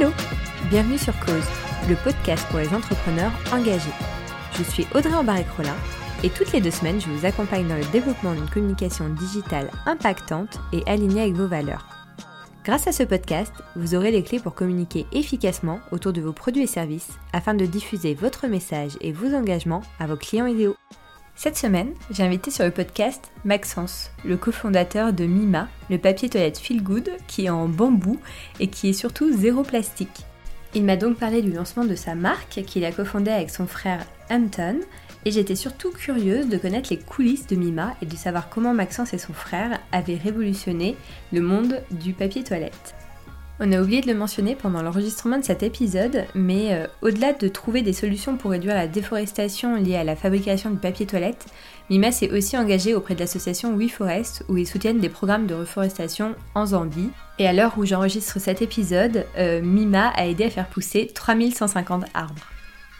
Hello 0.00 0.12
Bienvenue 0.70 0.96
sur 0.96 1.12
Cause, 1.20 1.44
le 1.86 1.94
podcast 1.94 2.46
pour 2.48 2.58
les 2.58 2.72
entrepreneurs 2.72 3.32
engagés. 3.52 3.92
Je 4.56 4.62
suis 4.62 4.86
Audrey 4.94 5.12
Embarek-Rollin 5.12 5.76
et 6.22 6.30
toutes 6.30 6.52
les 6.52 6.62
deux 6.62 6.70
semaines, 6.70 7.02
je 7.02 7.10
vous 7.10 7.26
accompagne 7.26 7.68
dans 7.68 7.76
le 7.76 7.84
développement 7.92 8.32
d'une 8.32 8.48
communication 8.48 9.10
digitale 9.10 9.70
impactante 9.84 10.58
et 10.72 10.82
alignée 10.86 11.20
avec 11.20 11.34
vos 11.34 11.46
valeurs. 11.46 11.86
Grâce 12.64 12.86
à 12.86 12.92
ce 12.92 13.02
podcast, 13.02 13.52
vous 13.76 13.94
aurez 13.94 14.10
les 14.10 14.22
clés 14.22 14.40
pour 14.40 14.54
communiquer 14.54 15.06
efficacement 15.12 15.80
autour 15.92 16.14
de 16.14 16.22
vos 16.22 16.32
produits 16.32 16.62
et 16.62 16.66
services 16.66 17.10
afin 17.34 17.52
de 17.52 17.66
diffuser 17.66 18.14
votre 18.14 18.46
message 18.46 18.96
et 19.02 19.12
vos 19.12 19.34
engagements 19.34 19.82
à 19.98 20.06
vos 20.06 20.16
clients 20.16 20.46
idéaux. 20.46 20.76
Cette 21.42 21.56
semaine, 21.56 21.94
j'ai 22.10 22.22
invité 22.22 22.50
sur 22.50 22.66
le 22.66 22.70
podcast 22.70 23.30
Maxence, 23.46 24.10
le 24.26 24.36
cofondateur 24.36 25.14
de 25.14 25.24
Mima, 25.24 25.70
le 25.88 25.96
papier 25.96 26.28
toilette 26.28 26.58
Feel 26.58 26.82
Good 26.82 27.12
qui 27.28 27.46
est 27.46 27.48
en 27.48 27.66
bambou 27.66 28.20
et 28.58 28.66
qui 28.66 28.90
est 28.90 28.92
surtout 28.92 29.32
zéro 29.34 29.62
plastique. 29.62 30.26
Il 30.74 30.84
m'a 30.84 30.96
donc 30.96 31.16
parlé 31.16 31.40
du 31.40 31.50
lancement 31.50 31.86
de 31.86 31.94
sa 31.94 32.14
marque 32.14 32.62
qu'il 32.66 32.84
a 32.84 32.92
cofondée 32.92 33.30
avec 33.30 33.48
son 33.48 33.66
frère 33.66 34.04
Hampton 34.28 34.80
et 35.24 35.30
j'étais 35.30 35.56
surtout 35.56 35.92
curieuse 35.92 36.50
de 36.50 36.58
connaître 36.58 36.90
les 36.90 36.98
coulisses 36.98 37.46
de 37.46 37.56
Mima 37.56 37.96
et 38.02 38.06
de 38.06 38.16
savoir 38.16 38.50
comment 38.50 38.74
Maxence 38.74 39.14
et 39.14 39.18
son 39.18 39.32
frère 39.32 39.80
avaient 39.92 40.20
révolutionné 40.22 40.94
le 41.32 41.40
monde 41.40 41.80
du 41.90 42.12
papier 42.12 42.44
toilette. 42.44 42.94
On 43.62 43.72
a 43.72 43.82
oublié 43.82 44.00
de 44.00 44.06
le 44.06 44.14
mentionner 44.14 44.56
pendant 44.56 44.80
l'enregistrement 44.80 45.36
de 45.36 45.44
cet 45.44 45.62
épisode, 45.62 46.24
mais 46.34 46.72
euh, 46.72 46.86
au-delà 47.02 47.34
de 47.34 47.46
trouver 47.46 47.82
des 47.82 47.92
solutions 47.92 48.38
pour 48.38 48.52
réduire 48.52 48.74
la 48.74 48.88
déforestation 48.88 49.76
liée 49.76 49.96
à 49.96 50.04
la 50.04 50.16
fabrication 50.16 50.70
du 50.70 50.78
papier 50.78 51.04
toilette, 51.04 51.44
Mima 51.90 52.10
s'est 52.10 52.30
aussi 52.30 52.56
engagé 52.56 52.94
auprès 52.94 53.14
de 53.14 53.20
l'association 53.20 53.76
WeForest 53.76 54.44
où 54.48 54.56
ils 54.56 54.66
soutiennent 54.66 54.98
des 54.98 55.10
programmes 55.10 55.46
de 55.46 55.54
reforestation 55.54 56.36
en 56.54 56.64
Zambie. 56.64 57.10
Et 57.38 57.46
à 57.46 57.52
l'heure 57.52 57.74
où 57.76 57.84
j'enregistre 57.84 58.40
cet 58.40 58.62
épisode, 58.62 59.26
euh, 59.36 59.60
Mima 59.60 60.08
a 60.16 60.26
aidé 60.26 60.44
à 60.44 60.50
faire 60.50 60.68
pousser 60.68 61.10
3150 61.14 62.06
arbres. 62.14 62.46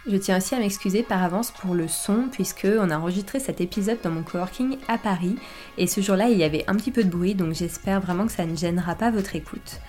Je 0.07 0.17
tiens 0.17 0.37
aussi 0.37 0.55
à 0.55 0.59
m'excuser 0.59 1.03
par 1.03 1.23
avance 1.23 1.53
pour 1.53 1.75
le 1.75 1.89
son 1.89 2.29
puisque 2.31 2.67
on 2.67 2.91
a 2.91 2.99
enregistré 2.99 3.39
cet 3.39 3.63
épisode 3.63 3.99
dans 4.03 4.11
mon 4.11 4.23
coworking 4.23 4.77
à 4.89 4.99
Paris 4.99 5.37
et 5.79 5.87
ce 5.87 6.01
jour-là 6.01 6.31
il 6.31 6.39
y 6.39 6.43
avait 6.43 6.65
un 6.69 6.75
petit 6.75 6.91
peu 6.91 7.05
de 7.05 7.11
bruit 7.11 7.35
donc 7.35 7.53
j'espère 7.53 8.01
vraiment 8.01 8.25
que 8.25 8.33
ça 8.33 8.47
ne 8.47 8.57
gênera 8.57 8.95
pas 8.95 9.11
votre 9.11 9.37
écoute. 9.37 9.81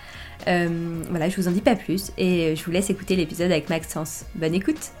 Euh, 0.48 1.02
voilà, 1.08 1.28
je 1.28 1.36
vous 1.36 1.48
en 1.48 1.52
dis 1.52 1.60
pas 1.60 1.76
plus 1.76 2.10
et 2.18 2.56
je 2.56 2.64
vous 2.64 2.70
laisse 2.70 2.90
écouter 2.90 3.16
l'épisode 3.16 3.50
avec 3.50 3.68
Maxence. 3.68 4.24
Bonne 4.34 4.54
écoute 4.54 4.92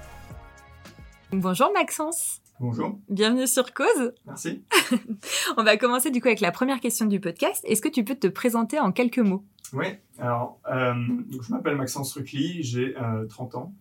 Bonjour 1.32 1.72
Maxence 1.72 2.40
Bonjour. 2.60 2.96
Bienvenue 3.08 3.48
sur 3.48 3.74
Cause. 3.74 4.12
Merci. 4.24 4.62
On 5.56 5.64
va 5.64 5.76
commencer 5.76 6.12
du 6.12 6.20
coup 6.20 6.28
avec 6.28 6.40
la 6.40 6.52
première 6.52 6.78
question 6.78 7.06
du 7.06 7.18
podcast. 7.18 7.64
Est-ce 7.66 7.82
que 7.82 7.88
tu 7.88 8.04
peux 8.04 8.14
te 8.14 8.28
présenter 8.28 8.78
en 8.78 8.92
quelques 8.92 9.18
mots? 9.18 9.44
Oui, 9.72 9.86
alors 10.18 10.60
euh, 10.70 10.94
je 11.30 11.50
m'appelle 11.50 11.76
Maxence 11.76 12.14
Rucli, 12.14 12.62
j'ai 12.62 12.94
30 13.28 13.54
euh, 13.54 13.58
ans 13.58 13.74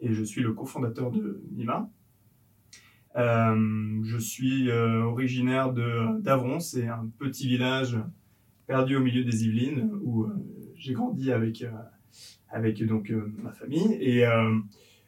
et 0.00 0.12
je 0.12 0.22
suis 0.22 0.42
le 0.42 0.52
cofondateur 0.52 1.10
de 1.10 1.42
Mima. 1.52 1.88
je 3.14 4.18
suis 4.18 4.70
originaire 4.70 5.72
d'Avron, 5.72 6.60
c'est 6.60 6.86
un 6.86 7.08
petit 7.18 7.48
village 7.48 7.98
perdu 8.66 8.96
au 8.96 9.00
milieu 9.00 9.24
des 9.24 9.44
Yvelines 9.44 9.90
où 10.02 10.26
j'ai 10.78 10.94
grandi 10.94 11.32
avec, 11.32 11.62
euh, 11.62 11.70
avec 12.50 12.82
donc, 12.84 13.10
euh, 13.10 13.32
ma 13.38 13.52
famille. 13.52 13.94
Et 14.00 14.24
euh, 14.24 14.58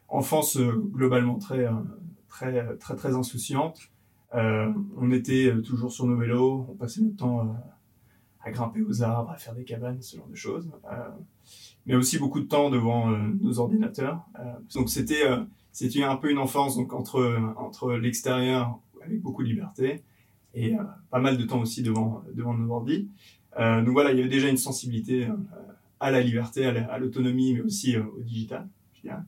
enfance 0.08 0.58
globalement 0.58 1.38
très, 1.38 1.66
très, 2.28 2.76
très, 2.76 2.96
très 2.96 3.14
insouciante. 3.14 3.80
on 4.32 5.10
était 5.12 5.52
toujours 5.62 5.92
sur 5.92 6.06
nos 6.06 6.16
vélos, 6.16 6.66
on 6.68 6.74
passait 6.74 7.00
notre 7.00 7.16
temps 7.16 7.56
à 8.42 8.50
grimper 8.50 8.82
aux 8.82 9.02
arbres, 9.02 9.30
à 9.30 9.36
faire 9.36 9.54
des 9.54 9.64
cabanes, 9.64 10.02
ce 10.02 10.16
genre 10.16 10.26
de 10.26 10.34
choses. 10.34 10.68
mais 11.86 11.94
aussi 11.94 12.18
beaucoup 12.18 12.40
de 12.40 12.46
temps 12.46 12.70
devant 12.70 13.08
nos 13.08 13.60
ordinateurs. 13.60 14.24
donc 14.74 14.90
c'était 14.90 15.22
c'était 15.70 16.02
un 16.02 16.16
peu 16.16 16.28
une 16.28 16.38
enfance 16.38 16.76
donc 16.76 16.92
entre 16.92 17.38
entre 17.56 17.92
l'extérieur 17.92 18.80
avec 19.04 19.22
beaucoup 19.22 19.44
de 19.44 19.48
liberté 19.48 20.02
et 20.54 20.74
pas 21.10 21.20
mal 21.20 21.38
de 21.38 21.44
temps 21.44 21.60
aussi 21.60 21.84
devant 21.84 22.24
devant 22.34 22.54
nos 22.54 22.74
ordi. 22.74 23.08
Donc 23.58 23.88
voilà, 23.88 24.12
il 24.12 24.18
y 24.18 24.20
avait 24.20 24.28
déjà 24.28 24.48
une 24.48 24.56
sensibilité 24.56 25.28
à 26.00 26.10
la 26.10 26.22
liberté, 26.22 26.64
à 26.64 26.98
l'autonomie, 26.98 27.52
mais 27.54 27.60
aussi 27.60 27.94
euh, 27.94 28.02
au 28.16 28.22
digital, 28.22 28.66
je 28.94 29.02
dirais. 29.02 29.22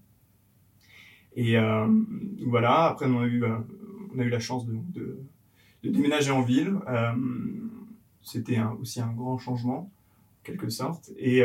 Et 1.36 1.58
euh, 1.58 1.86
voilà, 2.46 2.86
après 2.86 3.06
on 3.06 3.20
a 3.20 3.26
eu, 3.26 3.44
euh, 3.44 3.58
on 4.14 4.18
a 4.18 4.24
eu 4.24 4.30
la 4.30 4.40
chance 4.40 4.66
de, 4.66 5.18
déménager 5.84 6.30
en 6.30 6.42
ville. 6.42 6.78
C'était 8.22 8.60
aussi 8.80 9.00
un 9.00 9.12
grand 9.12 9.36
changement, 9.38 9.90
en 10.40 10.44
quelque 10.44 10.68
sorte. 10.68 11.10
Et, 11.18 11.44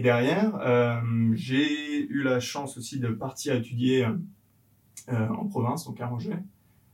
derrière, 0.00 1.02
j'ai 1.34 2.06
eu 2.08 2.22
la 2.22 2.40
chance 2.40 2.78
aussi 2.78 2.98
de 2.98 3.08
partir 3.08 3.54
étudier 3.54 4.06
en 5.08 5.46
province, 5.46 5.84
donc 5.84 6.00
à 6.00 6.10
Angers, 6.10 6.38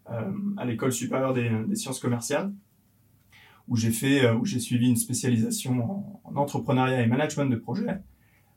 à 0.06 0.64
l'école 0.64 0.92
supérieure 0.92 1.34
des 1.34 1.76
sciences 1.76 2.00
commerciales 2.00 2.52
où 3.72 3.76
j'ai 3.76 3.90
fait, 3.90 4.26
euh, 4.26 4.34
où 4.34 4.44
j'ai 4.44 4.60
suivi 4.60 4.86
une 4.86 4.96
spécialisation 4.96 6.20
en, 6.24 6.36
entrepreneuriat 6.36 7.00
et 7.00 7.06
management 7.06 7.46
de 7.46 7.56
projet. 7.56 8.00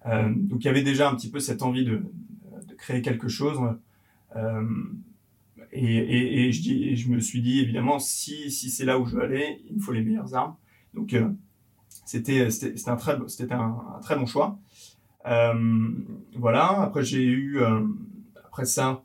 Euh, 0.06 0.30
donc 0.36 0.66
il 0.66 0.68
y 0.68 0.70
avait 0.70 0.84
déjà 0.84 1.10
un 1.10 1.16
petit 1.16 1.32
peu 1.32 1.40
cette 1.40 1.64
envie 1.64 1.86
de, 1.86 2.04
créer 2.78 3.02
quelque 3.02 3.30
chose. 3.30 3.58
Euh, 4.36 4.64
et, 5.72 6.52
je 6.52 7.10
me 7.10 7.22
suis 7.22 7.42
dit 7.42 7.62
évidemment 7.62 7.98
si, 7.98 8.52
c'est 8.52 8.84
là 8.84 9.00
où 9.00 9.06
je 9.06 9.16
veux 9.16 9.24
aller, 9.24 9.64
il 9.70 9.78
me 9.78 9.80
faut 9.80 9.94
les 9.94 10.04
meilleures 10.04 10.36
armes. 10.36 10.56
Donc 10.94 11.16
c'était 12.06 12.46
un 12.88 12.96
très 12.98 13.14
un, 13.54 14.18
bon 14.18 14.26
choix. 14.26 14.60
Voilà. 15.24 16.82
Après 16.82 17.04
j'ai 17.04 17.24
eu 17.24 17.62
après 18.46 18.66
ça, 18.66 19.04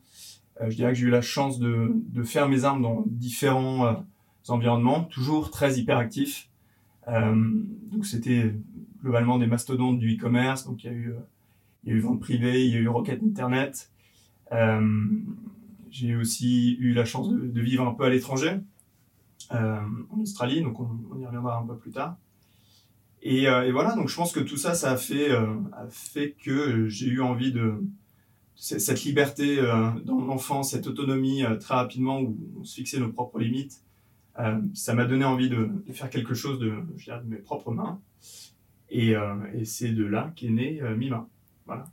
je 0.60 0.74
dirais 0.74 0.92
que 0.92 0.98
j'ai 0.98 1.06
eu 1.06 1.10
la 1.10 1.22
chance 1.22 1.60
de 1.60 2.22
faire 2.24 2.48
mes 2.48 2.64
armes 2.64 2.82
dans 2.82 3.04
différents 3.06 4.04
environnements, 4.48 5.04
toujours 5.04 5.50
très 5.50 5.78
hyperactifs. 5.78 6.48
Euh, 7.08 7.34
donc 7.90 8.06
c'était 8.06 8.54
globalement 9.02 9.38
des 9.38 9.46
mastodontes 9.46 9.98
du 9.98 10.16
e-commerce. 10.16 10.64
Donc 10.64 10.84
il 10.84 10.86
y 10.86 10.90
a 10.90 10.96
eu, 10.96 11.14
il 11.84 11.90
y 11.90 11.92
a 11.92 11.96
eu 11.96 12.00
vente 12.00 12.20
privée, 12.20 12.64
il 12.64 12.72
y 12.72 12.76
a 12.76 12.80
eu 12.80 12.88
Rocket 12.88 13.22
Internet. 13.22 13.90
Euh, 14.52 15.08
j'ai 15.90 16.16
aussi 16.16 16.76
eu 16.78 16.92
la 16.92 17.04
chance 17.04 17.28
de, 17.28 17.60
vivre 17.60 17.86
un 17.86 17.92
peu 17.92 18.04
à 18.04 18.10
l'étranger, 18.10 18.58
euh, 19.52 19.80
en 20.10 20.20
Australie. 20.20 20.62
Donc 20.62 20.80
on, 20.80 21.18
y 21.18 21.26
reviendra 21.26 21.58
un 21.58 21.66
peu 21.66 21.76
plus 21.76 21.90
tard. 21.90 22.16
Et, 23.22 23.46
voilà, 23.70 23.94
donc 23.96 24.08
je 24.08 24.16
pense 24.16 24.32
que 24.32 24.40
tout 24.40 24.56
ça, 24.56 24.72
ça 24.72 24.92
a 24.92 24.96
fait, 24.96 25.30
a 25.30 25.86
fait 25.90 26.34
que 26.42 26.88
j'ai 26.88 27.06
eu 27.06 27.20
envie 27.20 27.52
de 27.52 27.74
cette 28.54 29.04
liberté 29.04 29.60
dans 30.06 30.24
l'enfance, 30.24 30.70
cette 30.70 30.86
autonomie 30.86 31.42
très 31.60 31.74
rapidement 31.74 32.22
où 32.22 32.38
on 32.58 32.64
se 32.64 32.76
fixait 32.76 32.98
nos 32.98 33.10
propres 33.10 33.40
limites 33.40 33.82
euh, 34.40 34.60
ça 34.74 34.94
m'a 34.94 35.04
donné 35.04 35.24
envie 35.24 35.48
de, 35.48 35.68
faire 35.92 36.10
quelque 36.10 36.34
chose 36.34 36.58
de, 36.58 36.70
de 36.70 37.28
mes 37.28 37.36
propres 37.36 37.72
mains. 37.72 38.00
Et, 38.90 39.14
euh, 39.14 39.34
et 39.54 39.64
c'est 39.64 39.90
de 39.90 40.04
là 40.04 40.32
qu'est 40.36 40.50
né 40.50 40.80
euh, 40.82 40.96
Mima. 40.96 41.28
Voilà. 41.66 41.84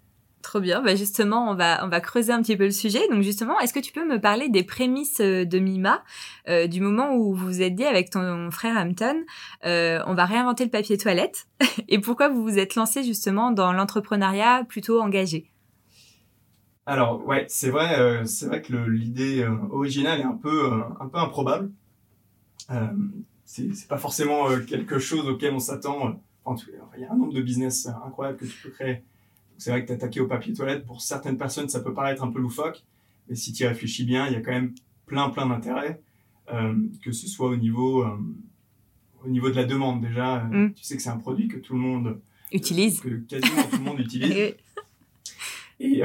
Trop 0.41 0.59
bien. 0.59 0.81
Bah 0.81 0.96
justement, 0.96 1.50
on 1.52 1.56
va, 1.56 1.84
on 1.84 1.90
va 1.90 2.00
creuser 2.00 2.31
un 2.31 2.41
petit 2.41 2.56
peu 2.56 2.66
le 2.66 2.72
sujet. 2.72 3.02
Donc 3.09 3.22
justement, 3.22 3.59
est-ce 3.59 3.74
que 3.74 3.80
tu 3.80 3.91
peux 3.91 4.08
me 4.08 4.19
parler 4.19 4.50
des 4.50 4.63
prémices 4.63 5.19
de 5.19 5.59
Mima, 5.59 6.03
du 6.69 6.80
moment 6.80 7.16
où 7.16 7.34
vous 7.34 7.47
vous 7.47 7.62
êtes 7.62 7.75
dit 7.75 7.84
avec 7.84 8.12
ton 8.12 8.50
frère 8.50 8.78
Hampton, 8.78 9.25
on 9.64 10.14
va 10.14 10.25
réinventer 10.25 10.64
le 10.64 10.69
papier 10.69 10.97
toilette, 10.97 11.47
et 11.90 12.00
pourquoi 12.00 12.29
vous 12.29 12.43
vous 12.43 12.59
êtes 12.59 12.76
lancé 12.76 13.03
justement 13.03 13.52
dans 13.52 13.73
l'entrepreneuriat 13.73 14.64
plutôt 14.70 15.02
engagé? 15.02 15.52
Alors 16.85 17.26
ouais, 17.26 17.46
c'est 17.50 17.70
vrai, 17.70 18.26
c'est 18.26 18.46
vrai 18.46 18.61
que 18.61 18.73
l'idée 18.73 19.46
originale 19.72 20.22
est 20.22 20.23
un 20.23 20.40
peu, 20.41 20.72
un 21.02 21.08
peu 21.09 21.17
improbable. 21.17 21.72
Euh, 22.69 22.87
c'est 23.47 23.87
pas 23.87 23.97
forcément 23.97 24.49
euh, 24.49 24.59
quelque 24.59 24.99
chose 24.99 25.27
auquel 25.27 25.53
on 25.53 25.59
s'attend. 25.59 26.19
Enfin, 26.43 26.65
il 26.95 27.01
y 27.01 27.05
a 27.05 27.11
un 27.11 27.15
nombre 27.15 27.33
de 27.33 27.41
business 27.41 27.87
incroyables 28.05 28.37
que 28.37 28.45
tu 28.45 28.61
peux 28.61 28.69
créer. 28.69 29.03
C'est 29.57 29.71
vrai 29.71 29.83
que 29.83 29.87
t'attaquer 29.87 30.19
au 30.19 30.27
papier 30.27 30.53
toilette, 30.53 30.85
pour 30.85 31.01
certaines 31.01 31.37
personnes, 31.37 31.69
ça 31.69 31.79
peut 31.79 31.93
paraître 31.93 32.23
un 32.23 32.31
peu 32.31 32.39
loufoque, 32.39 32.83
mais 33.27 33.35
si 33.35 33.53
tu 33.53 33.63
y 33.63 33.67
réfléchis 33.67 34.03
bien, 34.03 34.27
il 34.27 34.33
y 34.33 34.35
a 34.35 34.41
quand 34.41 34.51
même 34.51 34.75
plein, 35.05 35.29
plein 35.29 35.47
d'intérêts, 35.47 36.01
euh, 36.53 36.75
que 37.03 37.11
ce 37.11 37.27
soit 37.27 37.49
au 37.49 37.55
niveau, 37.55 38.03
euh, 38.03 38.17
au 39.25 39.29
niveau 39.29 39.49
de 39.49 39.55
la 39.55 39.63
demande 39.63 40.01
déjà. 40.01 40.43
Mm. 40.43 40.73
Tu 40.73 40.83
sais 40.83 40.95
que 40.95 41.01
c'est 41.01 41.09
un 41.09 41.17
produit 41.17 41.47
que 41.47 41.57
tout 41.57 41.73
le 41.73 41.79
monde 41.79 42.19
utilise, 42.51 42.99
que 42.99 43.15
quasiment 43.27 43.63
tout 43.63 43.77
le 43.77 43.83
monde 43.83 43.99
utilise. 43.99 44.55
Et, 45.79 46.01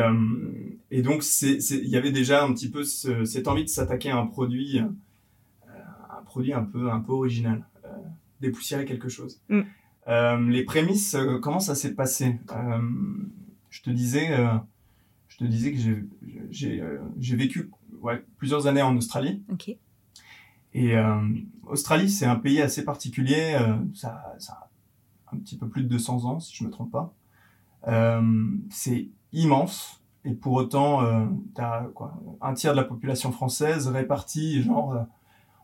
et 0.91 1.01
donc, 1.01 1.25
il 1.41 1.89
y 1.89 1.97
avait 1.97 2.13
déjà 2.13 2.45
un 2.45 2.53
petit 2.53 2.69
peu 2.69 2.85
cette 2.85 3.49
envie 3.49 3.65
de 3.65 3.71
s'attaquer 3.71 4.11
à 4.11 4.19
un 4.19 4.27
produit 4.27 4.83
produit 6.33 6.55
un 6.55 6.65
peu, 6.65 6.91
un 6.91 7.01
peu 7.01 7.13
original, 7.13 7.63
euh, 7.85 7.89
dépoussiérer 8.41 8.87
quelque 8.87 9.11
chose. 9.11 9.43
Mm. 9.51 9.61
Euh, 10.09 10.49
les 10.49 10.65
prémices, 10.65 11.15
euh, 11.15 11.39
comment 11.39 11.61
ça 11.61 11.75
s'est 11.75 11.95
passé? 11.95 12.41
Je 13.69 13.83
te 13.83 13.91
disais, 13.91 14.29
je 15.29 15.37
te 15.37 15.45
disais 15.45 15.73
que 15.73 15.79
j'ai 16.51 17.37
vécu 17.37 17.71
ouais, 18.01 18.23
plusieurs 18.37 18.67
années 18.67 18.83
en 18.83 18.97
Australie. 18.97 19.43
Et 20.75 20.95
Australie, 21.67 22.11
c'est 22.11 22.27
un 22.27 22.37
pays 22.37 22.61
assez 22.61 22.85
particulier. 22.85 23.59
ça, 23.95 24.35
ça, 24.39 24.53
a 25.27 25.35
un 25.35 25.39
petit 25.39 25.57
peu 25.57 25.69
plus 25.69 25.85
de 25.85 25.89
200 25.89 26.27
ans, 26.27 26.39
si 26.39 26.55
je 26.55 26.65
me 26.65 26.71
trompe 26.71 26.93
pas. 26.93 27.15
c'est 28.69 29.09
immense. 29.33 30.03
Et 30.25 30.35
pour 30.35 30.53
autant, 30.53 31.03
euh, 31.03 31.25
tu 31.55 31.61
as 31.63 31.89
quoi, 31.95 32.15
un 32.41 32.55
tiers 32.55 32.73
de 32.73 32.77
la 32.77 32.85
population 32.85 33.33
française 33.33 33.89
répartie 33.89 34.63
genre 34.63 35.07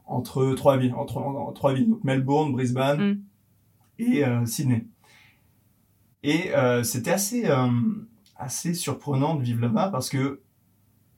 entre 0.08 0.54
trois 0.54 0.76
villes, 0.76 0.94
entre, 0.94 1.18
en, 1.18 1.52
trois 1.52 1.72
villes, 1.74 1.88
donc 1.88 2.02
Melbourne, 2.04 2.52
Brisbane 2.52 3.00
mm. 3.00 3.22
et 3.98 4.24
euh, 4.24 4.44
Sydney. 4.46 4.86
Et 6.22 6.54
euh, 6.54 6.82
c'était 6.82 7.12
assez 7.12 7.48
assez 8.36 8.74
surprenant 8.74 9.34
de 9.34 9.42
vivre 9.42 9.60
là-bas 9.60 9.88
parce 9.90 10.08
que 10.08 10.40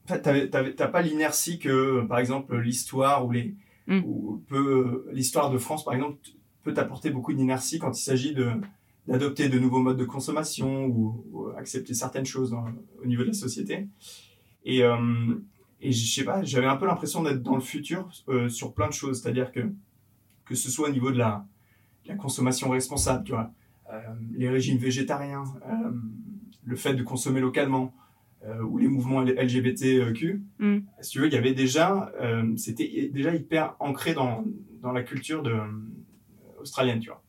en 0.04 0.14
fait, 0.14 0.50
t'as 0.50 0.88
pas 0.88 1.02
l'inertie 1.02 1.58
que, 1.58 2.04
par 2.06 2.18
exemple, 2.18 2.56
l'histoire 2.58 3.26
ou 3.26 3.30
les 3.30 3.54
mm. 3.86 4.00
ou 4.04 4.42
peut 4.48 5.06
l'histoire 5.12 5.50
de 5.50 5.58
France, 5.58 5.84
par 5.84 5.94
exemple, 5.94 6.18
peut 6.62 6.74
t'apporter 6.74 7.10
beaucoup 7.10 7.32
d'inertie 7.32 7.78
quand 7.78 7.96
il 7.98 8.02
s'agit 8.02 8.34
de 8.34 8.50
d'adopter 9.06 9.48
de 9.48 9.58
nouveaux 9.58 9.80
modes 9.80 9.96
de 9.96 10.04
consommation 10.04 10.86
ou, 10.86 11.48
accepter 11.56 11.94
certaines 11.94 12.26
choses 12.26 12.56
au 13.02 13.06
niveau 13.06 13.22
de 13.22 13.28
la 13.28 13.34
société. 13.34 13.88
Et, 14.64 14.82
euh, 14.82 14.96
et 15.80 15.92
je 15.92 16.06
sais 16.06 16.24
pas, 16.24 16.42
j'avais 16.42 16.66
un 16.66 16.76
peu 16.76 16.86
l'impression 16.86 17.22
d'être 17.22 17.42
dans 17.42 17.54
le 17.54 17.60
futur 17.60 18.08
euh, 18.28 18.48
sur 18.48 18.74
plein 18.74 18.88
de 18.88 18.92
choses, 18.92 19.22
c'est-à-dire 19.22 19.52
que 19.52 19.60
que 20.44 20.54
ce 20.54 20.70
soit 20.70 20.88
au 20.88 20.92
niveau 20.92 21.12
de 21.12 21.18
la, 21.18 21.46
la 22.06 22.16
consommation 22.16 22.70
responsable, 22.70 23.24
tu 23.24 23.32
vois, 23.32 23.52
euh, 23.92 24.00
les 24.32 24.48
régimes 24.48 24.78
végétariens, 24.78 25.44
euh, 25.66 25.92
le 26.64 26.76
fait 26.76 26.94
de 26.94 27.02
consommer 27.02 27.40
localement, 27.40 27.94
ou 28.66 28.78
les 28.78 28.88
mouvements 28.88 29.20
LGBTQ, 29.20 30.42
mm. 30.60 30.78
si 31.02 31.10
tu 31.10 31.20
veux, 31.20 31.26
il 31.26 31.32
y 31.34 31.36
avait 31.36 31.52
déjà, 31.52 32.10
c'était 32.56 33.10
déjà 33.12 33.34
hyper 33.34 33.76
ancré 33.80 34.14
dans, 34.14 34.46
dans 34.80 34.92
la 34.92 35.02
culture 35.02 35.42
de, 35.42 35.54
australienne, 36.58 37.00
tu 37.00 37.10
vois. 37.10 37.22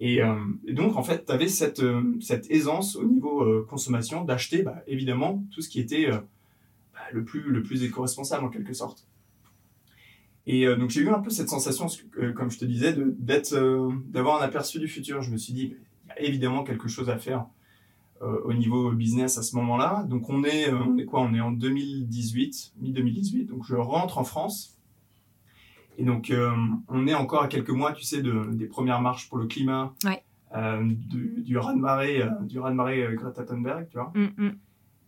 Euh, 0.00 0.44
et, 0.66 0.72
donc, 0.72 0.96
en 0.96 1.02
fait, 1.02 1.26
tu 1.26 1.32
avais 1.32 1.48
cette, 1.48 1.80
euh, 1.80 2.02
cette 2.20 2.50
aisance 2.50 2.96
au 2.96 3.04
niveau 3.04 3.42
euh, 3.42 3.66
consommation 3.68 4.24
d'acheter, 4.24 4.62
bah, 4.62 4.82
évidemment, 4.86 5.44
tout 5.52 5.60
ce 5.60 5.68
qui 5.68 5.80
était 5.80 6.08
le, 7.12 7.24
plus, 7.24 7.42
le 7.42 7.62
plus 7.62 7.82
éco-responsable, 7.82 8.44
en 8.44 8.48
quelque 8.48 8.72
sorte. 8.72 9.06
Et 10.46 10.64
donc, 10.76 10.88
j'ai 10.88 11.02
eu 11.02 11.10
un 11.10 11.18
peu 11.18 11.28
cette 11.28 11.50
sensation, 11.50 11.88
comme 12.34 12.50
je 12.50 12.58
te 12.58 12.64
disais, 12.64 12.94
d'être, 12.96 13.54
d'avoir 14.06 14.40
un 14.40 14.44
aperçu 14.46 14.78
du 14.78 14.88
futur. 14.88 15.20
Je 15.20 15.30
me 15.30 15.36
suis 15.36 15.52
dit, 15.52 15.74
il 16.04 16.08
y 16.08 16.12
a 16.12 16.20
évidemment 16.22 16.64
quelque 16.64 16.88
chose 16.88 17.10
à 17.10 17.18
faire 17.18 17.44
au 18.22 18.54
niveau 18.54 18.92
business 18.92 19.36
à 19.36 19.42
ce 19.42 19.54
moment-là. 19.56 20.06
Donc, 20.08 20.30
on 20.30 20.44
est, 20.44 20.72
on 20.72 20.96
est 20.96 21.04
quoi? 21.04 21.20
On 21.20 21.34
est 21.34 21.40
en 21.42 21.50
2018, 21.50 22.72
mi-2018. 22.80 23.44
Donc, 23.44 23.66
je 23.66 23.74
rentre 23.74 24.16
en 24.16 24.24
France 24.24 24.78
et 25.98 26.04
donc, 26.04 26.30
euh, 26.30 26.50
on 26.86 27.08
est 27.08 27.14
encore 27.14 27.42
à 27.42 27.48
quelques 27.48 27.70
mois, 27.70 27.92
tu 27.92 28.04
sais, 28.04 28.22
de, 28.22 28.46
des 28.52 28.66
premières 28.66 29.00
marches 29.00 29.28
pour 29.28 29.36
le 29.36 29.46
climat, 29.46 29.92
euh, 30.56 30.84
du, 30.84 31.42
du 31.42 31.58
raz-de-marée, 31.58 32.22
euh, 32.22 32.30
du 32.42 32.60
raz-de-marée 32.60 33.08
Greta 33.14 33.44
Thunberg, 33.44 33.88
tu 33.90 33.98
vois? 33.98 34.12
Mm, 34.14 34.44
mm. 34.44 34.58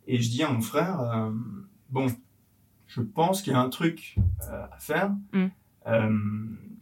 Et 0.09 0.21
je 0.21 0.29
dis 0.29 0.43
à 0.43 0.51
mon 0.51 0.61
frère, 0.61 1.31
bon, 1.91 2.07
je 2.87 3.01
pense 3.01 3.43
qu'il 3.43 3.53
y 3.53 3.57
a 3.57 3.61
un 3.61 3.69
truc 3.69 4.17
à 4.41 4.79
faire. 4.79 5.13
Mm. 5.33 5.47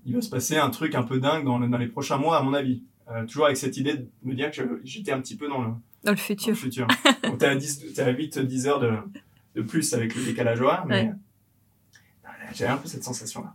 il 0.05 0.15
va 0.15 0.21
se 0.21 0.31
passer 0.31 0.57
un 0.57 0.71
truc 0.71 0.95
un 0.95 1.03
peu 1.03 1.21
dingue 1.21 1.45
dans, 1.45 1.61
dans 1.61 1.79
les 1.79 1.89
prochains 1.89 2.19
mois, 2.19 2.39
à 2.39 2.43
mon 2.43 2.55
avis. 2.55 2.83
toujours 3.27 3.47
avec 3.47 3.57
cette 3.57 3.77
idée 3.77 3.95
de 3.95 4.09
me 4.23 4.35
dire 4.35 4.51
que 4.51 4.81
j'étais 4.85 5.13
un 5.13 5.21
petit 5.21 5.37
peu 5.37 5.49
dans 5.49 5.63
le, 5.63 5.71
dans 6.05 6.13
le 6.13 6.17
futur. 6.17 6.47
Dans 6.47 6.53
le 6.53 6.57
futur. 6.57 6.87
T'es 7.39 7.47
à, 7.47 7.57
10, 7.57 7.99
à 8.01 8.13
8-10 8.13 8.67
heures 8.67 8.81
de, 8.81 8.93
de 9.55 9.63
plus 9.63 9.93
avec 9.95 10.15
le 10.15 10.25
décalage 10.25 10.61
horaire, 10.61 10.85
mais 10.87 11.13
j'avais 12.55 12.71
un 12.71 12.77
peu 12.77 12.89
cette 12.89 13.05
sensation-là. 13.05 13.55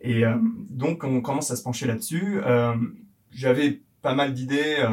Et 0.00 0.24
euh, 0.24 0.36
donc, 0.70 1.04
on 1.04 1.20
commence 1.20 1.50
à 1.50 1.56
se 1.56 1.62
pencher 1.62 1.86
là-dessus. 1.86 2.40
Euh, 2.44 2.76
j'avais 3.30 3.80
pas 4.02 4.14
mal 4.14 4.34
d'idées, 4.34 4.84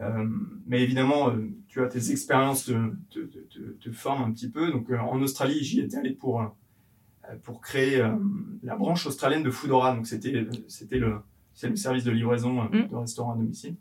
euh, 0.00 0.26
mais 0.66 0.82
évidemment, 0.82 1.32
tu 1.72 1.78
vois, 1.78 1.88
tes 1.88 2.10
expériences 2.10 2.66
te, 2.66 2.72
te, 3.10 3.20
te, 3.20 3.58
te, 3.80 3.92
forment 3.92 4.24
un 4.24 4.32
petit 4.32 4.50
peu. 4.50 4.70
Donc, 4.70 4.90
en 4.90 5.20
Australie, 5.22 5.64
j'y 5.64 5.80
étais 5.80 5.96
allé 5.96 6.10
pour 6.10 6.44
pour 7.44 7.62
créer 7.62 8.04
la 8.62 8.76
branche 8.76 9.06
australienne 9.06 9.42
de 9.42 9.50
Foodora. 9.50 9.94
Donc, 9.96 10.06
c'était 10.06 10.46
c'était 10.68 10.98
le 10.98 11.16
c'est 11.54 11.70
le 11.70 11.76
service 11.76 12.04
de 12.04 12.10
livraison 12.10 12.64
mm. 12.64 12.88
de 12.90 12.94
restaurant 12.94 13.32
à 13.32 13.36
domicile. 13.36 13.76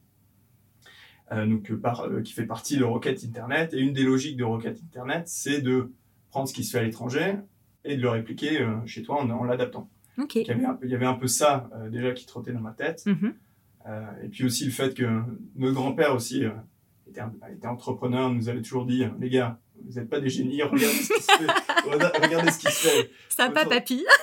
donc, 1.32 1.74
par, 1.74 2.08
qui 2.24 2.32
fait 2.32 2.46
partie 2.46 2.78
de 2.78 2.86
Rocket 2.86 3.26
Internet. 3.26 3.74
Et 3.74 3.80
une 3.80 3.92
des 3.92 4.04
logiques 4.04 4.38
de 4.38 4.46
Rocket 4.46 4.82
Internet, 4.82 5.28
c'est 5.28 5.60
de 5.60 5.92
prendre 6.30 6.48
ce 6.48 6.54
qui 6.54 6.64
se 6.64 6.72
fait 6.72 6.80
à 6.80 6.84
l'étranger 6.84 7.36
et 7.84 7.98
de 7.98 8.02
le 8.02 8.10
répliquer 8.10 8.66
chez 8.86 9.04
toi 9.04 9.22
en, 9.22 9.30
en 9.30 9.44
l'adaptant. 9.44 9.90
Il, 10.36 10.48
y 10.48 10.52
avait 10.52 10.66
un 10.66 10.74
peu, 10.74 10.86
il 10.86 10.92
y 10.92 10.96
avait 10.96 11.06
un 11.06 11.14
peu 11.14 11.28
ça 11.28 11.70
euh, 11.74 11.90
déjà 11.90 12.12
qui 12.12 12.26
trottait 12.26 12.52
dans 12.52 12.60
ma 12.60 12.72
tête. 12.72 13.04
Mm-hmm. 13.06 13.34
Euh, 13.88 14.24
et 14.24 14.28
puis 14.28 14.46
aussi 14.46 14.66
le 14.66 14.72
fait 14.72 14.94
que 14.94 15.22
notre 15.56 15.74
grand-père 15.74 16.14
aussi 16.14 16.46
euh, 16.46 16.52
était, 17.12 17.22
était, 17.52 17.68
entrepreneur, 17.68 18.30
nous 18.30 18.50
avait 18.50 18.62
toujours 18.62 18.86
dit, 18.86 19.06
les 19.20 19.30
gars, 19.30 19.60
vous 19.86 20.00
n'êtes 20.00 20.10
pas 20.10 20.20
des 20.20 20.30
génies, 20.30 20.62
regardez 20.64 20.88
ce 20.88 21.14
qui 21.14 21.22
se 21.22 21.32
fait. 21.32 22.22
regardez 22.22 22.52
ce 22.52 22.60
qui 22.60 22.72
se 22.72 22.88
fait. 22.88 23.12
Sympa, 23.30 23.66
papy. 23.66 24.06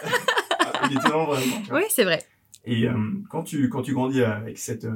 Ah, 0.61 0.87
il 0.90 0.99
était 0.99 1.08
vraiment 1.08 1.32
Oui, 1.73 1.82
c'est 1.88 2.05
vrai. 2.05 2.23
Et 2.67 2.87
quand, 3.31 3.43
tu, 3.43 3.70
quand 3.70 3.81
tu 3.81 3.94
grandis 3.94 4.23
avec 4.23 4.58
cette, 4.58 4.87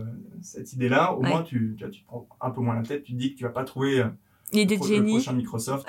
cette 0.42 0.72
idée-là, 0.74 1.14
au 1.14 1.22
moins 1.22 1.42
tu, 1.42 1.76
tu, 1.78 1.90
tu, 1.90 2.04
prends 2.04 2.28
un 2.40 2.50
peu 2.50 2.60
moins 2.60 2.76
la 2.76 2.82
tête, 2.82 3.04
tu 3.04 3.12
te 3.12 3.18
dis 3.18 3.32
que 3.32 3.38
tu 3.38 3.44
vas 3.44 3.50
pas 3.50 3.64
trouver 3.64 4.04
L'idée 4.52 4.76
de 4.76 4.82
génie. 4.82 5.14
le 5.14 5.18
prochain 5.18 5.32
Microsoft. 5.32 5.88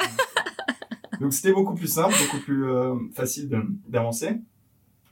Donc 1.20 1.34
c'était 1.34 1.52
beaucoup 1.52 1.76
plus 1.76 1.88
simple, 1.88 2.16
beaucoup 2.18 2.42
plus 2.44 2.66
facile 3.14 3.50
d'avancer. 3.88 4.40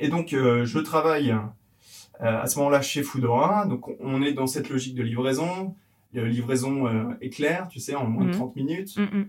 Et 0.01 0.07
donc, 0.07 0.33
euh, 0.33 0.65
je 0.65 0.79
travaille 0.79 1.29
euh, 1.29 2.41
à 2.41 2.47
ce 2.47 2.57
moment-là 2.57 2.81
chez 2.81 3.03
Foodora. 3.03 3.67
Donc, 3.67 3.87
on 3.99 4.23
est 4.23 4.33
dans 4.33 4.47
cette 4.47 4.69
logique 4.69 4.95
de 4.95 5.03
livraison. 5.03 5.75
La 6.13 6.25
livraison 6.25 6.87
euh, 6.87 7.13
éclair, 7.21 7.67
tu 7.69 7.79
sais, 7.79 7.95
en 7.95 8.07
moins 8.07 8.25
de 8.25 8.31
30 8.31 8.55
mhm. 8.55 8.63
minutes. 8.63 8.97
Mhm. 8.97 9.25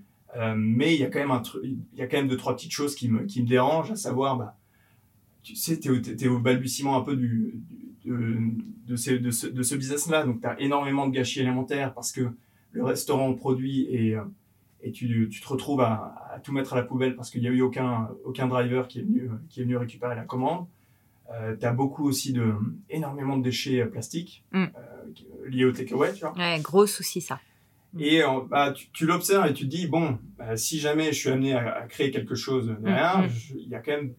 mais 0.56 0.94
il 0.94 1.00
y 1.00 1.04
a 1.04 1.10
quand 1.10 1.20
même 1.20 1.30
un 1.30 1.42
il 1.62 1.78
y 1.94 2.02
a 2.02 2.06
quand 2.06 2.16
même 2.16 2.28
deux, 2.28 2.36
trois 2.36 2.56
petites 2.56 2.72
choses 2.72 2.94
qui 2.94 3.08
me, 3.08 3.24
qui 3.24 3.42
me 3.42 3.48
dérangent, 3.48 3.92
à 3.92 3.96
savoir, 3.96 4.36
bah, 4.36 4.56
tu 5.42 5.54
sais, 5.54 5.78
tu 5.78 5.90
es, 5.92 6.28
au 6.28 6.38
balbutiement 6.38 6.96
un 6.96 7.02
peu 7.02 7.16
du, 7.16 7.60
de, 8.04 8.38
de, 8.86 8.96
ce, 8.96 9.10
de 9.10 9.30
ce, 9.30 9.46
de 9.46 9.62
ce 9.62 9.74
business-là. 9.74 10.24
Donc, 10.24 10.40
tu 10.40 10.46
as 10.46 10.60
énormément 10.60 11.06
de 11.06 11.12
gâchis 11.12 11.40
élémentaires 11.40 11.92
parce 11.94 12.12
que 12.12 12.30
le 12.72 12.84
restaurant 12.84 13.32
produit 13.34 13.82
et, 13.90 14.16
et 14.82 14.92
tu, 14.92 15.28
tu 15.30 15.40
te 15.40 15.48
retrouves 15.48 15.80
à, 15.80 16.14
à, 16.34 16.40
tout 16.40 16.52
mettre 16.52 16.72
à 16.72 16.76
la 16.76 16.82
poubelle 16.82 17.14
parce 17.14 17.30
qu'il 17.30 17.42
n'y 17.42 17.48
a 17.48 17.50
eu 17.50 17.62
aucun, 17.62 18.08
aucun 18.24 18.48
driver 18.48 18.88
qui 18.88 19.00
est 19.00 19.02
venu, 19.02 19.30
qui 19.48 19.60
est 19.60 19.64
venu 19.64 19.76
récupérer 19.76 20.14
la 20.14 20.24
commande. 20.24 20.66
Euh, 21.32 21.56
tu 21.56 21.64
as 21.64 21.72
beaucoup 21.72 22.06
aussi 22.06 22.32
de, 22.32 22.54
énormément 22.90 23.36
de 23.38 23.42
déchets 23.42 23.80
euh, 23.80 23.86
plastiques 23.86 24.44
mm. 24.52 24.64
euh, 24.64 24.68
liés 25.46 25.64
au 25.64 25.72
takeaway, 25.72 26.12
tu 26.14 26.20
vois. 26.20 26.36
Ouais, 26.36 26.60
gros 26.60 26.86
souci 26.86 27.20
ça. 27.20 27.40
Mm. 27.94 28.00
Et 28.00 28.22
bah, 28.48 28.72
tu, 28.72 28.88
tu 28.92 29.06
l'observes 29.06 29.46
et 29.46 29.52
tu 29.52 29.64
te 29.64 29.70
dis, 29.70 29.86
bon, 29.86 30.18
bah, 30.38 30.56
si 30.56 30.78
jamais 30.78 31.12
je 31.12 31.18
suis 31.18 31.28
amené 31.30 31.54
à, 31.54 31.74
à 31.74 31.86
créer 31.86 32.10
quelque 32.10 32.34
chose 32.34 32.74
derrière, 32.80 33.22
mm, 33.22 33.30
il 33.56 33.68
y 33.68 33.74
a 33.74 33.80
quand 33.80 33.92
même 33.92 34.14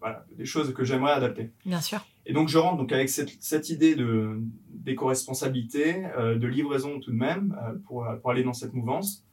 voilà, 0.00 0.24
des 0.36 0.44
choses 0.44 0.72
que 0.72 0.84
j'aimerais 0.84 1.12
adapter. 1.12 1.50
Bien 1.66 1.80
sûr. 1.80 2.06
Et 2.26 2.32
donc 2.32 2.48
je 2.48 2.58
rentre 2.58 2.76
donc 2.76 2.92
avec 2.92 3.08
cette, 3.08 3.30
cette 3.40 3.70
idée 3.70 3.94
de 3.94 4.38
d'éco-responsabilité, 4.68 6.02
de 6.16 6.46
livraison 6.46 7.00
tout 7.00 7.10
de 7.10 7.16
même, 7.16 7.56
pour, 7.86 8.06
pour 8.20 8.30
aller 8.30 8.42
dans 8.42 8.52
cette 8.52 8.74
mouvance. 8.74 9.24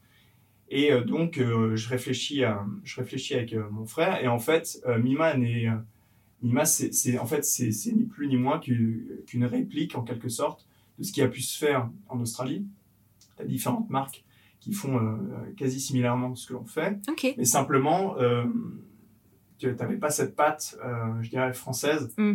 Et 0.69 0.91
euh, 0.91 1.03
donc, 1.03 1.37
euh, 1.37 1.75
je, 1.75 1.89
réfléchis 1.89 2.43
à, 2.43 2.65
je 2.83 2.99
réfléchis 2.99 3.35
avec 3.35 3.53
euh, 3.53 3.69
mon 3.71 3.85
frère. 3.85 4.23
Et 4.23 4.27
en 4.27 4.39
fait, 4.39 4.81
Mima, 4.99 5.35
n'est, 5.35 5.67
Mima 6.41 6.65
c'est, 6.65 7.17
en 7.17 7.25
fait, 7.25 7.45
c'est 7.45 7.71
ni 7.93 8.05
plus 8.05 8.27
ni 8.27 8.37
moins 8.37 8.59
qu'une 8.59 9.45
réplique, 9.45 9.95
en 9.95 10.03
quelque 10.03 10.29
sorte, 10.29 10.67
de 10.99 11.03
ce 11.03 11.11
qui 11.11 11.21
a 11.21 11.27
pu 11.27 11.41
se 11.41 11.57
faire 11.57 11.89
en 12.07 12.19
Australie. 12.19 12.65
Tu 13.37 13.43
as 13.43 13.45
différentes 13.45 13.89
marques 13.89 14.23
qui 14.59 14.73
font 14.73 15.19
quasi 15.57 15.79
similairement 15.79 16.33
ce 16.35 16.47
que 16.47 16.53
l'on 16.53 16.65
fait. 16.65 16.97
Mais 17.37 17.45
simplement, 17.45 18.15
tu 19.59 19.67
n'avais 19.67 19.97
pas 19.97 20.09
cette 20.09 20.35
patte, 20.35 20.77
je 21.21 21.29
dirais, 21.29 21.53
française, 21.53 22.11
mm. 22.17 22.33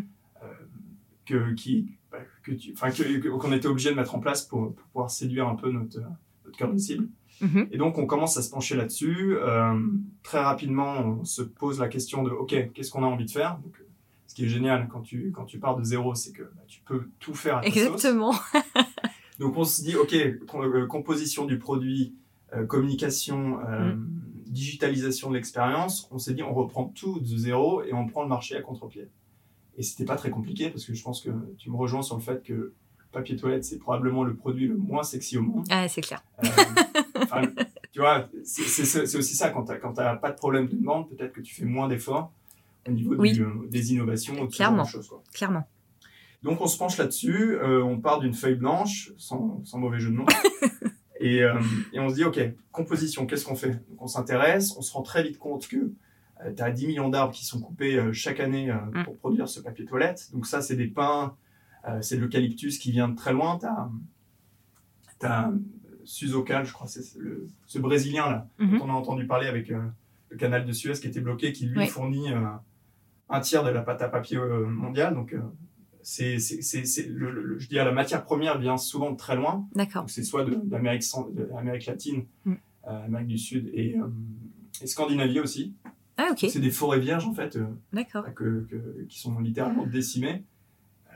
que, 1.25 1.55
qui, 1.55 1.90
bah, 2.12 2.19
que 2.43 2.52
tu, 2.52 2.73
que, 2.73 3.29
qu'on 3.29 3.52
était 3.52 3.67
obligé 3.67 3.90
de 3.90 3.97
mettre 3.97 4.14
en 4.14 4.21
place 4.21 4.43
pour, 4.43 4.75
pour 4.75 4.87
pouvoir 4.87 5.11
séduire 5.11 5.49
un 5.49 5.57
peu 5.57 5.71
notre, 5.73 6.00
notre 6.45 6.57
cœur 6.57 6.73
de 6.73 6.79
cible. 6.79 7.09
Mhm. 7.40 7.69
Et 7.71 7.79
donc, 7.79 7.99
on 7.99 8.07
commence 8.07 8.37
à 8.37 8.43
se 8.43 8.50
pencher 8.50 8.76
là-dessus. 8.76 9.37
Euh, 9.38 9.75
très 10.23 10.40
rapidement, 10.40 10.99
on 11.00 11.25
se 11.25 11.43
pose 11.43 11.81
la 11.81 11.88
question 11.88 12.23
de, 12.23 12.31
OK, 12.31 12.55
qu'est-ce 12.73 12.90
qu'on 12.90 13.02
a 13.02 13.07
envie 13.07 13.25
de 13.25 13.31
faire? 13.31 13.59
Donc, 13.59 13.83
Ce 14.31 14.35
qui 14.37 14.45
est 14.45 14.49
génial 14.49 14.87
quand 14.87 15.01
tu, 15.01 15.33
quand 15.33 15.45
tu 15.45 15.59
pars 15.59 15.77
de 15.77 15.83
zéro, 15.83 16.15
c'est 16.15 16.31
que 16.31 16.45
bah, 16.45 16.63
tu 16.69 16.83
peux 16.83 17.11
tout 17.19 17.35
faire 17.35 17.57
à 17.57 17.61
ta 17.63 17.67
Exactement. 17.67 18.33
donc, 19.41 19.57
on 19.57 19.65
se 19.65 19.83
dit, 19.83 19.97
OK, 19.97 20.15
euh, 20.15 20.87
composition 20.87 21.47
du 21.47 21.59
produit, 21.59 22.15
euh, 22.55 22.65
communication, 22.65 23.57
mm. 23.57 24.07
digitalisation 24.47 25.31
de 25.31 25.35
l'expérience. 25.35 26.09
On 26.13 26.19
s'est 26.19 26.33
dit, 26.33 26.45
on 26.45 26.55
reprend 26.55 26.85
tout 26.85 27.19
de 27.19 27.27
zéro 27.27 27.83
et 27.83 27.93
on 27.93 28.07
prend 28.07 28.23
le 28.23 28.29
marché 28.29 28.55
à 28.57 28.63
contre-pied. 28.63 29.09
Et 29.77 29.83
c'était 29.83 30.05
pas 30.05 30.15
très 30.15 30.31
compliqué 30.31 30.71
parce 30.71 30.85
que 30.85 30.95
je 30.95 31.03
pense 31.03 31.21
que 31.23 31.31
tu 31.59 31.69
me 31.69 31.75
rejoins 31.77 32.03
sur 32.03 32.15
le 32.15 32.23
fait 32.23 32.41
que 32.45 32.73
papier 33.11 33.35
toilette, 33.35 33.65
c'est 33.65 33.79
probablement 33.79 34.23
le 34.23 34.37
produit 34.37 34.69
le 34.69 34.77
moins 34.77 35.03
sexy 35.03 35.39
au 35.39 35.43
monde. 35.43 35.67
Ah, 35.71 35.89
c'est 35.89 36.03
clair. 36.03 36.23
tu 37.93 37.99
vois, 37.99 38.29
c'est 38.45 39.17
aussi 39.17 39.35
ça, 39.35 39.51
quand 39.51 39.65
tu 39.65 39.73
n'as 39.73 40.15
pas 40.15 40.31
de 40.31 40.37
problème 40.37 40.69
de 40.69 40.77
demande, 40.77 41.09
peut-être 41.09 41.33
que 41.33 41.41
tu 41.41 41.53
fais 41.53 41.65
moins 41.65 41.89
d'efforts 41.89 42.33
au 42.89 42.93
niveau 42.93 43.15
euh, 43.15 43.67
des 43.69 43.93
innovations. 43.93 44.47
Clairement. 44.49 44.85
choses, 44.85 45.11
Clairement. 45.33 45.69
Donc 46.43 46.61
on 46.63 46.67
se 46.67 46.79
penche 46.79 46.97
là-dessus, 46.97 47.55
euh, 47.57 47.83
on 47.85 48.01
part 48.01 48.19
d'une 48.21 48.33
feuille 48.35 48.55
blanche, 48.55 49.13
sans, 49.19 49.63
sans, 49.65 49.79
mauvais 49.79 50.01
jeu 50.01 50.11
de 50.11 50.15
nom, 50.17 50.27
Et, 51.23 51.43
euh, 51.43 51.61
et 51.93 52.01
on 52.01 52.09
se 52.09 52.15
dit, 52.15 52.25
OK, 52.25 52.41
composition, 52.73 53.27
qu'est-ce 53.27 53.45
qu'on 53.45 53.55
fait? 53.55 53.73
Donc 53.91 54.01
on 54.01 54.07
s'intéresse, 54.07 54.75
on 54.79 54.81
se 54.81 54.91
rend 54.95 55.03
très 55.03 55.23
vite 55.23 55.39
compte 55.39 55.69
que 55.69 55.93
tu 56.57 56.63
as 56.63 56.71
10 56.71 56.87
millions 56.87 57.11
d'arbres 57.11 57.35
qui 57.35 57.45
sont 57.45 57.61
coupés 57.61 57.97
euh, 57.99 58.15
chaque 58.15 58.41
année 58.41 58.71
euh, 58.71 58.77
Mm. 58.95 59.05
pour 59.05 59.19
produire 59.19 59.47
ce 59.47 59.61
papier 59.61 59.85
toilette. 59.85 60.31
Donc 60.33 60.47
ça, 60.47 60.63
c'est 60.63 60.77
des 60.77 60.87
pins, 60.87 61.37
euh, 61.87 62.01
c'est 62.01 62.17
de 62.17 62.23
l'eucalyptus 62.23 62.79
qui 62.79 62.91
vient 62.91 63.11
de 63.11 63.17
très 63.17 63.35
loin. 63.35 63.59
Tu 63.59 65.27
as, 65.27 65.53
Suzocal, 66.05 66.65
je 66.65 66.73
crois, 66.73 66.87
c'est 66.89 67.03
ce 67.03 67.79
Brésilien 67.79 68.31
là, 68.31 68.49
Mhm. 68.59 68.79
dont 68.79 68.87
on 68.87 68.91
a 68.91 68.95
entendu 68.95 69.27
parler 69.27 69.47
avec 69.47 69.71
euh, 69.71 69.83
le 70.31 70.37
canal 70.39 70.65
de 70.65 70.73
Suez 70.73 70.95
qui 70.95 71.07
était 71.07 71.21
bloqué, 71.21 71.53
qui 71.53 71.67
lui 71.67 71.87
fournit 71.87 72.33
euh, 72.33 72.41
un 73.31 73.41
tiers 73.41 73.63
de 73.65 73.71
la 73.71 73.83
pâte 73.83 74.03
à 74.03 74.09
papier 74.09 74.37
euh, 74.37 74.67
mondiale. 74.67 75.15
Donc 75.15 75.33
euh, 75.33 75.41
c'est, 76.03 76.37
le, 77.09 77.31
le- 77.31 77.59
je 77.59 77.69
dis, 77.69 77.75
la 77.77 77.93
matière 77.93 78.25
première 78.25 78.59
vient 78.59 78.77
souvent 78.77 79.11
de 79.11 79.17
très 79.17 79.37
loin. 79.37 79.67
D'accord. 79.75 80.05
C'est 80.09 80.23
soit 80.23 80.45
d'Amérique, 80.45 81.05
latine, 81.87 82.25
Mm. 82.45 82.53
euh, 82.89 83.05
Amérique 83.07 83.29
du 83.29 83.39
Sud 83.39 83.71
et, 83.73 83.97
euh, 83.99 84.07
et 84.83 84.87
Scandinavie 84.87 85.41
aussi. 85.41 85.75
Ah, 86.17 86.29
ok. 86.33 86.47
C'est 86.51 86.61
des 86.61 86.71
forêts 86.71 87.01
vierges 87.01 87.27
en 87.27 87.33
fait 87.35 87.57
euh, 87.57 87.65
D'accord. 87.93 88.25
que, 88.35 88.67
que- 88.71 89.05
qui 89.09 89.19
sont 89.21 89.39
littéralement 89.41 89.87
décimées 89.87 90.45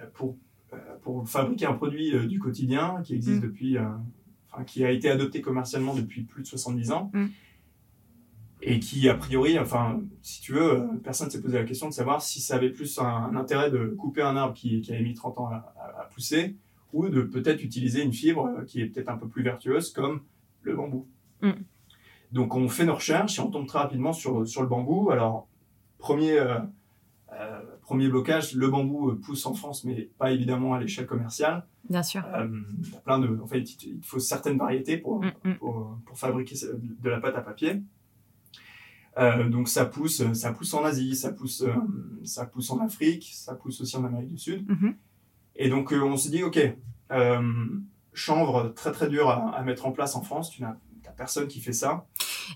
euh, 0.00 0.06
pour, 0.14 0.36
pour 1.02 1.28
fabriquer 1.28 1.66
un 1.66 1.74
produit 1.74 2.26
du 2.26 2.38
quotidien 2.38 3.00
qui 3.04 3.14
existe 3.14 3.38
Mm. 3.38 3.46
depuis, 3.46 3.76
enfin 4.50 4.64
qui 4.64 4.84
a 4.84 4.90
été 4.90 5.08
adopté 5.10 5.40
commercialement 5.40 5.94
depuis 5.94 6.22
plus 6.22 6.42
de 6.42 6.46
70 6.48 6.90
ans 6.92 7.10
Mm. 7.14 7.26
Et 8.66 8.80
qui 8.80 9.08
a 9.08 9.14
priori, 9.14 9.58
enfin 9.58 10.00
si 10.22 10.40
tu 10.40 10.54
veux, 10.54 10.88
personne 11.02 11.30
s'est 11.30 11.42
posé 11.42 11.58
la 11.58 11.64
question 11.64 11.88
de 11.88 11.92
savoir 11.92 12.22
si 12.22 12.40
ça 12.40 12.56
avait 12.56 12.70
plus 12.70 12.98
un, 12.98 13.04
un 13.04 13.36
intérêt 13.36 13.70
de 13.70 13.94
couper 13.98 14.22
un 14.22 14.36
arbre 14.36 14.54
qui, 14.54 14.80
qui 14.80 14.92
avait 14.92 15.02
mis 15.02 15.14
30 15.14 15.38
ans 15.38 15.48
à, 15.48 16.08
pousser 16.12 16.56
ou 16.92 17.08
de 17.08 17.22
peut-être 17.22 17.62
utiliser 17.62 18.02
une 18.02 18.12
fibre 18.12 18.46
euh, 18.46 18.64
qui 18.64 18.80
est 18.80 18.86
peut-être 18.86 19.08
un 19.08 19.16
peu 19.16 19.28
plus 19.28 19.42
vertueuse 19.42 19.92
comme 19.92 20.22
le 20.62 20.76
bambou. 20.76 21.08
Mm. 21.42 21.50
Donc 22.32 22.54
on 22.54 22.68
fait 22.68 22.84
nos 22.86 22.94
recherches 22.94 23.38
et 23.38 23.42
on 23.42 23.50
tombe 23.50 23.66
très 23.66 23.78
rapidement 23.80 24.12
sur, 24.12 24.46
sur 24.46 24.62
le 24.62 24.68
bambou. 24.68 25.10
Alors, 25.10 25.48
premier, 25.98 26.38
euh, 26.38 26.58
euh, 27.32 27.60
premier 27.82 28.08
blocage, 28.08 28.54
le 28.54 28.68
bambou 28.68 29.14
pousse 29.16 29.44
en 29.46 29.54
France, 29.54 29.84
mais 29.84 30.10
pas 30.18 30.32
évidemment 30.32 30.74
à 30.74 30.80
l'échelle 30.80 31.06
commerciale. 31.06 31.66
Bien 31.88 32.02
sûr. 32.02 32.24
Euh, 32.34 32.48
il 32.82 32.92
y 32.92 32.96
a 32.96 33.00
plein 33.00 33.18
de, 33.18 33.38
en 33.42 33.46
fait, 33.46 33.60
il 33.60 33.96
il 33.96 34.02
faut 34.02 34.18
certaines 34.18 34.58
variétés 34.58 34.96
pour, 34.96 35.20
Mm, 35.22 35.32
mm. 35.44 35.54
pour, 35.56 35.98
pour 36.06 36.18
fabriquer 36.18 36.56
de 36.74 37.10
la 37.10 37.20
pâte 37.20 37.36
à 37.36 37.42
papier. 37.42 37.82
Euh, 39.16 39.48
donc 39.48 39.68
ça 39.68 39.84
pousse, 39.84 40.22
ça 40.32 40.52
pousse 40.52 40.74
en 40.74 40.84
Asie, 40.84 41.14
ça 41.14 41.32
pousse, 41.32 41.62
euh, 41.62 41.74
ça 42.24 42.46
pousse 42.46 42.70
en 42.70 42.80
Afrique, 42.80 43.30
ça 43.34 43.54
pousse 43.54 43.80
aussi 43.80 43.96
en 43.96 44.04
Amérique 44.04 44.30
du 44.30 44.38
Sud. 44.38 44.68
Mhm. 44.68 44.94
Et 45.56 45.68
donc 45.68 45.92
euh, 45.92 46.02
on 46.02 46.16
se 46.16 46.28
dit, 46.28 46.42
ok, 46.42 46.58
euh, 47.12 47.66
chanvre 48.12 48.72
très 48.74 48.90
très 48.90 49.08
dur 49.08 49.28
à, 49.28 49.56
à 49.56 49.62
mettre 49.62 49.86
en 49.86 49.92
place 49.92 50.16
en 50.16 50.22
France, 50.22 50.50
tu 50.50 50.62
n'as 50.62 50.76
personne 51.16 51.48
qui 51.48 51.60
fait 51.60 51.72
ça. 51.72 52.06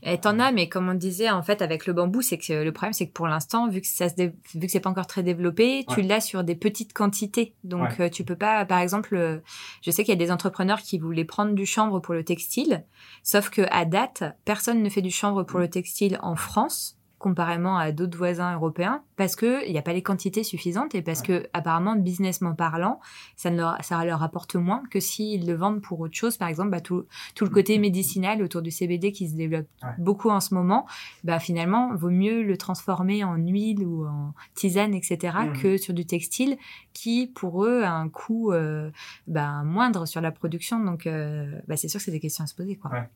Et 0.03 0.19
t'en 0.19 0.39
as, 0.39 0.53
mais 0.53 0.69
comme 0.69 0.89
on 0.89 0.95
disait, 0.95 1.31
en 1.31 1.43
fait, 1.43 1.63
avec 1.63 1.87
le 1.87 1.93
bambou, 1.93 2.23
c'est 2.23 2.39
que 2.39 2.53
le 2.65 2.73
problème, 2.73 2.93
c'est 2.93 3.07
que 3.07 3.13
pour 3.13 3.27
l'instant, 3.29 3.69
vu 3.69 3.81
que 3.81 3.87
ça 3.87 4.09
se 4.09 4.15
dé- 4.15 4.33
vu 4.55 4.61
que 4.67 4.73
c'est 4.73 4.81
pas 4.81 4.91
encore 4.91 5.07
très 5.07 5.23
développé, 5.23 5.85
tu 5.89 6.03
l'as 6.03 6.21
sur 6.21 6.45
des 6.45 6.55
petites 6.55 6.93
quantités. 6.93 7.55
Donc, 7.65 7.83
Ouais. 7.99 8.07
euh, 8.07 8.09
tu 8.09 8.25
peux 8.25 8.37
pas, 8.37 8.65
par 8.65 8.81
exemple, 8.81 9.15
euh, 9.15 9.39
je 9.83 9.91
sais 9.91 10.05
qu'il 10.05 10.13
y 10.13 10.17
a 10.17 10.25
des 10.25 10.31
entrepreneurs 10.33 10.81
qui 10.83 10.99
voulaient 10.99 11.25
prendre 11.25 11.53
du 11.55 11.67
chanvre 11.67 12.01
pour 12.01 12.15
le 12.15 12.25
textile, 12.25 12.85
sauf 13.23 13.51
que 13.51 13.63
à 13.71 13.85
date, 13.85 14.25
personne 14.45 14.83
ne 14.83 14.89
fait 14.89 15.03
du 15.03 15.11
chanvre 15.11 15.43
pour 15.45 15.59
le 15.61 15.69
textile 15.69 16.19
en 16.23 16.37
France 16.37 16.98
comparément 17.19 17.77
à 17.77 17.93
d'autres 17.93 18.17
voisins 18.17 18.55
européens 18.55 19.03
parce 19.17 19.35
que 19.37 19.67
il 19.67 19.73
n'y 19.73 19.79
a 19.79 19.83
pas 19.83 19.93
les 19.93 20.03
quantités 20.03 20.45
suffisantes 20.45 20.95
et 20.95 21.03
parce 21.03 21.23
que 21.23 21.49
apparemment 21.53 21.97
businessment 21.97 22.55
parlant 22.55 23.01
ça 23.37 23.51
ne 23.51 23.57
leur, 23.57 23.77
ça 23.85 24.05
leur 24.05 24.23
apporte 24.23 24.55
moins 24.55 24.83
que 24.91 25.01
s'ils 25.01 25.47
le 25.47 25.55
vendent 25.55 25.81
pour 25.83 25.99
autre 26.01 26.15
chose. 26.15 26.37
Par 26.37 26.49
exemple 26.49 26.71
bah, 26.71 26.81
tout, 26.81 27.07
tout 27.35 27.45
le 27.45 27.51
côté 27.51 27.79
médicinal 27.79 28.43
autour 28.43 28.63
du 28.63 28.71
CBD 28.71 29.13
qui 29.13 29.29
se 29.29 29.35
développe 29.37 29.67
Ouais. 29.83 29.91
beaucoup 29.99 30.31
en 30.31 30.41
ce 30.41 30.55
moment 30.55 30.87
bah 31.25 31.39
finalement 31.39 31.95
vaut 31.95 32.11
mieux 32.11 32.43
le 32.43 32.57
transformer 32.57 33.23
en 33.25 33.35
huile 33.37 33.85
ou 33.85 34.07
en 34.07 34.35
tisane 34.55 34.95
etc 34.95 35.37
que 35.61 35.77
sur 35.77 35.95
du 35.95 36.05
textile 36.07 36.57
qui 36.93 37.27
pour 37.27 37.65
eux 37.65 37.83
a 37.83 37.93
un 37.93 38.09
coût 38.09 38.53
euh, 38.53 38.91
bah, 39.27 39.63
moindre 39.65 40.07
sur 40.07 40.21
la 40.21 40.33
production. 40.33 40.83
Donc 40.85 41.07
euh, 41.07 41.51
bah, 41.69 41.77
c'est 41.77 41.89
sûr 41.89 41.99
que 41.99 42.05
c'est 42.05 42.11
des 42.11 42.21
questions 42.21 42.45
à 42.45 42.47
se 42.47 42.55
poser 42.55 42.77
quoi. 42.77 42.91
Ouais. 42.91 43.09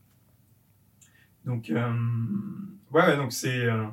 Donc, 1.44 1.70
euh, 1.70 1.92
ouais, 2.92 3.16
donc 3.16 3.32
c'est 3.32 3.66
euh, 3.66 3.84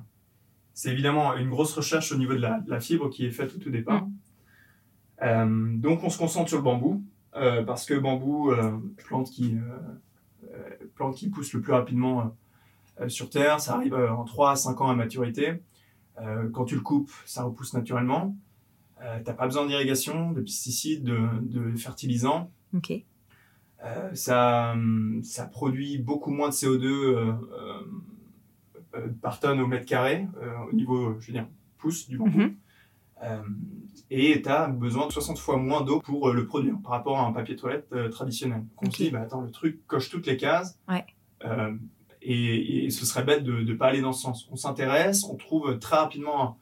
c'est 0.74 0.92
évidemment 0.92 1.36
une 1.36 1.50
grosse 1.50 1.74
recherche 1.74 2.12
au 2.12 2.18
niveau 2.18 2.34
de 2.34 2.40
la, 2.40 2.60
de 2.60 2.70
la 2.70 2.80
fibre 2.80 3.10
qui 3.10 3.26
est 3.26 3.32
faite 3.32 3.56
au 3.56 3.60
tout 3.60 3.70
départ. 3.70 4.08
Euh, 5.22 5.76
donc, 5.76 6.04
on 6.04 6.10
se 6.10 6.18
concentre 6.18 6.48
sur 6.50 6.58
le 6.58 6.64
bambou 6.64 7.04
parce 7.32 7.86
que 7.86 7.94
bambou, 7.94 8.52
plante 8.98 9.30
qui 9.30 9.58
plante 10.96 11.16
qui 11.16 11.30
pousse 11.30 11.54
le 11.54 11.62
plus 11.62 11.74
rapidement 11.74 12.36
sur 13.08 13.30
Terre, 13.30 13.60
ça 13.60 13.76
arrive 13.76 13.94
en 13.94 14.24
3 14.26 14.52
à 14.52 14.56
5 14.56 14.82
ans 14.82 14.90
à 14.90 14.96
maturité. 14.96 15.62
Quand 16.54 16.66
tu 16.66 16.76
le 16.76 16.82
coupes, 16.82 17.12
ça 17.26 17.44
repousse 17.44 17.74
naturellement. 17.74 18.36
Euh, 19.02 19.20
T'as 19.24 19.34
pas 19.34 19.46
besoin 19.46 19.66
d'irrigation, 19.66 20.32
de 20.32 20.42
pesticides, 20.42 21.04
de, 21.04 21.20
de 21.42 21.76
fertilisants. 21.78 22.52
ok 22.76 22.94
Euh, 23.84 24.14
ça, 24.14 24.72
hum, 24.74 25.22
ça 25.24 25.46
produit 25.46 25.98
beaucoup 26.00 26.32
moins 26.32 26.50
de 26.50 26.54
CO2 26.54 26.86
euh, 26.86 27.34
euh, 28.96 29.08
par 29.22 29.40
tonne 29.40 29.60
au 29.62 29.68
mètre 29.68 29.86
carré, 29.86 30.28
au 30.70 30.76
niveau, 30.76 31.16
je 31.20 31.28
veux 31.28 31.34
dire, 31.34 31.48
pouce 31.78 32.08
du 32.10 32.18
bambou. 32.18 32.32
Euh, 33.24 33.42
et 34.12 34.42
tu 34.42 34.50
as 34.50 34.68
besoin 34.68 35.08
de 35.08 35.12
60 35.12 35.38
fois 35.40 35.58
moins 35.58 35.82
d'eau 35.82 36.00
pour 36.00 36.32
le 36.32 36.46
produire 36.46 36.76
par 36.82 36.92
rapport 36.94 37.20
à 37.20 37.26
un 37.28 37.32
papier 37.32 37.56
toilette 37.56 37.94
traditionnel. 38.12 38.60
Donc 38.62 38.88
on 38.88 38.92
se 38.92 39.04
dit, 39.04 39.10
bah, 39.12 39.22
attends, 39.22 39.42
le 39.42 39.52
truc 39.52 39.86
coche 39.88 40.10
toutes 40.10 40.26
les 40.26 40.38
cases. 40.38 40.80
Ouais. 40.88 41.06
Et, 42.22 42.86
et 42.86 42.90
ce 42.90 43.06
serait 43.06 43.24
bête 43.24 43.44
de 43.44 43.62
ne 43.62 43.74
pas 43.76 43.88
aller 43.88 44.02
dans 44.02 44.12
ce 44.14 44.22
sens. 44.24 44.48
On 44.52 44.56
s'intéresse, 44.58 45.24
on 45.24 45.36
trouve 45.38 45.80
très 45.80 45.96
rapidement 45.98 46.58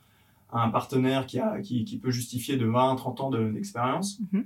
un, 0.51 0.59
un 0.62 0.69
partenaire 0.69 1.25
qui, 1.25 1.39
a, 1.39 1.59
qui, 1.62 1.83
qui 1.83 1.97
peut 1.97 2.12
justifier 2.12 2.57
de 2.57 2.67
20-30 2.67 3.21
ans 3.21 3.29
de- 3.31 3.50
d'expérience. 3.51 4.19
Mhm. 4.31 4.45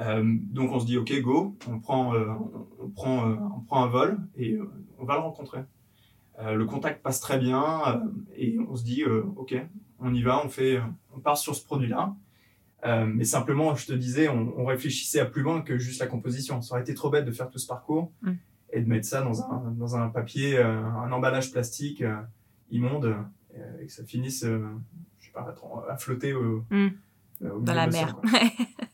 Euh, 0.00 0.24
donc 0.24 0.72
on 0.72 0.80
se 0.80 0.86
dit 0.86 0.96
ok 0.96 1.20
go, 1.20 1.56
on 1.68 1.78
prend, 1.78 2.14
euh, 2.14 2.26
on, 2.80 2.88
prend, 2.88 3.28
euh, 3.30 3.34
on 3.56 3.60
prend 3.60 3.84
un 3.84 3.88
vol 3.88 4.18
et 4.36 4.58
on 4.98 5.04
va 5.04 5.14
le 5.14 5.20
rencontrer. 5.20 5.60
Le 6.44 6.64
contact 6.64 7.02
passe 7.04 7.20
très 7.20 7.38
bien 7.38 8.02
et 8.34 8.58
on 8.68 8.74
se 8.74 8.82
dit 8.82 9.04
ok, 9.04 9.54
on 10.00 10.12
y 10.12 10.22
va, 10.22 10.44
on 10.44 10.48
fait, 10.48 10.80
on 11.14 11.20
part 11.20 11.36
sur 11.38 11.54
ce 11.54 11.64
produit-là. 11.64 12.16
Euh, 12.84 13.06
mais 13.06 13.22
simplement, 13.24 13.76
je 13.76 13.86
te 13.86 13.92
disais, 13.92 14.28
on, 14.28 14.52
on 14.58 14.64
réfléchissait 14.64 15.20
à 15.20 15.24
plus 15.26 15.42
loin 15.42 15.60
que 15.62 15.78
juste 15.78 16.00
la 16.00 16.08
composition. 16.08 16.60
Ça 16.60 16.74
aurait 16.74 16.82
été 16.82 16.94
trop 16.94 17.10
bête 17.10 17.24
de 17.24 17.30
faire 17.30 17.48
tout 17.48 17.58
ce 17.60 17.68
parcours 17.68 18.10
Mm. 18.22 18.32
et 18.72 18.80
de 18.80 18.88
mettre 18.88 19.06
ça 19.06 19.22
dans 19.22 19.40
un, 19.42 19.70
dans 19.78 19.94
un 19.94 20.08
papier, 20.08 20.58
euh, 20.58 20.82
un 20.84 21.12
emballage 21.12 21.52
plastique 21.52 22.02
euh, 22.02 22.16
immonde 22.72 23.14
et 23.80 23.86
que 23.86 23.92
ça 23.92 24.02
finisse, 24.02 24.44
je 24.44 25.26
sais 25.26 25.32
pas, 25.32 25.54
à, 25.88 25.96
flotter 25.96 26.32
au, 26.32 26.64
Mm. 26.70 26.88
euh, 27.44 27.50
au 27.52 27.60
dans 27.60 27.74
la 27.74 27.86
mer. 27.86 28.16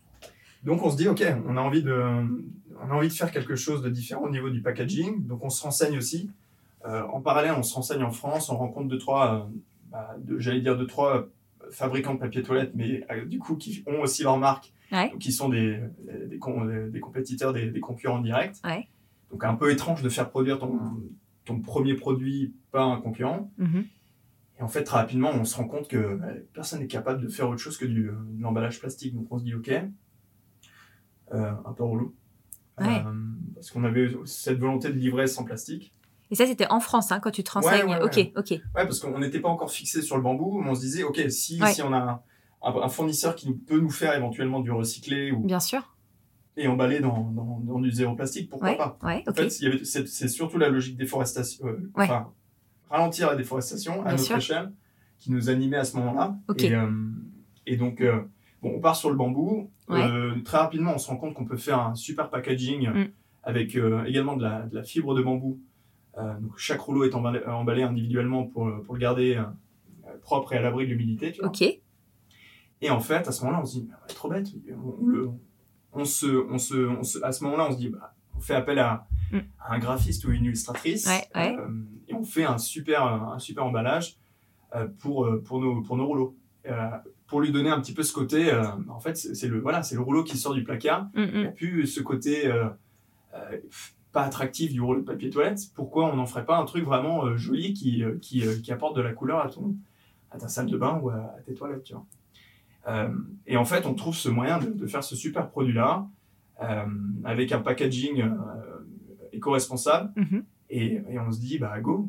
Donc 0.64 0.82
on 0.82 0.90
se 0.90 0.96
dit 0.96 1.08
ok, 1.08 1.22
on 1.46 1.56
a 1.56 1.60
envie 1.60 1.82
de, 1.82 1.92
on 1.92 2.90
a 2.90 2.94
envie 2.94 3.08
de 3.08 3.12
faire 3.12 3.30
quelque 3.30 3.56
chose 3.56 3.82
de 3.82 3.88
différent 3.88 4.22
au 4.22 4.30
niveau 4.30 4.50
du 4.50 4.60
packaging. 4.62 5.26
Donc 5.26 5.44
on 5.44 5.50
se 5.50 5.62
renseigne 5.62 5.96
aussi. 5.96 6.30
Euh, 6.86 7.02
en 7.12 7.20
parallèle, 7.20 7.52
on 7.56 7.62
se 7.62 7.74
renseigne 7.74 8.02
en 8.02 8.10
France, 8.12 8.48
on 8.50 8.56
rencontre 8.56 8.88
deux 8.88 8.98
trois, 8.98 9.34
euh, 9.34 9.58
bah, 9.90 10.16
deux- 10.18 10.38
j'allais 10.38 10.60
dire 10.60 10.76
deux 10.76 10.86
trois 10.86 11.28
fabricants 11.70 12.14
de 12.14 12.20
papier 12.20 12.42
toilette, 12.42 12.72
mais 12.74 13.04
euh, 13.10 13.24
du 13.24 13.38
coup 13.38 13.56
qui 13.56 13.82
ont 13.86 14.00
aussi 14.00 14.22
leur 14.22 14.38
marque, 14.38 14.72
Ouais. 14.90 15.10
donc 15.10 15.18
qui 15.18 15.32
sont 15.32 15.48
des 15.50 15.78
des, 16.30 16.38
com- 16.38 16.90
des 16.90 17.00
compétiteurs, 17.00 17.52
des, 17.52 17.70
des 17.70 17.80
concurrents 17.80 18.20
directs. 18.20 18.56
Ouais. 18.64 18.88
Donc 19.30 19.44
un 19.44 19.54
peu 19.54 19.70
étrange 19.70 20.02
de 20.02 20.08
faire 20.08 20.30
produire 20.30 20.58
ton 20.58 20.78
ton 21.44 21.60
premier 21.60 21.94
produit 21.94 22.54
par 22.72 22.88
un 22.90 23.00
concurrent. 23.00 23.50
Mhm. 23.58 23.84
Et 24.58 24.62
en 24.62 24.68
fait, 24.68 24.82
très 24.84 24.96
rapidement, 24.98 25.30
on 25.32 25.44
se 25.44 25.56
rend 25.56 25.64
compte 25.68 25.88
que 25.88 26.14
bah, 26.16 26.26
personne 26.52 26.80
n'est 26.80 26.86
capable 26.88 27.22
de 27.22 27.28
faire 27.28 27.48
autre 27.48 27.60
chose 27.60 27.76
que 27.76 27.84
du, 27.86 28.04
de 28.04 28.42
l'emballage 28.42 28.80
plastique. 28.80 29.14
Donc 29.14 29.26
on 29.30 29.38
se 29.38 29.44
dit, 29.44 29.54
OK, 29.54 29.70
un 31.32 31.72
peu 31.72 31.84
relou. 31.84 32.14
Ouais. 32.80 33.02
Euh, 33.06 33.12
parce 33.54 33.70
qu'on 33.70 33.84
avait 33.84 34.08
cette 34.24 34.58
volonté 34.58 34.88
de 34.88 34.94
livrer 34.98 35.26
sans 35.26 35.44
plastique. 35.44 35.92
Et 36.30 36.34
ça, 36.34 36.46
c'était 36.46 36.66
en 36.70 36.78
France, 36.80 37.10
hein, 37.10 37.20
quand 37.20 37.30
tu 37.30 37.42
te 37.42 37.50
renseignes. 37.50 37.86
Ouais, 37.86 37.96
ouais, 37.98 38.02
ouais. 38.04 38.04
Ok, 38.04 38.32
ok. 38.36 38.50
Ouais, 38.50 38.60
parce 38.74 39.00
qu'on 39.00 39.18
n'était 39.18 39.40
pas 39.40 39.48
encore 39.48 39.70
fixé 39.70 40.02
sur 40.02 40.16
le 40.16 40.22
bambou, 40.22 40.60
mais 40.60 40.70
on 40.70 40.74
se 40.74 40.80
disait, 40.80 41.02
OK, 41.02 41.18
si, 41.30 41.60
Ouais. 41.60 41.72
si 41.72 41.82
on 41.82 41.92
a 41.92 42.22
un, 42.62 42.70
un 42.82 42.88
fournisseur 42.88 43.34
qui 43.34 43.48
nous- 43.48 43.56
peut 43.56 43.80
nous 43.80 43.90
faire 43.90 44.14
éventuellement 44.14 44.60
du 44.60 44.70
recyclé 44.70 45.32
ou, 45.32 45.40
Bien 45.44 45.58
sûr. 45.60 45.96
et 46.56 46.68
emballer 46.68 47.00
dans, 47.00 47.30
dans, 47.30 47.60
dans 47.64 47.78
du 47.80 47.90
zéro 47.90 48.14
plastique, 48.14 48.50
pourquoi 48.50 48.70
Ouais, 48.70 48.76
pas? 48.76 48.98
ouais, 49.02 49.24
En 49.26 49.32
fait, 49.32 49.48
c'est 49.50 50.28
surtout 50.28 50.58
la 50.58 50.68
logique 50.68 50.96
déforestation, 50.98 51.66
euh, 51.66 51.90
Ouais. 51.96 52.04
enfin, 52.04 52.30
ralentir 52.90 53.28
la 53.30 53.36
déforestation 53.36 54.00
à 54.02 54.04
Bien 54.04 54.12
notre 54.12 54.24
sûr. 54.24 54.36
échelle 54.36 54.72
qui 55.18 55.32
nous 55.32 55.48
animait 55.50 55.78
à 55.78 55.84
ce 55.84 55.96
moment-là. 55.96 56.36
Ok. 56.48 56.62
Et, 56.64 56.74
euh, 56.74 56.90
et 57.66 57.76
donc, 57.76 58.00
euh, 58.02 58.20
bon, 58.62 58.74
on 58.76 58.80
part 58.80 58.96
sur 58.96 59.10
le 59.10 59.16
bambou. 59.16 59.70
Ouais. 59.88 60.02
Euh, 60.02 60.34
très 60.44 60.58
rapidement, 60.58 60.92
on 60.94 60.98
se 60.98 61.08
rend 61.08 61.16
compte 61.16 61.34
qu'on 61.34 61.44
peut 61.46 61.56
faire 61.56 61.80
un 61.80 61.94
super 61.94 62.30
packaging 62.30 62.88
Mm. 62.90 63.08
avec 63.42 63.76
euh, 63.76 64.04
également 64.04 64.36
de 64.36 64.42
la, 64.42 64.62
de 64.62 64.74
la 64.74 64.82
fibre 64.82 65.14
de 65.14 65.22
bambou. 65.22 65.60
Euh, 66.18 66.38
donc, 66.40 66.56
chaque 66.58 66.80
rouleau 66.80 67.04
est 67.04 67.14
emballé, 67.14 67.40
emballé 67.46 67.82
individuellement 67.82 68.44
pour, 68.44 68.70
pour 68.84 68.94
le 68.94 69.00
garder 69.00 69.40
propre 70.22 70.52
et 70.52 70.56
à 70.56 70.62
l'abri 70.62 70.84
de 70.86 70.90
l'humidité. 70.90 71.34
Ok. 71.42 71.62
Et 72.80 72.90
en 72.90 73.00
fait, 73.00 73.26
à 73.28 73.32
ce 73.32 73.42
moment-là, 73.44 73.62
on 73.62 73.66
se 73.66 73.78
dit, 73.80 73.88
trop 74.08 74.28
bête. 74.28 74.48
On, 75.00 75.06
le- 75.06 75.30
on 75.92 76.04
se, 76.04 76.26
on 76.50 76.58
se, 76.58 76.74
on 76.76 77.02
se- 77.02 77.22
à 77.24 77.32
ce 77.32 77.42
moment-là, 77.44 77.66
on 77.68 77.72
se 77.72 77.78
dit, 77.78 77.88
bah, 77.88 78.14
on 78.36 78.40
fait 78.40 78.54
appel 78.54 78.78
à, 78.78 79.06
Mm. 79.32 79.38
à 79.60 79.74
un 79.74 79.78
graphiste 79.78 80.24
ou 80.24 80.30
une 80.32 80.44
illustratrice 80.46 81.06
Ouais, 81.06 81.22
ouais. 81.34 81.54
et 82.08 82.14
on 82.14 82.24
fait 82.24 82.44
un 82.44 82.56
super, 82.56 83.02
un 83.04 83.38
super 83.38 83.64
emballage 83.66 84.16
pour, 85.00 85.28
pour, 85.44 85.60
nos, 85.60 85.82
pour 85.82 85.96
nos 85.98 86.06
rouleaux. 86.06 86.34
Pour 87.28 87.42
lui 87.42 87.52
donner 87.52 87.68
un 87.68 87.78
petit 87.80 87.92
peu 87.92 88.02
ce 88.02 88.12
côté, 88.12 88.50
euh, 88.50 88.64
en 88.88 89.00
fait, 89.00 89.16
c'est 89.16 89.48
le, 89.48 89.60
voilà, 89.60 89.82
c'est 89.82 89.94
le 89.94 90.00
rouleau 90.00 90.24
qui 90.24 90.38
sort 90.38 90.54
du 90.54 90.64
placard. 90.64 91.04
Mm, 91.14 91.20
Il 91.20 91.34
n'y 91.34 91.44
mm. 91.44 91.46
a 91.46 91.50
plus 91.50 91.86
ce 91.86 92.00
côté 92.00 92.46
euh, 92.46 92.64
euh, 93.34 93.58
pas 94.12 94.22
attractif 94.22 94.72
du 94.72 94.80
rouleau 94.80 95.00
de 95.00 95.04
papier 95.04 95.28
toilette. 95.28 95.60
Pourquoi 95.74 96.10
on 96.10 96.16
n'en 96.16 96.24
ferait 96.24 96.46
pas 96.46 96.56
un 96.56 96.64
truc 96.64 96.84
vraiment 96.84 97.36
joli 97.36 97.74
qui, 97.74 98.02
qui, 98.22 98.42
qui 98.62 98.72
apporte 98.72 98.96
de 98.96 99.02
la 99.02 99.12
couleur 99.12 99.40
à, 99.40 99.50
ton, 99.50 99.76
à 100.30 100.38
ta 100.38 100.48
salle 100.48 100.66
de 100.66 100.78
bain 100.78 100.98
ou 101.02 101.10
à, 101.10 101.16
à 101.16 101.40
tes 101.44 101.54
toilettes 101.54 101.84
tu 101.84 101.92
vois. 101.92 102.06
Et 103.46 103.58
en 103.58 103.66
fait, 103.66 103.84
on 103.84 103.92
trouve 103.92 104.16
ce 104.16 104.30
moyen 104.30 104.58
de, 104.58 104.70
de 104.70 104.86
faire 104.86 105.04
ce 105.04 105.14
super 105.14 105.50
produit-là 105.50 106.08
euh, 106.62 106.86
avec 107.24 107.52
un 107.52 107.60
packaging 107.60 108.24
éco-responsable. 109.34 110.10
Mhm. 110.16 110.44
Et, 110.70 111.02
et 111.10 111.18
on 111.18 111.30
se 111.30 111.38
dit, 111.38 111.58
bah 111.58 111.78
go, 111.80 112.08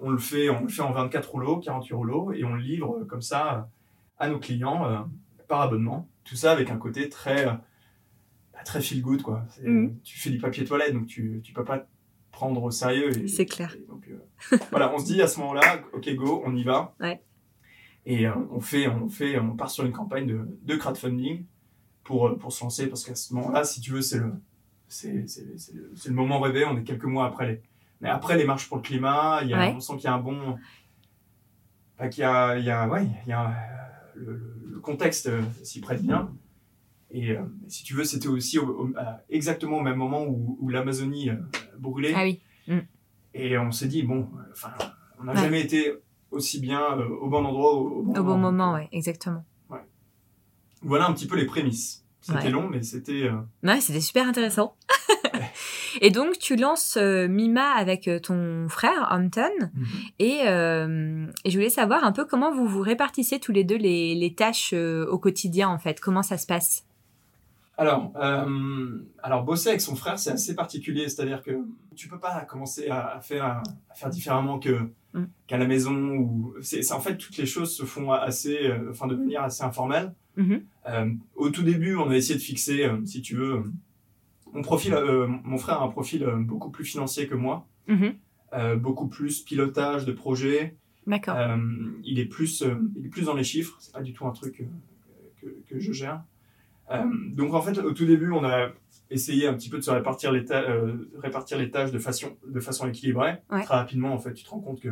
on, 0.00 0.10
le 0.10 0.18
fait, 0.18 0.48
on 0.50 0.62
le 0.62 0.68
fait 0.68 0.82
en 0.82 0.92
24 0.92 1.28
rouleaux, 1.28 1.58
48 1.58 1.94
rouleaux, 1.94 2.32
et 2.32 2.44
on 2.44 2.54
le 2.54 2.60
livre 2.60 3.04
comme 3.08 3.22
ça 3.22 3.68
à 4.18 4.28
nos 4.28 4.38
clients 4.38 4.86
euh, 4.88 4.98
par 5.48 5.60
abonnement. 5.62 6.08
Tout 6.24 6.36
ça 6.36 6.52
avec 6.52 6.70
un 6.70 6.76
côté 6.78 7.08
très, 7.08 7.46
euh, 7.48 7.52
bah, 8.52 8.60
très 8.64 8.80
feel 8.80 9.02
good. 9.02 9.22
Quoi. 9.22 9.44
Mhm. 9.62 9.98
Tu 10.02 10.18
fais 10.18 10.30
du 10.30 10.38
papier 10.38 10.64
toilette, 10.64 10.94
donc 10.94 11.06
tu 11.06 11.42
ne 11.46 11.54
peux 11.54 11.64
pas 11.64 11.80
te 11.80 11.86
prendre 12.30 12.62
au 12.62 12.70
sérieux. 12.70 13.26
C'est 13.28 13.46
clair. 13.46 13.74
et 13.76 13.86
donc, 13.86 14.08
euh, 14.08 14.56
voilà, 14.70 14.92
on 14.94 14.98
se 14.98 15.06
dit 15.06 15.20
à 15.22 15.26
ce 15.28 15.38
moment-là, 15.40 15.80
ok 15.92 16.14
go, 16.14 16.42
on 16.46 16.54
y 16.56 16.64
va. 16.64 16.94
Ouais. 17.00 17.22
Et 18.06 18.26
euh, 18.26 18.32
on, 18.50 18.60
fait, 18.60 18.86
on, 18.88 19.08
fait, 19.08 19.38
on 19.38 19.56
part 19.56 19.70
sur 19.70 19.84
une 19.84 19.92
campagne 19.92 20.26
de, 20.26 20.46
de 20.62 20.76
crowdfunding 20.76 21.44
pour, 22.02 22.36
pour 22.38 22.52
se 22.52 22.62
lancer, 22.64 22.86
parce 22.86 23.04
qu'à 23.04 23.14
ce 23.14 23.32
moment-là, 23.34 23.64
si 23.64 23.80
tu 23.80 23.92
veux, 23.92 24.02
c'est 24.02 24.18
le, 24.18 24.32
c'est, 24.88 25.26
c'est, 25.26 25.58
c'est 25.58 25.74
le, 25.74 25.90
le 26.06 26.12
moment 26.12 26.38
rêvé, 26.40 26.64
on 26.66 26.76
est 26.76 26.82
quelques 26.82 27.04
mois 27.04 27.26
après 27.26 27.46
les, 27.48 27.62
mais 28.02 28.10
après 28.10 28.36
les 28.36 28.44
marches 28.44 28.68
pour 28.68 28.76
le 28.76 28.82
climat, 28.82 29.40
il 29.42 29.48
y 29.48 29.54
a, 29.54 29.58
Ouais. 29.58 29.72
on 29.74 29.80
sent 29.80 29.94
qu'il 29.96 30.04
y 30.04 30.08
a 30.08 30.14
un 30.14 30.18
bon... 30.20 30.58
bah, 31.98 32.08
qu'il 32.08 32.22
y 32.22 32.24
a, 32.26 32.58
il 32.58 32.64
y 32.64 32.70
a, 32.70 32.86
ouais, 32.88 33.06
il 33.24 33.30
y 33.30 33.32
a, 33.32 33.56
le, 34.16 34.80
contexte 34.82 35.26
euh, 35.28 35.40
s'y 35.62 35.80
prête 35.80 36.02
bien. 36.02 36.30
Et 37.10 37.30
euh, 37.30 37.42
si 37.68 37.84
tu 37.84 37.94
veux, 37.94 38.04
c'était 38.04 38.28
aussi 38.28 38.58
au- 38.58 38.66
au- 38.88 38.90
à- 38.98 39.20
exactement 39.30 39.78
au 39.78 39.82
même 39.82 39.96
moment 39.96 40.24
où, 40.24 40.58
où 40.60 40.68
l'Amazonie 40.68 41.30
euh, 41.30 41.36
brûlait. 41.78 42.12
Ah 42.14 42.22
oui. 42.24 42.40
Et 43.34 43.56
on 43.58 43.70
s'est 43.72 43.88
dit, 43.88 44.02
bon, 44.02 44.28
enfin, 44.52 44.72
on 45.20 45.24
n'a 45.24 45.32
Ouais. 45.32 45.40
jamais 45.40 45.60
été 45.62 45.92
aussi 46.30 46.60
bien 46.60 46.80
euh, 46.98 47.08
au 47.08 47.28
bon 47.28 47.44
endroit 47.44 47.74
au, 47.74 47.88
au 47.88 48.02
bon 48.02 48.10
Au 48.12 48.14
bon 48.14 48.22
moment. 48.22 48.38
moment, 48.52 48.72
ouais, 48.74 48.88
exactement. 48.92 49.44
Voilà 50.82 51.08
un 51.08 51.12
petit 51.14 51.26
peu 51.26 51.36
les 51.36 51.46
prémices. 51.46 52.04
C'était 52.20 52.38
Ouais. 52.44 52.50
long, 52.50 52.68
mais 52.68 52.82
c'était. 52.82 53.22
euh, 53.24 53.36
Ouais, 53.62 53.80
c'était 53.80 54.00
super 54.00 54.26
intéressant. 54.28 54.76
Et 56.06 56.10
donc, 56.10 56.38
tu 56.38 56.56
lances 56.56 56.98
euh, 57.00 57.28
Mima 57.28 57.70
avec 57.70 58.08
euh, 58.08 58.18
ton 58.18 58.68
frère, 58.68 59.08
Hampton. 59.10 59.50
Et, 60.18 60.40
euh, 60.46 61.26
et 61.44 61.50
je 61.50 61.56
voulais 61.56 61.70
savoir 61.70 62.04
un 62.04 62.12
peu 62.12 62.26
comment 62.26 62.54
vous 62.54 62.66
vous 62.66 62.82
répartissez 62.82 63.40
tous 63.40 63.52
les 63.52 63.64
deux 63.64 63.78
les, 63.78 64.14
les 64.14 64.34
tâches 64.34 64.74
au 64.74 65.18
quotidien, 65.18 65.68
en 65.68 65.78
fait. 65.78 66.00
Comment 66.00 66.22
ça 66.22 66.36
se 66.36 66.46
passe? 66.46 66.84
Alors, 67.78 68.12
alors, 69.22 69.44
bosser 69.44 69.70
avec 69.70 69.80
son 69.80 69.96
frère, 69.96 70.18
c'est 70.18 70.30
assez 70.30 70.54
particulier. 70.54 71.08
C'est-à-dire 71.08 71.42
que 71.42 71.52
tu 71.96 72.08
peux 72.08 72.20
pas 72.20 72.44
commencer 72.44 72.88
à, 72.88 73.16
à 73.16 73.20
faire, 73.20 73.44
à 73.44 73.94
faire 73.94 74.10
différemment 74.10 74.58
que 74.58 74.78
Mm. 75.14 75.26
qu'à 75.46 75.58
la 75.58 75.66
maison. 75.66 75.94
Ou 75.94 76.54
c'est 76.60 76.92
en 76.92 77.00
fait 77.00 77.16
toutes 77.16 77.36
les 77.36 77.46
choses 77.46 77.74
se 77.74 77.84
font 77.84 78.10
assez, 78.10 78.68
enfin 78.90 79.06
de 79.06 79.14
manière 79.14 79.44
assez 79.44 79.62
informelle. 79.62 80.12
Mhm. 80.36 80.62
Euh, 80.88 81.10
au 81.36 81.50
tout 81.50 81.62
début, 81.62 81.96
on 81.96 82.10
a 82.10 82.16
essayé 82.16 82.38
de 82.38 82.42
fixer, 82.42 82.84
euh, 82.84 82.98
si 83.04 83.22
tu 83.22 83.36
veux, 83.36 83.62
mon 84.54 84.62
profil. 84.62 84.94
euh, 84.94 85.26
mon 85.26 85.58
frère 85.58 85.80
a 85.82 85.84
un 85.84 85.88
profil 85.90 86.22
euh, 86.24 86.36
beaucoup 86.36 86.70
plus 86.70 86.84
financier 86.84 87.26
que 87.26 87.34
moi, 87.34 87.66
Mhm. 87.88 88.14
euh, 88.54 88.76
beaucoup 88.76 89.08
plus 89.08 89.40
pilotage 89.42 90.04
de 90.04 90.12
projet. 90.12 90.76
D'accord. 91.06 91.36
Il 92.04 92.18
est 92.18 92.24
plus, 92.24 92.64
il 92.96 93.04
est 93.06 93.08
plus 93.10 93.26
dans 93.26 93.34
les 93.34 93.44
chiffres. 93.44 93.76
C'est 93.80 93.92
pas 93.92 94.00
du 94.02 94.12
tout 94.14 94.26
un 94.26 94.32
truc 94.32 94.64
que, 95.40 95.46
que 95.68 95.78
je 95.78 95.92
gère. 95.92 96.22
Donc 97.34 97.52
en 97.54 97.60
fait, 97.62 97.78
au 97.78 97.92
tout 97.92 98.06
début, 98.06 98.30
on 98.30 98.44
a 98.44 98.70
essayé 99.10 99.46
un 99.46 99.54
petit 99.54 99.68
peu 99.68 99.76
de 99.78 99.82
se 99.82 99.90
répartir 99.90 100.32
les, 100.32 100.44
ta- 100.44 100.62
euh, 100.62 101.10
répartir 101.18 101.58
les 101.58 101.70
tâches 101.70 101.92
de 101.92 101.98
façon, 101.98 102.36
de 102.46 102.60
façon 102.60 102.88
équilibrée. 102.88 103.36
Ouais. 103.50 103.62
Très 103.64 103.74
rapidement, 103.74 104.12
en 104.14 104.18
fait, 104.18 104.32
tu 104.34 104.44
te 104.44 104.48
rends 104.50 104.60
compte 104.60 104.80
que 104.80 104.88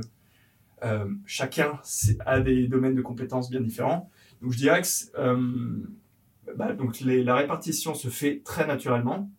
euh, 0.84 1.06
chacun 1.26 1.78
a 2.26 2.40
des 2.40 2.66
domaines 2.66 2.94
de 2.94 3.02
compétences 3.02 3.48
bien 3.50 3.60
différents. 3.60 4.10
Donc 4.42 4.52
je 4.52 4.58
dirais 4.58 4.82
que 4.82 4.88
euh, 5.18 5.86
bah, 6.56 6.72
donc 6.74 7.00
les- 7.00 7.22
la 7.24 7.36
répartition 7.36 7.94
se 7.94 8.08
fait 8.08 8.42
très 8.44 8.66
naturellement. 8.66 9.30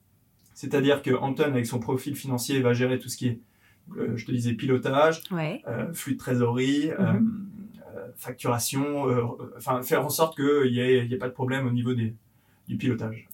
C'est-à-dire 0.54 1.02
que 1.02 1.12
Anton, 1.12 1.44
avec 1.46 1.66
son 1.66 1.80
profil 1.80 2.16
financier, 2.16 2.60
va 2.62 2.74
gérer 2.74 3.00
tout 3.00 3.10
ce 3.10 3.18
qui 3.18 3.28
est, 3.28 3.40
euh, 3.98 4.16
je 4.16 4.26
te 4.26 4.32
disais, 4.32 4.54
pilotage, 4.54 5.22
Ouais. 5.32 5.62
euh, 5.68 5.92
flux 5.94 6.14
de 6.14 6.18
trésorerie, 6.20 6.92
euh, 6.92 7.14
euh, 7.96 8.08
facturation, 8.16 9.06
enfin 9.58 9.82
faire 9.82 10.06
en 10.06 10.10
sorte 10.10 10.36
qu'il 10.36 10.72
n'y 10.72 10.80
ait, 10.80 11.06
y 11.08 11.14
ait 11.14 11.18
pas 11.18 11.28
de 11.30 11.34
problème 11.34 11.68
au 11.68 11.72
niveau 11.72 11.94
des, 11.94 12.16
du 12.68 12.78
pilotage. 12.78 13.28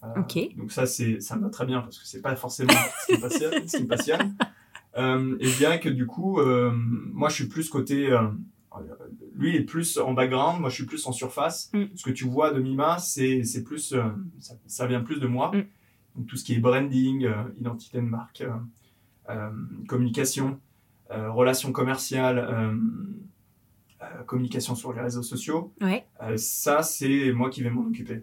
Donc 0.56 0.72
ça, 0.72 0.86
c'est, 0.86 1.20
ça 1.20 1.36
me 1.36 1.42
va 1.42 1.50
très 1.50 1.66
bien 1.66 1.80
parce 1.80 1.98
que 1.98 2.06
c'est 2.06 2.22
pas 2.22 2.34
forcément 2.36 2.72
ce 2.72 3.12
qui 3.12 3.18
me 3.18 3.22
passionne. 3.28 3.68
ce 3.68 3.76
qui 3.76 3.82
me 3.82 3.88
passionne. 3.88 4.36
Et 5.40 5.46
dirais 5.58 5.80
que 5.80 5.88
du 5.88 6.06
coup, 6.06 6.40
moi 6.42 7.28
je 7.28 7.34
suis 7.34 7.46
plus 7.46 7.68
côté... 7.68 8.08
lui 9.34 9.50
il 9.50 9.56
est 9.56 9.64
plus 9.64 9.98
en 9.98 10.12
background, 10.14 10.60
moi 10.60 10.68
je 10.68 10.74
suis 10.74 10.84
plus 10.86 11.06
en 11.06 11.12
surface. 11.12 11.70
Mm. 11.72 11.84
Ce 11.94 12.04
que 12.04 12.10
tu 12.10 12.24
vois 12.24 12.52
de 12.52 12.60
Mima, 12.60 12.98
c'est, 12.98 13.44
c'est 13.44 13.62
plus, 13.62 13.92
euh, 13.92 14.02
ça, 14.38 14.54
ça 14.66 14.86
vient 14.86 15.00
plus 15.00 15.20
de 15.20 15.26
moi. 15.26 15.52
Mm. 15.54 15.64
Donc 16.16 16.26
tout 16.26 16.36
ce 16.36 16.44
qui 16.44 16.54
est 16.54 16.58
branding, 16.58 17.24
euh, 17.24 17.44
identité 17.60 17.98
de 17.98 18.02
marque, 18.02 18.40
euh, 18.42 18.50
euh, 19.30 19.50
communication, 19.88 20.58
relations 21.10 21.72
commerciales, 21.72 22.38
communication 24.26 24.74
sur 24.74 24.92
les 24.92 25.00
réseaux 25.00 25.22
sociaux. 25.22 25.72
Ouais. 25.80 26.06
Ça, 26.36 26.82
c'est 26.82 27.32
moi 27.32 27.50
qui 27.50 27.62
vais 27.62 27.70
m'en 27.70 27.82
occuper. 27.82 28.22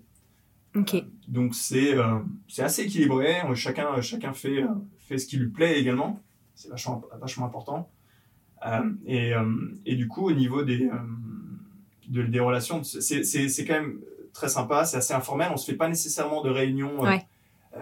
Donc 1.28 1.54
c'est 1.56 1.96
assez 2.60 2.84
équilibré. 2.84 3.36
Chacun, 3.56 4.00
chacun 4.02 4.34
fait, 4.34 4.64
fait 5.00 5.18
ce 5.18 5.28
qui 5.28 5.38
lui 5.38 5.50
plaît 5.50 5.80
également. 5.80 6.22
C'est 6.56 6.70
vachement, 6.70 7.04
vachement 7.20 7.46
important. 7.46 7.90
Euh, 8.66 8.92
et, 9.06 9.34
euh, 9.36 9.54
et 9.86 9.96
du 9.96 10.08
coup, 10.08 10.26
au 10.28 10.32
niveau 10.32 10.64
des, 10.64 10.86
euh, 10.88 10.98
de- 12.08 12.24
des 12.24 12.40
relations, 12.40 12.84
c'est 12.84 13.66
quand 13.66 13.74
même 13.74 14.00
très 14.34 14.50
sympa, 14.50 14.86
c'est 14.86 14.98
assez 14.98 15.14
informel. 15.14 15.50
On 15.54 15.58
se 15.58 15.70
fait 15.70 15.78
pas 15.78 15.90
nécessairement 15.90 16.42
de 16.42 16.50
réunions, 16.50 17.02
Ouais. 17.02 17.26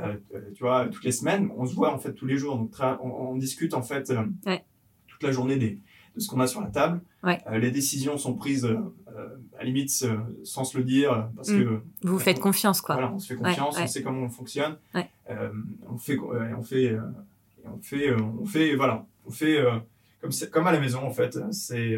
Euh, 0.03 0.15
tu 0.55 0.63
vois, 0.63 0.88
toutes 0.88 1.03
les 1.03 1.12
semaines. 1.12 1.49
On 1.58 1.65
se 1.65 1.73
voit 1.75 1.93
en 1.93 1.97
fait 1.99 2.13
tous 2.13 2.25
les 2.25 2.38
jours. 2.38 2.58
Donc 2.58 2.71
on, 3.01 3.08
on 3.10 3.36
discute 3.36 3.73
en 3.73 3.81
fait 3.81 4.10
euh, 4.12 4.23
Ouais. 4.45 4.63
toute 5.08 5.23
la 5.23 5.31
journée 5.31 5.58
des, 5.58 5.79
de 6.15 6.19
ce 6.19 6.27
qu'on 6.29 6.39
a 6.39 6.47
sur 6.47 6.62
la 6.62 6.67
table. 6.67 7.01
Ouais. 7.23 7.39
Euh, 7.47 7.58
les 7.58 7.71
décisions 7.71 8.17
sont 8.17 8.34
prises 8.36 8.65
euh, 8.65 8.77
à 9.55 9.60
la 9.60 9.63
limite 9.65 9.91
euh, 10.03 10.17
sans 10.43 10.63
se 10.63 10.77
le 10.77 10.84
dire 10.84 11.29
parce 11.36 11.49
Mm. 11.49 11.63
que 11.63 11.81
Vous 12.03 12.19
faites 12.19 12.39
confiance, 12.39 12.81
quoi. 12.81 12.95
voilà, 12.95 13.12
on 13.13 13.19
se 13.19 13.27
fait 13.34 13.36
confiance, 13.36 13.75
Ouais, 13.75 13.81
ouais. 13.81 13.84
on 13.84 13.88
sait 13.88 14.03
comment 14.03 14.21
on 14.21 14.29
fonctionne. 14.29 14.77
On 15.89 15.97
fait, 15.97 16.17
on 16.19 16.62
fait, 16.62 16.97
on 17.67 17.77
fait, 17.81 18.12
on 18.41 18.45
fait, 18.45 18.75
voilà, 18.75 19.05
on 19.25 19.31
fait 19.31 19.58
comme, 20.21 20.31
comme 20.51 20.67
à 20.67 20.71
la 20.71 20.79
maison 20.79 20.99
en 21.03 21.12
fait. 21.12 21.38
C'est, 21.51 21.97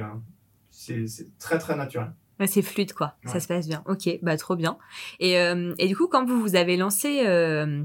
c'est, 0.71 1.07
c'est 1.07 1.37
très 1.39 1.57
très 1.59 1.75
naturel. 1.75 2.11
Ouais, 2.39 2.47
c'est 2.47 2.61
fluide, 2.61 2.93
quoi. 2.93 3.15
Ça 3.25 3.39
se 3.39 3.47
passe 3.47 3.67
bien. 3.67 3.83
Ok, 3.87 4.09
bah 4.21 4.37
trop 4.37 4.55
bien. 4.55 4.77
Et, 5.19 5.39
euh, 5.39 5.73
et 5.79 5.87
du 5.87 5.95
coup, 5.95 6.07
quand 6.07 6.25
vous 6.25 6.39
vous 6.39 6.55
avez 6.55 6.77
lancé 6.77 7.23
euh, 7.25 7.83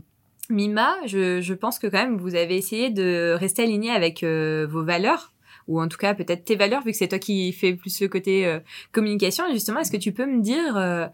Mima, 0.51 0.95
je, 1.07 1.41
je 1.41 1.55
pense 1.55 1.79
que 1.79 1.87
quand 1.87 1.99
même 2.03 2.19
vous 2.19 2.35
avez 2.35 2.57
essayé 2.57 2.91
de 2.91 3.35
rester 3.39 3.63
aligné 3.63 3.91
avec 3.91 4.23
euh, 4.23 4.67
vos 4.69 4.85
valeurs, 4.85 5.32
ou 5.69 5.81
en 5.81 5.89
tout 5.89 5.99
cas 5.99 6.15
peut-être 6.15 6.45
tes 6.45 6.57
valeurs, 6.57 6.83
vu 6.85 6.93
que 6.93 6.97
c'est 6.97 7.09
toi 7.09 7.19
qui 7.19 7.53
fais 7.53 7.75
plus 7.75 8.01
le 8.01 8.09
côté 8.09 8.47
euh, 8.47 8.61
communication. 8.93 9.45
Et 9.49 9.53
justement, 9.53 9.81
est-ce 9.81 9.91
que 9.93 9.97
tu 9.97 10.13
peux 10.13 10.27
me 10.27 10.41
dire, 10.41 10.77
euh, 10.77 11.07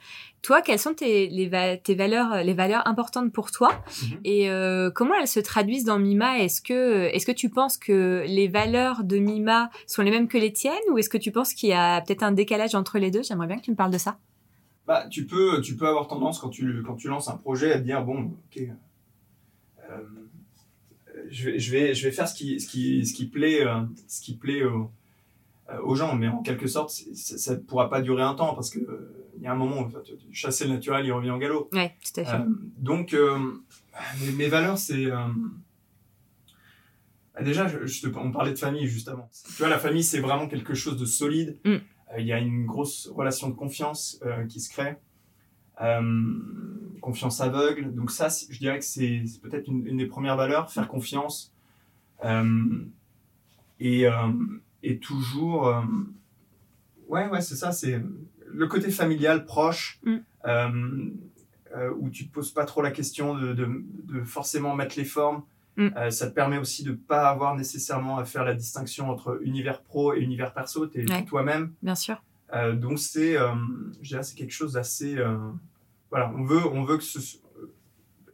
toi, 0.42 0.62
quelles 0.62 0.78
sont 0.78 0.94
tes, 0.94 1.28
les 1.28 1.48
va- 1.48 1.76
tes 1.76 1.94
valeurs, 1.94 2.42
les 2.44 2.54
valeurs 2.54 2.86
importantes 2.86 3.32
pour 3.32 3.50
toi? 3.50 3.70
Mhm. 4.12 4.20
et 4.24 4.50
euh, 4.50 4.90
comment 4.90 5.14
elles 5.20 5.26
se 5.28 5.40
traduisent 5.40 5.84
dans 5.84 5.98
Mima? 5.98 6.38
Est-ce 6.38 6.60
que, 6.62 7.06
est-ce 7.14 7.26
que 7.26 7.32
tu 7.32 7.48
penses 7.50 7.76
que 7.76 8.24
les 8.26 8.48
valeurs 8.48 9.04
de 9.04 9.18
Mima 9.18 9.70
sont 9.86 10.02
les 10.02 10.10
mêmes 10.10 10.28
que 10.28 10.38
les 10.38 10.52
tiennes? 10.52 10.74
Ou 10.92 10.98
est-ce 10.98 11.08
que 11.08 11.18
tu 11.18 11.30
penses 11.32 11.52
qu'il 11.54 11.68
y 11.70 11.72
a 11.72 12.00
peut-être 12.00 12.22
un 12.22 12.32
décalage 12.32 12.74
entre 12.74 12.98
les 12.98 13.10
deux? 13.10 13.22
J'aimerais 13.22 13.46
bien 13.48 13.56
que 13.58 13.62
tu 13.64 13.70
me 13.70 13.76
parles 13.76 13.92
de 13.92 13.98
ça. 13.98 14.18
Bah, 14.86 15.06
tu 15.10 15.26
peux, 15.26 15.60
tu 15.60 15.76
peux 15.76 15.86
avoir 15.86 16.08
tendance 16.08 16.38
quand 16.38 16.48
tu, 16.48 16.82
quand 16.86 16.94
tu 16.94 17.08
lances 17.08 17.28
un 17.28 17.36
projet 17.36 17.72
à 17.72 17.78
te 17.78 17.84
dire 17.84 18.02
bon, 18.02 18.32
ok, 18.56 18.62
je, 21.30 21.50
vais, 21.50 21.58
je, 21.58 21.70
vais, 21.72 21.94
je 21.94 22.04
vais 22.06 22.12
faire 22.12 22.28
ce 22.28 22.34
qui, 22.34 22.60
ce 22.60 22.68
qui, 22.68 23.04
ce 23.06 23.14
qui 23.14 23.26
plaît, 23.26 23.66
euh, 23.66 23.80
ce 24.06 24.20
qui 24.20 24.34
plaît 24.36 24.64
aux, 24.64 24.90
euh, 25.70 25.78
aux 25.82 25.94
gens, 25.94 26.14
mais 26.16 26.28
en 26.28 26.42
quelque 26.42 26.66
sorte, 26.66 26.90
ça 27.14 27.54
ne 27.54 27.60
pourra 27.60 27.88
pas 27.90 28.00
durer 28.00 28.22
un 28.22 28.34
temps 28.34 28.54
parce 28.54 28.70
que 28.70 28.78
euh, 28.80 29.14
il 29.36 29.42
y 29.42 29.46
a 29.46 29.52
un 29.52 29.56
moment 29.56 29.82
où 29.82 29.90
chasser 30.32 30.64
le 30.66 30.70
naturel, 30.74 31.06
il 31.06 31.12
revient 31.12 31.30
au 31.30 31.38
galop. 31.38 31.68
Ouais, 31.72 31.94
tout 32.04 32.20
à 32.20 32.24
fait. 32.24 32.42
Donc, 32.78 33.14
mes, 34.20 34.32
mes 34.32 34.48
valeurs, 34.48 34.78
c'est. 34.78 35.06
bah, 37.34 37.42
déjà, 37.42 37.68
je, 37.68 37.86
je 37.86 38.02
te- 38.02 38.16
on 38.18 38.32
parlait 38.32 38.52
de 38.52 38.58
famille 38.58 38.86
juste 38.86 39.08
avant. 39.08 39.30
Tu 39.46 39.52
vois, 39.58 39.68
la 39.68 39.78
famille, 39.78 40.02
c'est 40.02 40.20
vraiment 40.20 40.48
quelque 40.48 40.74
chose 40.74 40.96
de 40.96 41.04
solide. 41.04 41.58
Mm. 41.64 41.76
Il 42.18 42.26
y 42.26 42.32
a 42.32 42.38
une 42.38 42.64
grosse 42.66 43.06
relation 43.14 43.48
de 43.48 43.54
confiance 43.54 44.18
euh, 44.24 44.44
qui 44.46 44.60
se 44.60 44.70
crée. 44.70 44.96
Confiance 47.00 47.40
aveugle. 47.40 47.94
Donc 47.94 48.10
ça, 48.10 48.28
je 48.28 48.58
dirais 48.58 48.78
que 48.78 48.84
c'est 48.84 49.22
peut-être 49.42 49.68
une, 49.68 49.96
des 49.96 50.06
premières 50.06 50.36
valeurs, 50.36 50.70
faire 50.70 50.88
confiance. 50.88 51.52
et, 53.80 54.06
et 54.82 54.98
toujours... 54.98 55.72
ouais, 57.08 57.28
ouais, 57.28 57.40
c'est 57.40 57.56
ça, 57.56 57.72
c'est 57.72 58.02
le 58.46 58.66
côté 58.66 58.90
familial, 58.90 59.44
proche. 59.44 60.00
Mm. 60.04 60.18
Euh, 61.76 61.92
où 61.98 62.08
tu 62.08 62.26
te 62.26 62.32
poses 62.32 62.50
pas 62.50 62.64
trop 62.64 62.80
la 62.80 62.90
question 62.90 63.34
de, 63.34 63.52
de, 63.52 64.22
forcément 64.24 64.74
mettre 64.74 64.96
les 64.96 65.04
formes. 65.04 65.42
Mm. 65.76 65.88
Euh, 65.96 66.10
ça 66.10 66.28
te 66.28 66.34
permet 66.34 66.56
aussi 66.56 66.82
de 66.82 66.92
pas 66.92 67.28
avoir 67.28 67.56
nécessairement 67.56 68.16
à 68.16 68.24
faire 68.24 68.42
la 68.44 68.54
distinction 68.54 69.10
entre 69.10 69.38
univers 69.42 69.82
pro 69.82 70.14
et 70.14 70.20
univers 70.20 70.54
perso. 70.54 70.86
Tu 70.86 71.00
es 71.00 71.24
toi-même. 71.24 71.74
Bien 71.82 71.94
sûr. 71.94 72.22
Euh, 72.54 72.74
donc 72.74 72.98
c'est, 72.98 73.36
dirais, 74.00 74.22
c'est 74.22 74.36
quelque 74.36 74.52
chose 74.52 74.74
d'assez. 74.74 75.16
voilà, 76.10 76.32
on 76.36 76.44
veut, 76.44 76.66
on 76.66 76.84
veut 76.84 76.96
que 76.96 77.04
ce, 77.04 77.38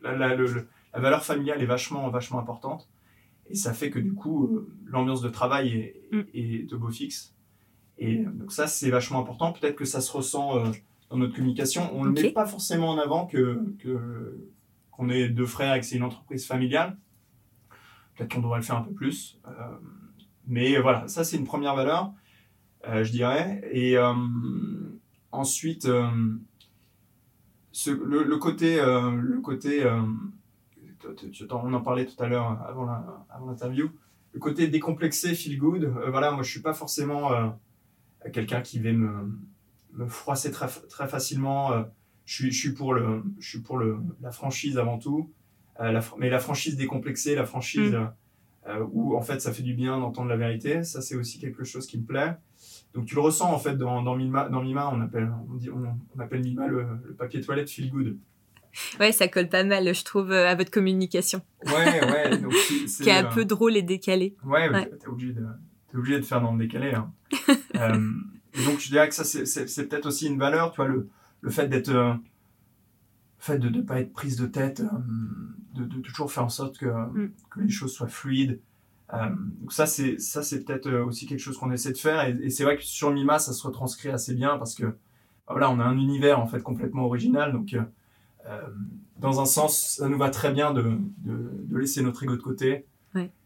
la, 0.03 0.17
la, 0.17 0.37
la, 0.37 1.01
valeur 1.01 1.25
familiale 1.25 1.63
est 1.63 1.67
vachement, 1.67 2.09
vachement 2.11 2.39
importante. 2.39 2.89
Et 3.51 3.55
ça 3.55 3.75
fait 3.75 3.91
que 3.91 3.99
du 3.99 4.15
coup, 4.15 4.67
l'ambiance 4.87 5.21
de 5.21 5.29
travail 5.29 5.69
est, 5.75 6.03
mm. 6.13 6.23
est, 6.33 6.71
de 6.71 6.77
beau 6.77 6.91
fixe. 6.91 7.35
Et 7.99 8.19
donc 8.19 8.53
ça, 8.53 8.67
c'est 8.67 8.91
vachement 8.91 9.21
important. 9.21 9.53
Peut-être 9.53 9.77
que 9.77 9.85
ça 9.85 10.01
se 10.01 10.11
ressent 10.11 10.63
dans 11.11 11.17
notre 11.17 11.35
communication. 11.35 11.91
On 11.95 12.05
ne 12.05 12.11
met 12.11 12.31
pas 12.31 12.47
forcément 12.47 12.91
en 12.91 12.99
avant 12.99 13.27
que 13.27 13.61
qu'on 14.97 15.09
est 15.09 15.29
deux 15.29 15.47
frères 15.47 15.75
et 15.75 15.81
que 15.81 15.87
c'est 15.87 15.97
une 15.97 16.05
entreprise 16.05 16.47
familiale. 16.47 16.97
Peut-être 18.15 18.33
qu'on 18.33 18.41
devrait 18.41 18.59
le 18.59 18.65
faire 18.65 18.77
un 18.77 18.83
peu 18.83 18.93
plus. 18.93 19.39
Euh, 19.47 19.51
mais 20.47 20.79
voilà, 20.79 21.09
ça 21.09 21.25
c'est 21.25 21.37
une 21.37 21.45
première 21.45 21.75
valeur, 21.75 22.05
euh, 22.05 22.11
je 22.87 23.11
dirais. 23.11 23.63
Et 23.73 23.97
euh, 23.97 24.13
ensuite, 25.33 25.89
ce, 27.73 27.91
le, 27.91 28.37
côté, 28.39 28.77
le 28.77 29.41
côté 29.41 29.85
on 31.51 31.75
en 31.75 31.81
parlait 31.81 32.07
tout 32.07 32.23
à 32.23 32.29
l'heure 32.29 32.59
avant 32.69 33.47
l'interview, 33.47 33.91
le 34.33 34.41
côté 34.41 34.69
décomplexé, 34.69 35.35
feel 35.35 35.59
good. 35.59 35.85
voilà, 36.09 36.31
moi 36.31 36.43
je 36.43 36.51
suis 36.51 36.63
pas 36.63 36.75
forcément 36.75 37.31
quelqu'un 38.33 38.63
qui 38.63 38.79
va 38.79 38.93
me 38.93 39.33
me 39.95 40.07
froisser 40.07 40.51
très, 40.51 40.69
très 40.89 41.09
facilement. 41.09 41.73
Euh, 41.73 41.83
je 42.25 42.35
suis, 42.35 42.53
je 42.53 42.59
suis 42.59 42.73
pour, 42.73 42.95
le, 42.95 43.23
je 43.39 43.49
suis 43.49 43.61
pour 43.61 43.77
le, 43.77 43.99
la 44.23 44.31
franchise 44.31 44.79
avant 44.79 44.99
tout, 44.99 45.31
euh, 45.81 45.93
la, 45.93 46.03
mais 46.19 46.31
la 46.31 46.39
franchise 46.39 46.77
décomplexée, 46.77 47.35
la 47.35 47.45
franchise 47.45 47.93
mm. 47.93 48.13
euh, 48.69 48.87
où 48.93 49.17
en 49.17 49.21
fait 49.21 49.41
ça 49.41 49.53
fait 49.53 49.63
du 49.63 49.75
bien 49.75 49.99
d'entendre 49.99 50.29
la 50.29 50.37
vérité, 50.37 50.85
ça 50.85 51.03
c'est 51.03 51.17
aussi 51.17 51.39
quelque 51.39 51.65
chose 51.65 51.87
qui 51.87 51.99
me 51.99 52.05
plaît. 52.05 52.37
Donc 52.95 53.07
tu 53.07 53.15
le 53.15 53.21
ressens 53.21 53.53
en 53.53 53.59
fait 53.59 53.77
dans, 53.77 54.03
dans 54.03 54.15
Mima, 54.15 54.49
dans 54.49 54.63
Mima 54.63 54.89
on 54.93 55.01
appelle, 55.01 55.33
on 55.51 55.55
dit, 55.55 55.69
on, 55.71 56.21
appelle 56.21 56.43
Mima 56.43 56.69
le, 56.69 56.87
papier 57.19 57.41
toilette 57.41 57.69
feel 57.69 57.91
good. 57.91 58.19
Ouais, 58.99 59.13
ça 59.13 59.29
colle 59.29 59.49
pas 59.49 59.65
mal, 59.65 59.93
je 59.95 60.05
trouve, 60.05 60.33
à 60.33 60.55
votre 60.55 60.71
communication. 60.71 61.41
Ouais, 61.67 62.01
ouais. 62.05 62.39
Donc 62.39 62.53
qui 63.03 63.09
est 63.09 63.13
un 63.13 63.25
peu 63.25 63.45
drôle 63.45 63.77
et 63.77 63.83
décalé. 63.83 64.37
Ouais, 64.45 64.69
ouais. 64.69 64.91
t'es 64.99 65.09
obligé, 65.09 65.33
de, 65.33 65.43
es 65.93 65.97
obligé 65.97 66.19
de 66.19 66.25
faire 66.25 66.41
dans 66.41 66.53
le 66.53 66.59
décalé. 66.59 66.93
Hein. 66.93 67.13
donc, 68.65 68.81
je 68.81 68.89
dirais 68.89 69.09
que 69.09 69.15
ça, 69.15 69.25
c'est 69.25 69.89
peut-être 69.89 70.07
aussi 70.07 70.27
une 70.27 70.39
valeur, 70.39 70.73
tu 70.73 70.77
vois, 70.77 70.89
le, 70.89 71.09
le 71.41 71.51
fait 71.51 71.69
d'être. 71.69 71.91
Euh, 71.91 72.15
fait 73.45 73.59
de 73.59 73.69
ne 73.69 73.83
pas 73.83 74.01
être 74.01 74.13
prise 74.13 74.37
de 74.37 74.47
tête, 74.47 74.81
euh, 74.81 74.89
de, 75.75 75.85
de, 75.85 76.01
toujours 76.01 76.33
faire 76.33 76.45
en 76.45 76.49
sorte 76.49 76.79
que, 76.79 76.87
mm. 76.87 77.33
que 77.51 77.61
les 77.61 77.69
choses 77.69 77.93
soient 77.93 78.09
fluides. 78.09 78.61
Euh, 79.13 79.29
donc 79.61 79.73
ça, 79.73 79.87
c'est 79.87 80.19
ça, 80.19 80.43
c'est 80.43 80.65
peut-être 80.65 80.91
aussi 80.91 81.27
quelque 81.27 81.41
chose 81.41 81.59
qu'on 81.59 81.71
essaie 81.71 81.93
de 81.93 81.99
faire. 81.99 82.27
Et, 82.27 82.51
c'est 82.51 82.65
vrai 82.65 82.77
que 82.77 82.83
sur 82.83 83.11
Mima, 83.11 83.39
ça 83.39 83.53
se 83.53 83.63
retranscrit 83.67 84.09
assez 84.09 84.35
bien 84.35 84.57
parce 84.59 84.75
que 84.75 84.85
bah 84.87 85.53
voilà, 85.53 85.71
on 85.71 85.79
a 85.79 85.85
un 85.85 85.99
univers 85.99 86.41
en 86.41 86.47
fait 86.47 86.63
complètement 86.63 87.05
original. 87.05 87.53
Donc, 87.53 87.77
dans 89.19 89.41
un 89.41 89.47
sens, 89.47 89.97
ça 89.99 90.09
nous 90.09 90.19
va 90.19 90.31
très 90.31 90.53
bien 90.53 90.73
de, 90.73 90.99
de, 91.19 91.79
laisser 91.79 92.03
notre 92.03 92.23
ego 92.25 92.37
de 92.37 92.43
côté 92.43 92.87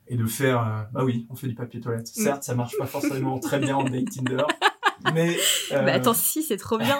et 0.06 0.16
de 0.16 0.26
faire. 0.26 0.88
bah 0.92 1.04
oui, 1.04 1.26
on 1.28 1.34
fait 1.34 1.48
du 1.48 1.54
papier 1.54 1.80
toilette. 1.80 2.10
Mm. 2.16 2.22
Certes, 2.22 2.42
ça 2.44 2.54
marche 2.54 2.78
pas 2.78 2.86
forcément 2.86 3.38
très 3.40 3.58
bien 3.58 3.76
en 3.76 3.84
date 3.84 4.10
Tinder. 4.10 4.44
Mais, 5.14 5.36
euh, 5.72 5.82
bah 5.82 5.94
attends, 5.94 6.14
si, 6.14 6.42
c'est 6.42 6.56
trop 6.56 6.78
bien. 6.78 6.98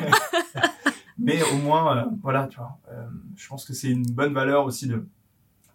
mais 1.18 1.42
au 1.52 1.56
moins, 1.56 1.98
euh, 1.98 2.04
voilà, 2.22 2.46
tu 2.46 2.58
vois, 2.58 2.78
euh, 2.90 3.06
je 3.36 3.48
pense 3.48 3.64
que 3.64 3.72
c'est 3.72 3.88
une 3.88 4.06
bonne 4.06 4.32
valeur 4.32 4.64
aussi 4.64 4.86
de 4.86 5.06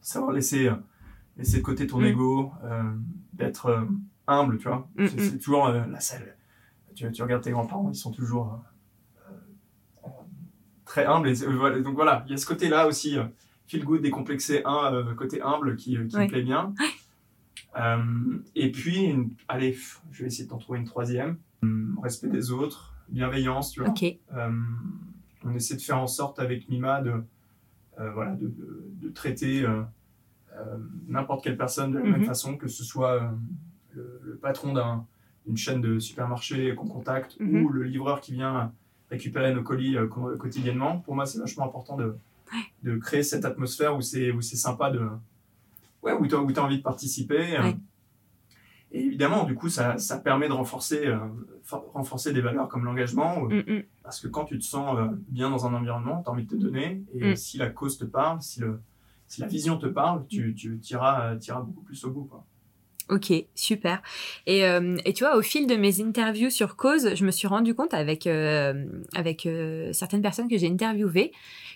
savoir 0.02 0.32
laisser, 0.32 0.70
laisser 1.38 1.58
de 1.58 1.64
côté 1.64 1.88
ton 1.88 2.00
mm. 2.00 2.06
ego, 2.06 2.52
d'être 3.34 3.88
humble, 4.28 4.58
tu 4.58 4.68
vois. 4.68 4.88
Mm, 4.96 5.08
c'est 5.08 5.36
mm. 5.36 5.40
toujours 5.40 5.68
la 5.70 6.00
salle. 6.00 6.36
Tu, 6.96 7.12
tu, 7.12 7.24
regardes 7.24 7.44
tes 7.44 7.52
grands-parents, 7.52 7.90
ils 7.90 7.96
sont 7.96 8.12
toujours 8.12 8.60
très 10.86 11.06
humbles. 11.06 11.30
Et, 11.30 11.82
donc 11.82 11.96
voilà, 11.96 12.24
il 12.28 12.32
y 12.32 12.34
a 12.34 12.38
ce 12.38 12.46
côté-là 12.46 12.88
aussi, 12.88 13.18
feel 13.68 13.84
good, 13.84 14.02
décomplexé, 14.02 14.62
un 14.66 15.04
côté 15.16 15.42
humble 15.42 15.76
qui, 15.76 15.98
qui 16.08 16.18
me 16.18 16.28
plaît 16.28 16.44
bien. 16.44 16.74
et 18.56 18.72
puis, 18.72 19.16
allez, 19.48 19.78
je 20.12 20.22
vais 20.22 20.28
essayer 20.28 20.46
de 20.46 20.50
t'en 20.50 20.58
trouver 20.58 20.80
une 20.80 20.86
troisième 20.86 21.38
respect 22.02 22.28
des 22.28 22.52
autres, 22.52 22.94
bienveillance, 23.10 23.72
tu 23.72 23.82
vois. 23.82 23.94
Euh, 24.02 24.52
on 25.44 25.56
essaie 25.56 25.76
de 25.76 25.82
faire 25.82 26.00
en 26.00 26.08
sorte 26.08 26.40
avec 26.40 26.70
Mima 26.70 27.02
de, 27.02 27.14
euh, 28.00 28.12
voilà, 28.12 28.32
de, 28.36 28.54
de, 29.02 29.10
traiter 29.10 29.64
euh, 29.64 29.82
n'importe 31.08 31.44
quelle 31.44 31.58
personne 31.58 31.92
de 31.92 31.98
la 31.98 32.04
même 32.04 32.22
mhm. 32.22 32.26
façon, 32.26 32.58
que 32.58 32.68
ce 32.68 32.84
soit 32.84 33.32
le, 33.94 34.40
patron 34.42 34.74
d'une 35.46 35.58
chaîne 35.58 35.82
de 35.82 36.00
supermarché 36.00 36.76
qu'on 36.76 36.88
contacte 36.88 37.38
mhm. 37.40 37.64
ou 37.64 37.70
le 37.70 37.84
livreur 37.84 38.22
qui 38.22 38.34
vient 38.34 38.72
récupérer 39.10 39.54
nos 39.54 39.64
colis 39.64 39.98
quotidiennement. 40.40 41.00
Pour 41.00 41.16
moi, 41.16 41.26
c'est 41.26 41.40
vachement 41.40 41.66
important 41.66 41.96
de, 41.98 42.16
de 42.84 42.98
créer 42.98 43.24
cette 43.24 43.46
atmosphère 43.46 43.96
où 43.96 44.02
c'est 44.02 44.34
sympa 44.42 44.92
de 44.92 45.08
ouais, 46.02 46.14
où 46.14 46.28
tu 46.28 46.36
as, 46.36 46.40
as, 46.40 46.64
envie 46.64 46.78
de 46.78 46.84
participer. 46.84 47.58
Et 48.94 49.04
évidemment, 49.06 49.44
du 49.44 49.56
coup, 49.56 49.70
ça, 49.70 49.98
ça 49.98 50.20
permet 50.20 50.48
de 50.48 50.54
renforcer, 50.54 51.08
euh, 51.08 51.18
renforcer 51.94 52.32
des 52.32 52.42
valeurs 52.42 52.68
comme 52.68 52.86
l'engagement, 52.86 53.46
euh, 53.50 53.64
mm, 53.68 53.78
mm. 53.78 53.84
parce 54.04 54.20
que 54.20 54.28
quand 54.28 54.46
tu 54.46 54.60
te 54.60 54.64
sens 54.64 54.98
euh, 54.98 55.08
bien 55.30 55.50
dans 55.50 55.66
un 55.66 55.74
environnement, 55.74 56.22
tu 56.22 56.30
as 56.30 56.32
envie 56.32 56.46
de 56.46 56.50
te 56.52 56.56
donner, 56.56 57.04
et 57.16 57.32
mm. 57.32 57.36
si 57.36 57.58
la 57.58 57.72
cause 57.72 57.98
te 57.98 58.06
parle, 58.06 58.40
si, 58.42 58.60
le, 58.60 58.80
si 59.34 59.42
la 59.42 59.48
vision 59.48 59.78
te 59.78 59.88
parle, 59.88 60.26
tu, 60.28 60.54
tu 60.56 60.80
iras, 60.92 61.36
beaucoup 61.62 61.82
plus 61.82 62.04
au 62.06 62.12
bout. 62.12 62.26
Quoi. 62.26 62.46
Ok, 63.10 63.34
super. 63.56 64.02
Et, 64.46 64.62
et, 64.62 65.14
tu 65.14 65.24
vois, 65.24 65.36
au 65.36 65.42
fil 65.42 65.68
de 65.68 65.76
mes 65.76 66.02
interviews 66.02 66.50
sur 66.50 66.78
cause, 66.78 67.16
je 67.16 67.26
me 67.26 67.32
suis 67.32 67.48
rendu 67.48 67.76
compte 67.76 67.94
avec, 67.94 68.28
avec 68.28 69.48
certaines 69.92 70.22
personnes 70.22 70.48
que 70.48 70.58
j'ai 70.58 70.70
interviewées 70.70 71.32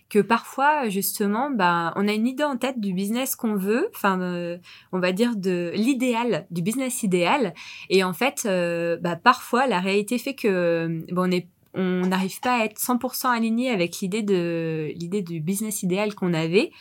que 0.09 0.19
parfois 0.19 0.89
justement 0.89 1.49
bah 1.49 1.93
on 1.95 2.07
a 2.07 2.13
une 2.13 2.27
idée 2.27 2.43
en 2.43 2.57
tête 2.57 2.79
du 2.79 2.93
business 2.93 3.35
qu'on 3.35 3.55
veut 3.55 3.89
enfin 3.93 4.21
euh, 4.21 4.57
on 4.91 4.99
va 4.99 5.11
dire 5.11 5.35
de 5.35 5.71
l'idéal 5.75 6.47
du 6.49 6.61
business 6.61 7.03
idéal 7.03 7.53
et 7.89 8.03
en 8.03 8.13
fait 8.13 8.43
euh, 8.45 8.97
bah, 8.97 9.15
parfois 9.15 9.67
la 9.67 9.79
réalité 9.79 10.17
fait 10.17 10.35
que 10.35 11.03
bon 11.11 11.27
on 11.27 11.31
est 11.31 11.47
on 11.77 12.07
n'arrive 12.07 12.39
pas 12.41 12.61
à 12.61 12.65
être 12.65 12.79
100% 12.79 13.27
aligné 13.27 13.69
avec 13.69 13.99
l'idée 13.99 14.23
de 14.23 14.91
l'idée 14.95 15.21
du 15.21 15.39
business 15.39 15.83
idéal 15.83 16.15
qu'on 16.15 16.33
avait. 16.33 16.71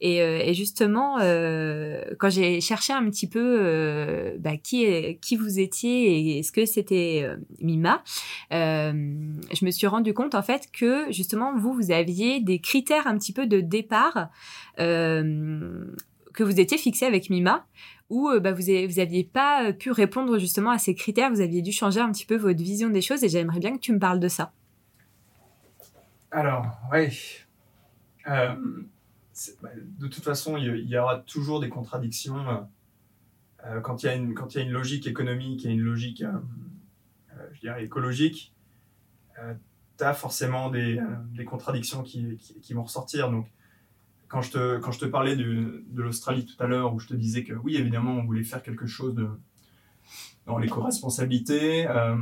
Et, 0.00 0.22
euh, 0.22 0.38
et 0.42 0.54
justement 0.54 1.18
euh, 1.20 2.02
quand 2.18 2.30
j'ai 2.30 2.60
cherché 2.60 2.92
un 2.92 3.04
petit 3.10 3.28
peu 3.28 3.58
euh, 3.60 4.36
bah, 4.38 4.56
qui 4.56 5.18
qui 5.20 5.36
vous 5.36 5.58
étiez 5.58 6.18
et 6.18 6.38
est-ce 6.38 6.52
que 6.52 6.66
c'était 6.66 7.28
Mima 7.60 8.02
je 8.50 9.64
me 9.64 9.70
suis 9.70 9.86
rendu 9.86 10.14
compte 10.14 10.34
en 10.34 10.42
fait 10.42 10.68
que 10.72 11.10
justement 11.10 11.56
vous 11.56 11.72
vous 11.72 11.90
aviez 11.90 12.40
des 12.40 12.60
critères 12.60 13.06
un 13.06 13.18
petit 13.18 13.32
peu 13.32 13.46
de 13.46 13.60
départ 13.60 14.28
que 14.76 16.42
vous 16.42 16.60
étiez 16.60 16.78
fixé 16.78 17.06
avec 17.06 17.30
Mima 17.30 17.66
où 18.10 18.30
bah, 18.40 18.52
vous 18.52 18.62
n'aviez 18.62 19.24
pas 19.24 19.72
pu 19.72 19.90
répondre 19.90 20.38
justement 20.38 20.70
à 20.70 20.78
ces 20.78 20.94
critères, 20.94 21.30
vous 21.30 21.40
aviez 21.40 21.62
dû 21.62 21.72
changer 21.72 22.00
un 22.00 22.12
petit 22.12 22.26
peu 22.26 22.36
votre 22.36 22.62
vision 22.62 22.90
des 22.90 23.00
choses 23.00 23.24
et 23.24 23.28
j'aimerais 23.28 23.60
bien 23.60 23.74
que 23.74 23.80
tu 23.80 23.92
me 23.92 23.98
parles 23.98 24.20
de 24.20 24.28
ça. 24.28 24.52
Alors, 26.34 26.66
oui. 26.92 27.16
Euh, 28.26 28.54
bah, 29.62 29.68
de 29.76 30.08
toute 30.08 30.24
façon, 30.24 30.56
il 30.56 30.88
y, 30.88 30.98
aura 30.98 31.18
toujours 31.18 31.60
des 31.60 31.68
contradictions. 31.68 32.66
Euh, 33.64 33.80
quand 33.80 34.02
il 34.02 34.06
y, 34.06 34.08
y 34.08 34.12
a 34.12 34.62
une 34.62 34.72
logique 34.72 35.06
économique 35.06 35.64
et 35.64 35.70
une 35.70 35.80
logique, 35.80 36.22
euh, 36.22 37.48
je 37.52 37.60
dirais, 37.60 37.84
écologique, 37.84 38.52
tu 39.96 40.04
as 40.04 40.14
forcément 40.14 40.70
des, 40.70 41.00
des 41.32 41.44
contradictions 41.44 42.02
qui, 42.02 42.36
qui, 42.36 42.74
vont 42.74 42.82
ressortir. 42.82 43.30
Donc, 43.30 43.46
quand 44.34 44.42
je 44.42 44.50
te, 44.50 44.78
quand 44.78 44.90
je 44.90 44.98
te 44.98 45.04
parlais 45.04 45.36
de, 45.36 45.84
de 45.86 46.02
l'Australie 46.02 46.44
tout 46.44 46.60
à 46.60 46.66
l'heure, 46.66 46.92
où 46.92 46.98
je 46.98 47.06
te 47.06 47.14
disais 47.14 47.44
que 47.44 47.52
oui, 47.54 47.76
évidemment, 47.76 48.14
on 48.14 48.24
voulait 48.24 48.42
faire 48.42 48.62
quelque 48.64 48.84
chose 48.86 49.14
de, 49.14 49.28
dans 50.46 50.58
l'éco-responsabilité, 50.58 51.86
euh, 51.86 52.16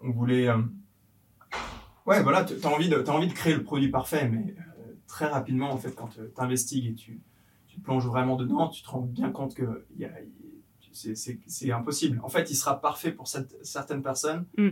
on 0.00 0.10
voulait. 0.12 0.48
Euh, 0.48 0.58
ouais, 2.06 2.22
voilà, 2.22 2.44
tu 2.44 2.54
as 2.62 2.68
envie, 2.68 2.88
de, 2.88 3.02
as 3.04 3.10
envie 3.10 3.26
de 3.26 3.32
créer 3.32 3.54
le 3.56 3.64
produit 3.64 3.88
parfait, 3.88 4.28
mais 4.28 4.54
euh, 4.58 4.92
très 5.08 5.26
rapidement, 5.26 5.72
en 5.72 5.76
fait, 5.76 5.92
quand 5.96 6.06
tu 6.08 6.20
investigues 6.36 6.86
et 6.86 6.94
tu, 6.94 7.20
tu 7.66 7.80
plonges 7.80 8.06
vraiment 8.06 8.36
dedans, 8.36 8.68
tu 8.68 8.82
te 8.84 8.88
rends 8.88 9.00
bien 9.00 9.30
compte 9.32 9.54
que 9.56 9.84
c'est 10.92 11.72
impossible. 11.72 12.20
En 12.22 12.28
fait, 12.28 12.48
il 12.50 12.54
sera 12.54 12.80
parfait 12.80 13.10
pour 13.10 13.26
cette, 13.26 13.56
certaines 13.64 14.02
personnes. 14.02 14.46
Mm. 14.56 14.68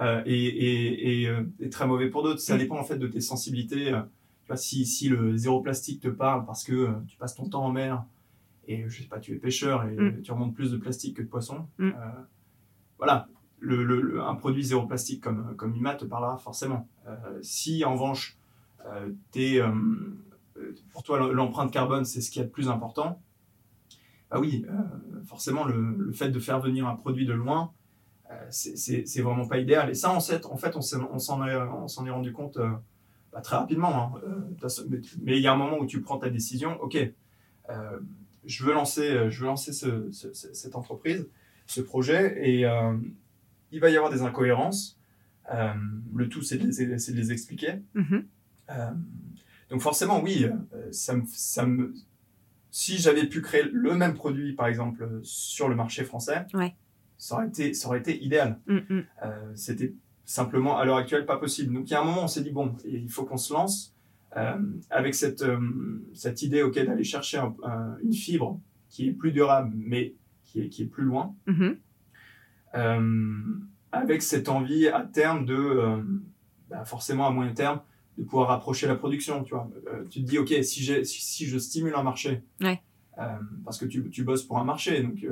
euh, 0.00 0.22
et, 0.26 0.44
et, 0.44 1.22
et, 1.22 1.28
euh, 1.28 1.42
et 1.60 1.70
très 1.70 1.86
mauvais 1.86 2.10
pour 2.10 2.22
d'autres. 2.24 2.40
Ça 2.40 2.56
Mm. 2.56 2.58
dépend 2.58 2.78
en 2.78 2.84
fait 2.84 2.98
de 2.98 3.06
tes 3.06 3.20
sensibilités. 3.20 3.92
Tu 4.46 4.48
vois, 4.52 4.56
si, 4.56 4.86
si 4.86 5.08
le 5.08 5.36
zéro 5.36 5.60
plastique 5.60 6.00
te 6.00 6.08
parle 6.08 6.46
parce 6.46 6.62
que 6.62 6.72
euh, 6.72 6.92
tu 7.08 7.16
passes 7.16 7.34
ton 7.34 7.48
temps 7.48 7.64
en 7.64 7.72
mer 7.72 8.04
et 8.68 8.88
je 8.88 9.02
sais 9.02 9.08
pas, 9.08 9.18
tu 9.18 9.32
es 9.34 9.38
pêcheur 9.38 9.84
et 9.88 9.96
Mm. 9.96 10.22
tu 10.22 10.30
remontes 10.30 10.54
plus 10.54 10.70
de 10.70 10.76
plastique 10.76 11.16
que 11.16 11.22
de 11.22 11.26
poisson, 11.26 11.66
Mm. 11.78 11.88
euh, 11.88 11.92
voilà, 12.98 13.26
le, 13.58 13.82
le- 13.82 14.00
le- 14.00 14.22
un 14.22 14.36
produit 14.36 14.62
zéro 14.62 14.86
plastique 14.86 15.20
comme, 15.20 15.56
comme 15.56 15.74
IMA 15.74 15.96
te 15.96 16.04
parlera 16.04 16.36
forcément. 16.36 16.86
Euh, 17.08 17.16
si 17.42 17.84
en 17.84 17.94
revanche, 17.94 18.36
euh, 18.86 19.10
pour 20.92 21.02
toi 21.02 21.32
l'empreinte 21.32 21.72
carbone 21.72 22.04
c'est 22.04 22.20
ce 22.20 22.30
qui 22.30 22.38
est 22.38 22.44
le 22.44 22.48
plus 22.50 22.68
important, 22.68 23.20
bah 24.30 24.38
oui, 24.40 24.64
forcément 25.24 25.64
le, 25.64 25.80
le 25.98 26.12
fait 26.12 26.30
de 26.30 26.38
faire 26.38 26.60
venir 26.60 26.86
un 26.86 26.94
produit 26.96 27.26
de 27.26 27.32
loin, 27.32 27.72
c'est- 28.50 29.20
vraiment 29.22 29.46
pas 29.46 29.58
idéal. 29.58 29.90
Et 29.90 29.94
ça, 29.94 30.12
en 30.12 30.20
fait, 30.20 30.46
en 30.46 30.56
fait 30.56 30.76
on 30.76 30.80
s'en 30.82 31.46
est, 31.46 31.56
on 31.56 31.88
s'en 31.88 32.06
est 32.06 32.10
rendu 32.10 32.32
compte 32.32 32.58
très 33.40 33.56
rapidement. 33.56 34.14
hein. 34.14 34.20
Euh, 34.26 34.68
mais- 35.22 35.36
il 35.36 35.42
y 35.42 35.46
a 35.46 35.52
un 35.52 35.56
moment 35.56 35.78
où 35.78 35.86
tu 35.86 36.00
prends 36.00 36.18
ta 36.18 36.30
décision, 36.30 36.80
ok, 36.80 36.96
euh, 37.70 37.98
je 38.44 38.64
veux 38.64 38.72
lancer, 38.72 39.08
euh, 39.10 39.30
je 39.30 39.40
veux 39.40 39.46
lancer 39.46 39.72
ce- 39.72 40.10
ce- 40.12 40.32
ce- 40.32 40.52
cette 40.54 40.76
entreprise, 40.76 41.28
ce 41.66 41.80
projet, 41.80 42.38
et 42.48 42.60
il 43.72 43.80
va 43.80 43.90
y 43.90 43.96
avoir 43.96 44.12
des 44.12 44.22
incohérences. 44.22 44.98
Le 46.14 46.28
tout, 46.28 46.42
c'est 46.42 46.58
de, 46.58 46.66
les- 46.66 46.98
c'est 46.98 47.12
de 47.12 47.16
les 47.16 47.32
expliquer. 47.32 47.74
Mhm. 47.94 48.24
Euh, 48.70 48.90
donc 49.70 49.80
forcément, 49.80 50.22
oui, 50.22 50.46
ça 50.90 51.14
me, 51.16 51.22
ça 51.26 51.66
me, 51.66 51.92
si 52.70 52.98
j'avais 52.98 53.26
pu 53.26 53.40
créer 53.42 53.62
le 53.64 53.94
même 53.94 54.14
produit, 54.14 54.52
par 54.54 54.66
exemple, 54.68 55.08
sur 55.22 55.68
le 55.68 55.74
marché 55.74 56.04
français, 56.04 56.46
Ouais. 56.54 56.74
ça, 57.18 57.36
aurait 57.36 57.48
été, 57.48 57.74
ça 57.74 57.88
aurait 57.88 57.98
été 58.00 58.22
idéal. 58.24 58.60
Mm, 58.66 58.76
mm. 58.88 59.04
Euh, 59.24 59.52
C'était 59.54 59.92
simplement, 60.26 60.76
à 60.76 60.84
l'heure 60.84 60.96
actuelle, 60.96 61.24
pas 61.24 61.38
possible. 61.38 61.72
Donc 61.72 61.88
il 61.88 61.92
y 61.92 61.94
a 61.94 62.02
un 62.02 62.04
moment, 62.04 62.24
on 62.24 62.28
s'est 62.28 62.42
dit, 62.42 62.50
bon, 62.50 62.74
il 62.84 63.08
faut 63.08 63.24
qu'on 63.24 63.36
se 63.38 63.54
lance 63.54 63.94
euh, 64.36 64.58
avec 64.90 65.14
cette, 65.14 65.40
euh, 65.42 65.58
cette 66.12 66.42
idée 66.42 66.62
ok, 66.62 66.74
d'aller 66.84 67.04
chercher 67.04 67.38
un- 67.38 67.54
un- 67.62 67.96
une 68.02 68.12
fibre 68.12 68.60
qui 68.90 69.08
est 69.08 69.12
plus 69.12 69.32
durable, 69.32 69.72
mais 69.74 70.14
qui 70.44 70.60
est, 70.60 70.68
qui 70.68 70.82
est 70.82 70.86
plus 70.86 71.04
loin. 71.04 71.34
Mhm. 71.46 71.76
Euh, 72.74 73.40
avec 73.92 74.20
cette 74.22 74.48
envie 74.48 74.88
à 74.88 75.00
terme 75.02 75.46
de, 75.46 76.04
bah, 76.68 76.84
forcément 76.84 77.26
à 77.26 77.30
moyen 77.30 77.54
terme, 77.54 77.80
de 78.18 78.24
pouvoir 78.24 78.48
rapprocher 78.48 78.86
la 78.86 78.96
production. 78.96 79.42
Tu, 79.44 79.54
vois. 79.54 79.70
Tu 80.10 80.22
te 80.22 80.28
dis, 80.28 80.38
ok, 80.38 80.52
si, 80.62 80.82
j'ai- 80.82 81.04
si, 81.04 81.22
si 81.22 81.46
je 81.46 81.56
stimule 81.58 81.94
un 81.94 82.02
marché, 82.02 82.42
Ouais. 82.60 82.80
parce 83.64 83.78
que 83.78 83.86
tu, 83.86 84.10
tu 84.10 84.24
bosses 84.24 84.42
pour 84.42 84.58
un 84.58 84.64
marché, 84.64 85.02
donc 85.02 85.24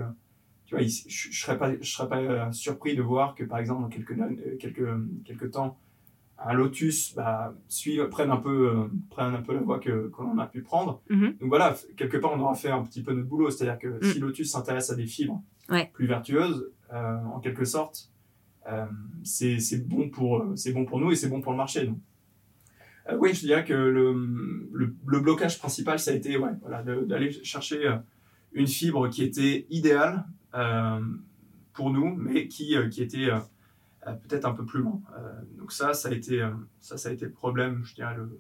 tu 0.67 0.75
vois, 0.75 0.83
il- 0.83 0.91
je 0.91 1.29
ne 1.29 1.33
serais 1.33 1.59
pas, 1.59 1.73
je 1.81 1.91
serais 1.91 2.09
pas 2.09 2.19
euh, 2.21 2.53
surpris 2.53 2.97
de 2.97 3.03
voir 3.03 3.35
que 3.35 3.45
par 3.45 3.59
exemple 3.59 3.83
dans 3.83 3.89
quelques, 3.89 4.13
euh, 4.13 4.57
quelques, 4.59 4.89
quelques 5.25 5.51
temps, 5.53 5.79
un 6.39 6.53
Lotus 6.53 7.15
bah, 7.15 7.55
suive, 7.69 8.09
prenne, 8.09 8.31
un 8.31 8.37
peu, 8.39 8.69
euh, 8.69 8.89
prenne 9.11 9.35
un 9.35 9.41
peu 9.43 9.55
la 9.55 9.61
voie 9.61 9.79
que- 9.79 10.09
qu'on 10.09 10.37
a 10.39 10.47
pu 10.47 10.63
prendre. 10.63 11.01
Mhm. 11.09 11.37
Donc 11.41 11.49
voilà, 11.49 11.77
quelque 11.97 12.17
part, 12.17 12.33
on 12.33 12.41
aura 12.41 12.55
fait 12.55 12.71
un 12.71 12.83
petit 12.83 13.03
peu 13.03 13.13
notre 13.13 13.29
boulot. 13.29 13.51
C'est-à-dire 13.51 13.79
que 13.79 13.89
Mm. 14.05 14.13
si 14.13 14.19
Lotus 14.19 14.51
s'intéresse 14.51 14.91
à 14.91 14.95
des 14.97 15.07
fibres 15.07 15.43
Ouais. 15.71 15.91
plus 15.95 16.07
vertueuses, 16.07 16.71
euh, 16.93 17.17
en 17.33 17.41
quelque 17.41 17.65
sorte, 17.65 18.11
euh, 18.71 18.85
c'est 19.23 19.59
c'est 19.61 19.87
bon, 19.87 20.09
pour, 20.11 20.39
euh, 20.39 20.57
c'est 20.57 20.73
bon 20.73 20.85
pour 20.85 20.99
nous 21.01 21.13
et 21.13 21.17
c'est 21.17 21.29
bon 21.29 21.41
pour 21.41 21.53
le 21.53 21.59
marché. 21.59 21.87
donc. 21.87 21.99
Euh, 23.11 23.17
oui, 23.19 23.33
je 23.35 23.41
dirais 23.41 23.65
que 23.65 23.73
le, 23.75 24.13
le, 24.73 24.95
le 25.07 25.21
blocage 25.21 25.59
principal, 25.59 25.99
ça 25.99 26.11
a 26.11 26.15
été 26.15 26.37
ouais, 26.37 26.51
voilà, 26.63 26.83
d'aller 26.83 27.31
chercher 27.45 27.87
euh, 27.87 27.97
une 28.55 28.67
fibre 28.67 29.09
qui 29.09 29.23
était 29.23 29.67
idéale 29.71 30.25
euh, 30.55 31.01
pour 31.73 31.91
nous, 31.93 32.15
mais 32.15 32.49
qui, 32.49 32.77
euh, 32.77 32.89
qui 32.89 33.03
était 33.03 33.29
euh, 33.31 33.39
peut-être 34.23 34.45
un 34.47 34.53
peu 34.55 34.65
plus 34.65 34.81
loin. 34.81 35.01
Donc 35.59 35.73
ça, 35.73 35.93
ça 35.95 36.09
a 36.09 36.13
été, 36.13 36.47
ça, 36.81 36.97
ça 36.97 37.09
a 37.09 37.13
été 37.13 37.25
le 37.27 37.33
problème, 37.33 37.83
je 37.85 37.95
dirais, 37.95 38.15
le, 38.17 38.39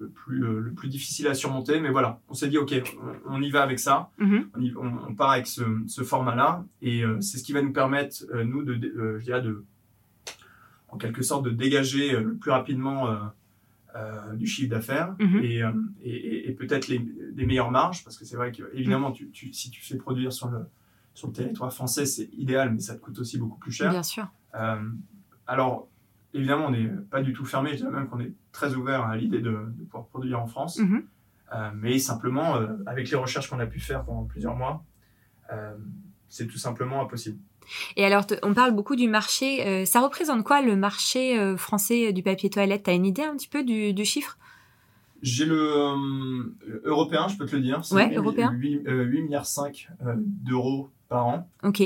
le, 0.00 0.08
plus, 0.08 0.38
le 0.40 0.72
plus 0.72 0.88
difficile 0.88 1.26
à 1.28 1.34
surmonter. 1.34 1.78
Mais 1.80 1.90
voilà, 1.90 2.20
on 2.28 2.34
s'est 2.34 2.48
dit, 2.48 2.58
OK, 2.58 2.72
on, 3.26 3.40
y 3.42 3.50
va 3.50 3.62
avec 3.62 3.78
ça. 3.78 4.10
Mhm. 4.18 4.48
On, 4.54 4.60
y- 4.60 4.74
on- 4.76 4.98
on 5.08 5.14
part 5.14 5.30
avec 5.32 5.46
ce, 5.46 5.62
ce 5.86 6.02
format-là. 6.02 6.64
Et 6.82 7.04
euh, 7.04 7.20
c'est 7.20 7.38
ce 7.38 7.44
qui 7.44 7.52
va 7.52 7.62
nous 7.62 7.72
permettre, 7.72 8.24
euh, 8.32 8.44
nous, 8.44 8.62
de, 8.64 8.74
euh, 8.74 9.18
je 9.20 9.24
dirais, 9.24 9.42
de, 9.42 9.64
en 10.88 10.96
quelque 10.96 11.22
sorte, 11.22 11.44
de 11.44 11.50
dégager 11.50 12.12
le 12.18 12.34
plus 12.36 12.50
rapidement 12.50 13.08
euh, 13.98 14.34
du 14.34 14.46
chiffre 14.46 14.70
d'affaires 14.70 15.14
Mhm. 15.18 15.40
et, 15.42 15.62
euh, 15.62 15.72
et, 16.02 16.52
peut-être 16.52 16.86
les, 16.88 16.98
des 17.00 17.46
meilleures 17.46 17.70
marges. 17.70 18.04
Parce 18.04 18.16
que 18.16 18.24
c'est 18.24 18.36
vrai 18.36 18.52
que, 18.52 18.62
évidemment, 18.74 19.10
tu, 19.12 19.28
tu- 19.30 19.52
si 19.52 19.70
tu 19.70 19.82
fais 19.82 19.96
produire 19.96 20.32
sur 20.32 20.48
le, 20.48 20.60
sur 21.14 21.26
le 21.28 21.32
territoire 21.34 21.72
français, 21.72 22.06
c'est 22.06 22.30
idéal, 22.36 22.72
mais 22.72 22.80
ça 22.80 22.94
te 22.94 23.00
coûte 23.00 23.18
aussi 23.18 23.38
beaucoup 23.38 23.58
plus 23.58 23.72
cher. 23.72 23.90
Bien 23.90 24.02
sûr. 24.04 24.26
Euh, 24.54 24.88
alors, 25.46 25.88
évidemment, 26.34 26.66
on 26.66 26.70
n'est 26.70 26.88
pas 27.10 27.22
du 27.22 27.32
tout 27.32 27.44
fermé, 27.44 27.70
je 27.72 27.76
dirais 27.76 27.90
même 27.90 28.08
qu'on 28.08 28.20
est 28.20 28.32
très 28.52 28.74
ouvert 28.74 29.02
à 29.04 29.16
l'idée 29.16 29.40
de, 29.40 29.50
de 29.78 29.84
pouvoir 29.84 30.06
produire 30.06 30.40
en 30.40 30.46
France, 30.46 30.78
Mhm. 30.78 31.02
Mais 31.76 31.98
simplement, 31.98 32.56
avec 32.84 33.10
les 33.10 33.16
recherches 33.16 33.48
qu'on 33.48 33.58
a 33.58 33.66
pu 33.66 33.80
faire 33.80 34.04
pendant 34.04 34.24
plusieurs 34.24 34.54
mois, 34.54 34.84
c'est 36.28 36.46
tout 36.46 36.58
simplement 36.58 37.00
impossible. 37.02 37.38
Et 37.96 38.04
alors, 38.04 38.24
on 38.42 38.54
parle 38.54 38.72
beaucoup 38.72 38.96
du 38.96 39.08
marché. 39.08 39.66
euh, 39.66 39.84
ça 39.84 40.00
représente 40.00 40.44
quoi 40.44 40.62
le 40.62 40.76
marché 40.76 41.38
euh, 41.38 41.56
français 41.56 42.12
du 42.12 42.22
papier 42.22 42.50
toilette? 42.50 42.84
T'as 42.84 42.94
une 42.94 43.06
idée 43.06 43.22
un 43.22 43.36
petit 43.36 43.48
peu 43.48 43.62
du, 43.62 43.92
du 43.92 44.04
chiffre? 44.04 44.38
J'ai 45.22 45.44
le 45.46 45.58
euh, 45.58 46.80
européen, 46.84 47.26
je 47.28 47.36
peux 47.36 47.46
te 47.46 47.56
le 47.56 47.62
dire, 47.62 47.80
Ouais, 47.90 48.08
8, 48.08 48.16
européen. 48.16 48.52
8, 48.54 49.22
milliards 49.22 49.46
5 49.46 49.88
d'euros 50.16 50.90
par 51.08 51.26
an. 51.26 51.48
Ok. 51.64 51.82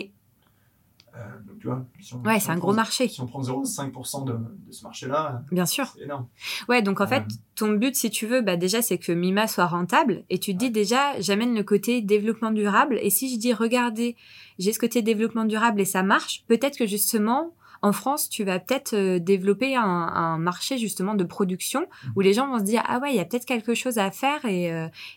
Euh, 1.14 1.18
donc, 1.46 1.58
tu 1.60 1.66
vois, 1.66 1.84
si 2.00 2.14
on- 2.14 2.22
Ouais, 2.22 2.38
si 2.38 2.46
c'est 2.46 2.50
un 2.50 2.54
prend- 2.54 2.68
gros 2.68 2.72
marché. 2.74 3.06
Si 3.08 3.20
on 3.20 3.26
prend 3.26 3.42
0,5% 3.42 4.24
de, 4.24 4.32
de 4.32 4.72
ce 4.72 4.82
marché-là, 4.84 5.42
Bien 5.52 5.66
sûr. 5.66 5.86
c'est 5.94 6.04
énorme. 6.04 6.26
Ouais, 6.68 6.80
donc 6.80 7.00
en 7.02 7.06
fait, 7.06 7.22
Euh, 7.24 7.34
ton 7.54 7.72
but, 7.72 7.94
si 7.94 8.08
tu 8.10 8.26
veux, 8.26 8.40
bah 8.40 8.56
déjà, 8.56 8.80
c'est 8.80 8.96
que 8.98 9.12
Mima 9.12 9.46
soit 9.46 9.66
rentable. 9.66 10.24
Et 10.30 10.38
tu 10.38 10.52
te 10.54 10.58
dis 10.58 10.70
déjà, 10.70 11.20
j'amène 11.20 11.54
le 11.54 11.62
côté 11.64 12.00
développement 12.00 12.50
durable. 12.50 12.98
Et 13.02 13.10
si 13.10 13.32
je 13.32 13.38
dis, 13.38 13.52
regardez, 13.52 14.16
j'ai 14.58 14.72
ce 14.72 14.78
côté 14.78 15.02
développement 15.02 15.44
durable 15.44 15.80
et 15.80 15.84
ça 15.84 16.02
marche, 16.02 16.44
peut-être 16.48 16.78
que 16.78 16.86
justement, 16.86 17.54
en 17.82 17.92
France, 17.92 18.28
tu 18.30 18.44
vas 18.44 18.58
peut-être 18.60 18.94
euh, 18.94 19.18
développer 19.18 19.74
un, 19.76 19.82
un 19.84 20.38
marché 20.38 20.78
justement 20.78 21.14
de 21.14 21.24
production 21.24 21.86
où 22.16 22.20
les 22.20 22.32
gens 22.32 22.46
vont 22.48 22.58
se 22.60 22.64
dire, 22.64 22.82
ah 22.86 23.00
ouais, 23.00 23.10
il 23.10 23.16
y 23.16 23.20
a 23.20 23.24
peut-être 23.24 23.44
quelque 23.44 23.74
chose 23.74 23.98
à 23.98 24.10
faire. 24.10 24.44
Et, 24.46 24.70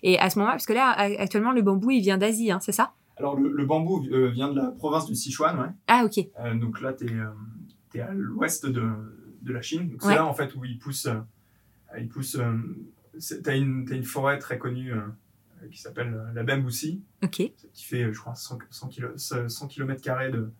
et 0.03 0.19
à 0.19 0.29
ce 0.29 0.39
moment-là, 0.39 0.55
parce 0.55 0.65
que 0.65 0.73
là, 0.73 0.89
actuellement, 1.19 1.51
le 1.51 1.61
bambou, 1.61 1.91
il 1.91 2.01
vient 2.01 2.17
d'Asie, 2.17 2.51
hein, 2.51 2.59
c'est 2.61 2.71
ça? 2.73 2.91
Alors, 3.17 3.39
le, 3.39 3.51
le 3.51 3.65
bambou 3.65 4.05
euh, 4.11 4.29
vient 4.29 4.51
de 4.51 4.55
la 4.59 4.71
province 4.71 5.05
du 5.07 5.15
Sichuan, 5.15 5.57
ouais. 5.59 5.69
Ah, 5.87 6.03
ok. 6.05 6.25
Euh, 6.39 6.55
donc 6.55 6.81
là, 6.81 6.93
tu 6.93 7.05
es, 7.93 7.99
à 8.01 8.13
l'ouest 8.13 8.65
de, 8.65 8.83
de 9.41 9.53
la 9.53 9.61
Chine. 9.61 9.95
C'est 10.01 10.07
Ouais. 10.07 10.15
là 10.15 10.25
en 10.25 10.33
fait 10.33 10.53
où 10.55 10.65
ils 10.65 10.77
poussent. 10.77 11.05
euh, 11.07 11.19
ils 11.97 12.09
poussent 12.09 12.35
euh, 12.35 12.53
c'est- 13.17 13.41
t'as 13.43 13.55
une, 13.55 13.87
une 13.89 14.03
forêt 14.03 14.37
très 14.37 14.57
connue 14.57 14.91
euh, 14.93 14.97
euh, 15.63 15.67
qui 15.69 15.79
s'appelle 15.79 16.13
euh, 16.13 16.33
la 16.33 16.43
Bamboussi, 16.43 17.01
Ok. 17.23 17.41
qui 17.71 17.85
fait, 17.85 18.03
euh, 18.03 18.11
je 18.11 18.19
crois, 18.19 18.35
100, 18.35 18.57
100, 18.69 18.87
kilo- 18.89 19.17
100 19.17 19.67
km 19.67 20.01
de, 20.31 20.51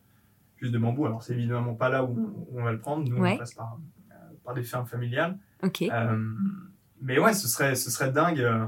juste 0.55 0.71
de 0.71 0.77
bambou. 0.79 1.05
Alors 1.05 1.21
c'est 1.23 1.33
évidemment 1.33 1.73
pas 1.73 1.89
là 1.89 2.05
où, 2.05 2.17
on- 2.17 2.55
où 2.55 2.59
on 2.61 2.63
va 2.63 2.71
le 2.71 2.79
prendre. 2.79 3.03
Nous, 3.09 3.17
Ouais. 3.17 3.33
on 3.33 3.37
passe 3.37 3.53
par, 3.53 3.77
euh, 4.11 4.15
par 4.45 4.53
des 4.53 4.63
fermes 4.63 4.85
familiales. 4.87 5.37
Ok. 5.61 5.81
Euh, 5.81 6.33
mais 7.01 7.19
ouais, 7.19 7.33
ce 7.33 7.49
serait, 7.49 7.75
ce 7.75 7.91
serait 7.91 8.13
dingue 8.13 8.39
euh, 8.39 8.65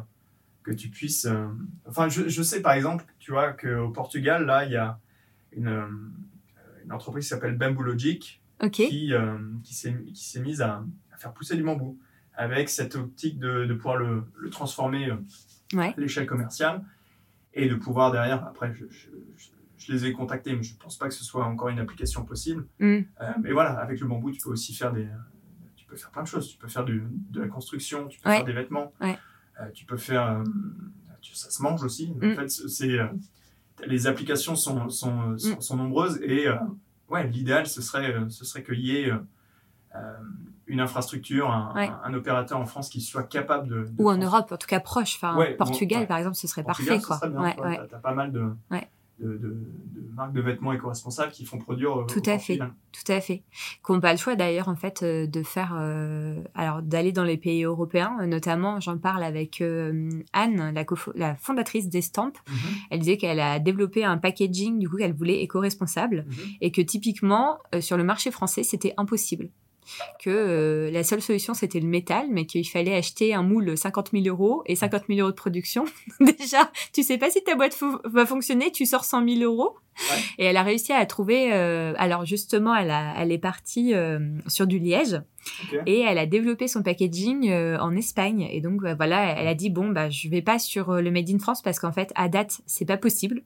que 0.68 0.74
tu 0.74 0.90
puisses. 0.90 1.26
euh, 1.26 1.48
Enfin, 1.88 2.10
je, 2.10 2.28
je 2.28 2.42
sais 2.44 2.62
par 2.62 2.74
exemple, 2.74 3.06
tu 3.20 3.32
vois, 3.32 3.54
qu'au 3.54 3.90
Portugal, 3.90 4.46
là, 4.46 4.66
il 4.66 4.72
y 4.72 4.76
a 4.76 5.00
une, 5.54 5.68
euh, 5.68 5.88
une 6.84 6.92
entreprise 6.92 7.26
qui 7.26 7.30
s'appelle 7.30 7.58
Bamboo 7.58 7.84
Logic 7.84 8.42
Ok. 8.62 8.72
qui, 8.74 9.14
euh, 9.14 9.38
qui 9.64 9.74
s'est 9.74 10.40
mise 10.42 10.62
à, 10.62 10.84
à 11.14 11.18
faire 11.18 11.32
pousser 11.34 11.56
du 11.56 11.64
bambou 11.64 11.98
avec 12.36 12.70
cette 12.70 12.96
optique 12.96 13.40
de, 13.40 13.66
de 13.66 13.74
pouvoir 13.74 13.98
le, 13.98 14.24
le 14.38 14.50
transformer 14.50 15.10
euh, 15.10 15.16
Ouais. 15.74 15.94
à 15.98 16.00
l'échelle 16.00 16.26
commerciale 16.28 16.82
et 17.54 17.68
de 17.68 17.76
pouvoir 17.76 18.12
derrière, 18.12 18.46
après, 18.46 18.74
je, 18.74 18.86
je, 18.90 19.92
les 19.92 20.06
ai 20.06 20.12
contactés, 20.14 20.54
mais 20.56 20.64
je 20.64 20.74
ne 20.74 20.80
pense 20.80 20.98
pas 20.98 21.08
que 21.10 21.14
ce 21.14 21.24
soit 21.26 21.46
encore 21.46 21.70
une 21.70 21.80
application 21.80 22.24
possible. 22.26 22.66
Euh, 22.82 23.02
mais 23.42 23.52
voilà, 23.54 23.72
avec 23.80 24.00
le 24.02 24.08
bambou, 24.08 24.32
tu 24.32 24.40
peux 24.42 24.50
aussi 24.50 24.74
faire 24.74 24.92
des, 24.94 25.08
tu 25.76 25.86
peux 25.86 25.96
faire 25.96 26.10
plein 26.12 26.24
de 26.24 26.28
choses. 26.28 26.48
Tu 26.50 26.58
peux 26.58 26.68
faire 26.68 26.84
du- 26.86 27.04
de 27.32 27.40
la 27.42 27.48
construction, 27.48 28.08
tu 28.08 28.20
peux 28.20 28.30
Ouais. 28.30 28.38
faire 28.38 28.46
des 28.46 28.54
vêtements, 28.54 28.94
Ouais. 29.02 29.18
Euh, 29.60 29.70
tu 29.74 29.86
peux 29.86 29.98
faire, 29.98 30.24
euh, 30.24 30.43
ça 31.34 31.50
se 31.50 31.62
mange 31.62 31.84
aussi. 31.84 32.13
Mm. 32.13 32.32
En 32.32 32.36
fait, 32.36 32.50
c'est, 32.50 33.00
euh, 33.00 33.08
les 33.86 34.08
applications 34.08 34.56
sont, 34.56 34.89
sont, 34.89 35.38
sont, 35.38 35.62
sont 35.62 35.76
nombreuses 35.78 36.20
et 36.22 36.48
ouais, 37.10 37.28
l'idéal 37.28 37.67
ce 37.67 37.82
serait, 37.82 38.15
ce 38.30 38.43
serait 38.43 38.63
qu'il 38.63 38.80
y 38.80 38.98
ait 38.98 39.12
une 40.67 40.80
infrastructure, 40.80 41.50
un, 41.50 41.74
Ouais. 41.76 41.88
un, 41.88 42.00
un 42.04 42.13
opérateur 42.13 42.60
en 42.60 42.65
France 42.65 42.89
qui 42.89 43.02
soit 43.02 43.24
capable 43.24 43.67
de, 43.67 43.76
de 43.84 43.89
Ou 44.00 44.10
en 44.10 44.17
Europe, 44.17 44.52
en 44.52 44.58
tout 44.58 44.67
cas 44.67 44.80
proche. 44.80 45.15
Enfin, 45.15 45.38
Ouais, 45.38 45.52
bon, 45.52 45.58
Portugal, 45.65 46.02
ouais. 46.02 46.08
par 46.08 46.17
exemple, 46.17 46.36
ce 46.36 46.48
serait 46.48 46.63
Portugal, 46.63 47.00
parfait, 47.08 47.28
tu 47.28 47.89
T'as 47.89 48.00
pas 48.00 48.13
mal 48.13 48.32
de. 48.32 48.52
De, 49.20 49.30
de, 49.30 49.38
de 49.38 50.14
marques 50.16 50.34
de 50.34 50.42
vêtements 50.42 50.74
éco-responsables 50.74 51.32
qui 51.32 51.46
font 51.46 51.58
produire. 51.58 52.00
euh, 52.02 52.06
Tout 52.06 52.28
au 52.28 52.32
à 52.32 52.38
fait. 52.40 52.58
Tout 52.58 53.12
à 53.12 53.20
fait. 53.22 53.44
Qu'on 53.84 53.96
n'a 53.96 54.00
pas 54.02 54.12
le 54.12 54.18
choix 54.18 54.36
d'ailleurs 54.36 54.70
en 54.70 54.76
fait 54.76 55.04
euh, 55.04 55.28
de 55.28 55.44
faire, 55.44 55.76
euh, 55.78 56.42
alors 56.56 56.82
d'aller 56.82 57.12
dans 57.12 57.24
les 57.24 57.38
pays 57.38 57.64
européens, 57.64 58.18
euh, 58.22 58.26
notamment 58.28 58.80
j'en 58.80 58.98
parle 58.98 59.24
avec 59.24 59.62
euh, 59.62 60.10
Anne, 60.34 60.74
la, 60.74 60.86
la 61.16 61.36
fondatrice 61.36 61.90
d'Estamp. 61.90 62.34
Mhm, 62.48 62.56
Elle 62.92 63.00
disait 63.00 63.18
qu'elle 63.18 63.40
a 63.40 63.60
développé 63.60 64.04
un 64.04 64.18
packaging 64.18 64.80
du 64.80 64.90
coup 64.90 64.98
qu'elle 64.98 65.14
voulait 65.14 65.42
éco-responsable 65.42 66.26
mhm. 66.28 66.36
et 66.62 66.72
que 66.72 66.82
typiquement 66.82 67.58
euh, 67.76 67.82
sur 67.82 67.98
le 67.98 68.04
marché 68.04 68.32
français 68.32 68.64
c'était 68.64 68.94
impossible. 68.98 69.50
Que 70.19 70.30
euh, 70.30 70.91
la 70.91 71.04
seule 71.04 71.21
solution 71.21 71.54
c'était 71.54 71.80
le 71.80 71.88
métal, 71.88 72.28
mais 72.30 72.45
qu'il 72.45 72.67
fallait 72.67 72.95
acheter 72.95 73.34
un 73.34 73.43
moule 73.43 73.78
50 73.78 74.12
000 74.13 74.26
euros 74.28 74.63
et 74.65 74.76
50 74.76 75.04
000 75.08 75.19
euros 75.19 75.32
de 75.32 75.36
production. 75.36 75.86
Déjà, 76.19 76.71
tu 76.93 77.04
sais 77.04 77.17
pas 77.17 77.30
si 77.30 77.43
ta 77.43 77.56
boîte 77.56 77.78
va 78.06 78.26
fonctionner, 78.26 78.71
tu 78.71 78.86
sors 78.86 79.06
100 79.06 79.28
000 79.28 79.41
euros. 79.41 79.76
Ouais. 80.12 80.17
Et 80.38 80.45
elle 80.45 80.58
a 80.58 80.63
réussi 80.63 80.93
à 80.93 81.06
trouver. 81.06 81.54
euh, 81.54 81.93
alors 81.97 82.26
justement, 82.26 82.76
elle, 82.76 82.91
a, 82.91 83.15
elle 83.17 83.32
est 83.32 83.39
partie 83.39 83.95
euh, 83.95 84.19
sur 84.47 84.67
du 84.67 84.78
liège 84.78 85.21
et 85.86 86.02
elle 86.02 86.17
a 86.17 86.26
développé 86.26 86.67
son 86.67 86.84
packaging 86.84 87.50
euh, 87.50 87.80
en 87.80 87.95
Espagne. 87.95 88.47
Et 88.52 88.62
donc 88.62 88.82
bah, 88.82 88.93
voilà, 88.95 89.39
elle 89.39 89.47
a 89.47 89.56
dit 89.56 89.69
bon 89.69 89.89
bah 89.89 90.10
je 90.10 90.30
vais 90.30 90.41
pas 90.43 90.60
sur 90.60 90.93
le 90.93 91.10
made 91.10 91.30
in 91.30 91.39
France 91.39 91.62
parce 91.62 91.80
qu'en 91.80 91.91
fait 91.91 92.12
à 92.15 92.30
date 92.30 92.62
c'est 92.67 92.86
pas 92.86 92.97
possible. 92.97 93.41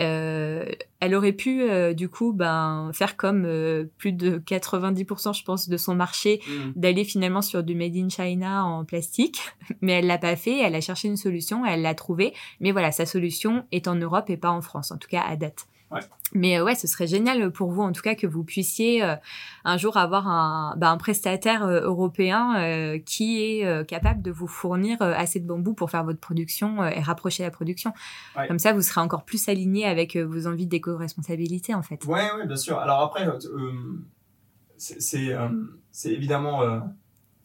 Euh, 0.00 0.64
elle 1.00 1.14
aurait 1.14 1.32
pu 1.32 1.62
euh, 1.62 1.92
du 1.92 2.08
coup 2.08 2.32
ben 2.32 2.90
faire 2.94 3.16
comme 3.16 3.44
euh, 3.44 3.84
plus 3.98 4.12
de 4.12 4.38
90% 4.38 5.34
je 5.38 5.44
pense 5.44 5.68
de 5.68 5.76
son 5.76 5.94
marché 5.94 6.40
Mhm. 6.48 6.72
d'aller 6.76 7.04
finalement 7.04 7.42
sur 7.42 7.62
du 7.62 7.74
made 7.74 7.96
in 7.96 8.08
China 8.08 8.64
en 8.64 8.84
plastique, 8.84 9.40
mais 9.82 9.92
elle 9.92 10.06
l'a 10.06 10.18
pas 10.18 10.36
fait. 10.36 10.58
Elle 10.60 10.74
a 10.74 10.80
cherché 10.80 11.08
une 11.08 11.16
solution, 11.16 11.66
elle 11.66 11.82
l'a 11.82 11.94
trouvée. 11.94 12.32
Mais 12.60 12.72
voilà, 12.72 12.90
sa 12.92 13.04
solution 13.06 13.64
est 13.72 13.86
en 13.88 13.94
Europe 13.96 14.30
et 14.30 14.36
pas 14.36 14.50
en 14.50 14.62
France, 14.62 14.90
en 14.92 14.96
tout 14.96 15.08
cas 15.08 15.22
à 15.22 15.36
date. 15.36 15.66
Ouais. 15.92 16.00
Mais 16.34 16.58
euh, 16.58 16.64
ouais, 16.64 16.74
ce 16.74 16.86
serait 16.86 17.06
génial 17.06 17.50
pour 17.52 17.70
vous, 17.70 17.82
en 17.82 17.92
tout 17.92 18.00
cas, 18.00 18.14
que 18.14 18.26
vous 18.26 18.42
puissiez 18.44 19.04
euh, 19.04 19.14
un 19.64 19.76
jour 19.76 19.96
avoir 19.98 20.26
un, 20.28 20.74
bah, 20.78 20.90
un 20.90 20.96
prestataire 20.96 21.64
euh, 21.66 21.82
européen 21.82 22.56
euh, 22.56 22.98
qui 22.98 23.42
est 23.42 23.86
capable 23.86 24.22
de 24.22 24.30
vous 24.30 24.46
fournir 24.46 25.00
assez 25.02 25.40
de 25.40 25.46
bambou 25.46 25.74
pour 25.74 25.90
faire 25.90 26.04
votre 26.04 26.20
production 26.20 26.84
et 26.84 27.00
rapprocher 27.00 27.42
la 27.42 27.50
production. 27.50 27.92
Ouais. 28.36 28.48
Comme 28.48 28.58
ça, 28.58 28.72
vous 28.72 28.80
serez 28.82 29.00
encore 29.02 29.24
plus 29.24 29.48
aligné 29.48 29.84
avec 29.86 30.16
vos 30.16 30.46
envies 30.46 30.66
d'éco-responsabilité, 30.66 31.74
en 31.74 31.82
fait. 31.82 32.04
Ouais, 32.06 32.30
ouais, 32.36 32.46
bien 32.46 32.56
sûr. 32.56 32.78
Alors 32.78 33.00
après, 33.02 33.28
c'est 34.78 36.12
évidemment, 36.12 36.60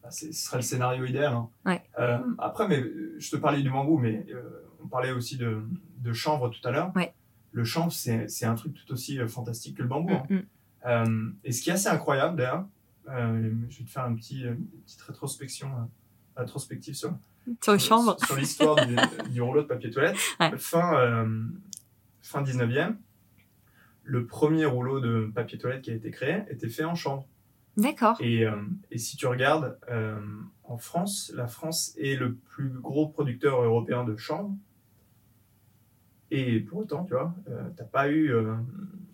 bah, 0.01 0.12
ce 0.12 0.31
serait 0.31 0.57
le 0.57 0.63
scénario 0.63 1.05
idéal. 1.05 1.33
hein. 1.33 1.49
Ouais. 1.65 1.83
Après, 2.38 2.67
mais 2.67 2.81
je 3.17 3.29
te 3.29 3.36
parlais 3.36 3.62
du 3.62 3.69
bambou, 3.69 3.97
mais 3.97 4.25
on 4.83 4.88
parlait 4.88 5.12
aussi 5.12 5.38
de, 5.38 5.63
de 5.99 6.13
chanvre 6.13 6.49
tout 6.49 6.65
à 6.65 6.71
l'heure. 6.71 6.91
Ouais. 6.95 7.13
Le 7.51 7.63
chanvre, 7.63 7.91
c'est 7.91 8.45
un 8.45 8.55
truc 8.55 8.73
tout 8.73 8.93
aussi 8.93 9.19
euh, 9.19 9.27
fantastique 9.27 9.77
que 9.77 9.81
le 9.81 9.88
bambou. 9.88 10.13
hein. 10.13 10.23
Mm, 10.29 10.36
mm. 10.36 10.45
Euh, 10.86 11.29
et 11.43 11.51
ce 11.51 11.62
qui 11.62 11.69
est 11.69 11.73
assez 11.73 11.89
incroyable 11.89 12.38
d'ailleurs, 12.38 12.65
euh, 13.10 13.51
je 13.69 13.79
vais 13.79 13.83
te 13.86 13.89
faire 13.89 14.03
un 14.03 14.15
petit, 14.15 14.43
une 14.43 14.65
petite 14.86 15.01
rétrospection, 15.01 15.67
euh, 15.69 15.81
rétrospective 16.41 16.93
sur, 16.95 17.13
Sur 17.62 17.73
le 17.73 17.79
chanvre. 17.79 18.17
sur, 18.25 18.36
l'histoire 18.36 18.86
du, 18.86 18.95
du 19.31 19.41
rouleau 19.41 19.63
de 19.63 19.67
papier 19.67 19.89
toilette. 19.89 20.17
Ouais. 20.39 20.57
Fin, 20.57 21.27
fin 22.21 22.43
19e, 22.43 22.95
le 24.03 24.25
premier 24.25 24.65
rouleau 24.65 24.99
de 24.99 25.31
papier 25.33 25.57
toilette 25.57 25.81
qui 25.81 25.91
a 25.91 25.95
été 25.95 26.12
créé 26.12 26.43
était 26.49 26.69
fait 26.69 26.83
en 26.83 26.95
chanvre. 26.95 27.25
D'accord. 27.75 28.17
Et, 28.21 28.45
et 28.91 28.97
si 28.97 29.17
tu 29.17 29.25
regardes, 29.27 29.77
en 30.63 30.77
France, 30.77 31.31
la 31.36 31.47
France 31.47 31.95
est 31.97 32.15
le 32.15 32.36
plus 32.36 32.69
gros 32.69 33.07
producteur 33.07 33.62
européen 33.62 34.03
de 34.03 34.15
chanvre. 34.15 34.53
Et 36.31 36.59
pour 36.59 36.79
autant, 36.79 37.05
tu 37.05 37.13
vois, 37.13 37.33
euh, 37.49 37.69
t'as 37.75 37.85
pas 37.85 38.09
eu, 38.09 38.33
euh, 38.33 38.53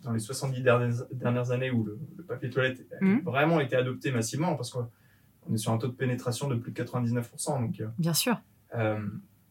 dans 0.03 0.11
les 0.11 0.19
70 0.19 0.61
dernières, 0.61 1.05
dernières 1.11 1.51
années 1.51 1.69
où 1.71 1.83
le, 1.83 1.99
le 2.17 2.23
papier 2.23 2.49
toilette 2.49 2.85
a 2.99 3.05
Mhm. 3.05 3.21
vraiment 3.21 3.59
été 3.59 3.75
adopté 3.75 4.11
massivement, 4.11 4.55
parce 4.55 4.71
qu'on 4.71 4.87
est 5.53 5.57
sur 5.57 5.71
un 5.71 5.77
taux 5.77 5.87
de 5.87 5.93
pénétration 5.93 6.47
de 6.47 6.55
plus 6.55 6.71
de 6.71 6.75
99%, 6.83 7.61
donc 7.61 7.79
euh, 7.81 7.87
Bien 7.99 8.13
sûr. 8.13 8.37
euh, 8.75 8.99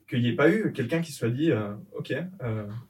qu'il 0.08 0.20
n'y 0.22 0.28
ait 0.28 0.34
pas 0.36 0.50
eu 0.50 0.72
quelqu'un 0.72 1.00
qui 1.00 1.12
soit 1.12 1.30
dit 1.30 1.52
euh, 1.52 1.72
Ok, 1.96 2.12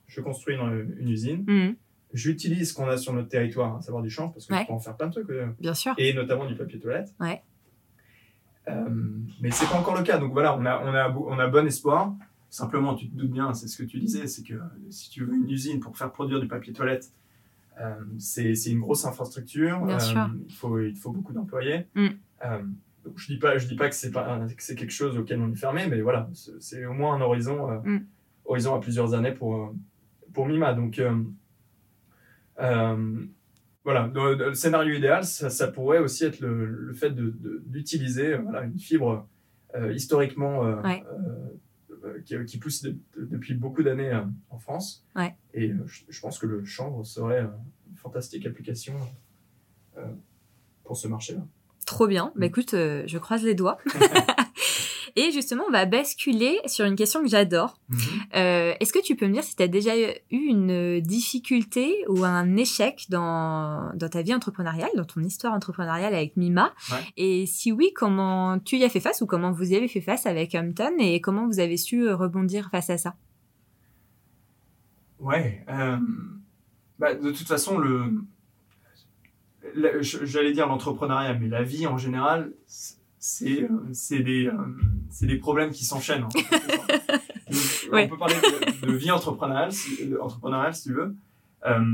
je 0.07 0.21
construis 0.23 0.57
une, 0.57 0.95
une 0.99 1.09
usine, 1.11 1.45
Mhm. 1.47 1.77
j'utilise 2.15 2.71
ce 2.71 2.75
qu'on 2.75 2.89
a 2.89 2.97
sur 2.97 3.13
notre 3.13 3.29
territoire, 3.29 3.77
à 3.77 3.81
savoir 3.83 4.03
du 4.03 4.09
chanvre, 4.11 4.33
parce 4.33 4.49
Ouais. 4.49 4.63
je 4.63 4.67
peux 4.67 4.73
en 4.73 4.79
faire 4.81 4.97
plein 4.97 5.09
de 5.09 5.13
trucs, 5.13 5.31
Bien 5.61 5.75
sûr. 5.75 5.93
et 5.99 6.15
notamment 6.15 6.47
du 6.47 6.55
papier 6.57 6.79
toilette. 6.81 7.15
Ouais. 7.21 7.43
Mais 9.41 9.51
c'est 9.51 9.67
pas 9.69 9.77
encore 9.79 9.97
le 9.97 10.03
cas, 10.05 10.19
donc 10.19 10.33
voilà, 10.33 10.57
on 10.57 10.65
a, 10.65 10.81
on 10.85 10.95
a, 10.95 11.11
on 11.11 11.39
a 11.39 11.47
bon 11.49 11.67
espoir. 11.67 12.15
Simplement, 12.57 12.95
tu 12.95 13.09
te 13.09 13.17
doutes 13.17 13.31
bien, 13.31 13.55
c'est 13.55 13.67
ce 13.67 13.79
que 13.83 13.89
tu 13.89 13.99
disais, 13.99 14.27
c'est 14.27 14.43
que 14.43 14.53
si 14.91 15.09
tu 15.09 15.25
veux 15.25 15.35
une 15.35 15.49
usine 15.49 15.81
pour 15.81 15.97
faire 15.97 16.13
produire 16.13 16.39
du 16.39 16.47
papier 16.47 16.75
toilette, 16.75 17.11
euh, 17.81 17.95
c'est 18.19 18.53
une 18.67 18.81
grosse 18.81 19.07
infrastructure. 19.07 19.83
Euh. 19.85 19.89
Il 20.49 20.55
faut, 20.55 20.79
il 20.79 20.95
faut 20.95 21.13
beaucoup 21.13 21.33
d'employés. 21.33 21.87
Mm. 21.95 22.09
Euh, 22.45 22.59
donc 23.07 23.15
je 23.17 23.27
dis 23.33 23.39
pas, 23.39 23.57
je 23.57 23.67
dis 23.67 23.75
pas 23.75 23.89
que 23.89 23.95
c'est 23.95 24.11
que 24.13 24.75
quelque 24.75 24.91
chose 24.93 25.17
auquel 25.17 25.41
on 25.41 25.51
est 25.51 25.57
fermé, 25.57 25.87
mais 25.89 26.03
voilà, 26.03 26.29
c'est 26.61 26.85
au 26.85 26.93
moins 26.93 27.15
un 27.17 27.23
horizon, 27.23 27.71
euh, 27.71 27.79
Mm. 27.85 28.05
horizon 28.45 28.75
à 28.75 28.81
plusieurs 28.81 29.15
années 29.15 29.33
pour 29.33 29.57
euh, 29.57 29.69
pour 30.35 30.45
Mima. 30.47 30.75
Donc 30.75 30.99
euh, 30.99 31.23
euh, 32.61 33.17
voilà, 33.83 34.11
le 34.15 34.53
scénario 34.55 34.95
idéal, 34.95 35.25
ça, 35.25 35.49
ça 35.49 35.69
pourrait 35.69 36.01
aussi 36.01 36.25
être 36.27 36.41
le, 36.41 36.67
le 36.67 36.93
fait 36.93 37.11
de- 37.13 37.31
de- 37.31 37.63
d'utiliser 37.67 38.35
euh, 38.35 38.39
voilà, 38.43 38.65
une 38.65 38.79
fibre 38.79 39.27
euh, 39.75 39.91
historiquement 39.95 40.67
euh, 40.67 40.83
Ouais. 40.83 41.03
Euh, 42.05 42.21
qui, 42.25 42.37
qui 42.47 42.59
pousse 42.59 42.83
de- 42.83 42.97
de- 43.17 43.25
depuis 43.27 43.55
beaucoup 43.55 43.83
d'années 43.83 44.11
euh, 44.13 44.23
en 44.51 44.59
France. 44.59 45.05
Ouais. 45.17 45.35
Et 45.55 45.71
euh, 45.71 45.83
je, 45.87 46.03
je 46.09 46.21
pense 46.21 46.39
que 46.39 46.47
le 46.47 46.65
chanvre 46.65 47.05
serait 47.05 47.41
une 47.91 47.97
fantastique 47.97 48.47
application 48.47 48.95
pour 50.85 50.97
ce 50.97 51.07
marché-là. 51.09 51.47
Trop 51.87 52.07
bien. 52.07 52.33
Bah 52.37 52.47
Mm. 52.47 52.49
écoute, 52.49 52.71
je 52.73 53.19
croise 53.19 53.43
les 53.45 53.55
doigts. 53.55 53.79
Et 55.17 55.31
justement, 55.31 55.65
on 55.69 55.71
va 55.73 55.85
basculer 55.87 56.59
sur 56.67 56.85
une 56.85 56.97
question 56.97 57.23
que 57.23 57.29
j'adore. 57.29 57.79
Euh, 58.35 58.75
Est-ce 58.81 58.93
que 58.93 59.03
tu 59.03 59.17
peux 59.17 59.27
me 59.27 59.33
dire 59.33 59.45
si 59.45 59.55
tu 59.57 59.63
as 59.63 59.69
déjà 59.69 59.93
eu 59.97 60.13
une 60.31 61.01
difficulté 61.01 62.05
ou 62.09 62.25
un 62.25 62.57
échec 62.57 63.07
dans, 63.11 63.93
dans 63.95 64.09
ta 64.09 64.23
vie 64.23 64.35
entrepreneuriale, 64.35 64.91
dans 64.97 65.05
ton 65.05 65.21
histoire 65.23 65.53
entrepreneuriale 65.53 66.15
avec 66.15 66.37
Mima? 66.37 66.73
Ouais. 66.91 66.99
Et 67.17 67.47
si 67.47 67.73
oui, 67.73 67.93
comment 67.95 68.59
tu 68.59 68.79
y 68.79 68.85
as 68.85 68.89
fait 68.89 69.01
face 69.01 69.21
ou 69.21 69.27
comment 69.27 69.53
vous 69.53 69.73
y 69.73 69.77
avez 69.77 69.89
fait 69.89 70.01
face 70.01 70.27
avec 70.27 70.55
Hampton 70.55 70.93
et 70.99 71.21
comment 71.21 71.47
vous 71.47 71.61
avez 71.61 71.77
su 71.77 72.09
euh, 72.09 72.17
rebondir 72.17 72.69
face 72.71 72.91
à 72.91 72.99
ça? 72.99 73.15
Ouais. 75.19 75.65
euh, 75.69 75.99
bah, 76.99 77.15
de 77.15 77.31
toute 77.31 77.47
façon, 77.47 77.79
le, 77.79 78.23
j'allais 80.01 80.53
dire 80.53 80.67
l'entrepreneuriat, 80.67 81.35
mais 81.35 81.49
la 81.49 81.63
vie 81.63 81.87
en 81.87 81.99
général, 81.99 82.53
c'est 83.25 83.63
euh, 83.63 84.23
des, 84.23 84.47
euh, 84.49 84.53
des 85.23 85.37
problèmes 85.37 85.71
qui 85.71 85.85
s'enchaînent. 85.85 86.25
en 86.25 86.31
fait. 86.31 86.43
Donc, 87.51 87.93
Ouais. 87.93 88.07
On 88.07 88.09
peut 88.09 88.17
parler 88.19 88.35
de, 88.35 88.87
de 88.87 88.93
vie 88.93 89.11
entrepreneuriale, 89.11 89.73
si, 89.73 90.09
de- 90.09 90.17
entrepreneuriale, 90.19 90.75
si 90.75 90.85
tu 90.89 90.95
veux. 90.95 91.15
Euh, 91.67 91.85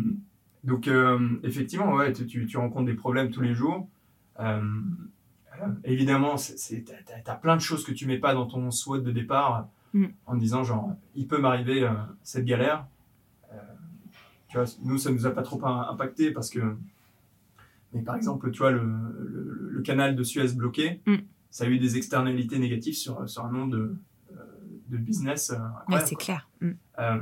donc, 0.64 0.86
euh, 0.88 1.18
effectivement, 1.42 1.92
ouais, 1.94 2.12
tu, 2.12 2.26
tu, 2.26 2.46
tu 2.46 2.56
rencontres 2.56 2.86
des 2.86 2.94
problèmes 2.94 3.30
tous 3.30 3.40
les 3.42 3.54
jours. 3.54 3.88
Euh, 4.40 4.60
évidemment, 5.84 6.36
t'as, 6.36 6.92
t'as- 7.04 7.20
t'as 7.24 7.34
plein 7.34 7.56
de 7.56 7.60
choses 7.60 7.84
que 7.84 7.92
tu 7.92 8.06
mets 8.06 8.18
pas 8.18 8.32
dans 8.34 8.46
ton 8.46 8.70
SWOT 8.70 8.98
de 9.00 9.10
départ 9.12 9.68
Mm. 9.94 10.06
en 10.26 10.36
disant 10.36 10.64
genre, 10.64 10.92
il 11.14 11.26
peut 11.26 11.38
m'arriver 11.38 11.88
cette 12.22 12.44
galère. 12.44 12.86
Tu 14.48 14.56
vois, 14.56 14.66
nous, 14.84 14.96
ça 14.98 15.10
nous 15.10 15.26
a 15.26 15.30
pas 15.30 15.42
trop 15.42 15.62
im- 15.64 15.88
impacté 15.90 16.30
parce 16.30 16.50
que, 16.50 16.60
mais 17.92 18.03
par 18.03 18.16
exemple, 18.16 18.51
tu 18.51 18.59
vois, 18.59 18.70
le, 18.70 18.83
le, 18.83 19.68
le 19.72 19.83
canal 19.83 20.14
de 20.16 20.22
Suez 20.22 20.53
bloqué, 20.55 21.01
Mm. 21.07 21.16
ça 21.51 21.64
a 21.64 21.68
eu 21.68 21.79
des 21.79 21.96
externalités 21.96 22.59
négatives 22.59 22.94
sur, 22.94 23.29
sur 23.29 23.44
un 23.44 23.51
nombre 23.53 23.72
de, 23.72 23.96
euh, 24.33 24.35
de 24.88 24.96
business 24.98 25.51
euh, 25.51 25.55
Ouais, 25.57 25.61
incroyables, 25.81 26.09
c'est 26.09 26.14
clair. 26.16 26.48
Mm. 26.61 26.70
Euh, 26.98 27.20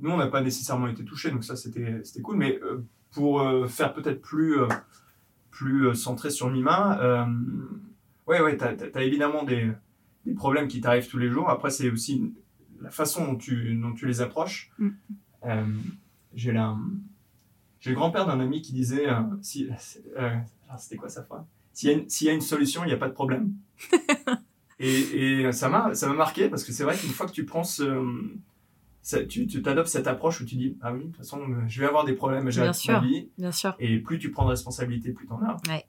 nous, 0.00 0.10
on 0.10 0.16
n'a 0.16 0.26
pas 0.26 0.40
nécessairement 0.40 0.88
été 0.88 1.04
touchés, 1.04 1.30
donc 1.30 1.44
ça, 1.44 1.54
c'était 1.56 2.02
cool. 2.22 2.36
Mais 2.36 2.58
euh, 2.62 2.84
pour 3.12 3.40
euh, 3.42 3.66
faire 3.68 3.94
peut-être 3.94 4.20
plus, 4.20 4.56
plus 5.50 5.94
centré 5.94 6.30
sur 6.30 6.50
Mima, 6.50 7.26
ouais, 8.26 8.40
ouais, 8.40 8.56
t'as 8.56 8.72
as, 8.94 9.02
évidemment 9.02 9.44
des, 9.44 9.70
des 10.26 10.34
problèmes 10.34 10.66
qui 10.66 10.80
t'arrivent 10.80 11.08
tous 11.08 11.18
les 11.18 11.28
jours. 11.28 11.48
Après, 11.50 11.70
c'est 11.70 11.90
aussi 11.90 12.34
la 12.80 12.90
façon 12.90 13.24
dont 13.26 13.36
tu, 13.36 13.74
dont 13.76 13.92
tu 13.92 14.06
les 14.06 14.20
approches. 14.20 14.72
Mm. 14.78 14.90
J'ai 16.34 16.52
la- 16.52 16.76
j'ai 17.82 17.90
le 17.90 17.96
grand-père 17.96 18.24
d'un 18.26 18.40
ami 18.40 18.62
qui 18.62 18.72
disait, 18.72 19.06
euh, 19.08 19.20
si, 19.42 19.68
euh, 20.16 20.30
alors, 20.68 20.78
c'était 20.80 20.96
quoi 20.96 21.08
sa 21.10 21.22
phrase? 21.22 21.44
S'il 21.74 21.90
y, 21.90 21.92
a 21.92 21.96
une- 21.98 22.08
s'il 22.08 22.26
y 22.26 22.30
a 22.30 22.32
une 22.32 22.40
solution, 22.40 22.82
il 22.84 22.86
n'y 22.88 22.92
a 22.94 22.96
pas 22.96 23.08
de 23.08 23.12
problème. 23.14 23.52
et, 24.78 25.42
et 25.44 25.52
ça 25.52 25.68
m'a 25.68 25.92
marqué 26.14 26.48
parce 26.48 26.64
que 26.64 26.72
c'est 26.72 26.84
vrai 26.84 26.96
qu'une 26.96 27.10
fois 27.10 27.26
que 27.26 27.32
tu 27.32 27.44
prends 27.44 27.64
ce, 27.64 28.02
ça- 29.02 29.24
tu 29.24 29.46
t'adoptes 29.62 29.88
cette 29.88 30.06
approche 30.06 30.40
où 30.40 30.44
tu 30.44 30.56
dis 30.56 30.76
ah 30.80 30.92
oui 30.92 31.00
de 31.00 31.06
toute 31.06 31.16
façon 31.16 31.40
je 31.68 31.80
vais 31.80 31.86
avoir 31.86 32.04
des 32.04 32.12
problèmes 32.14 32.48
Bien 32.48 32.72
toute 32.72 32.88
ma 32.88 33.00
vie 33.00 33.28
Bien 33.38 33.52
sûr. 33.52 33.74
et 33.78 33.98
plus 33.98 34.18
tu 34.18 34.30
prends 34.30 34.44
de 34.44 34.50
responsabilité 34.50 35.12
plus 35.12 35.26
t'en 35.26 35.40
as 35.42 35.56
Ouais. 35.68 35.84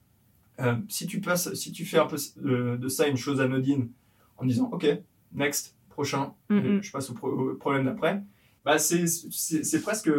Euh, 0.60 0.76
si 0.88 1.08
tu 1.08 1.20
passes 1.22 1.54
si 1.56 1.72
tu 1.72 1.86
fais 1.86 1.98
un 1.98 2.06
peu 2.06 2.18
de, 2.38 2.76
de 2.78 2.88
ça 2.88 3.08
une 3.08 3.18
chose 3.18 3.42
anodine 3.42 3.90
en 4.38 4.46
disant 4.46 4.70
ok 4.72 4.88
next 5.34 5.76
prochain 5.90 6.34
Mm, 6.50 6.82
je 6.82 6.92
passe 6.92 7.10
au, 7.10 7.14
pro- 7.14 7.30
au 7.52 7.56
problème 7.56 7.86
d'après 7.86 8.22
bah, 8.66 8.78
c'est, 8.78 9.82
presque 9.82 10.12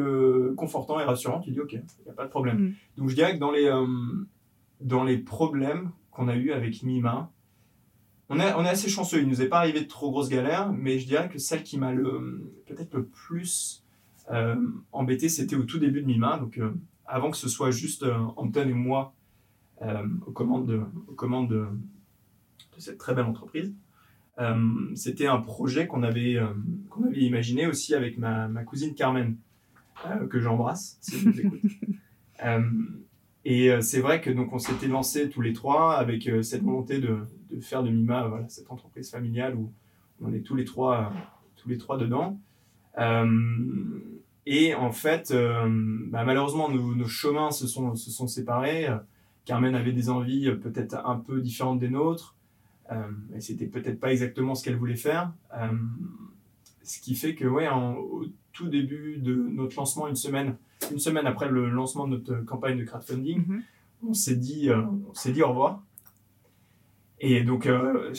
confortant 0.57 1.01
et 1.01 1.05
rassurant. 1.05 1.41
Tu 1.41 1.51
dis, 1.51 1.61
OK, 1.61 1.73
il 1.73 1.83
n'y 2.05 2.11
a 2.11 2.15
pas 2.15 2.25
de 2.25 2.31
problème. 2.31 2.59
Mm. 2.59 2.75
Donc, 2.99 3.09
je 3.09 3.15
dirais 3.15 3.35
que 3.35 3.41
dans 3.41 3.51
les, 3.51 3.67
euh, 3.67 3.87
dans 4.81 5.05
les 5.05 5.19
problèmes 5.19 5.91
qu'on 6.11 6.29
a 6.29 6.37
eu 6.37 6.53
avec 6.53 6.83
Mima, 6.83 7.31
on 8.29 8.39
est, 8.41 8.53
on 8.55 8.65
est 8.65 8.69
assez 8.69 8.89
chanceux. 8.89 9.21
Il 9.21 9.29
nous 9.29 9.43
est 9.43 9.49
pas 9.49 9.59
arrivé 9.59 9.81
de 9.81 9.89
trop 9.89 10.11
grosses 10.11 10.29
galères, 10.29 10.73
mais 10.73 10.99
je 10.99 11.07
dirais 11.07 11.29
que 11.29 11.39
celle 11.39 11.63
qui 11.63 11.79
m'a 11.79 11.93
peut-être 11.93 12.95
le 12.95 13.05
plus 13.05 13.85
euh, 14.31 14.57
embêté, 14.93 15.29
c'était 15.29 15.57
au 15.57 15.65
tout 15.65 15.79
début 15.79 16.01
de 16.01 16.07
Mima. 16.07 16.39
Donc, 16.39 16.59
euh, 16.59 16.73
avant 17.07 17.31
que 17.31 17.37
ce 17.37 17.49
soit 17.49 17.71
juste 17.71 18.03
euh, 18.03 18.17
Anton 18.37 18.69
et 18.69 18.75
moi 18.75 19.15
aux 20.27 20.33
commandes, 20.33 20.67
de, 20.67 20.81
aux 21.09 21.13
commandes 21.13 21.51
de, 21.51 21.67
de 22.75 22.81
cette 22.81 22.97
très 22.97 23.15
belle 23.15 23.27
entreprise. 23.27 23.75
Euh, 24.39 24.91
c'était 24.95 25.27
un 25.27 25.39
projet 25.39 25.87
qu'on 25.87 26.03
avait, 26.03 26.37
euh, 26.37 26.49
qu'on 26.91 27.05
avait 27.05 27.21
imaginé 27.21 27.67
aussi 27.67 27.95
avec 27.95 28.19
ma, 28.19 28.49
ma 28.49 28.65
cousine 28.65 28.95
Carmen, 28.95 29.37
euh, 30.07 30.27
que 30.27 30.41
j'embrasse, 30.41 30.99
si 31.01 31.17
elle 31.17 31.25
nous 31.25 31.41
écoute. 31.41 31.61
Euh, 32.45 32.61
et 33.45 33.71
c'est 33.81 34.01
vrai 34.01 34.21
que 34.21 34.29
donc 34.29 34.53
on 34.53 34.59
s'était 34.59 34.89
lancé 34.89 35.31
tous 35.31 35.41
les 35.41 35.53
trois 35.53 35.95
avec 35.95 36.29
cette 36.43 36.65
volonté 36.65 36.99
de, 36.99 37.19
de 37.49 37.61
faire 37.61 37.85
de 37.85 37.89
Mima 37.89 38.27
voilà, 38.27 38.49
cette 38.49 38.71
entreprise 38.73 39.09
familiale 39.09 39.55
où 39.55 39.73
on 40.21 40.33
est 40.35 40.41
tous 40.41 40.57
les 40.57 40.65
trois, 40.65 41.13
tous 41.57 41.69
les 41.69 41.79
trois 41.79 41.97
dedans. 41.97 42.41
Euh, 42.99 44.01
et 44.47 44.75
en 44.75 44.91
fait, 44.91 45.31
euh, 45.31 45.65
bah, 46.11 46.25
malheureusement, 46.25 46.69
nos, 46.69 46.97
nos 46.97 47.07
chemins 47.07 47.53
se 47.53 47.69
sont, 47.69 47.95
se 47.95 48.11
sont 48.11 48.27
séparés. 48.27 48.89
Carmen 49.45 49.77
avait 49.77 49.93
des 49.93 50.11
envies 50.11 50.51
peut-être 50.57 50.97
un 51.07 51.17
peu 51.17 51.41
différentes 51.41 51.79
des 51.79 51.89
nôtres. 51.89 52.34
Euh, 52.93 53.11
et 53.35 53.41
c'était 53.41 53.67
peut-être 53.67 53.99
pas 53.99 54.13
exactement 54.13 54.55
ce 54.55 54.63
qu'elle 54.65 54.77
voulait 54.77 54.97
faire. 54.97 55.33
Euh, 55.57 55.69
ce 56.83 57.01
qui 57.01 57.15
fait 57.15 57.35
que, 57.35 57.47
ouais, 57.47 57.67
en- 57.69 57.95
au 57.97 58.25
tout 58.53 58.69
début 58.69 59.17
de 59.19 59.35
notre 59.35 59.77
lancement, 59.77 60.07
une 60.07 60.17
semaine, 60.17 60.57
une 60.93 60.99
semaine 60.99 61.27
après 61.27 61.49
le 61.49 61.71
lancement 61.71 62.07
de 62.07 62.17
notre 62.19 62.45
campagne 62.45 62.79
de 62.79 62.85
crowdfunding, 62.85 63.45
Mhm. 63.47 63.63
on 64.09 64.13
s'est 64.15 64.37
dit, 64.37 64.69
euh, 64.69 64.83
on 65.11 65.15
s'est 65.15 65.33
dit 65.33 65.43
au 65.43 65.49
revoir. 65.49 65.83
Et 67.21 67.43
donc, 67.43 67.67
euh, 67.67 68.13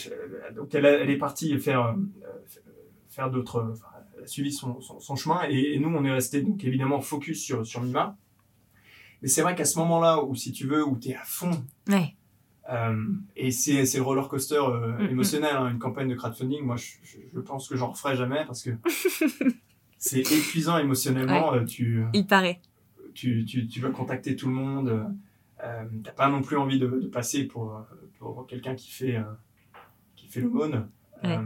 donc 0.56 0.74
elle, 0.74 0.86
est 1.10 1.18
partie 1.18 1.58
faire, 1.60 1.86
euh, 1.86 1.94
faire 3.08 3.30
d'autres, 3.30 3.70
enfin, 3.74 3.86
elle 4.18 4.24
a 4.24 4.28
suivi 4.28 4.52
son, 4.52 4.82
son, 4.82 5.00
son 5.00 5.16
chemin. 5.16 5.42
Et, 5.48 5.76
et 5.76 5.80
nous, 5.80 5.90
on 5.90 6.04
est 6.04 6.12
resté 6.12 6.42
donc 6.42 6.64
évidemment 6.64 7.02
focus 7.02 7.40
sur, 7.44 7.66
sur 7.66 7.84
Mima. 7.84 8.18
Mais 9.22 9.28
c'est 9.28 9.42
vrai 9.44 9.54
qu'à 9.56 9.66
ce 9.66 9.78
moment-là, 9.80 10.24
où 10.24 10.34
si 10.36 10.52
tu 10.52 10.66
veux, 10.66 10.84
où 10.86 10.98
tu 10.98 11.10
es 11.10 11.16
à 11.16 11.24
fond, 11.24 11.52
Ouais. 11.88 12.15
Euh, 12.72 13.04
et 13.36 13.52
c'est 13.52 13.86
c'est 13.86 13.98
le 14.00 14.04
roller 14.04 14.28
coaster 14.28 14.56
euh, 14.60 14.98
Mhm. 14.98 15.10
émotionnel, 15.12 15.56
hein, 15.56 15.70
une 15.72 15.80
campagne 15.80 16.08
de 16.10 16.16
crowdfunding. 16.16 16.64
Moi, 16.64 16.76
je, 16.78 16.94
je, 17.04 17.18
je 17.34 17.40
pense 17.40 17.68
que 17.70 17.76
j'en 17.76 17.92
referai 17.92 18.16
jamais 18.16 18.44
parce 18.46 18.64
que 18.64 18.72
c'est 19.98 20.20
épuisant 20.22 20.78
émotionnellement. 20.78 21.54
euh, 21.54 21.64
tu, 21.66 22.04
Il 22.14 22.26
paraît. 22.28 22.60
tu, 23.14 23.46
tu, 23.46 23.68
tu 23.68 23.80
dois 23.80 23.92
contacter 23.92 24.36
tout 24.36 24.48
le 24.48 24.54
monde. 24.54 25.06
T'as 26.04 26.12
pas 26.12 26.30
non 26.30 26.42
plus 26.44 26.58
envie 26.58 26.78
de, 26.80 26.88
de 26.88 27.08
passer 27.08 27.46
pour, 27.46 27.84
pour 28.20 28.46
quelqu'un 28.46 28.76
qui 28.76 28.92
fait, 28.92 29.18
qui 30.16 30.28
fait 30.28 30.42
l'aumône. 30.42 30.88
Ouais. 31.24 31.40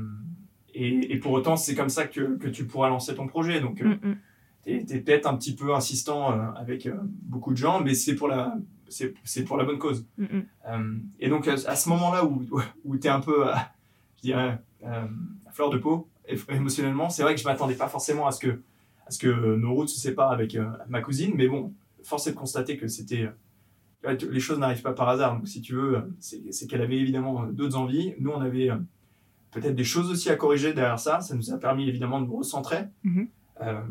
Et, 0.74 1.13
et 1.13 1.17
pour 1.20 1.32
autant, 1.32 1.55
c'est 1.55 1.74
comme 1.74 1.88
ça 1.89 2.05
que, 2.05 2.36
que 2.38 2.49
tu 2.49 2.65
pourras 2.65 2.89
lancer 2.89 3.15
ton 3.15 3.28
projet. 3.28 3.61
Donc, 3.61 3.82
euh, 3.82 3.95
Mm, 4.03 4.09
mm. 4.09 4.17
t'es 4.63 4.95
es, 4.97 4.99
peut-être 4.99 5.26
un 5.26 5.38
petit 5.38 5.55
peu 5.55 5.74
insistant 5.74 6.32
avec 6.55 6.89
beaucoup 7.24 7.51
de 7.51 7.57
gens, 7.57 7.82
mais 7.82 7.93
c'est 7.93 8.15
pour 8.15 8.28
la, 8.28 8.55
c'est 8.90 9.44
pour 9.44 9.58
la 9.58 9.64
bonne 9.64 9.80
cause. 9.80 10.06
Mm, 10.18 10.24
mm. 10.24 10.46
Euh, 10.68 10.96
et 11.20 11.30
donc, 11.30 11.48
à, 11.48 11.76
ce 11.76 11.90
moment-là 11.90 12.26
où, 12.26 12.46
où 12.86 12.98
tu 12.98 13.08
es 13.08 13.10
un 13.10 13.20
peu, 13.20 13.48
euh, 13.48 13.54
je 14.18 14.22
dirais, 14.22 14.60
euh, 14.84 15.06
à 15.46 15.52
fleur 15.52 15.70
de 15.70 15.78
peau, 15.78 16.08
émotionnellement, 16.50 17.10
c'est 17.10 17.24
vrai 17.24 17.36
que 17.36 17.42
je 17.42 17.46
m'attendais 17.46 17.76
pas 17.76 17.88
forcément 17.88 18.28
à 18.28 18.32
ce 18.32 18.40
que, 18.40 18.62
à 19.08 19.12
ce 19.12 19.20
que 19.20 19.56
nos 19.56 19.74
routes 19.74 19.90
se 19.90 20.00
séparent 20.00 20.32
avec 20.32 20.58
ma 20.88 21.02
cousine, 21.02 21.34
mais 21.36 21.48
bon, 21.48 21.74
force 22.04 22.28
est 22.28 22.32
de 22.32 22.36
constater 22.36 22.78
que 22.78 22.88
c'était. 22.88 23.30
les 24.04 24.40
choses 24.40 24.60
n'arrivent 24.60 24.84
pas 24.84 24.94
par 24.94 25.10
hasard. 25.10 25.36
Donc, 25.36 25.48
si 25.48 25.62
tu 25.62 25.74
veux, 25.74 26.04
c'est 26.20 26.68
qu'elle 26.68 26.82
avait 26.82 26.98
évidemment 26.98 27.46
d'autres 27.46 27.78
envies. 27.78 28.14
Nous, 28.20 28.30
on 28.30 28.42
avait 28.42 28.70
peut-être 29.52 29.76
des 29.76 29.84
choses 29.84 30.12
aussi 30.12 30.30
à 30.30 30.36
corriger 30.36 30.74
derrière 30.74 31.00
ça. 31.00 31.22
Ça 31.22 31.36
nous 31.36 31.52
a 31.52 31.58
permis 31.58 31.88
évidemment 31.88 32.22
de 32.22 32.28
nous 32.28 32.38
recentrer. 32.38 32.86
Mhm. 33.04 33.28
Euh, 33.62 33.82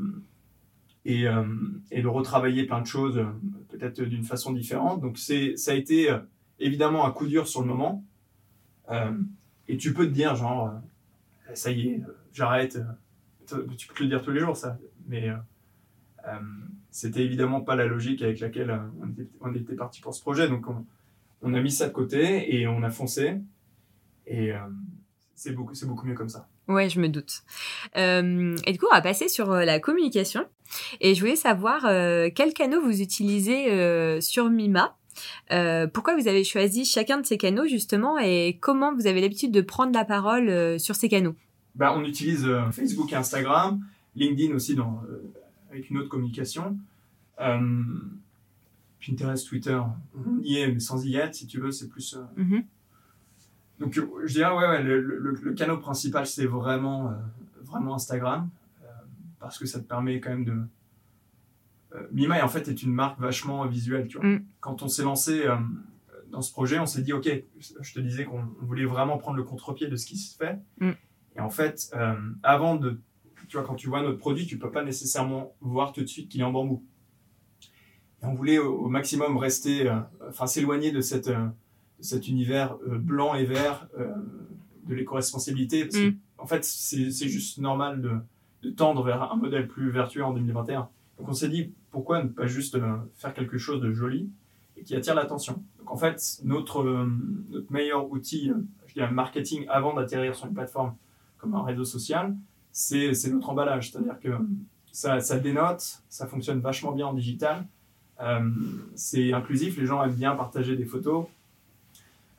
et, 1.08 1.26
euh, 1.26 1.42
et 1.90 2.02
de 2.02 2.06
retravailler 2.06 2.64
plein 2.64 2.82
de 2.82 2.86
choses, 2.86 3.16
euh, 3.16 3.24
peut-être 3.70 4.02
d'une 4.02 4.24
façon 4.24 4.52
différente. 4.52 5.00
Donc 5.00 5.16
c'est, 5.16 5.56
ça 5.56 5.70
a 5.70 5.74
été 5.74 6.10
euh, 6.10 6.18
évidemment 6.60 7.06
un 7.06 7.10
coup 7.10 7.26
dur 7.26 7.48
sur 7.48 7.62
le 7.62 7.66
moment. 7.66 8.04
Et 9.68 9.76
tu 9.76 9.92
peux 9.92 10.06
te 10.06 10.12
dire, 10.12 10.34
genre, 10.34 10.72
ça 11.52 11.70
y 11.70 11.88
est, 11.88 12.02
j'arrête. 12.32 12.78
tu 13.46 13.86
peux 13.86 13.94
te 13.94 14.02
le 14.02 14.08
dire 14.08 14.22
tous 14.22 14.30
les 14.30 14.40
jours, 14.40 14.56
ça. 14.56 14.78
Mais 15.06 15.30
c'était 16.90 17.22
évidemment 17.22 17.60
pas 17.60 17.76
la 17.76 17.84
logique 17.84 18.22
avec 18.22 18.40
laquelle 18.40 18.80
on 19.42 19.54
était, 19.54 19.74
parti 19.74 20.00
pour 20.00 20.14
ce 20.14 20.22
projet. 20.22 20.48
Donc 20.48 20.64
on, 21.42 21.52
a 21.52 21.60
mis 21.60 21.70
ça 21.70 21.86
de 21.86 21.92
côté 21.92 22.56
et 22.56 22.66
on 22.66 22.82
a 22.82 22.88
foncé. 22.88 23.42
Et 24.26 24.52
c'est 25.34 25.52
beaucoup, 25.52 25.74
c'est 25.74 25.86
beaucoup 25.86 26.06
mieux 26.06 26.14
comme 26.14 26.30
ça. 26.30 26.48
Ouais, 26.68 26.90
je 26.90 27.00
me 27.00 27.08
doute. 27.08 27.42
Euh, 27.96 28.56
et 28.66 28.72
du 28.72 28.78
coup, 28.78 28.86
on 28.90 28.94
va 28.94 29.00
passer 29.00 29.28
sur 29.28 29.50
euh, 29.50 29.64
la 29.64 29.80
communication. 29.80 30.44
Et 31.00 31.14
je 31.14 31.20
voulais 31.20 31.36
savoir 31.36 31.86
euh, 31.86 32.28
quels 32.34 32.52
canaux 32.52 32.82
vous 32.82 33.00
utilisez 33.00 33.72
euh, 33.72 34.20
sur 34.20 34.50
Mima. 34.50 34.96
Pourquoi 35.92 36.14
vous 36.14 36.28
avez 36.28 36.44
choisi 36.44 36.84
chacun 36.84 37.18
de 37.20 37.26
ces 37.26 37.38
canaux 37.38 37.66
justement 37.66 38.18
et 38.18 38.58
comment 38.60 38.94
vous 38.94 39.08
avez 39.08 39.20
l'habitude 39.20 39.50
de 39.50 39.62
prendre 39.62 39.92
la 39.92 40.04
parole 40.04 40.78
sur 40.78 40.94
ces 40.94 41.08
canaux 41.08 41.34
Bah, 41.74 41.92
on 41.96 42.04
utilise 42.04 42.48
Facebook 42.70 43.12
et 43.12 43.16
Instagram, 43.16 43.84
LinkedIn 44.14 44.54
aussi 44.54 44.76
dans, 44.76 45.02
avec 45.72 45.90
une 45.90 45.98
autre 45.98 46.08
communication. 46.08 46.78
Pinterest, 49.04 49.48
Twitter, 49.48 49.80
on 50.14 50.40
y 50.40 50.58
est, 50.58 50.68
mais 50.68 50.78
sans 50.78 51.04
y 51.04 51.16
être, 51.16 51.34
si 51.34 51.48
tu 51.48 51.58
veux, 51.58 51.72
c'est 51.72 51.88
plus. 51.88 52.16
Mhm. 52.36 52.62
Donc, 53.78 53.96
euh, 53.96 54.06
je 54.24 54.34
dirais, 54.34 54.50
ouais, 54.50 54.68
ouais 54.68 54.82
le, 54.82 55.00
le, 55.00 55.32
le 55.32 55.52
canal 55.54 55.78
principal, 55.78 56.26
c'est 56.26 56.46
vraiment, 56.46 57.10
euh, 57.10 57.14
vraiment 57.62 57.94
Instagram, 57.94 58.48
euh, 58.82 58.86
parce 59.38 59.58
que 59.58 59.66
ça 59.66 59.80
te 59.80 59.86
permet 59.86 60.20
quand 60.20 60.30
même 60.30 60.44
de. 60.44 60.56
Euh, 61.94 62.06
Mima, 62.12 62.44
en 62.44 62.48
fait, 62.48 62.68
est 62.68 62.82
une 62.82 62.92
marque 62.92 63.20
vachement 63.20 63.66
visuelle, 63.66 64.08
tu 64.08 64.18
vois. 64.18 64.26
Mm. 64.26 64.44
Quand 64.60 64.82
on 64.82 64.88
s'est 64.88 65.04
lancé 65.04 65.44
dans 66.30 66.42
ce 66.42 66.52
projet, 66.52 66.78
on 66.78 66.86
s'est 66.86 67.02
dit, 67.02 67.12
OK, 67.12 67.30
je 67.58 67.94
te 67.94 68.00
disais 68.00 68.24
qu'on 68.24 68.40
on 68.60 68.64
voulait 68.64 68.84
vraiment 68.84 69.16
prendre 69.16 69.38
le 69.38 69.44
contre-pied 69.44 69.86
de 69.86 69.96
ce 69.96 70.06
qui 70.06 70.16
se 70.16 70.36
fait. 70.36 70.58
Mm. 70.80 70.90
Et 71.36 71.40
en 71.40 71.50
fait, 71.50 71.94
avant 72.42 72.76
de. 72.76 73.00
Tu 73.48 73.56
vois, 73.56 73.64
quand 73.64 73.76
tu 73.76 73.88
vois 73.88 74.02
notre 74.02 74.18
produit, 74.18 74.46
tu 74.46 74.58
peux 74.58 74.70
pas 74.70 74.84
nécessairement 74.84 75.54
voir 75.62 75.92
tout 75.92 76.02
de 76.02 76.06
suite 76.06 76.28
qu'il 76.28 76.42
est 76.42 76.44
en 76.44 76.52
bambou. 76.52 76.84
Et 78.22 78.26
on 78.26 78.34
voulait 78.34 78.58
au, 78.58 78.74
au 78.74 78.88
maximum 78.88 79.38
rester, 79.38 79.90
enfin 80.28 80.46
s'éloigner 80.46 80.92
de, 80.92 81.00
cette, 81.00 81.30
cet 82.00 82.28
univers 82.28 82.76
euh, 82.86 82.98
blanc 82.98 83.34
et 83.34 83.44
vert 83.44 83.88
euh, 83.98 84.14
de 84.86 84.94
l'éco-responsabilité. 84.94 85.84
Parce 85.84 85.96
que, 85.96 86.10
Mm. 86.10 86.16
en 86.38 86.46
fait, 86.46 86.64
c'est 86.64 87.28
juste 87.28 87.58
normal 87.58 88.00
de, 88.00 88.12
de 88.62 88.70
tendre 88.70 89.02
vers 89.02 89.32
un 89.32 89.36
modèle 89.36 89.66
plus 89.68 89.90
vertueux 89.90 90.24
en 90.24 90.32
2021. 90.32 90.88
Donc 91.18 91.28
on 91.28 91.32
s'est 91.32 91.48
dit, 91.48 91.72
pourquoi 91.90 92.22
ne 92.22 92.28
pas 92.28 92.46
juste 92.46 92.76
euh, 92.76 92.96
faire 93.16 93.34
quelque 93.34 93.58
chose 93.58 93.80
de 93.80 93.92
joli 93.92 94.30
et 94.76 94.84
qui 94.84 94.94
attire 94.94 95.14
l'attention? 95.14 95.62
Donc 95.78 95.90
en 95.90 95.96
fait, 95.96 96.40
notre, 96.44 96.84
notre 97.50 97.72
meilleur 97.72 98.10
outil, 98.10 98.52
je 98.86 98.94
dirais 98.94 99.10
marketing, 99.10 99.66
avant 99.68 99.94
d'atterrir 99.94 100.36
sur 100.36 100.46
une 100.46 100.54
plateforme 100.54 100.94
comme 101.38 101.54
un 101.54 101.62
réseau 101.62 101.84
social, 101.84 102.36
c'est 102.72 103.14
c'est 103.14 103.30
notre 103.30 103.50
emballage. 103.50 103.90
C'est-à-dire 103.90 104.18
que 104.20 104.30
ça, 104.92 105.20
ça 105.20 105.38
dénote, 105.38 106.02
ça 106.08 106.26
fonctionne 106.26 106.60
vachement 106.60 106.92
bien 106.92 107.06
en 107.06 107.14
digital. 107.14 107.66
Euh, 108.20 108.40
c'est 108.94 109.32
inclusif, 109.32 109.78
les 109.78 109.86
gens 109.86 110.02
aiment 110.02 110.14
bien 110.14 110.34
partager 110.34 110.76
des 110.76 110.84
photos. 110.84 111.26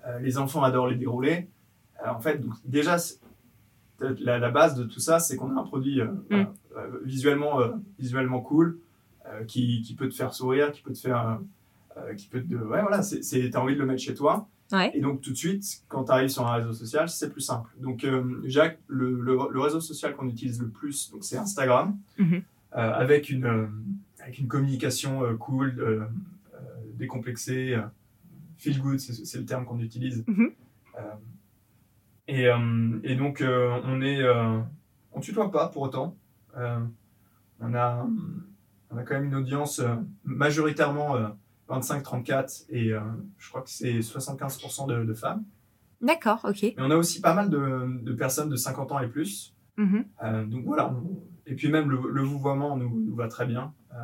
Euh, 0.08 0.20
les 0.20 0.38
enfants 0.38 0.64
adorent 0.64 0.88
les 0.88 0.96
dérouler. 0.96 1.48
Euh, 2.06 2.10
en 2.10 2.20
fait, 2.20 2.38
donc, 2.40 2.54
déjà, 2.66 2.98
la, 4.00 4.40
la 4.40 4.50
base 4.50 4.76
de 4.76 4.84
tout 4.86 5.00
ça, 5.00 5.20
c'est 5.20 5.36
qu'on 5.36 5.56
a 5.56 5.60
un 5.60 5.64
produit 5.64 6.00
euh, 6.02 6.08
euh, 6.32 6.46
visuellement, 7.04 7.60
visuellement 7.98 8.40
cool, 8.42 8.80
qui, 9.48 9.82
qui 9.84 9.94
peut 9.94 10.10
te 10.10 10.16
faire 10.16 10.34
sourire, 10.34 10.72
qui 10.72 10.82
peut 10.82 10.94
te 10.94 10.98
faire. 11.00 11.40
qui 12.18 12.28
peut 12.28 12.42
te. 12.42 12.56
Ouais, 12.56 12.82
voilà, 12.82 13.02
t'as 13.02 13.60
envie 13.60 13.76
de 13.76 13.80
le 13.80 13.86
mettre 13.86 14.02
chez 14.02 14.16
toi. 14.16 14.48
Ouais. 14.72 14.92
Et 14.96 15.02
donc, 15.02 15.22
tout 15.22 15.32
de 15.32 15.36
suite, 15.36 15.84
quand 15.88 16.06
tu 16.06 16.12
arrives 16.12 16.30
sur 16.30 16.48
un 16.48 16.54
réseau 16.54 16.74
social, 16.74 17.10
c'est 17.10 17.30
plus 17.32 17.42
simple. 17.42 17.70
Donc, 17.80 18.04
euh, 18.06 18.40
Jacques, 18.46 18.80
le, 18.88 19.20
le, 19.20 19.38
le 19.52 19.60
réseau 19.60 19.82
social 19.82 20.16
qu'on 20.16 20.28
utilise 20.28 20.60
le 20.62 20.70
plus, 20.70 21.12
c'est 21.22 21.38
Instagram, 21.38 21.98
Mhm. 22.18 22.36
euh, 22.36 22.42
avec, 22.94 23.30
une, 23.30 23.46
euh, 23.46 23.66
avec 24.22 24.38
une 24.40 24.48
communication 24.48 25.36
cool, 25.38 26.08
décomplexée, 26.98 27.78
feel 28.60 28.80
good, 28.82 29.00
c'est 29.00 29.38
le 29.40 29.46
terme 29.46 29.66
qu'on 29.66 29.80
utilise. 29.80 30.24
Mhm. 30.28 30.52
Euh, 30.98 31.02
et, 32.28 32.48
euh, 32.48 33.00
et 33.04 33.16
donc, 33.16 33.42
euh, 33.42 33.80
on 33.86 34.02
est. 34.02 34.24
on 35.14 35.20
tutoie 35.20 35.50
pas 35.52 35.68
pour 35.70 35.82
autant. 35.84 36.16
On, 37.62 37.74
a, 37.74 38.08
on 38.92 38.98
a 38.98 39.04
quand 39.04 39.16
même 39.16 39.26
une 39.26 39.36
audience 39.36 39.82
majoritairement 40.24 41.16
euh, 41.16 41.28
25-34 41.70 42.66
et 42.70 42.92
je 43.38 43.50
crois 43.50 43.62
que 43.62 43.70
c'est 43.70 44.00
75% 44.00 44.88
de, 44.88 45.04
de 45.06 45.14
femmes. 45.14 45.44
D'accord, 46.02 46.40
ok. 46.46 46.62
Mais 46.64 46.74
on 46.80 46.92
a 46.92 46.96
aussi 46.96 47.20
pas 47.22 47.34
mal 47.34 47.50
de, 47.50 48.02
de 48.04 48.14
personnes 48.14 48.50
de 48.50 48.56
50 48.56 48.92
ans 48.94 49.00
et 49.00 49.08
plus. 49.08 49.54
Mhm. 49.78 50.06
Euh, 50.24 50.46
donc 50.46 50.66
voilà, 50.66 50.92
on- 50.94 51.22
et 51.46 51.56
puis 51.56 51.70
même 51.70 51.90
le, 51.90 52.00
le 52.12 52.22
vouvoiement 52.22 52.78
nous, 52.78 52.90
nous 53.06 53.16
va 53.16 53.28
très 53.28 53.46
bien. 53.46 53.74
Euh, 53.94 53.98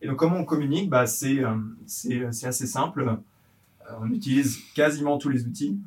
et 0.00 0.06
donc 0.08 0.16
comment 0.18 0.36
on 0.36 0.44
communique? 0.44 0.88
Bah, 0.90 1.04
euh, 1.04 1.56
c'est 1.86 2.24
assez 2.46 2.66
simple. 2.66 3.18
Euh, 3.90 3.94
on 4.00 4.10
utilise 4.10 4.58
quasiment 4.74 5.18
tous 5.18 5.28
les 5.28 5.46
outils. 5.46 5.78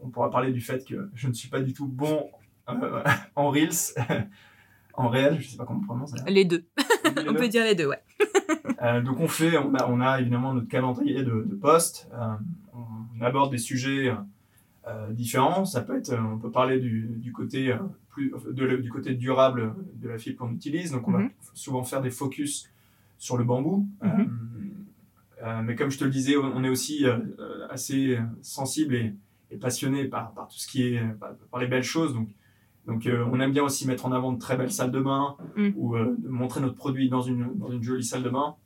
On 0.00 0.08
pourra 0.10 0.30
parler 0.30 0.52
du 0.52 0.60
fait 0.60 0.84
que 0.86 1.08
je 1.14 1.28
ne 1.28 1.32
suis 1.32 1.48
pas 1.48 1.60
du 1.60 1.72
tout 1.72 1.86
bon 1.86 2.28
euh, 2.68 3.02
en 3.36 3.50
Reels, 3.50 3.70
en 4.94 5.08
réel, 5.08 5.40
je 5.40 5.48
sais 5.48 5.56
pas 5.56 5.64
comment 5.64 5.80
on 5.82 5.86
prononce. 5.86 6.14
Les 6.28 6.44
deux. 6.44 6.64
Les 7.04 7.22
On 7.28 7.32
deux. 7.32 7.38
peut 7.38 7.48
dire 7.48 7.64
les 7.64 7.74
deux, 7.74 7.86
ouais. 7.86 8.00
Euh, 8.82 9.00
donc 9.02 9.18
on 9.20 9.28
fait, 9.28 9.56
on 9.58 9.74
a, 9.74 9.86
on 9.88 10.00
a 10.00 10.20
évidemment 10.20 10.52
notre 10.54 10.68
calendrier 10.68 11.22
de, 11.22 11.44
de 11.48 11.54
posts. 11.54 12.08
Euh, 12.12 12.34
on 12.74 13.20
aborde 13.24 13.50
des 13.50 13.58
sujets 13.58 14.12
différents. 15.10 15.64
Ça 15.64 15.80
peut 15.80 15.96
être, 15.96 16.14
on 16.14 16.38
peut 16.38 16.50
parler 16.50 16.78
du, 16.78 17.08
du 17.16 17.32
côté 17.32 17.74
plus, 18.10 18.32
de 18.52 18.76
du 18.76 18.90
côté 18.90 19.14
durable 19.14 19.74
de 19.94 20.08
la 20.08 20.18
fibre 20.18 20.38
qu'on 20.38 20.52
utilise. 20.52 20.92
Donc 20.92 21.08
on 21.08 21.12
va 21.12 21.18
Mhm. 21.20 21.30
souvent 21.54 21.82
faire 21.84 22.02
des 22.02 22.10
focus 22.10 22.68
sur 23.16 23.38
le 23.38 23.44
bambou. 23.44 23.88
Mhm. 24.02 24.30
Euh, 25.44 25.62
mais 25.62 25.74
comme 25.76 25.90
je 25.90 25.98
te 25.98 26.04
le 26.04 26.10
disais, 26.10 26.36
on 26.36 26.64
est 26.64 26.68
aussi 26.68 27.06
euh, 27.06 27.18
euh, 27.38 27.66
assez 27.70 28.18
sensible 28.42 28.94
et, 28.94 29.14
et 29.50 29.56
passionné 29.58 30.06
par, 30.06 30.32
par 30.32 30.48
tout 30.48 30.56
ce 30.58 30.66
qui 30.66 30.82
est 30.82 31.00
par, 31.20 31.36
par 31.50 31.60
les 31.60 31.66
belles 31.66 31.82
choses. 31.84 32.14
Donc 32.14 32.28
donc 32.86 33.06
euh, 33.06 33.24
on 33.32 33.40
aime 33.40 33.52
bien 33.52 33.62
aussi 33.62 33.86
mettre 33.86 34.06
en 34.06 34.12
avant 34.12 34.32
de 34.32 34.38
très 34.38 34.56
belles 34.56 34.72
salles 34.72 34.90
de 34.90 35.00
bain 35.00 35.36
Mm. 35.56 35.70
ou 35.76 35.96
montrer 36.28 36.60
notre 36.60 36.74
produit 36.76 37.08
dans 37.08 37.22
une, 37.22 37.56
dans 37.58 37.70
une 37.70 37.82
jolie 37.82 38.04
salle 38.04 38.22
de 38.22 38.30
bain. 38.30 38.56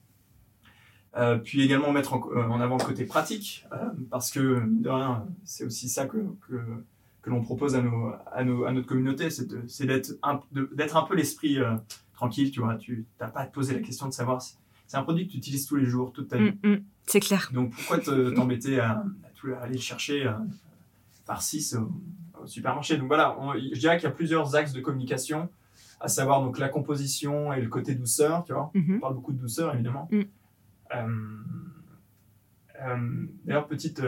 Puis 1.45 1.63
également 1.63 1.91
mettre 1.93 2.15
en, 2.15 2.21
en 2.21 2.61
avant 2.61 2.77
le 2.77 2.85
côté 2.85 3.05
pratique, 3.05 3.67
parce 4.11 4.31
que 4.31 4.61
mine 4.61 4.83
de 4.83 4.89
rien, 4.89 5.27
c'est 5.45 5.65
aussi 5.65 5.89
ça 5.89 6.07
que, 6.07 6.19
que, 6.47 6.61
que 7.23 7.31
l'on 7.31 7.43
propose 7.43 7.75
à, 7.75 7.83
nos, 7.83 8.13
à, 8.33 8.45
nos, 8.45 8.65
à 8.65 8.73
notre 8.73 8.87
communauté, 8.87 9.29
c'est 9.31 9.85
d'être 9.87 10.13
un, 10.23 10.39
un 10.39 11.03
peu 11.03 11.15
l'esprit 11.17 11.59
tranquille, 12.13 12.51
tu 12.53 12.61
vois. 12.61 12.77
Tu 12.77 13.05
n'as 13.21 13.29
pas 13.29 13.41
à 13.41 13.47
te 13.47 13.53
poser 13.53 13.75
la 13.75 13.81
question 13.81 14.07
de 14.07 14.13
savoir 14.13 14.41
si 14.43 14.57
c'est 14.89 14.97
un 14.97 15.03
produit 15.05 15.27
que 15.27 15.33
tu 15.33 15.39
utilises 15.39 15.67
tous 15.67 15.77
les 15.77 15.85
jours, 15.87 16.13
toute 16.13 16.29
ta 16.29 16.39
vie. 16.39 16.51
Mm, 16.65 16.69
mm, 16.73 16.85
C'est 17.07 17.21
clair. 17.21 17.49
Donc 17.55 17.71
pourquoi 17.75 17.99
te- 17.99 18.31
t'embêter 18.35 18.81
à, 18.81 19.05
à 19.55 19.63
aller 19.63 19.75
le 19.75 19.81
chercher 19.81 20.27
euh, 20.27 20.33
par 21.27 21.41
6 21.43 21.77
au, 21.77 21.93
au 22.43 22.47
supermarché? 22.47 22.97
Donc 22.97 23.07
voilà, 23.07 23.39
on- 23.39 23.53
je 23.55 23.79
dirais 23.79 23.97
qu'il 23.99 24.09
y 24.09 24.13
a 24.13 24.15
plusieurs 24.15 24.57
axes 24.57 24.73
de 24.73 24.81
communication, 24.81 25.49
à 26.01 26.09
savoir 26.09 26.43
donc 26.43 26.59
la 26.59 26.69
composition 26.69 27.53
et 27.53 27.61
le 27.61 27.69
côté 27.69 27.95
douceur, 27.95 28.43
tu 28.45 28.53
vois. 28.53 28.71
Mhm. 28.75 28.97
On 28.97 29.01
parle 29.01 29.15
beaucoup 29.15 29.33
de 29.33 29.39
douceur 29.39 29.73
évidemment. 29.75 30.09
Mm. 30.11 30.23
Euh, 30.95 31.07
euh, 32.81 33.27
D'ailleurs, 33.45 33.67
petite, 33.67 34.03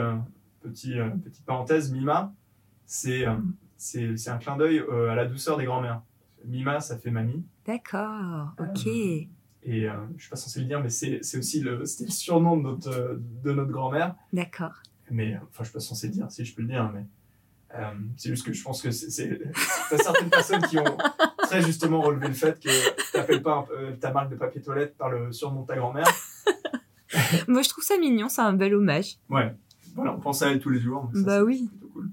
petit, 0.63 0.95
petite 1.25 1.45
parenthèse, 1.45 1.93
Mima, 1.93 2.33
c'est 2.87 3.25
c'est 3.77 4.29
un 4.29 4.39
clin 4.39 4.57
d'œil 4.57 4.83
à 5.11 5.15
la 5.15 5.25
douceur 5.27 5.57
des 5.57 5.65
grands-mères. 5.65 6.03
Mima, 6.47 6.81
ça 6.81 6.97
fait 6.99 7.11
mamie. 7.11 7.45
D'accord, 7.67 8.55
ok. 8.59 8.89
Et 9.63 9.89
euh, 9.89 9.93
je 10.17 10.23
suis 10.23 10.31
pas 10.31 10.37
censé 10.37 10.61
le 10.61 10.67
dire, 10.67 10.81
mais 10.83 10.89
c'est 10.89 11.21
aussi 11.37 11.61
le, 11.61 11.79
le 11.79 11.87
surnom 11.87 12.57
de 12.57 12.63
notre, 12.63 13.19
de 13.45 13.53
notre 13.53 13.71
grand-mère. 13.71 14.15
D'accord. 14.33 14.73
Mais 15.11 15.35
euh, 15.35 15.39
enfin, 15.51 15.61
je 15.61 15.65
suis 15.65 15.73
pas 15.75 15.81
censé 15.81 16.07
le 16.07 16.13
dire, 16.15 16.31
si 16.31 16.45
je 16.45 16.55
peux 16.55 16.63
le 16.63 16.69
dire, 16.69 16.91
mais 16.95 17.05
euh, 17.75 17.91
c'est 18.17 18.31
juste 18.31 18.47
que 18.47 18.53
je 18.53 18.63
pense 18.63 18.81
que 18.83 18.91
c'est- 18.91 19.11
certaines 19.97 20.31
personnes 20.31 20.63
qui 20.63 20.79
ont 20.79 20.97
très 21.39 21.61
justement 21.63 22.01
relevé 22.01 22.29
le 22.29 22.35
fait 22.35 22.59
que 22.59 23.13
t'appelles 23.13 23.43
pas 23.43 23.67
euh, 23.73 23.93
ta 23.97 24.13
marque 24.13 24.31
de 24.31 24.37
papier 24.37 24.63
toilette 24.63 24.97
par 24.97 25.11
le 25.11 25.31
surnom 25.33 25.63
de 25.63 25.67
ta 25.67 25.77
grand-mère. 25.77 26.09
Moi, 27.49 27.63
je 27.63 27.69
trouve 27.69 27.85
ça 27.85 27.99
mignon, 27.99 28.29
c'est 28.29 28.41
un 28.41 28.53
bel 28.55 28.75
hommage. 28.75 29.17
Ouais, 29.29 29.55
voilà, 29.95 30.15
on 30.15 30.21
pense 30.21 30.43
à 30.43 30.51
elle 30.51 30.59
tous 30.61 30.71
les 30.71 30.81
jours. 30.81 31.11
ça, 31.15 31.21
Bah 31.23 31.37
c'est 31.39 31.43
oui. 31.43 31.69
plutôt 31.69 31.89
cool. 31.93 32.11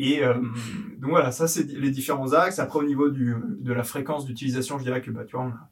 Et 0.00 0.22
euh, 0.24 0.34
donc 0.98 1.10
voilà, 1.10 1.32
ça 1.32 1.48
c'est 1.48 1.64
les 1.64 1.90
différents 1.90 2.32
axes. 2.32 2.58
Après, 2.60 2.78
au 2.78 2.84
niveau 2.84 3.08
du, 3.10 3.34
de 3.58 3.72
la 3.72 3.82
fréquence 3.82 4.24
d'utilisation, 4.26 4.78
je 4.78 4.84
dirais 4.84 5.02
que 5.02 5.10
bah, 5.10 5.24
tu 5.26 5.34
vois, 5.36 5.46
on, 5.46 5.48
a- 5.48 5.68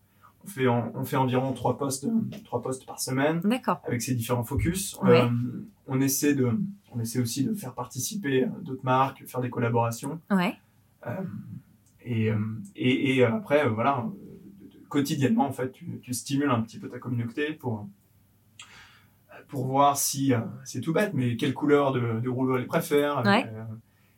on 0.46 0.48
fait, 0.48 0.68
en- 0.68 0.92
on 0.94 1.04
fait 1.04 1.16
environ 1.16 1.52
trois 1.52 1.76
postes, 1.76 2.06
trois 2.44 2.62
postes 2.62 2.86
par 2.86 3.00
semaine. 3.00 3.40
Avec 3.86 4.00
ces 4.02 4.14
différents 4.14 4.44
focus. 4.44 4.96
Ouais. 5.02 5.22
Euh, 5.22 5.28
on, 5.86 6.00
essaie 6.00 6.34
de, 6.34 6.50
on 6.92 7.00
essaie 7.00 7.18
aussi 7.20 7.44
de 7.44 7.52
faire 7.54 7.74
participer 7.74 8.44
euh, 8.44 8.48
d'autres 8.62 8.84
marques, 8.84 9.24
faire 9.26 9.40
des 9.40 9.50
collaborations. 9.50 10.20
Ouais. 10.30 10.54
Euh, 11.06 11.10
et, 12.02 12.30
euh, 12.30 12.38
et, 12.76 13.16
et 13.16 13.24
après, 13.24 13.66
euh, 13.66 13.70
voilà, 13.70 13.98
euh, 14.06 14.66
quotidiennement, 14.88 15.46
en 15.46 15.52
fait, 15.52 15.72
tu, 15.72 15.98
tu 16.00 16.14
stimules 16.14 16.50
un 16.50 16.60
petit 16.62 16.78
peu 16.78 16.88
ta 16.88 16.98
communauté 16.98 17.52
pour, 17.52 17.88
pour 19.48 19.66
voir 19.66 19.96
si, 19.96 20.32
euh, 20.32 20.40
c'est 20.64 20.80
tout 20.80 20.92
bête, 20.92 21.12
mais 21.14 21.36
quelle 21.36 21.54
couleur 21.54 21.92
de, 21.92 22.20
de 22.20 22.28
rouleau 22.28 22.56
elle 22.56 22.66
préfère. 22.66 23.22
Ouais. 23.24 23.44
Euh, 23.52 23.64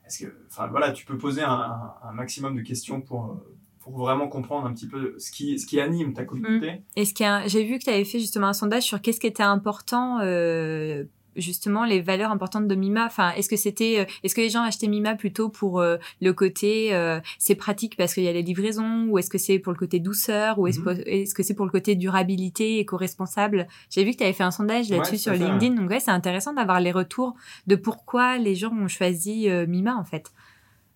est-ce 0.06 0.24
que, 0.24 0.34
enfin, 0.50 0.66
voilà, 0.68 0.92
tu 0.92 1.04
peux 1.04 1.18
poser 1.18 1.42
un, 1.42 1.92
maximum 2.14 2.56
de 2.56 2.62
questions 2.62 3.00
pour, 3.00 3.26
euh, 3.32 3.56
pour 3.88 3.98
vraiment 3.98 4.28
comprendre 4.28 4.66
un 4.66 4.72
petit 4.74 4.86
peu 4.88 5.14
ce 5.18 5.30
qui, 5.32 5.58
ce 5.58 5.66
qui 5.66 5.80
anime 5.80 6.12
ta 6.14 6.24
communauté. 6.24 6.82
Qu'il 6.94 7.20
y 7.20 7.24
a 7.24 7.36
un- 7.36 7.46
J'ai 7.46 7.64
vu 7.64 7.78
que 7.78 7.84
tu 7.84 7.90
avais 7.90 8.04
fait 8.04 8.18
justement 8.20 8.48
un 8.48 8.52
sondage 8.52 8.82
sur 8.84 9.00
qu'est-ce 9.00 9.20
qui 9.20 9.26
était 9.26 9.42
important, 9.42 10.18
euh, 10.22 11.04
justement 11.36 11.84
les 11.84 12.00
valeurs 12.00 12.32
importantes 12.32 12.66
de 12.66 12.74
Mima. 12.74 13.06
Enfin, 13.06 13.30
est-ce 13.36 13.48
que 13.48 13.54
c'était, 13.56 14.00
euh, 14.00 14.04
est-ce 14.24 14.34
que 14.34 14.40
les 14.40 14.48
gens 14.50 14.62
achetaient 14.62 14.88
Mima 14.88 15.14
plutôt 15.14 15.48
pour 15.48 15.78
euh, 15.80 15.96
le 16.20 16.32
côté 16.32 16.92
euh, 16.94 17.20
c'est 17.38 17.54
pratique 17.54 17.96
parce 17.96 18.12
qu'il 18.14 18.24
y 18.24 18.28
a 18.28 18.32
les 18.32 18.42
livraisons, 18.42 19.06
ou 19.08 19.18
est-ce 19.18 19.30
que 19.30 19.38
c'est 19.38 19.60
pour 19.60 19.72
le 19.72 19.78
côté 19.78 20.00
douceur, 20.00 20.58
ou 20.58 20.66
est-ce 20.66 20.80
Mhm. 20.80 21.02
est-ce 21.06 21.34
que 21.34 21.44
c'est 21.44 21.54
pour 21.54 21.64
le 21.64 21.70
côté 21.70 21.94
durabilité, 21.94 22.80
éco-responsable? 22.80 23.68
J'ai 23.88 24.02
vu 24.04 24.10
que 24.12 24.16
tu 24.16 24.24
avais 24.24 24.32
fait 24.32 24.42
un 24.42 24.50
sondage 24.50 24.90
là-dessus 24.90 25.12
Ouais, 25.12 25.18
sur 25.18 25.32
LinkedIn, 25.32 25.74
donc 25.76 25.90
ouais, 25.90 26.00
c'est 26.00 26.10
intéressant 26.10 26.54
d'avoir 26.54 26.80
les 26.80 26.90
retours 26.92 27.34
de 27.68 27.76
pourquoi 27.76 28.38
les 28.38 28.56
gens 28.56 28.72
ont 28.72 28.88
choisi 28.88 29.48
euh, 29.48 29.64
Mima 29.66 29.94
en 29.96 30.04
fait. 30.04 30.32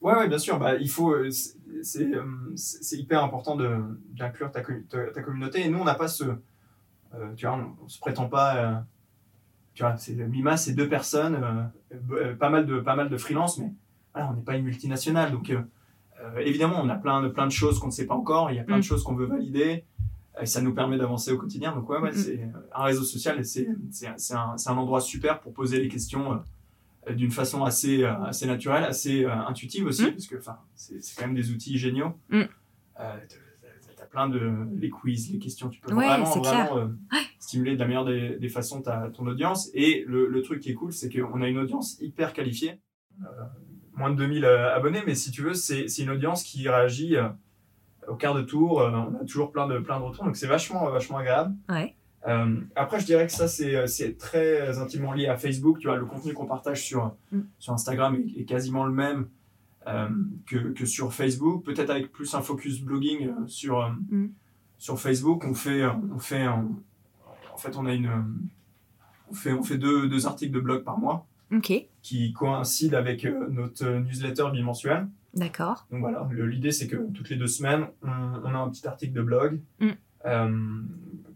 Ouais, 0.01 0.14
ouais, 0.16 0.26
bien 0.26 0.38
sûr. 0.38 0.59
Bah, 0.59 0.74
il 0.74 0.90
faut, 0.90 1.14
c'est- 1.82 2.14
euh, 2.14 2.24
c'est- 2.56 2.96
hyper 2.96 3.22
important 3.24 3.56
d'inclure 3.56 4.50
ta, 4.50 4.60
ta, 4.62 5.06
ta 5.12 5.22
communauté. 5.22 5.64
Et 5.64 5.68
nous, 5.68 5.78
on 5.78 5.84
n'a 5.84 5.94
pas 5.94 6.08
ce, 6.08 6.24
euh, 6.24 7.34
tu 7.36 7.46
vois, 7.46 7.56
on, 7.56 7.84
on 7.84 7.88
se 7.88 7.98
prétend 7.98 8.28
pas, 8.28 8.56
euh, 8.56 8.74
tu 9.74 9.82
vois, 9.82 9.96
c'est 9.96 10.14
Mima, 10.14 10.56
c'est 10.56 10.74
deux 10.74 10.88
personnes, 10.88 11.40
euh, 12.12 12.34
pas 12.36 12.50
mal 12.50 12.66
de 12.66 12.80
pas 12.80 12.94
mal 12.96 13.08
de 13.08 13.16
freelance, 13.16 13.58
mais 13.58 13.72
voilà, 14.14 14.30
on 14.30 14.34
n'est 14.34 14.42
pas 14.42 14.56
une 14.56 14.64
multinationale, 14.64 15.32
donc 15.32 15.52
évidemment, 16.38 16.80
on 16.80 16.88
a 16.88 16.94
plein 16.94 17.20
de 17.22 17.28
plein 17.28 17.46
de 17.46 17.52
choses 17.52 17.78
qu'on 17.80 17.86
ne 17.88 17.92
sait 17.92 18.06
pas 18.06 18.14
encore. 18.14 18.50
Il 18.50 18.56
y 18.56 18.60
a 18.60 18.64
plein 18.64 18.76
Mm. 18.76 18.80
de 18.80 18.84
choses 18.84 19.02
qu'on 19.02 19.14
veut 19.14 19.26
valider. 19.26 19.84
Et 20.40 20.46
ça 20.46 20.62
nous 20.62 20.72
permet 20.72 20.96
d'avancer 20.96 21.30
au 21.30 21.36
quotidien. 21.36 21.74
Donc 21.74 21.90
ouais, 21.90 21.98
ouais 21.98 22.12
Mm. 22.12 22.14
c'est 22.14 22.48
un 22.74 22.82
réseau 22.84 23.02
social 23.04 23.38
et 23.38 23.44
c'est 23.44 23.66
un, 24.34 24.56
un 24.66 24.76
endroit 24.78 25.00
super 25.02 25.40
pour 25.40 25.52
poser 25.52 25.78
les 25.80 25.88
questions. 25.88 26.40
D'une 27.11 27.30
façon 27.32 27.64
assez, 27.64 28.05
euh, 28.05 28.14
assez 28.24 28.46
naturelle, 28.46 28.84
assez 28.84 29.24
euh, 29.24 29.34
intuitive 29.46 29.86
aussi, 29.86 30.05
Mm. 30.07 30.11
parce 30.12 30.26
que 30.28 30.36
c'est 30.74 31.16
quand 31.18 31.26
même 31.26 31.34
des 31.34 31.50
outils 31.50 31.76
géniaux. 31.78 32.12
Mm. 32.30 32.40
Euh, 32.40 32.46
t'as- 32.96 33.36
plein 34.11 34.28
de 34.28 34.66
les 34.76 34.90
quiz, 34.90 35.32
les 35.32 35.38
questions, 35.38 35.70
tu 35.70 35.80
peux 35.80 35.94
Ouais, 35.94 36.05
vraiment, 36.07 36.26
vraiment 36.42 36.76
euh, 36.76 36.88
stimuler 37.38 37.74
de 37.76 37.78
la 37.80 37.86
meilleure 37.86 38.05
des, 38.05 38.36
des 38.38 38.48
façons 38.50 38.82
ta, 38.82 39.09
ton 39.09 39.26
audience. 39.26 39.70
Et 39.72 40.05
le, 40.07 40.26
le 40.28 40.42
truc 40.42 40.61
qui 40.61 40.70
est 40.70 40.74
cool, 40.74 40.92
c'est 40.92 41.09
qu'on 41.09 41.40
a 41.40 41.48
une 41.48 41.57
audience 41.57 41.96
hyper 42.00 42.34
qualifiée, 42.34 42.78
Euh, 43.22 43.26
moins 43.94 44.11
de 44.11 44.16
2000 44.16 44.44
euh, 44.44 44.74
abonnés, 44.76 45.03
mais 45.07 45.14
si 45.14 45.30
tu 45.30 45.40
veux, 45.42 45.55
c'est 45.55 45.88
c'est 45.88 46.03
une 46.03 46.11
audience 46.11 46.42
qui 46.42 46.68
réagit 46.68 47.16
euh, 47.16 47.28
au 48.07 48.16
quart 48.16 48.34
de 48.34 48.42
tour. 48.42 48.78
on 48.78 49.14
a 49.20 49.24
toujours 49.24 49.50
plein 49.50 49.66
de, 49.66 49.78
plein 49.78 49.98
de 49.98 50.05
retours, 50.05 50.24
donc 50.26 50.36
c'est 50.36 50.46
vachement, 50.46 50.90
vachement 50.90 51.16
agréable. 51.18 51.55
Ouais. 51.70 51.94
Euh, 52.28 52.60
après, 52.76 53.00
je 53.00 53.06
dirais 53.06 53.26
que 53.26 53.32
ça, 53.32 53.48
c'est 53.48 53.86
c'est 53.88 54.16
très 54.16 54.78
intimement 54.78 55.12
lié 55.12 55.26
à 55.26 55.36
Facebook. 55.36 55.78
Tu 55.80 55.88
vois, 55.88 55.96
le 55.96 56.04
contenu 56.06 56.32
qu'on 56.34 56.46
partage 56.46 56.82
sur, 56.84 57.14
Mm. 57.32 57.40
sur 57.58 57.72
Instagram 57.72 58.14
est, 58.16 58.40
est 58.40 58.44
quasiment 58.44 58.84
le 58.86 58.92
même 58.92 59.26
euh, 59.88 60.08
que, 60.46 60.58
que 60.72 60.86
sur 60.86 61.12
Facebook. 61.12 61.64
Peut-être 61.64 61.90
avec 61.90 62.12
plus 62.12 62.32
un 62.34 62.40
focus 62.42 62.80
blogging 62.80 63.26
euh, 63.28 63.46
sur, 63.48 63.80
euh, 63.80 63.90
Mm. 64.10 64.26
sur 64.78 65.00
Facebook. 65.00 65.44
On 65.44 65.54
fait, 65.54 65.82
euh, 65.82 65.90
on 66.14 66.18
fait 66.20 66.46
en 66.46 66.68
fait, 67.58 67.76
on 67.76 67.86
a 67.86 67.92
une, 67.92 68.06
euh, 68.06 68.22
on 69.30 69.34
fait, 69.34 69.52
on 69.52 69.62
fait 69.64 69.78
deux, 69.78 70.08
deux 70.08 70.26
articles 70.26 70.52
de 70.54 70.60
blog 70.60 70.84
par 70.84 70.98
mois 70.98 71.26
qui 72.02 72.32
coïncident 72.32 72.96
avec 72.96 73.24
euh, 73.24 73.48
notre 73.50 73.84
newsletter 73.86 74.44
bimensuel. 74.52 75.06
d'accord. 75.34 75.86
Donc 75.90 76.00
voilà, 76.00 76.28
l'idée 76.32 76.70
c'est 76.72 76.86
que 76.86 76.96
toutes 77.12 77.28
les 77.30 77.36
deux 77.36 77.46
semaines, 77.48 77.86
on, 78.02 78.08
on 78.08 78.54
a 78.54 78.58
un 78.58 78.68
petit 78.70 78.86
article 78.86 79.12
de 79.14 79.22
blog 79.22 79.60
Mm. 79.80 79.90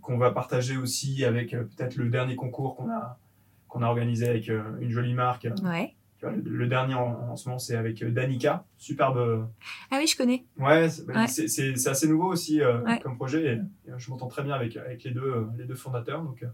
Qu'on 0.06 0.18
va 0.18 0.30
partager 0.30 0.76
aussi 0.76 1.24
avec 1.24 1.52
euh, 1.52 1.64
peut-être 1.64 1.96
le 1.96 2.08
dernier 2.08 2.36
concours 2.36 2.76
qu'on 2.76 2.88
a, 2.90 3.18
qu'on 3.66 3.82
a 3.82 3.86
organisé 3.86 4.28
avec 4.28 4.48
euh, 4.48 4.62
une 4.80 4.90
jolie 4.90 5.14
marque. 5.14 5.48
Ouais. 5.64 5.94
Tu 6.18 6.24
vois, 6.24 6.32
le, 6.34 6.42
le 6.48 6.66
dernier 6.68 6.94
en, 6.94 7.30
en 7.32 7.36
ce 7.36 7.48
moment 7.48 7.58
c'est 7.58 7.74
avec 7.76 8.00
euh, 8.02 8.10
Danica, 8.12 8.64
superbe. 8.78 9.48
Ah 9.90 9.96
oui, 9.98 10.06
je 10.06 10.16
connais. 10.16 10.44
Ouais, 10.58 10.88
c'est 10.88 11.04
bah, 11.06 11.14
Ouais. 11.26 11.88
assez 11.88 12.08
nouveau 12.08 12.28
aussi 12.32 12.62
euh, 12.62 12.80
Ouais. 12.84 13.00
comme 13.00 13.16
projet 13.16 13.44
et, 13.54 13.90
et, 13.90 13.92
je 13.98 14.08
m'entends 14.10 14.28
très 14.28 14.44
bien 14.44 14.54
avec, 14.54 14.76
avec 14.76 15.02
les, 15.02 15.10
deux, 15.10 15.48
les 15.58 15.64
deux 15.64 15.74
fondateurs. 15.74 16.22
Donc 16.22 16.46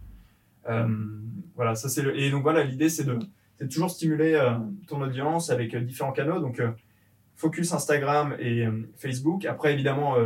euh, 0.69 0.89
voilà, 1.55 1.75
ça 1.75 1.91
c'est 1.91 2.03
le... 2.03 2.19
Et 2.19 2.31
donc 2.31 2.43
voilà, 2.43 2.65
l'idée 2.65 2.89
c'est 2.89 3.05
de, 3.05 3.19
toujours 3.67 3.91
stimuler 3.91 4.33
euh, 4.35 4.55
ton 4.89 5.03
audience 5.03 5.51
avec 5.51 5.77
différents 5.77 6.13
canaux. 6.13 6.41
Donc 6.41 6.63
focus 7.37 7.73
Instagram 7.75 8.35
et 8.39 8.67
Facebook. 8.97 9.45
Après 9.45 9.73
évidemment, 9.75 10.17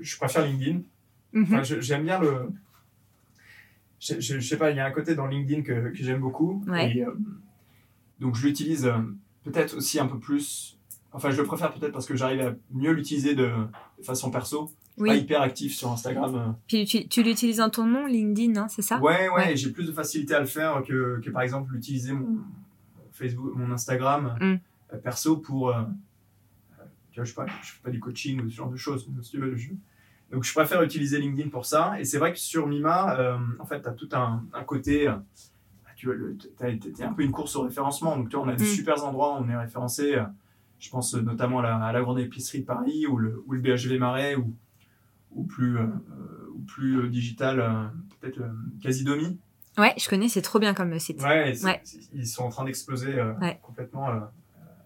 je 0.00 0.16
préfère 0.16 0.46
LinkedIn. 0.46 0.80
Mhm. 1.38 1.44
Enfin, 1.54 1.62
j'aime 1.62 2.04
bien 2.04 2.18
le. 2.20 2.48
Je, 4.00 4.20
je, 4.20 4.40
je 4.40 4.46
sais 4.48 4.56
pas, 4.58 4.70
il 4.70 4.76
y 4.76 4.80
a 4.80 4.86
un 4.86 4.90
côté 4.90 5.14
dans 5.14 5.26
LinkedIn 5.26 5.62
que, 5.62 5.88
que 5.90 5.96
j'aime 5.96 6.20
beaucoup. 6.20 6.62
Ouais. 6.66 6.96
Et, 6.96 7.04
euh, 7.04 7.12
donc 8.20 8.34
je 8.36 8.46
l'utilise 8.46 8.86
euh, 8.86 8.98
peut-être 9.44 9.76
aussi 9.76 9.98
un 9.98 10.06
peu 10.06 10.18
plus 10.18 10.78
enfin, 11.12 11.30
je 11.30 11.36
le 11.40 11.44
préfère 11.46 11.72
peut-être 11.72 11.92
parce 11.92 12.04
que 12.06 12.14
j'arrive 12.14 12.40
à 12.42 12.54
mieux 12.72 12.92
l'utiliser 12.92 13.34
de, 13.34 13.50
de 13.98 14.02
façon 14.04 14.30
perso. 14.30 14.70
Oui. 14.98 15.08
Pas 15.10 15.16
hyper 15.16 15.40
actif 15.42 15.74
sur 15.74 15.90
Instagram. 15.92 16.34
euh. 16.34 16.52
Puis 16.68 16.84
tu, 16.86 17.06
tu 17.08 17.22
l'utilises 17.22 17.60
en 17.60 17.68
ton 17.70 17.84
nom, 17.86 18.06
LinkedIn, 18.06 18.56
hein, 18.60 18.68
c'est 18.68 18.80
ça? 18.82 18.98
Ouais, 18.98 19.28
ouais, 19.28 19.54
j'ai 19.56 19.70
plus 19.70 19.86
de 19.86 19.92
facilité 19.92 20.34
à 20.34 20.40
le 20.40 20.46
faire 20.46 20.82
que, 20.86 21.20
que 21.22 21.30
par 21.30 21.42
exemple 21.42 21.74
utiliser 21.74 22.12
mon 22.12 22.38
Facebook, 23.12 23.52
mon 23.56 23.70
Instagram 23.72 24.36
Mm. 24.40 24.44
euh, 24.94 24.96
perso 24.98 25.36
pour. 25.38 25.74
tu 27.12 27.20
vois, 27.20 27.24
je 27.24 27.32
je 27.62 27.72
fais 27.72 27.82
pas 27.82 27.90
du 27.90 28.00
coaching 28.00 28.40
ou 28.42 28.48
ce 28.50 28.54
genre 28.56 28.70
de 28.70 28.76
choses. 28.76 29.06
si 29.22 29.30
tu 29.30 29.38
veux, 29.38 29.56
je- 29.56 29.70
Donc 30.32 30.42
je 30.44 30.52
préfère 30.52 30.82
utiliser 30.82 31.18
LinkedIn 31.20 31.50
pour 31.50 31.66
ça. 31.66 31.98
Et 32.00 32.04
c'est 32.04 32.18
vrai 32.18 32.32
que 32.32 32.38
sur 32.38 32.66
Mima, 32.66 33.18
euh, 33.18 33.38
en 33.60 33.64
fait, 33.66 33.80
tu 33.82 33.88
as 33.88 33.92
tout 33.92 34.08
un, 34.12 34.44
un 34.52 34.64
côté. 34.64 35.08
euh, 35.08 35.14
tu 35.96 36.08
t'es 36.58 37.04
un 37.04 37.12
peu 37.14 37.22
une 37.22 37.32
course 37.32 37.56
au 37.56 37.62
référencement. 37.62 38.16
Donc 38.16 38.28
tu 38.28 38.36
vois, 38.36 38.44
on 38.44 38.48
a 38.48 38.54
des 38.54 38.64
Mm. 38.64 38.66
super 38.66 39.04
endroits 39.04 39.34
où 39.38 39.44
on 39.44 39.48
est 39.48 39.56
référencé. 39.56 40.14
euh, 40.16 40.24
je 40.78 40.90
pense 40.90 41.14
notamment 41.14 41.60
à 41.60 41.62
la, 41.62 41.76
à 41.76 41.92
la 41.92 42.02
grande 42.02 42.18
épicerie 42.18 42.60
de 42.60 42.66
Paris 42.66 43.06
ou 43.06 43.16
le, 43.16 43.42
ou 43.46 43.52
le 43.54 43.60
BHV 43.60 43.98
Marais 43.98 44.34
ou, 44.34 44.54
ou 45.30 45.44
plus, 45.44 45.78
euh, 45.78 45.86
ou 46.54 46.58
plus 46.60 47.08
digital, 47.08 47.60
euh, 47.60 47.86
peut-être 48.20 48.40
Casidomi. 48.82 49.38
Ouais, 49.78 49.94
je 49.98 50.06
connais, 50.08 50.28
c'est 50.28 50.42
trop 50.42 50.58
bien 50.58 50.74
comme 50.74 50.98
site. 50.98 51.22
Ouais, 51.22 51.54
ils 52.12 52.26
sont 52.26 52.44
en 52.44 52.50
train 52.50 52.64
d'exploser 52.64 53.14
Ouais. 53.40 53.58
complètement 53.62 54.08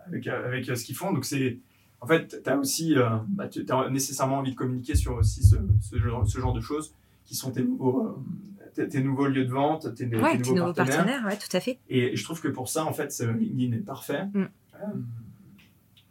avec, 0.07 0.26
avec 0.28 0.64
ce 0.64 0.84
qu'ils 0.84 0.95
font. 0.97 1.12
Donc, 1.12 1.24
c'est. 1.24 1.59
En 2.01 2.07
fait, 2.07 2.42
tu 2.42 2.51
as 2.51 2.57
aussi. 2.59 2.96
euh, 2.96 3.09
bah, 3.28 3.48
as 3.70 3.90
nécessairement 3.90 4.38
envie 4.38 4.53
de 4.53 4.57
communiquer 4.57 4.94
sur 4.94 5.14
aussi 5.16 5.42
ce, 5.42 5.57
ce, 5.80 5.98
genre, 5.98 6.26
ce 6.26 6.38
genre 6.38 6.53
de 6.55 6.61
choses 6.61 6.94
qui 7.24 7.34
sont 7.34 7.51
tes 7.53 7.62
nouveaux, 7.62 8.07
euh, 8.07 8.68
tes, 8.74 8.88
tes 8.88 9.03
nouveaux 9.03 9.26
lieux 9.26 9.44
de 9.44 9.51
vente, 9.53 9.94
tes, 9.94 10.09
tes 10.09 10.16
Ouais, 10.16 10.32
nouveaux, 10.38 10.44
tes 10.44 10.51
nouveaux 10.61 10.72
partenaires. 10.72 10.96
partenaires, 11.05 11.26
ouais, 11.26 11.36
tout 11.36 11.55
à 11.57 11.61
fait. 11.61 11.78
Et 11.88 12.16
je 12.16 12.24
trouve 12.24 12.40
que 12.40 12.48
pour 12.48 12.68
ça, 12.68 12.84
en 12.86 12.92
fait, 12.92 13.12
ce 13.12 13.24
LinkedIn 13.24 13.76
est 13.76 13.80
parfait. 13.84 14.24
Mm. 14.32 14.38
Euh, 14.74 14.86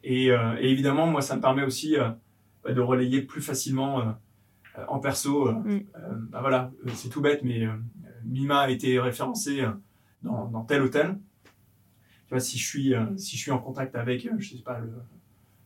et, 0.04 0.32
euh, 0.32 0.56
et 0.60 0.70
évidemment, 0.72 1.08
moi, 1.08 1.22
ça 1.22 1.36
me 1.36 1.42
permet 1.42 1.64
aussi 1.64 1.96
bah, 2.64 2.72
de 2.74 2.82
relayer 2.82 3.22
plus 3.22 3.42
facilement 3.42 4.16
en 4.88 5.00
perso. 5.00 5.52
Mm. 5.52 5.80
bah, 6.30 6.40
voilà, 6.42 6.72
c'est 6.94 7.10
tout 7.10 7.22
bête, 7.22 7.42
mais 7.44 7.68
Mima 8.26 8.60
a 8.62 8.70
été 8.70 9.00
référencé 9.00 9.62
euh, 9.62 9.72
dans, 10.24 10.46
dans 10.48 10.64
tel 10.64 10.82
hôtel. 10.84 11.18
Tu 12.28 12.30
vois, 12.36 12.40
si 12.40 12.58
je 12.60 12.66
suis, 12.68 12.94
si 13.18 13.36
je 13.38 13.42
suis 13.42 13.52
en 13.52 13.58
contact 13.60 13.96
avec, 13.96 14.30
je 14.38 14.50
sais 14.56 14.62
pas, 14.64 14.80
le, 14.80 14.92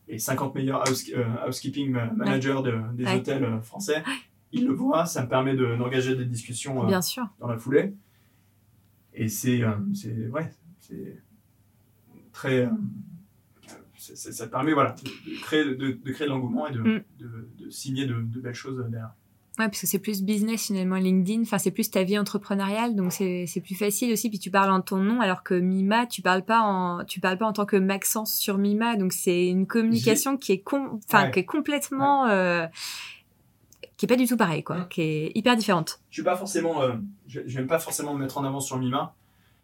les 0.08 0.18
50 0.18 0.54
meilleurs 0.54 0.86
house- 0.88 1.10
euh, 1.14 1.24
housekeeping 1.48 1.90
ma- 1.90 2.12
managers 2.12 2.60
de- 2.64 2.80
des 2.94 3.04
Ouais. 3.04 3.16
hôtels 3.16 3.44
euh, 3.44 3.60
français, 3.60 4.02
ils 4.52 4.66
le 4.66 4.72
voient, 4.72 5.06
ça 5.06 5.22
me 5.22 5.28
permet 5.28 5.54
de- 5.54 5.76
d'engager 5.76 6.14
des 6.14 6.24
discussions 6.26 6.84
euh, 6.84 6.86
Bien 6.86 7.02
sûr. 7.02 7.26
dans 7.40 7.48
la 7.48 7.56
foulée. 7.58 7.94
Et 9.14 9.28
c'est, 9.28 9.62
c'est, 9.94 10.26
ouais, 10.28 10.50
c'est 10.80 11.22
très, 12.32 12.68
ça 13.96 14.46
permet, 14.48 14.72
voilà, 14.72 14.92
de, 15.02 15.30
de 15.30 15.40
créer, 15.40 15.64
de, 15.64 15.74
de 15.92 16.12
créer 16.12 16.26
de 16.26 16.32
l'engouement 16.32 16.66
et 16.66 16.72
de, 16.72 16.80
Mm. 16.80 17.02
de, 17.18 17.48
de 17.64 17.70
signer 17.70 18.06
de, 18.06 18.14
de 18.20 18.40
belles 18.40 18.54
choses 18.54 18.76
derrière. 18.90 19.14
Ouais, 19.58 19.66
parce 19.68 19.80
que 19.80 19.86
c'est 19.86 20.00
plus 20.00 20.22
business 20.24 20.66
finalement 20.66 20.96
LinkedIn. 20.96 21.42
Enfin, 21.42 21.58
c'est 21.58 21.70
plus 21.70 21.88
ta 21.88 22.02
vie 22.02 22.18
entrepreneuriale, 22.18 22.96
donc 22.96 23.12
c'est 23.12 23.44
c'est 23.46 23.60
plus 23.60 23.76
facile 23.76 24.12
aussi. 24.12 24.28
Puis 24.28 24.40
tu 24.40 24.50
parles 24.50 24.72
en 24.72 24.80
ton 24.80 24.96
nom, 24.96 25.20
alors 25.20 25.44
que 25.44 25.54
Mima, 25.54 26.06
tu 26.06 26.22
parles 26.22 26.44
pas 26.44 26.60
en 26.60 27.04
tu 27.04 27.20
parles 27.20 27.38
pas 27.38 27.46
en 27.46 27.52
tant 27.52 27.64
que 27.64 27.76
Maxence 27.76 28.34
sur 28.34 28.58
Mima. 28.58 28.96
Donc 28.96 29.12
c'est 29.12 29.46
une 29.46 29.66
communication 29.68 30.36
qui 30.36 30.50
est 30.52 30.58
com- 30.58 30.98
enfin 31.06 31.26
Ouais. 31.26 31.30
qui 31.30 31.38
est 31.38 31.44
complètement 31.44 32.26
euh, 32.26 32.66
qui 33.96 34.06
est 34.06 34.08
pas 34.08 34.16
du 34.16 34.26
tout 34.26 34.36
pareil, 34.36 34.64
quoi. 34.64 34.86
Qui 34.90 35.02
est 35.02 35.32
hyper 35.36 35.54
différente. 35.56 36.00
Je 36.10 36.16
suis 36.16 36.24
pas 36.24 36.36
forcément, 36.36 36.82
euh, 36.82 36.94
je, 37.28 37.40
je 37.46 37.60
vais 37.60 37.66
pas 37.66 37.78
forcément 37.78 38.12
me 38.14 38.20
mettre 38.20 38.38
en 38.38 38.44
avant 38.44 38.60
sur 38.60 38.76
Mima, 38.78 39.14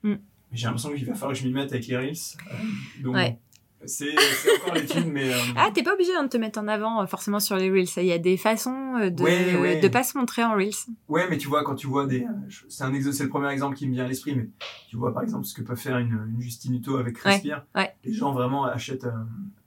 Mm. 0.04 0.10
mais 0.12 0.18
j'ai 0.52 0.66
l'impression 0.66 0.92
qu'il 0.94 1.04
va 1.04 1.14
falloir 1.14 1.32
que 1.32 1.38
je 1.42 1.46
m'y 1.46 1.52
mette 1.52 1.72
avec 1.72 1.86
les 1.88 1.96
Reels. 1.96 2.12
Euh, 2.12 3.02
donc, 3.02 3.14
Ouais. 3.16 3.38
C'est, 3.86 4.10
encore 4.56 4.74
l'étude, 4.74 5.06
mais. 5.06 5.32
euh, 5.32 5.36
Ah, 5.56 5.70
t'es 5.74 5.82
pas 5.82 5.94
obligé 5.94 6.14
hein, 6.14 6.24
de 6.24 6.28
te 6.28 6.36
mettre 6.36 6.58
en 6.60 6.68
avant 6.68 7.02
euh, 7.02 7.06
forcément 7.06 7.40
sur 7.40 7.56
les 7.56 7.70
reels. 7.70 7.86
Il 7.96 8.04
y 8.04 8.12
a 8.12 8.18
des 8.18 8.36
façons 8.36 8.96
euh, 8.96 9.10
de 9.10 9.22
Ouais, 9.22 9.56
ouais. 9.56 9.80
de 9.80 9.88
pas 9.88 10.02
se 10.02 10.16
montrer 10.18 10.44
en 10.44 10.54
reels. 10.54 10.70
Ouais, 11.08 11.26
mais 11.30 11.38
tu 11.38 11.48
vois, 11.48 11.64
quand 11.64 11.74
tu 11.74 11.86
vois 11.86 12.06
des. 12.06 12.26
C'est, 12.68 12.84
le 13.22 13.28
premier 13.28 13.48
exemple 13.50 13.76
qui 13.76 13.88
me 13.88 13.94
vient 13.94 14.04
à 14.04 14.08
l'esprit, 14.08 14.34
mais 14.34 14.48
tu 14.88 14.96
vois 14.96 15.12
par 15.14 15.22
exemple 15.22 15.44
ce 15.46 15.54
que 15.54 15.62
peut 15.62 15.76
faire 15.76 15.98
une, 15.98 16.18
une 16.34 16.40
Justine 16.40 16.74
Hutto 16.74 16.96
avec 16.98 17.18
Respire. 17.18 17.64
ouais. 17.74 17.94
Les 18.04 18.12
gens 18.12 18.32
vraiment 18.32 18.64
achètent, 18.64 19.04
euh, 19.04 19.12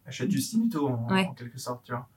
achètent 0.06 0.32
Justine 0.32 0.66
Hutto 0.66 0.88
en, 0.88 1.34
quelque 1.34 1.58
sorte, 1.60 1.84
tu 1.86 1.92
vois. 1.92 2.08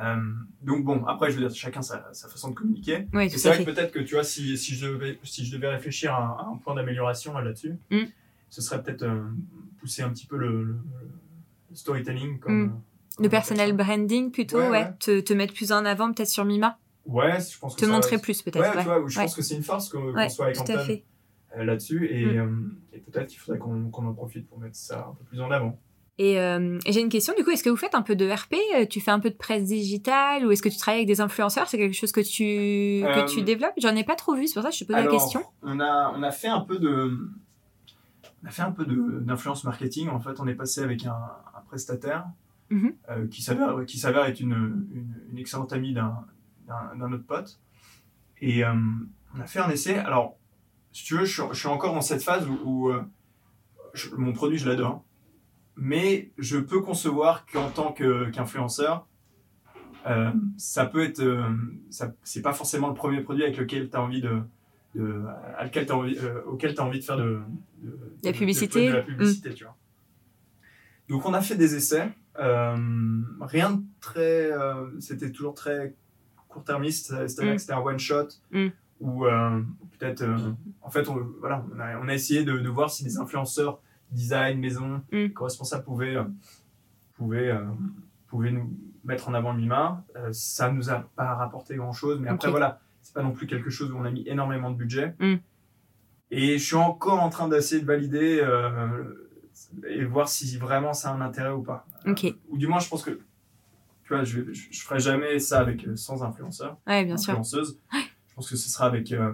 Euh, 0.00 0.16
donc 0.62 0.84
bon, 0.84 1.04
après, 1.04 1.30
je 1.30 1.38
veux 1.38 1.46
dire, 1.46 1.54
chacun 1.54 1.82
sa, 1.82 2.08
sa 2.14 2.26
façon 2.28 2.48
de 2.50 2.54
communiquer. 2.54 3.06
Oui, 3.12 3.28
c'est 3.28 3.48
vrai 3.48 3.64
que 3.64 3.70
peut-être 3.70 3.92
que 3.92 3.98
tu 3.98 4.14
vois, 4.14 4.24
si, 4.24 4.56
si, 4.56 4.74
je, 4.74 4.86
devais, 4.86 5.18
si 5.24 5.44
je 5.44 5.54
devais 5.54 5.68
réfléchir 5.68 6.14
à, 6.14 6.18
un- 6.22 6.46
à 6.46 6.48
un 6.50 6.56
point 6.56 6.74
d'amélioration 6.74 7.34
là, 7.34 7.42
là-dessus, 7.42 7.74
Mm. 7.90 8.04
ce 8.48 8.62
serait 8.62 8.82
peut-être 8.82 9.04
pousser 9.78 10.00
un 10.02 10.08
petit 10.10 10.26
peu 10.26 10.36
le, 10.38 10.48
le- 10.64 10.72
le 10.72 11.10
storytelling. 11.74 12.38
Comme, 12.38 12.52
Mm. 12.54 12.64
euh, 12.64 12.68
Le 13.18 13.22
comme 13.24 13.30
personal 13.30 13.70
appelle 13.70 13.76
branding 13.86 14.30
plutôt, 14.30 14.58
Ouais. 14.60 14.92
Te, 15.00 15.20
te 15.20 15.32
mettre 15.32 15.54
plus 15.54 15.72
en 15.72 15.84
avant 15.84 16.12
peut-être 16.12 16.28
sur 16.28 16.44
Mima. 16.44 16.78
Ouais, 17.06 17.40
je 17.40 17.58
pense 17.58 17.74
que 17.74 17.80
Te 17.80 17.86
ça- 17.86 17.92
montrer 17.92 18.18
plus 18.18 18.42
peut-être. 18.42 18.60
Ouais, 18.60 18.68
Ouais, 18.76 18.82
tu 18.82 18.84
vois, 18.84 19.02
je 19.08 19.18
pense 19.20 19.34
que 19.34 19.42
c'est 19.42 19.54
une 19.56 19.62
force 19.62 19.88
qu'on 19.88 20.12
soit 20.28 20.46
avec 20.46 20.56
tout 20.56 20.72
à 20.72 20.78
fait. 20.78 21.04
euh, 21.56 21.64
là-dessus 21.64 22.06
et, 22.10 22.26
Mm. 22.26 22.38
euh, 22.38 22.96
et 22.96 22.98
peut-être 23.00 23.28
qu'il 23.28 23.38
faudrait 23.38 23.58
qu'on 23.58 23.90
en 23.92 24.12
profite 24.14 24.46
pour 24.48 24.58
mettre 24.60 24.76
ça 24.76 25.06
un 25.10 25.14
peu 25.14 25.24
plus 25.24 25.40
en 25.40 25.50
avant. 25.50 25.78
Et, 26.18 26.38
euh, 26.38 26.78
et 26.84 26.92
j'ai 26.92 27.00
une 27.00 27.08
question, 27.08 27.32
du 27.36 27.42
coup, 27.44 27.50
est-ce 27.50 27.64
que 27.64 27.70
vous 27.70 27.76
faites 27.78 27.94
un 27.94 28.02
peu 28.02 28.14
de 28.14 28.28
RP 28.30 28.54
Tu 28.90 29.00
fais 29.00 29.10
un 29.10 29.20
peu 29.20 29.30
de 29.30 29.34
presse 29.36 29.64
digitale 29.64 30.46
ou 30.46 30.50
est-ce 30.50 30.60
que 30.62 30.68
tu 30.68 30.76
travailles 30.76 30.98
avec 31.00 31.08
des 31.08 31.22
influenceurs? 31.22 31.66
C'est 31.68 31.78
quelque 31.78 31.94
chose 31.96 32.12
que 32.12 32.20
tu, 32.20 33.02
Euh, 33.04 33.22
que 33.24 33.30
tu 33.32 33.40
développes? 33.42 33.72
J'en 33.78 33.96
ai 33.96 34.04
pas 34.04 34.16
trop 34.16 34.34
vu, 34.34 34.46
c'est 34.46 34.52
pour 34.54 34.62
ça 34.62 34.68
que 34.68 34.74
je 34.74 34.80
te 34.80 34.84
pose 34.84 34.96
la 34.96 35.02
Alors, 35.02 35.12
question. 35.14 35.42
On 35.62 35.80
a, 35.80 36.12
on 36.14 36.22
a 36.22 36.30
fait 36.30 36.48
un 36.48 36.60
peu 36.60 36.78
de. 36.78 37.18
On 38.44 38.46
a 38.46 38.50
fait 38.50 38.62
un 38.62 38.70
peu 38.72 38.84
de- 38.84 39.20
d'influence 39.20 39.64
marketing. 39.64 40.08
En 40.10 40.20
fait, 40.20 40.38
on 40.40 40.46
est 40.46 40.54
passé 40.54 40.82
avec 40.82 41.04
un, 41.06 41.16
prestataire 41.70 42.26
Mhm. 42.70 42.92
euh, 43.10 43.26
qui 43.28 43.42
s'avère 43.42 43.84
qui 43.86 43.98
s'avère 43.98 44.24
être 44.26 44.40
une, 44.40 44.52
une, 44.92 45.14
une 45.30 45.38
excellente 45.38 45.72
amie 45.72 45.92
d'un 45.94 47.12
autre 47.12 47.24
pote. 47.26 47.60
Et 48.40 48.64
euh, 48.64 48.72
on 49.36 49.40
a 49.40 49.46
fait 49.46 49.58
un 49.60 49.70
essai. 49.70 49.96
Alors, 49.98 50.36
si 50.92 51.04
tu 51.04 51.16
veux, 51.16 51.24
je, 51.24 51.32
suis- 51.32 51.50
je 51.52 51.58
suis 51.58 51.68
encore 51.68 51.94
dans 51.94 52.00
cette 52.00 52.22
phase 52.22 52.46
où, 52.48 52.58
où, 52.64 52.90
euh, 52.90 53.02
je- 53.94 54.14
mon 54.14 54.32
produit, 54.32 54.58
je 54.58 54.68
l'adore. 54.68 55.04
Mais 55.76 56.30
je 56.38 56.58
peux 56.58 56.80
concevoir 56.80 57.44
qu'en 57.46 57.70
tant 57.70 57.92
que- 57.92 58.30
qu'influenceur, 58.30 59.06
euh, 60.06 60.30
ça 60.56 60.86
peut 60.86 61.02
être. 61.04 61.20
euh, 61.20 61.48
c'est 62.22 62.42
pas 62.42 62.52
forcément 62.52 62.88
le 62.88 62.94
premier 62.94 63.20
produit 63.22 63.42
avec 63.44 63.56
lequel 63.56 63.90
tu 63.90 63.96
as 63.96 64.02
envie 64.02 64.20
de. 64.20 64.40
de 64.94 65.24
à 65.58 65.64
lequel 65.64 65.86
t'as 65.86 65.94
envie, 65.94 66.16
euh, 66.18 66.42
auquel 66.46 66.74
tu 66.74 66.80
as 66.80 66.84
envie 66.84 66.98
de 67.00 67.04
faire 67.04 67.16
de, 67.16 67.40
de, 67.82 67.98
La 68.24 68.32
publicité. 68.32 68.88
de 68.88 68.92
la 68.94 69.02
publicité, 69.02 69.54
tu 69.54 69.64
vois. 69.64 69.76
Donc, 71.10 71.26
on 71.26 71.34
a 71.34 71.40
fait 71.42 71.56
des 71.56 71.74
essais. 71.74 72.08
euh, 72.38 72.76
rien 73.40 73.72
de 73.72 73.82
très. 74.00 74.50
euh, 74.50 74.86
c'était 75.00 75.30
toujours 75.30 75.52
très 75.54 75.94
court-termiste, 76.48 77.08
c'est-à-dire 77.26 77.52
Mm. 77.52 77.56
que 77.56 77.60
c'était 77.60 77.72
un 77.74 77.80
one-shot. 77.80 78.28
Mm. 78.52 78.68
Ou 79.00 79.26
euh, 79.26 79.60
peut-être. 79.98 80.22
euh, 80.22 80.36
en 80.80 80.90
fait, 80.90 81.08
on, 81.08 81.16
voilà, 81.40 81.64
on, 81.74 81.78
a, 81.80 81.98
on 81.98 82.08
a 82.08 82.14
essayé 82.14 82.44
de, 82.44 82.58
de 82.58 82.68
voir 82.68 82.90
si 82.90 83.02
des 83.04 83.18
influenceurs 83.18 83.80
design, 84.12 84.58
maison, 84.60 85.02
Mm. 85.12 85.28
co-responsables 85.34 85.84
pouvaient, 85.84 86.16
pouvaient, 87.14 87.54
pouvaient 88.28 88.52
nous 88.52 88.72
mettre 89.04 89.28
en 89.28 89.34
avant 89.34 89.52
Mima. 89.52 90.04
Ça 90.32 90.70
nous 90.70 90.90
a 90.90 91.00
pas 91.16 91.34
rapporté 91.34 91.76
grand-chose, 91.76 92.20
mais 92.20 92.28
après, 92.28 92.50
voilà, 92.50 92.80
c'est 93.02 93.14
pas 93.14 93.22
non 93.22 93.32
plus 93.32 93.46
quelque 93.46 93.70
chose 93.70 93.90
où 93.90 93.96
on 93.98 94.04
a 94.04 94.10
mis 94.10 94.26
énormément 94.26 94.70
de 94.70 94.76
budget. 94.76 95.14
Mm. 95.18 95.34
Et 96.32 96.58
je 96.58 96.64
suis 96.64 96.76
encore 96.76 97.20
en 97.20 97.28
train 97.28 97.48
d'essayer 97.48 97.80
de 97.80 97.86
valider 97.86 98.40
et 99.88 100.04
voir 100.04 100.28
si 100.28 100.56
vraiment 100.58 100.92
ça 100.92 101.10
a 101.10 101.14
un 101.14 101.20
intérêt 101.20 101.52
ou 101.52 101.62
pas. 101.62 101.86
Ok. 102.06 102.24
Euh, 102.24 102.32
ou 102.48 102.58
du 102.58 102.66
moins, 102.66 102.78
je 102.80 102.88
pense 102.88 103.02
que 103.02 103.10
tu 104.04 104.14
vois, 104.14 104.24
je, 104.24 104.52
je, 104.52 104.68
je 104.70 104.82
ferai 104.82 104.98
jamais 105.00 105.38
ça 105.38 105.60
avec 105.60 105.86
euh, 105.86 105.96
sans 105.96 106.22
influenceur, 106.24 106.76
Ouais, 106.86 107.04
bien 107.04 107.16
sûr. 107.16 107.30
influenceuse. 107.32 107.78
Je 107.92 108.34
pense 108.34 108.48
que 108.50 108.56
ce 108.56 108.68
sera 108.70 108.86
avec, 108.86 109.12
euh, 109.12 109.32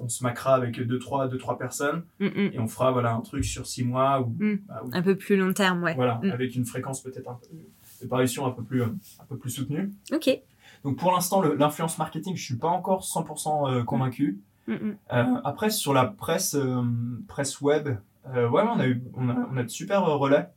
on, 0.00 0.08
se 0.08 0.22
macra 0.22 0.54
avec 0.54 0.80
deux 0.80 0.98
trois, 0.98 1.28
deux 1.28 1.36
trois 1.38 1.58
personnes 1.58 2.04
Mm, 2.20 2.26
mm. 2.26 2.50
et 2.54 2.58
on 2.58 2.68
fera 2.68 2.90
voilà 2.92 3.12
un 3.12 3.20
truc 3.20 3.44
sur 3.44 3.66
six 3.66 3.84
mois 3.84 4.20
ou, 4.22 4.34
Mm. 4.38 4.58
bah, 4.66 4.82
Un 4.92 5.02
peu 5.02 5.16
plus 5.16 5.36
long 5.36 5.52
terme, 5.52 5.82
ouais. 5.82 5.94
voilà 5.94 6.20
avec 6.32 6.54
une 6.56 6.64
fréquence 6.64 7.02
peut-être 7.02 7.28
un 7.28 7.34
peu 7.34 7.46
de 8.02 8.08
parution 8.08 8.46
un 8.46 8.50
peu 8.50 8.62
plus 8.62 8.82
un 8.82 8.94
peu 9.28 9.36
plus 9.36 9.50
soutenue. 9.50 9.92
Ok. 10.12 10.30
Donc 10.84 10.96
pour 10.98 11.12
l'instant, 11.12 11.40
l'influence 11.42 11.96
marketing, 11.98 12.36
je 12.36 12.42
suis 12.44 12.56
pas 12.56 12.68
encore 12.68 13.02
100% 13.04 13.70
euh, 13.80 13.84
convaincu. 13.84 14.40
Après, 15.08 15.68
sur 15.70 15.92
la 15.92 16.06
presse, 16.06 16.56
presse 17.28 17.60
web, 17.60 17.88
euh, 18.28 18.48
ouais, 18.48 18.62
on 18.62 18.78
a, 18.78 18.86
eu, 18.86 19.02
on, 19.14 19.28
a, 19.28 19.34
on 19.52 19.56
a 19.56 19.62
de 19.62 19.68
super 19.68 20.04
euh, 20.04 20.16
relais. 20.16 20.48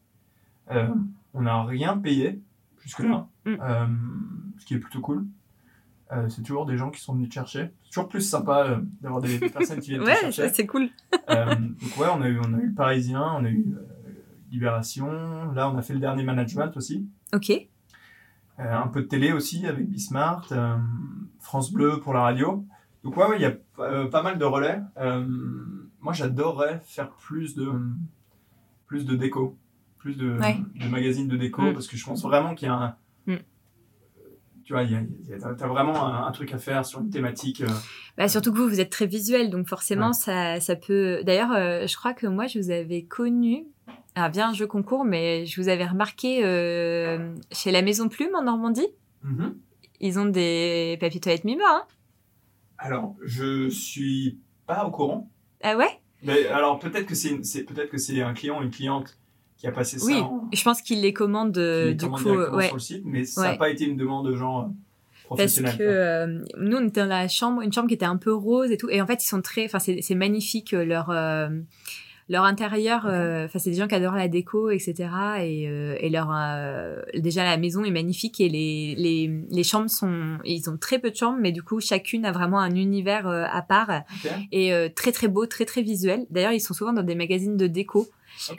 Euh, 0.72 0.88
on 1.34 1.41
n'a 1.41 1.63
rien 1.63 1.97
payé 1.97 2.41
jusque-là, 2.82 3.28
Mm, 3.45 3.51
mm. 3.51 3.57
euh, 3.61 3.86
ce 4.59 4.65
qui 4.65 4.74
est 4.76 4.80
plutôt 4.80 5.01
cool. 5.01 5.26
Euh, 6.11 6.30
c'est 6.30 6.41
toujours 6.41 6.65
des 6.65 6.78
gens 6.78 6.89
qui 6.89 7.01
sont 7.01 7.13
venus 7.15 7.28
te 7.30 7.34
chercher. 7.34 7.72
C'est 7.84 7.89
toujours 7.89 8.07
plus 8.07 8.22
sympa 8.22 8.65
euh, 8.65 8.78
d'avoir 9.01 9.22
des, 9.22 9.38
des 9.39 9.49
personnes 9.49 9.80
qui 9.82 9.89
viennent 9.89 10.01
te 10.03 10.07
Ouais, 10.07 10.15
chercher. 10.15 10.47
ça, 10.47 10.53
c'est 10.53 10.65
cool. 10.65 10.89
Euh, 11.30 11.53
donc 11.55 11.97
ouais, 11.97 12.07
on 12.13 12.22
a 12.22 12.30
eu, 12.30 12.39
on 12.39 12.53
a 12.53 12.57
eu 12.57 12.68
le 12.68 12.74
Parisien, 12.74 13.22
on 13.38 13.43
a 13.43 13.49
eu 13.49 13.76
euh, 13.76 13.82
Libération. 14.51 15.51
Là, 15.53 15.70
on 15.70 15.78
a 15.78 15.82
fait 15.82 15.93
le 15.93 15.99
dernier 15.99 16.24
management 16.24 16.76
aussi. 16.78 17.09
Ok. 17.34 17.49
Euh, 17.51 17.68
un 18.74 18.88
peu 18.88 19.01
de 19.01 19.07
télé 19.07 19.34
aussi 19.34 19.68
avec 19.68 19.88
Bismart, 19.89 20.47
euh, 20.53 20.78
France 21.39 21.72
Bleu 21.74 21.99
pour 21.99 22.13
la 22.13 22.22
radio. 22.22 22.65
Donc 23.03 23.15
ouais, 23.18 23.28
ouais, 23.28 23.36
il 23.38 23.41
y 23.41 23.45
a 23.45 23.53
euh, 23.80 24.07
pas 24.09 24.24
mal 24.24 24.38
de 24.39 24.45
relais. 24.45 24.80
Moi, 26.08 26.14
j'adorerais 26.14 26.80
faire 26.86 27.10
plus 27.12 27.53
de 27.53 27.70
plus 28.86 29.03
de 29.05 29.18
déco, 29.18 29.58
plus 29.97 30.16
de, 30.16 30.38
Ouais. 30.39 30.55
de 30.76 30.88
magazines 30.88 31.28
de 31.28 31.36
déco, 31.36 31.64
Mm. 31.64 31.74
parce 31.74 31.86
que 31.86 31.97
je 31.97 32.05
pense 32.05 32.22
vraiment 32.24 32.55
qu'il 32.55 32.70
y 32.70 32.72
a 32.72 32.76
un. 32.76 32.95
Mm. 33.26 33.36
Tu 34.64 34.72
vois, 34.72 34.86
t'as 35.58 35.68
vraiment 35.68 36.05
un, 36.05 36.26
un 36.26 36.32
truc 36.32 36.53
à 36.53 36.60
faire 36.60 36.86
sur 36.86 37.01
une 37.01 37.10
thématique. 37.10 37.60
euh, 37.60 37.68
Bah, 38.18 38.30
surtout 38.30 38.53
que 38.53 38.58
vous, 38.58 38.70
vous 38.70 38.80
êtes 38.80 38.89
très 38.89 39.05
visuel, 39.05 39.49
donc 39.49 39.68
forcément, 39.68 40.08
Ouais. 40.08 40.14
ça, 40.14 40.62
ça 40.62 40.78
peut. 40.78 41.24
D'ailleurs, 41.26 41.51
euh, 41.51 41.88
je 41.88 41.97
crois 41.97 42.14
que 42.14 42.26
moi, 42.26 42.47
je 42.47 42.58
vous 42.60 42.72
avais 42.72 43.03
connu. 43.03 43.66
Alors, 44.16 44.30
bien 44.32 44.49
un 44.51 44.53
jeu 44.53 44.66
concours, 44.66 45.03
mais 45.03 45.45
je 45.45 45.60
vous 45.62 45.68
avais 45.68 45.86
remarqué 45.86 46.39
euh, 46.45 47.36
chez 47.51 47.72
la 47.74 47.82
Maison 47.82 48.08
Plume 48.08 48.34
en 48.34 48.43
Normandie. 48.43 48.88
Mhm. 49.24 49.58
Ils 49.99 50.20
ont 50.20 50.26
des 50.26 50.97
papiers 51.01 51.20
toilettes 51.20 51.43
Mima, 51.43 51.64
hein 51.68 51.84
Alors, 52.78 53.14
je 53.26 53.68
suis 53.70 54.39
pas 54.66 54.86
au 54.86 54.91
courant. 54.91 55.30
Ah 55.64 55.76
ouais? 55.78 55.89
Mais 56.24 56.47
alors, 56.47 56.80
peut-être 56.80 57.05
que 57.05 57.16
c'est 57.16 57.64
peut-être 57.64 57.89
que 57.89 57.97
c'est 57.97 58.22
un 58.22 58.34
client 58.34 58.62
une 58.62 58.72
cliente 58.72 59.18
qui 59.58 59.68
a 59.68 59.72
passé 59.72 59.97
Oui, 60.03 60.14
ça 60.14 60.24
en, 60.24 60.49
je 60.53 60.64
pense 60.64 60.82
qu'ils 60.82 61.01
les 61.01 61.14
les 61.88 61.93
du 61.95 62.05
commande 62.05 62.24
coup. 62.24 62.30
euh, 62.30 62.55
ouais. 62.55 62.66
sur 62.68 62.76
le 62.76 62.80
site, 62.80 63.01
mais 63.05 63.26
ça 63.26 63.41
n'a 63.43 63.51
Ouais. 63.51 63.58
pas 63.58 63.70
été 63.70 63.86
une 63.86 63.97
demande 63.97 64.32
genre 64.36 64.60
euh, 64.60 64.64
Parce 64.66 65.26
professionnelle. 65.55 65.78
que 65.78 65.84
quoi. 65.84 65.93
euh, 65.93 66.45
nous, 66.60 66.78
on 66.78 66.88
était 66.88 67.01
dans 67.01 67.08
la 67.08 67.28
chambre, 67.28 67.62
une 67.62 67.74
chambre 67.74 67.88
qui 67.88 67.95
était 67.95 68.05
un 68.05 68.18
peu 68.18 68.34
rose 68.34 68.72
et 68.72 68.78
tout. 68.78 68.89
Et 68.89 69.01
en 69.01 69.08
fait, 69.08 69.24
ils 69.24 69.28
sont 69.28 69.41
très. 69.41 69.66
Enfin, 69.66 69.80
c'est 69.80 70.01
c'est 70.01 70.16
magnifique 70.16 70.74
euh, 70.74 70.86
leur. 70.86 71.10
euh, 71.10 71.49
leur 72.30 72.43
intérieur, 72.43 73.05
euh, 73.05 73.45
enfin 73.45 73.59
c'est 73.59 73.69
des 73.69 73.78
gens 73.78 73.88
qui 73.88 73.95
adorent 73.95 74.15
la 74.15 74.28
déco, 74.28 74.69
etc. 74.69 74.95
Et, 75.41 75.67
euh, 75.69 75.95
et 75.99 76.09
leur 76.09 76.30
euh, 76.34 77.01
déjà 77.15 77.43
la 77.43 77.57
maison 77.57 77.84
est 77.86 77.91
magnifique 77.91 78.41
et 78.41 78.49
les, 78.49 78.95
les, 78.97 79.32
les 79.49 79.63
chambres 79.63 79.89
sont, 79.89 80.38
ils 80.43 80.69
ont 80.69 80.78
très 80.78 80.99
peu 80.99 81.11
de 81.11 81.15
chambres, 81.15 81.39
mais 81.41 81.51
du 81.51 81.63
coup 81.63 81.80
chacune 81.80 82.25
a 82.25 82.32
vraiment 82.32 82.59
un 82.59 82.75
univers 82.75 83.28
à 83.28 83.61
part. 83.61 84.03
Ok, 84.25 84.32
et 84.51 84.73
euh, 84.73 84.89
très 84.93 85.11
très 85.11 85.28
beau, 85.28 85.45
très 85.45 85.65
très 85.65 85.82
visuel. 85.82 86.25
D'ailleurs 86.30 86.51
ils 86.51 86.59
sont 86.59 86.73
souvent 86.73 86.93
dans 86.93 87.03
des 87.03 87.15
magazines 87.15 87.57
de 87.57 87.67
déco. 87.67 88.07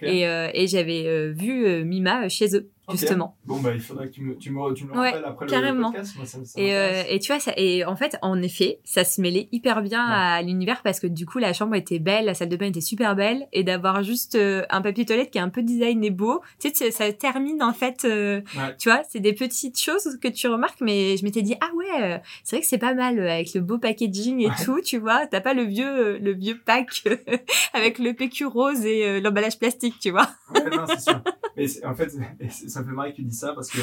Et, 0.02 0.26
euh, 0.26 0.50
et 0.54 0.66
j'avais 0.66 1.06
euh, 1.06 1.32
vu 1.32 1.66
euh, 1.66 1.84
Mima 1.84 2.28
chez 2.28 2.56
eux 2.56 2.70
Justement. 2.92 3.36
Bon, 3.44 3.60
bah, 3.60 3.70
il 3.74 3.80
faudrait 3.80 4.08
que 4.08 4.12
tu 4.14 4.22
me, 4.22 4.36
tu 4.36 4.50
me, 4.50 4.72
tu 4.74 4.84
me 4.84 4.92
le 4.94 4.98
Ouais, 4.98 5.10
rappelles 5.10 5.24
après 5.26 5.46
carrément. 5.46 5.88
le 5.88 5.94
podcast. 5.94 6.16
Moi, 6.16 6.26
ça, 6.26 6.38
ça 6.44 6.60
Et, 6.60 6.74
euh, 6.74 7.02
et 7.08 7.18
tu 7.18 7.32
vois, 7.32 7.40
ça, 7.40 7.52
et 7.56 7.84
en 7.84 7.96
fait, 7.96 8.16
en 8.22 8.40
effet, 8.42 8.80
ça 8.84 9.04
se 9.04 9.20
mêlait 9.20 9.48
hyper 9.52 9.82
bien 9.82 10.04
Ouais. 10.06 10.14
à 10.14 10.42
l'univers 10.42 10.82
parce 10.82 11.00
que 11.00 11.06
du 11.06 11.26
coup, 11.26 11.38
la 11.38 11.52
chambre 11.52 11.74
était 11.74 11.98
belle, 11.98 12.24
la 12.26 12.34
salle 12.34 12.48
de 12.48 12.56
bain 12.56 12.66
était 12.66 12.80
super 12.80 13.14
belle, 13.16 13.46
et 13.52 13.62
d'avoir 13.64 14.02
juste 14.02 14.34
euh, 14.36 14.64
un 14.70 14.80
papier 14.82 15.04
toilette 15.04 15.30
qui 15.30 15.38
est 15.38 15.42
un 15.42 15.48
peu 15.50 15.62
design 15.62 16.02
et 16.04 16.10
beau, 16.10 16.40
tu 16.60 16.70
sais, 16.74 16.90
ça 16.90 17.12
termine 17.12 17.62
en 17.62 17.72
fait, 17.72 18.04
euh, 18.04 18.40
Ouais. 18.56 18.74
tu 18.78 18.88
vois, 18.88 19.02
c'est 19.08 19.20
des 19.20 19.32
petites 19.34 19.80
choses 19.80 20.18
que 20.20 20.28
tu 20.28 20.46
remarques, 20.48 20.80
mais 20.80 21.16
je 21.16 21.24
m'étais 21.24 21.42
dit, 21.42 21.54
ah 21.60 21.68
ouais, 21.74 22.02
euh, 22.02 22.18
c'est 22.44 22.56
vrai 22.56 22.60
que 22.62 22.66
c'est 22.68 22.78
pas 22.78 22.94
mal 22.94 23.18
euh, 23.18 23.30
avec 23.30 23.52
le 23.54 23.60
beau 23.60 23.78
packaging 23.78 24.40
et 24.46 24.64
tout, 24.64 24.80
tu 24.80 24.98
vois, 24.98 25.26
t'as 25.26 25.40
pas 25.40 25.54
le 25.54 25.62
vieux, 25.64 26.18
le 26.18 26.32
vieux 26.32 26.58
pack 26.64 27.02
avec 27.74 27.98
le 27.98 28.14
PQ 28.14 28.46
rose 28.46 28.84
et 28.86 29.20
l'emballage 29.20 29.58
plastique, 29.58 29.96
tu 30.00 30.10
vois. 30.10 30.28
Ouais, 30.54 30.70
non, 30.74 30.84
c'est 30.86 31.00
sûr. 31.00 31.20
Mais 31.58 31.68
c'est- 31.68 31.84
en 31.84 31.94
fait, 31.94 32.10
et 32.40 32.48
ça 32.48 32.80
me 32.80 32.86
fait 32.86 32.92
marrer 32.92 33.10
que 33.10 33.16
tu 33.16 33.22
dis 33.22 33.34
ça 33.36 33.52
parce 33.52 33.68
que 33.70 33.78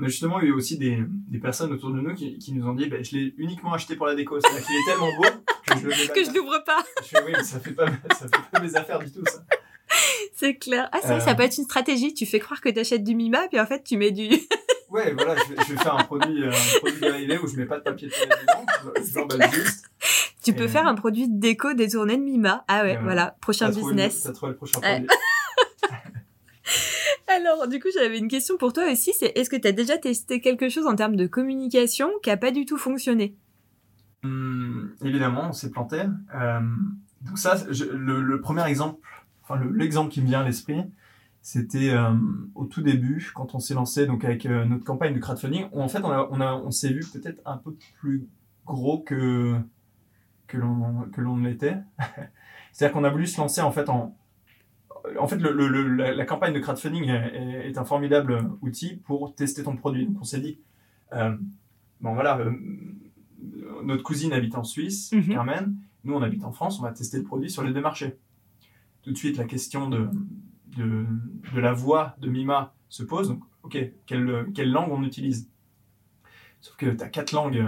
on 0.00 0.04
a 0.04 0.06
justement 0.06 0.40
eu 0.40 0.52
aussi 0.52 0.78
des, 0.78 1.02
des 1.08 1.38
personnes 1.38 1.72
autour 1.72 1.90
de 1.90 2.00
nous 2.00 2.14
qui, 2.14 2.38
qui 2.38 2.52
nous 2.52 2.64
ont 2.68 2.74
dit 2.74 2.86
bah, 2.86 3.02
je 3.02 3.16
l'ai 3.16 3.34
uniquement 3.38 3.72
acheté 3.72 3.96
pour 3.96 4.06
la 4.06 4.14
déco. 4.14 4.38
C'est-à-dire 4.40 4.64
qu'il 4.64 4.76
est 4.76 4.84
tellement 4.86 5.10
beau 5.16 5.24
que 5.66 5.78
je 6.24 6.30
le 6.30 6.34
l'ouvre 6.38 6.62
pas, 6.64 6.84
Je 7.02 7.08
fais, 7.08 7.24
oui, 7.24 7.32
mais 7.36 7.42
ça 7.42 7.58
fait 7.58 7.72
pas, 7.72 7.86
ça 8.16 8.26
fait 8.28 8.50
pas 8.52 8.60
mes 8.60 8.76
affaires 8.76 8.98
du 9.00 9.10
tout, 9.10 9.24
ça. 9.26 9.42
c'est 10.36 10.54
clair. 10.54 10.88
Ah, 10.92 10.98
c'est 11.02 11.08
vrai, 11.08 11.16
Euh. 11.16 11.20
ça 11.20 11.34
peut 11.34 11.42
être 11.42 11.58
une 11.58 11.64
stratégie, 11.64 12.14
tu 12.14 12.26
fais 12.26 12.38
croire 12.38 12.60
que 12.60 12.68
t'achètes 12.68 13.02
du 13.04 13.14
Mima, 13.16 13.48
puis 13.48 13.58
en 13.58 13.66
fait, 13.66 13.82
tu 13.82 13.96
mets 13.96 14.12
du... 14.12 14.28
Ouais, 14.90 15.12
voilà, 15.12 15.34
je 15.36 15.52
vais, 15.52 15.62
je 15.68 15.72
vais 15.74 15.78
faire 15.82 15.96
un 15.96 16.04
produit, 16.04 16.42
euh, 16.44 16.50
un 16.50 16.78
produit 16.78 17.00
dérivé 17.00 17.36
où 17.38 17.46
je 17.46 17.56
mets 17.56 17.66
pas 17.66 17.76
de 17.78 17.82
papier 17.82 18.08
de 18.08 18.12
toilette 18.14 18.38
dedans. 18.40 19.28
Je- 19.52 19.56
juste. 19.60 19.84
Tu 20.42 20.54
peux 20.54 20.64
Et- 20.64 20.68
faire 20.68 20.86
un 20.86 20.94
produit 20.94 21.28
de 21.28 21.38
déco 21.38 21.74
détourné 21.74 22.16
de 22.16 22.22
Mima. 22.22 22.64
Ah 22.68 22.84
ouais, 22.84 22.94
Et 22.94 22.96
voilà. 22.96 23.36
prochain 23.42 23.68
le- 23.68 23.74
business. 23.74 24.22
T'as 24.22 24.32
trouvé 24.32 24.52
le 24.52 24.56
prochain 24.56 24.80
Ouais. 24.80 25.04
produit. 25.04 25.08
Alors, 27.28 27.68
du 27.68 27.78
coup, 27.78 27.88
j'avais 27.94 28.18
une 28.18 28.28
question 28.28 28.56
pour 28.56 28.72
toi 28.72 28.90
aussi, 28.90 29.12
c'est 29.12 29.32
est-ce 29.38 29.50
que 29.50 29.56
tu 29.56 29.68
as 29.68 29.72
déjà 29.72 29.98
testé 29.98 30.40
quelque 30.40 30.68
chose 30.68 30.86
en 30.86 30.96
termes 30.96 31.16
de 31.16 31.26
communication 31.26 32.10
qui 32.22 32.30
a 32.30 32.36
pas 32.36 32.50
du 32.50 32.64
tout 32.64 32.78
fonctionné? 32.78 33.36
Hum, 34.24 34.94
évidemment, 35.04 35.48
on 35.50 35.52
s'est 35.52 35.70
planté. 35.70 36.00
Euh, 36.34 36.60
donc 37.22 37.38
ça, 37.38 37.56
le, 37.68 38.40
premier 38.40 38.66
exemple, 38.66 39.06
enfin 39.42 39.56
le- 39.56 39.70
l'exemple 39.72 40.10
qui 40.10 40.20
me 40.22 40.26
vient 40.26 40.40
à 40.40 40.44
l'esprit, 40.44 40.82
c'était 41.40 41.90
euh, 41.90 42.12
au 42.54 42.64
tout 42.64 42.82
début 42.82 43.30
quand 43.34 43.54
on 43.54 43.60
s'est 43.60 43.74
lancé 43.74 44.06
donc 44.06 44.24
avec 44.24 44.44
euh, 44.46 44.64
notre 44.64 44.84
campagne 44.84 45.14
de 45.14 45.20
crowdfunding. 45.20 45.66
où, 45.72 45.80
en 45.82 45.88
fait, 45.88 46.00
on, 46.02 46.10
a, 46.10 46.28
on, 46.32 46.40
on 46.66 46.70
s'est 46.70 46.92
vu 46.92 47.00
peut-être 47.12 47.40
un 47.44 47.58
peu 47.58 47.76
plus 48.00 48.26
gros 48.66 48.98
que 49.00 49.54
que 50.46 50.56
l'on 50.56 51.08
que 51.12 51.20
l'on 51.20 51.36
l'était. 51.36 51.76
C'est-à-dire 52.72 52.94
qu'on 52.94 53.04
a 53.04 53.10
voulu 53.10 53.26
se 53.26 53.38
lancer 53.40 53.60
en 53.60 53.70
fait 53.72 53.88
en 53.88 54.16
en 55.18 55.26
fait, 55.28 55.36
le, 55.38 55.52
le- 55.52 55.68
le- 55.68 55.94
la, 55.94 56.14
la 56.14 56.24
campagne 56.24 56.52
de 56.54 56.58
crowdfunding 56.60 57.04
est, 57.08 57.78
un 57.78 57.84
formidable 57.84 58.50
outil 58.60 58.96
pour 58.96 59.34
tester 59.34 59.62
ton 59.62 59.76
produit. 59.76 60.06
Donc, 60.06 60.16
on 60.20 60.24
s'est 60.24 60.40
dit, 60.40 60.58
euh, 61.12 61.36
bon 62.00 62.14
voilà, 62.14 62.38
euh, 62.38 62.52
notre 63.84 64.02
cousine 64.02 64.32
habite 64.32 64.54
en 64.56 64.64
Suisse, 64.64 65.12
Mhm. 65.12 65.28
Carmen. 65.28 65.76
Nous, 66.04 66.14
on 66.14 66.22
habite 66.22 66.44
en 66.44 66.52
France. 66.52 66.78
On 66.80 66.82
va 66.82 66.92
tester 66.92 67.18
le 67.18 67.24
produit 67.24 67.50
sur 67.50 67.62
les 67.62 67.72
deux 67.72 67.80
marchés. 67.80 68.16
Tout 69.02 69.10
de 69.12 69.16
suite, 69.18 69.36
la 69.36 69.44
question 69.44 69.88
de, 69.88 70.08
de, 70.76 71.04
de 71.54 71.60
la 71.60 71.72
voix 71.72 72.14
de 72.20 72.28
Mima 72.28 72.74
se 72.88 73.02
pose. 73.02 73.28
Donc, 73.28 73.42
ok, 73.62 73.78
quelle, 74.06 74.46
quelle 74.54 74.70
langue 74.70 74.90
on 74.92 75.02
utilise? 75.02 75.48
Sauf 76.60 76.76
que 76.76 76.86
tu 76.86 77.02
as 77.02 77.08
quatre 77.08 77.32
langues 77.32 77.64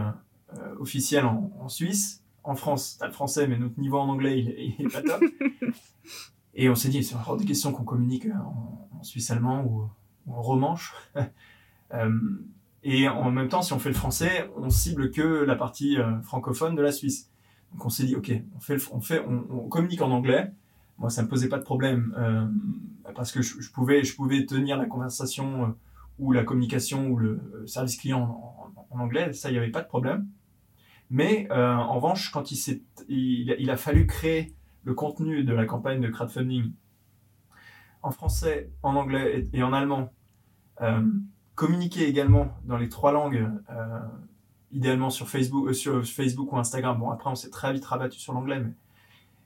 euh, 0.56 0.74
officielles 0.78 1.24
en, 1.24 1.52
en 1.60 1.68
Suisse. 1.68 2.24
En 2.42 2.54
France, 2.56 2.96
tu 2.98 3.04
as 3.04 3.08
le 3.08 3.12
français, 3.12 3.46
mais 3.46 3.58
notre 3.58 3.78
niveau 3.78 3.98
en 3.98 4.08
anglais, 4.08 4.40
il, 4.40 4.48
est- 4.48 4.74
il 4.78 4.86
est 4.86 4.88
pas 4.92 5.02
top. 5.02 5.22
Et 6.54 6.68
on 6.68 6.74
s'est 6.74 6.88
dit, 6.88 7.02
c'est 7.02 7.14
hors 7.14 7.36
de 7.36 7.44
question 7.44 7.72
qu'on 7.72 7.84
communique 7.84 8.26
en, 8.26 8.88
en 8.98 9.02
suisse 9.02 9.30
allemand 9.30 9.64
ou, 9.64 9.88
en 10.30 10.42
romanche. 10.42 10.94
Euh, 11.92 12.08
et 12.84 13.08
en 13.08 13.32
même 13.32 13.48
temps, 13.48 13.62
si 13.62 13.72
on 13.72 13.80
fait 13.80 13.88
le 13.88 13.96
français, 13.96 14.48
on 14.56 14.70
cible 14.70 15.10
que 15.10 15.22
la 15.22 15.56
partie 15.56 15.98
euh, 15.98 16.22
francophone 16.22 16.76
de 16.76 16.82
la 16.82 16.92
Suisse. 16.92 17.28
Donc 17.72 17.84
on 17.84 17.88
s'est 17.88 18.04
dit, 18.04 18.14
ok, 18.14 18.32
on, 18.56 18.60
fait 18.60 18.76
on, 18.92 19.00
fait, 19.00 19.20
on, 19.26 19.68
communique 19.68 20.00
en 20.00 20.10
anglais. 20.10 20.52
Moi, 20.98 21.10
ça 21.10 21.24
me 21.24 21.28
posait 21.28 21.48
pas 21.48 21.58
de 21.58 21.64
problème 21.64 22.14
euh, 22.16 22.46
parce 23.14 23.32
que 23.32 23.42
je, 23.42 23.70
pouvais, 23.72 24.04
je 24.04 24.14
pouvais 24.14 24.46
tenir 24.46 24.76
la 24.76 24.86
conversation 24.86 25.64
euh, 25.64 25.68
ou 26.18 26.32
la 26.32 26.44
communication 26.44 27.08
ou 27.08 27.16
le 27.16 27.40
euh, 27.54 27.66
service 27.66 27.96
client 27.96 28.70
en, 28.90 29.00
anglais. 29.00 29.32
Ça, 29.32 29.50
il 29.50 29.52
n'y 29.52 29.58
avait 29.58 29.70
pas 29.70 29.82
de 29.82 29.88
problème. 29.88 30.28
Mais 31.10 31.48
euh, 31.50 31.74
en 31.74 31.94
revanche, 31.94 32.30
quand 32.30 32.52
il 33.08 33.70
a 33.70 33.76
fallu 33.76 34.06
créer 34.06 34.54
le 34.84 34.94
contenu 34.94 35.44
de 35.44 35.52
la 35.52 35.66
campagne 35.66 36.00
de 36.00 36.08
crowdfunding 36.08 36.72
en 38.02 38.10
français, 38.10 38.70
en 38.82 38.96
anglais 38.96 39.48
et, 39.52 39.58
et 39.58 39.62
en 39.62 39.72
allemand, 39.72 40.12
euh, 40.80 41.02
communiquer 41.54 42.08
également 42.08 42.56
dans 42.64 42.78
les 42.78 42.88
trois 42.88 43.12
langues, 43.12 43.46
euh, 43.70 44.00
idéalement 44.72 45.10
sur 45.10 45.28
Facebook, 45.28 45.68
euh, 45.68 45.72
sur 45.72 46.04
Facebook 46.04 46.52
ou 46.52 46.58
Instagram. 46.58 46.98
Bon, 46.98 47.10
après, 47.10 47.30
on 47.30 47.34
s'est 47.34 47.50
très 47.50 47.72
vite 47.72 47.84
rabattu 47.84 48.18
sur 48.18 48.32
l'anglais, 48.32 48.60
mais, 48.60 48.72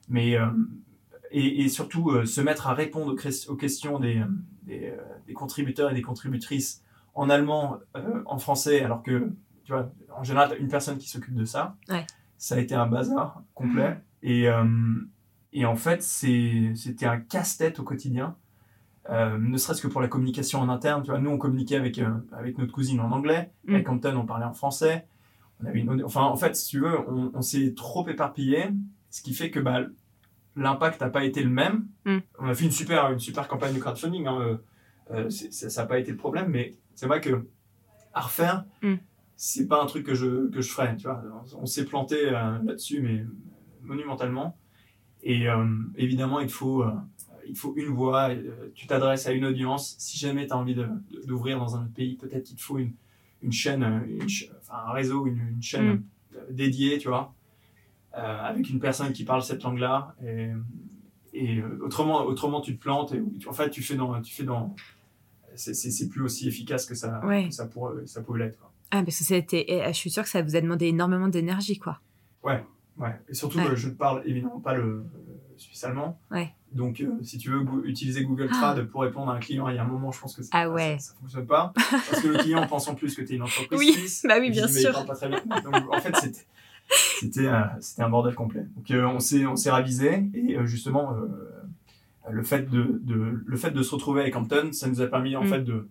mais 0.07 0.37
et, 1.31 1.63
et 1.63 1.69
surtout 1.69 2.25
se 2.25 2.39
mettre 2.39 2.67
à 2.67 2.73
répondre 2.73 3.11
aux, 3.13 3.55
questions 3.55 3.99
des, 3.99 4.23
des, 4.63 4.93
des 5.27 5.33
contributeurs 5.33 5.91
et 5.91 5.93
des 5.93 6.01
contributrices 6.01 6.83
en 7.13 7.29
allemand, 7.29 7.79
en 8.25 8.37
français, 8.37 8.81
alors 8.81 9.03
que 9.03 9.33
tu 9.65 9.71
vois, 9.71 9.91
en 10.15 10.23
général, 10.23 10.49
t'as 10.49 10.57
une 10.57 10.67
personne 10.67 10.97
qui 10.97 11.09
s'occupe 11.09 11.33
de 11.33 11.43
ça. 11.45 11.75
Ouais. 11.89 12.05
Ça 12.37 12.55
a 12.55 12.59
été 12.59 12.75
un 12.75 12.85
bazar 12.85 13.41
complet. 13.55 13.99
Et, 14.21 14.47
euh, 14.47 14.63
et 15.57 15.65
en 15.65 15.77
fait, 15.77 16.03
c'était 16.03 17.05
un 17.05 17.17
casse-tête 17.17 17.79
au 17.79 17.83
quotidien. 17.83 18.35
Euh, 19.09 19.37
ne 19.37 19.57
serait-ce 19.57 19.81
que 19.81 19.87
pour 19.87 20.01
la 20.01 20.09
communication 20.09 20.59
en 20.59 20.67
interne. 20.67 21.01
Tu 21.01 21.11
vois, 21.11 21.19
nous, 21.19 21.29
on 21.29 21.37
communiquait 21.37 21.77
avec, 21.77 21.97
euh, 21.97 22.11
avec 22.33 22.57
notre 22.57 22.73
cousine 22.73 22.99
en 22.99 23.09
anglais. 23.11 23.51
Mm. 23.63 23.73
Avec 23.75 23.87
Hampton, 23.89 24.17
on 24.17 24.25
parlait 24.25 24.45
en 24.45 24.53
français. 24.53 25.07
On 25.61 25.65
avait 25.67 25.79
une, 25.79 26.03
enfin, 26.03 26.23
en 26.23 26.35
fait, 26.35 26.57
si 26.57 26.67
tu 26.67 26.81
veux, 26.81 26.99
on, 27.09 27.31
on 27.33 27.41
s'est 27.41 27.73
trop 27.73 28.05
éparpillé, 28.09 28.65
ce 29.09 29.21
qui 29.21 29.33
fait 29.33 29.49
que 29.49 29.61
bah, 29.61 29.79
l'impact 30.57 30.99
n'a 30.99 31.09
pas 31.09 31.23
été 31.23 31.41
le 31.41 31.49
même. 31.49 31.87
Mm. 32.03 32.17
On 32.39 32.47
a 32.49 32.53
fait 32.53 32.65
une 32.65 32.71
super, 32.71 33.09
une 33.11 33.19
super 33.19 33.47
campagne 33.47 33.73
de 33.73 33.79
crowdfunding. 33.79 34.27
Hein, 34.27 34.59
euh, 35.11 35.29
ça 35.29 35.81
n'a 35.81 35.87
pas 35.87 35.99
été 35.99 36.11
le 36.11 36.17
problème, 36.17 36.49
mais 36.49 36.75
c'est 36.95 37.07
vrai 37.07 37.21
que 37.21 37.47
à 38.13 38.21
refaire, 38.21 38.65
Mm. 38.81 38.95
c'est 39.37 39.67
pas 39.69 39.81
un 39.81 39.85
truc 39.85 40.05
que 40.05 40.15
je, 40.15 40.49
que 40.49 40.59
je 40.59 40.69
ferais. 40.69 40.97
Tu 40.97 41.03
vois, 41.03 41.23
on 41.57 41.65
s'est 41.65 41.85
planté 41.85 42.29
là-dessus, 42.29 43.01
mais 43.01 43.23
monumentalement. 43.83 44.57
Et 45.25 45.47
euh, 45.49 45.65
évidemment, 45.97 46.39
il 46.39 46.49
faut, 46.49 46.83
euh, 46.83 46.91
il 47.47 47.55
faut 47.57 47.73
une 47.75 47.87
voix. 47.87 48.29
euh, 48.29 48.69
tu 48.75 48.85
t'adresses 48.87 49.25
à 49.27 49.31
une 49.33 49.43
audience. 49.45 49.95
Si 49.97 50.17
jamais 50.17 50.45
tu 50.47 50.53
as 50.53 50.57
envie 50.57 50.75
d'ouvrir 51.25 51.59
dans 51.59 51.75
un 51.75 51.81
autre 51.83 51.93
pays, 51.93 52.15
peut-être 52.15 52.43
qu'il 52.43 52.55
te 52.55 52.61
faut 52.61 52.77
une, 52.77 52.93
une 53.41 53.51
chaîne, 53.51 54.03
une 54.07 54.29
cha- 54.29 54.45
enfin, 54.61 54.83
un 54.87 54.91
réseau, 54.93 55.25
une, 55.27 55.39
une 55.55 55.61
chaîne 55.63 56.03
Mm. 56.31 56.53
dédiée, 56.53 56.97
tu 56.99 57.07
vois, 57.07 57.33
avec 58.13 58.69
une 58.69 58.79
personne 58.79 59.11
qui 59.13 59.23
parle 59.25 59.41
cette 59.41 59.63
langue-là. 59.63 60.15
Et, 60.23 60.49
et 61.33 61.61
autrement, 61.81 62.21
autrement, 62.25 62.61
tu 62.61 62.75
te 62.77 62.81
plantes. 62.81 63.13
Et, 63.13 63.21
en 63.47 63.53
fait, 63.53 63.69
tu 63.69 63.81
fais 63.81 63.95
dans, 63.95 64.21
tu 64.21 64.33
fais 64.33 64.43
dans. 64.43 64.75
C'est- 65.55 66.09
plus 66.09 66.21
aussi 66.21 66.47
efficace 66.47 66.85
que 66.85 66.95
ça, 66.95 67.25
Ouais. 67.25 67.47
que 67.47 67.53
ça, 67.53 67.65
pourrait, 67.65 68.05
ça 68.05 68.21
pouvait 68.21 68.39
l'être. 68.45 68.59
Ah, 68.91 69.01
parce 69.03 69.17
que 69.19 69.23
c'était, 69.23 69.65
euh, 69.69 69.87
je 69.87 69.93
suis 69.93 70.11
sûre 70.11 70.23
que 70.23 70.29
ça 70.29 70.41
vous 70.41 70.55
a 70.55 70.61
demandé 70.61 70.85
énormément 70.87 71.27
d'énergie, 71.29 71.79
quoi. 71.79 71.99
Ouais. 72.43 72.63
Et 73.29 73.33
surtout, 73.33 73.57
Ouais. 73.59 73.67
euh, 73.67 73.75
je 73.75 73.89
ne 73.89 73.93
parle 73.93 74.21
évidemment 74.25 74.59
pas 74.59 74.73
le, 74.73 74.83
le 75.53 75.57
suisse-allemand. 75.57 76.19
Ouais. 76.31 76.53
Donc, 76.71 77.01
euh, 77.01 77.09
si 77.23 77.37
tu 77.37 77.49
veux 77.49 77.61
go- 77.61 77.83
utiliser 77.83 78.23
Google 78.23 78.47
Trad 78.49 78.83
pour 78.87 79.01
répondre 79.01 79.31
à 79.31 79.35
un 79.35 79.39
client, 79.39 79.67
il 79.69 79.75
y 79.75 79.77
a 79.77 79.83
un 79.83 79.87
moment, 79.87 80.11
je 80.11 80.19
pense 80.21 80.35
que 80.35 80.43
ça 80.43 80.49
Ah 80.53 80.69
ouais. 80.69 80.97
ça, 80.99 81.13
fonctionne 81.19 81.45
pas. 81.45 81.73
Parce 81.75 82.21
que 82.21 82.27
le 82.29 82.37
client 82.39 82.65
pense 82.69 82.87
en 82.87 82.95
plus 82.95 83.15
que 83.15 83.21
tu 83.21 83.33
es 83.33 83.35
une 83.35 83.43
entreprise 83.43 83.79
Oui, 83.79 83.91
suisse. 83.93 84.25
bah 84.27 84.35
oui, 84.39 84.49
bien 84.49 84.65
dis, 84.65 84.73
mais 84.73 84.79
il 84.81 84.83
sûr. 84.91 85.05
pas 85.05 85.15
très 85.15 85.27
bien. 85.29 85.41
Donc, 85.63 85.75
en 85.93 85.99
fait, 85.99 86.15
c'était. 86.17 86.45
C'était 87.19 87.47
euh, 87.47 87.61
un 87.97 88.09
bordel 88.09 88.35
complet. 88.35 88.63
Donc 88.75 88.91
euh, 88.91 89.05
on 89.07 89.19
s'est 89.19 89.71
ravisé 89.71 90.29
et 90.35 90.55
euh, 90.55 90.67
justement 90.67 91.15
euh, 91.15 91.25
le 92.29 92.43
fait 92.43 92.69
de, 92.69 92.99
de 93.01 93.41
le 93.43 93.57
fait 93.57 93.71
de 93.71 93.81
se 93.81 93.89
retrouver 93.95 94.21
avec 94.21 94.35
Hampton, 94.35 94.69
ça 94.71 94.87
nous 94.87 95.01
a 95.01 95.07
permis 95.07 95.35
en 95.35 95.43
Mm. 95.45 95.47
fait 95.47 95.61
de, 95.61 95.89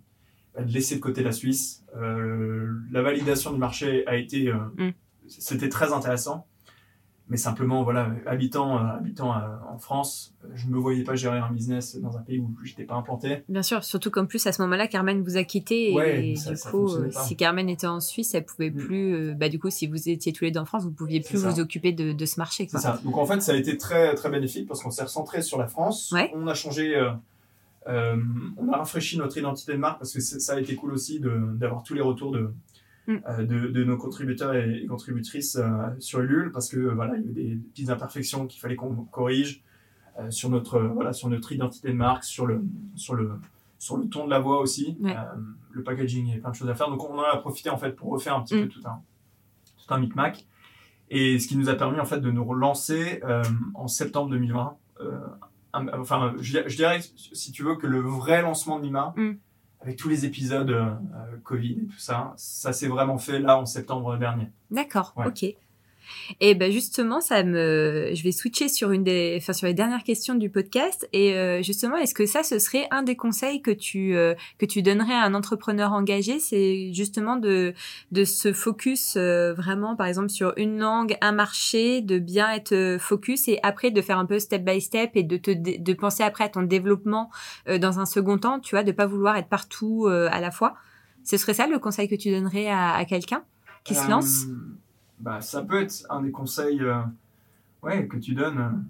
de 0.56 0.72
laisser 0.72 0.94
de 0.94 1.00
côté 1.00 1.24
la 1.24 1.32
Suisse. 1.32 1.82
Euh, 1.96 2.72
la 2.92 3.02
validation 3.02 3.52
du 3.52 3.58
marché 3.58 4.06
a 4.06 4.14
été 4.14 4.46
euh, 4.48 4.54
Mm. 4.78 4.90
c'était 5.26 5.68
très 5.68 5.92
intéressant. 5.92 6.46
Mais 7.30 7.38
simplement, 7.38 7.82
voilà, 7.84 8.10
habitant, 8.26 8.76
euh, 8.76 8.98
habitant 8.98 9.34
euh, 9.34 9.40
en 9.72 9.78
France, 9.78 10.34
euh, 10.44 10.48
je 10.54 10.66
ne 10.66 10.72
me 10.72 10.78
voyais 10.78 11.04
pas 11.04 11.14
gérer 11.14 11.38
un 11.38 11.50
business 11.50 11.96
dans 11.96 12.18
un 12.18 12.20
pays 12.20 12.38
où 12.38 12.54
je 12.62 12.70
n'étais 12.72 12.84
pas 12.84 12.96
implanté. 12.96 13.44
Bien 13.48 13.62
sûr, 13.62 13.82
surtout 13.82 14.10
qu'en 14.10 14.26
plus 14.26 14.46
à 14.46 14.52
ce 14.52 14.60
moment-là, 14.60 14.88
Carmen 14.88 15.22
vous 15.22 15.38
a 15.38 15.44
quitté 15.44 15.90
et, 15.90 15.94
Ouais, 15.94 16.34
ça- 16.36 16.50
du 16.50 16.56
ça 16.58 16.70
coup, 16.70 16.86
si 17.10 17.34
Carmen 17.36 17.66
était 17.70 17.86
en 17.86 18.00
Suisse, 18.00 18.34
elle 18.34 18.44
pouvait 18.44 18.68
Mm. 18.68 18.76
plus. 18.76 19.14
euh, 19.14 19.34
bah 19.34 19.48
du 19.48 19.58
coup, 19.58 19.70
si 19.70 19.86
vous 19.86 20.10
étiez 20.10 20.34
tous 20.34 20.44
les 20.44 20.50
deux 20.50 20.60
en 20.60 20.66
France, 20.66 20.84
vous 20.84 20.90
pouviez 20.92 21.20
plus 21.20 21.38
vous 21.38 21.60
occuper 21.60 21.92
de, 21.92 22.12
de 22.12 22.26
ce 22.26 22.38
marché. 22.38 22.66
C'est 22.70 22.76
ça. 22.78 23.00
Donc 23.02 23.16
en 23.16 23.24
fait, 23.24 23.40
ça 23.40 23.52
a 23.52 23.56
été 23.56 23.78
très 23.78 24.14
très 24.16 24.28
bénéfique 24.28 24.68
parce 24.68 24.82
qu'on 24.82 24.90
s'est 24.90 25.04
recentré 25.04 25.40
sur 25.40 25.56
la 25.56 25.66
France. 25.66 26.12
Ouais. 26.12 26.30
On 26.34 26.46
a 26.46 26.52
changé, 26.54 26.94
on 27.86 28.72
a 28.72 28.76
rafraîchi 28.76 29.18
notre 29.18 29.36
identité 29.38 29.72
de 29.72 29.78
marque 29.78 29.98
parce 29.98 30.12
que 30.12 30.20
ça 30.20 30.54
a 30.54 30.60
été 30.60 30.74
cool 30.74 30.92
aussi 30.92 31.20
d'avoir 31.20 31.82
tous 31.82 31.94
les 31.94 32.00
retours 32.02 32.32
de, 32.32 32.52
Mm. 33.06 33.16
euh, 33.28 33.44
de, 33.44 33.66
de 33.68 33.84
nos 33.84 33.96
contributeurs 33.98 34.54
et, 34.54 34.82
et 34.82 34.86
contributrices 34.86 35.56
euh, 35.56 35.88
sur 35.98 36.20
Ulule 36.20 36.50
parce 36.52 36.68
que 36.70 36.78
euh, 36.78 36.94
voilà, 36.94 37.16
il 37.16 37.22
y 37.22 37.24
avait 37.24 37.32
des 37.34 37.56
petites 37.56 37.90
imperfections 37.90 38.46
qu'il 38.46 38.60
fallait 38.60 38.76
qu'on 38.76 38.94
corrige 38.94 39.62
sur 40.30 40.48
notre 40.48 40.78
voilà 40.80 41.12
sur 41.12 41.28
notre 41.28 41.50
identité 41.52 41.88
de 41.88 41.94
marque, 41.94 42.22
sur 42.24 42.46
le 42.46 42.62
sur 42.94 43.14
le 43.14 43.32
sur 43.80 43.96
le 43.96 44.08
ton 44.08 44.24
de 44.26 44.30
la 44.30 44.38
voix 44.38 44.60
aussi, 44.60 44.96
Ouais. 45.00 45.14
Le 45.72 45.82
packaging, 45.82 46.24
il 46.24 46.28
y 46.28 46.32
avait 46.32 46.40
plein 46.40 46.50
de 46.52 46.54
choses 46.56 46.68
à 46.70 46.74
faire. 46.76 46.88
Donc 46.88 47.02
on 47.08 47.18
en 47.18 47.22
a 47.22 47.36
profité 47.36 47.68
en 47.68 47.76
fait 47.78 47.90
pour 47.96 48.10
refaire 48.10 48.36
un 48.36 48.42
petit 48.42 48.54
Mm. 48.56 48.62
peu 48.62 48.68
tout 48.68 48.82
un 48.86 49.02
tout 49.76 49.92
un 49.92 49.98
micmac. 49.98 50.46
Et 51.10 51.38
ce 51.40 51.48
qui 51.48 51.56
nous 51.58 51.68
a 51.68 51.74
permis 51.74 51.98
en 52.00 52.04
fait 52.06 52.20
de 52.20 52.30
nous 52.30 52.44
relancer 52.44 53.20
en 53.74 53.88
septembre 53.88 54.30
2020. 54.30 54.76
Euh, 55.00 55.18
un- 55.74 55.88
enfin, 56.00 56.32
je, 56.40 56.60
dirais- 56.76 57.00
si 57.32 57.50
tu 57.52 57.64
veux, 57.64 57.74
que 57.74 57.86
le 57.88 57.98
vrai 58.00 58.40
lancement 58.42 58.78
de 58.78 58.84
Mima, 58.84 59.12
Mm. 59.16 59.32
Avec 59.84 59.96
tous 59.98 60.08
les 60.08 60.24
épisodes 60.24 60.70
euh, 60.70 60.86
euh, 61.14 61.36
Covid 61.44 61.72
et 61.82 61.86
tout 61.86 61.98
ça, 61.98 62.32
ça 62.36 62.72
s'est 62.72 62.88
vraiment 62.88 63.18
fait 63.18 63.38
là 63.38 63.58
en 63.58 63.66
septembre 63.66 64.16
dernier. 64.16 64.48
D'accord, 64.70 65.12
Ouais. 65.16 65.26
ok. 65.26 65.44
Et 66.40 66.54
ben 66.54 66.70
justement, 66.70 67.20
ça 67.20 67.42
me, 67.42 68.10
je 68.12 68.22
vais 68.22 68.32
switcher 68.32 68.68
sur 68.68 68.90
une 68.90 69.04
des, 69.04 69.38
enfin 69.40 69.52
sur 69.52 69.66
les 69.66 69.74
dernières 69.74 70.02
questions 70.02 70.34
du 70.34 70.50
podcast. 70.50 71.08
Et 71.12 71.34
euh, 71.34 71.62
justement, 71.62 71.96
est-ce 71.96 72.14
que 72.14 72.26
ça, 72.26 72.42
ce 72.42 72.58
serait 72.58 72.86
un 72.90 73.02
des 73.02 73.16
conseils 73.16 73.62
que 73.62 73.70
tu 73.70 74.16
euh, 74.16 74.34
que 74.58 74.66
tu 74.66 74.82
donnerais 74.82 75.14
à 75.14 75.24
un 75.24 75.34
entrepreneur 75.34 75.92
engagé, 75.92 76.38
c'est 76.38 76.92
justement 76.92 77.36
de 77.36 77.74
de 78.12 78.24
se 78.24 78.52
focus 78.52 79.14
euh, 79.16 79.54
vraiment, 79.54 79.96
par 79.96 80.06
exemple, 80.06 80.30
sur 80.30 80.52
une 80.56 80.78
langue, 80.78 81.16
un 81.20 81.32
marché, 81.32 82.00
de 82.00 82.18
bien 82.18 82.50
être 82.52 82.96
focus 82.98 83.48
et 83.48 83.58
après 83.62 83.90
de 83.90 84.00
faire 84.00 84.18
un 84.18 84.26
peu 84.26 84.38
step 84.38 84.64
by 84.64 84.80
step 84.80 85.12
et 85.14 85.22
de 85.22 85.36
te 85.36 85.50
de 85.52 85.92
penser 85.94 86.22
après 86.22 86.44
à 86.44 86.48
ton 86.48 86.62
développement 86.62 87.30
dans 87.66 88.00
un 88.00 88.06
second 88.06 88.38
temps, 88.38 88.60
tu 88.60 88.74
vois, 88.74 88.84
de 88.84 88.92
pas 88.92 89.06
vouloir 89.06 89.36
être 89.36 89.48
partout 89.48 90.06
à 90.06 90.40
la 90.40 90.50
fois. 90.50 90.74
Ce 91.24 91.36
serait 91.36 91.54
ça 91.54 91.66
le 91.66 91.78
conseil 91.78 92.08
que 92.08 92.14
tu 92.14 92.30
donnerais 92.30 92.68
à, 92.68 92.94
à 92.94 93.04
quelqu'un 93.04 93.44
qui 93.84 93.94
se 93.94 94.08
lance? 94.08 94.46
Bah, 95.24 95.40
Ça 95.40 95.62
peut 95.62 95.80
être 95.80 96.04
un 96.10 96.20
des 96.22 96.30
conseils 96.30 96.80
euh, 96.82 97.00
ouais, 97.82 98.06
que 98.06 98.18
tu 98.18 98.34
donnes. 98.34 98.86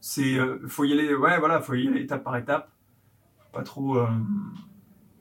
C'est 0.00 0.38
euh, 0.38 0.58
faut 0.68 0.84
y 0.84 0.92
aller, 0.92 1.14
ouais, 1.14 1.38
voilà, 1.38 1.60
faut 1.60 1.74
y 1.74 1.88
aller 1.88 2.02
étape 2.02 2.22
par 2.22 2.36
étape. 2.36 2.70
Pas 3.52 3.62
trop. 3.62 3.96
euh, 3.98 4.06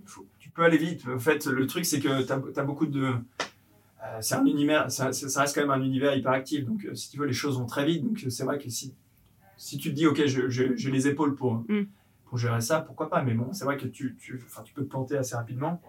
faut- 0.05 0.27
tu 0.39 0.49
peux 0.49 0.63
aller 0.63 0.77
vite. 0.77 1.07
En 1.07 1.19
fait, 1.19 1.45
le 1.45 1.65
truc, 1.67 1.85
c'est 1.85 1.99
que 2.01 2.21
tu 2.23 2.59
as, 2.59 2.63
beaucoup 2.63 2.85
de. 2.85 3.13
c'est 4.19 4.35
un 4.35 4.45
univers, 4.45 4.91
ça, 4.91 5.05
reste 5.07 5.55
quand 5.55 5.61
même 5.61 5.71
un 5.71 5.81
univers 5.81 6.15
hyper 6.15 6.31
actif. 6.33 6.65
Donc, 6.65 6.85
si 6.93 7.09
tu 7.09 7.17
veux, 7.17 7.25
les 7.25 7.33
choses 7.33 7.57
vont 7.57 7.65
très 7.65 7.85
vite. 7.85 8.03
Donc, 8.05 8.19
c'est 8.29 8.43
vrai 8.43 8.57
que 8.57 8.69
si, 8.69 8.93
si 9.57 9.77
tu 9.77 9.89
te 9.91 9.95
dis, 9.95 10.05
OK, 10.05 10.21
j'ai 10.25 10.91
les 10.91 11.07
épaules 11.07 11.33
pour, 11.35 11.63
Mm. 11.69 11.85
pour 12.25 12.37
gérer 12.37 12.61
ça, 12.61 12.81
pourquoi 12.81 13.09
pas? 13.09 13.23
Mais 13.23 13.33
bon, 13.33 13.53
c'est 13.53 13.63
vrai 13.65 13.77
que 13.77 13.87
tu, 13.87 14.15
tu, 14.19 14.39
tu 14.65 14.73
peux 14.73 14.83
te 14.83 14.89
planter 14.89 15.17
assez 15.17 15.35
rapidement. 15.35 15.81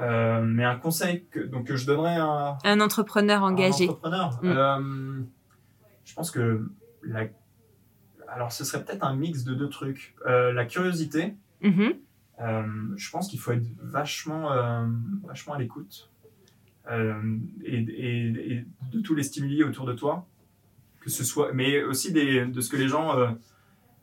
Euh, 0.00 0.42
mais 0.42 0.64
un 0.64 0.76
conseil 0.76 1.24
que, 1.30 1.40
donc, 1.40 1.66
que 1.68 1.76
je 1.76 1.86
donnerais 1.86 2.16
à 2.16 2.58
un, 2.64 2.80
entrepreneur 2.80 3.42
engagé. 3.42 3.86
un 3.86 3.90
entrepreneur, 3.90 4.38
Mm. 4.42 4.46
euh, 4.48 5.22
je 6.04 6.14
pense 6.14 6.30
que 6.30 6.68
la... 7.02 7.24
alors 8.28 8.52
ce 8.52 8.64
serait 8.64 8.84
peut-être 8.84 9.04
un 9.04 9.16
mix 9.16 9.44
de 9.44 9.54
deux 9.54 9.68
trucs. 9.70 10.14
Euh, 10.26 10.52
la 10.52 10.66
curiosité, 10.66 11.34
Mhm. 11.62 11.94
euh, 12.42 12.62
je 12.96 13.10
pense 13.10 13.28
qu'il 13.28 13.38
faut 13.40 13.52
être 13.52 13.64
vachement, 13.80 14.50
vachement 15.24 15.54
à 15.54 15.58
l'écoute 15.58 16.10
et, 16.90 16.98
et- 17.64 18.52
et 18.52 18.66
de 18.92 19.00
tous 19.00 19.14
les 19.14 19.22
stimuli 19.22 19.64
autour 19.64 19.86
de 19.86 19.94
toi, 19.94 20.26
que 21.00 21.08
ce 21.10 21.24
soit, 21.24 21.52
mais 21.52 21.82
aussi 21.82 22.12
des, 22.12 22.44
de 22.44 22.60
ce 22.60 22.68
que 22.68 22.76
les 22.76 22.88
gens, 22.88 23.14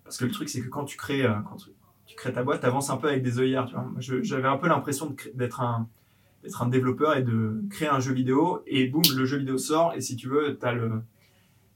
parce 0.04 0.18
que 0.18 0.26
le 0.26 0.32
truc 0.32 0.50
c'est 0.50 0.62
que 0.62 0.68
quand 0.70 0.86
tu 0.86 0.98
crées, 0.98 1.24
quand 1.48 1.58
tu, 2.06 2.16
crées 2.16 2.34
ta 2.34 2.44
boîte, 2.44 2.62
tu 2.62 2.66
avances 2.68 2.90
un 2.90 2.98
peu 2.98 3.08
avec 3.10 3.24
des 3.24 3.40
œillères. 3.40 3.66
Tu 3.66 3.74
vois. 3.76 3.90
J'avais 4.00 4.48
un 4.48 4.58
peu 4.58 4.68
l'impression 4.68 5.16
d'être 5.34 5.62
un 5.62 5.88
d'être 6.44 6.62
un 6.62 6.68
développeur 6.68 7.16
et 7.16 7.24
de 7.24 7.64
créer 7.70 7.88
un 7.88 8.02
jeu 8.02 8.12
vidéo 8.14 8.62
et 8.68 8.88
boum 8.90 9.02
le 9.16 9.24
jeu 9.26 9.38
vidéo 9.38 9.58
sort 9.58 9.94
et 9.96 10.02
si 10.02 10.18
tu 10.18 10.28
veux 10.28 10.58
tu 10.60 10.66
as 10.66 10.74
le 10.74 11.02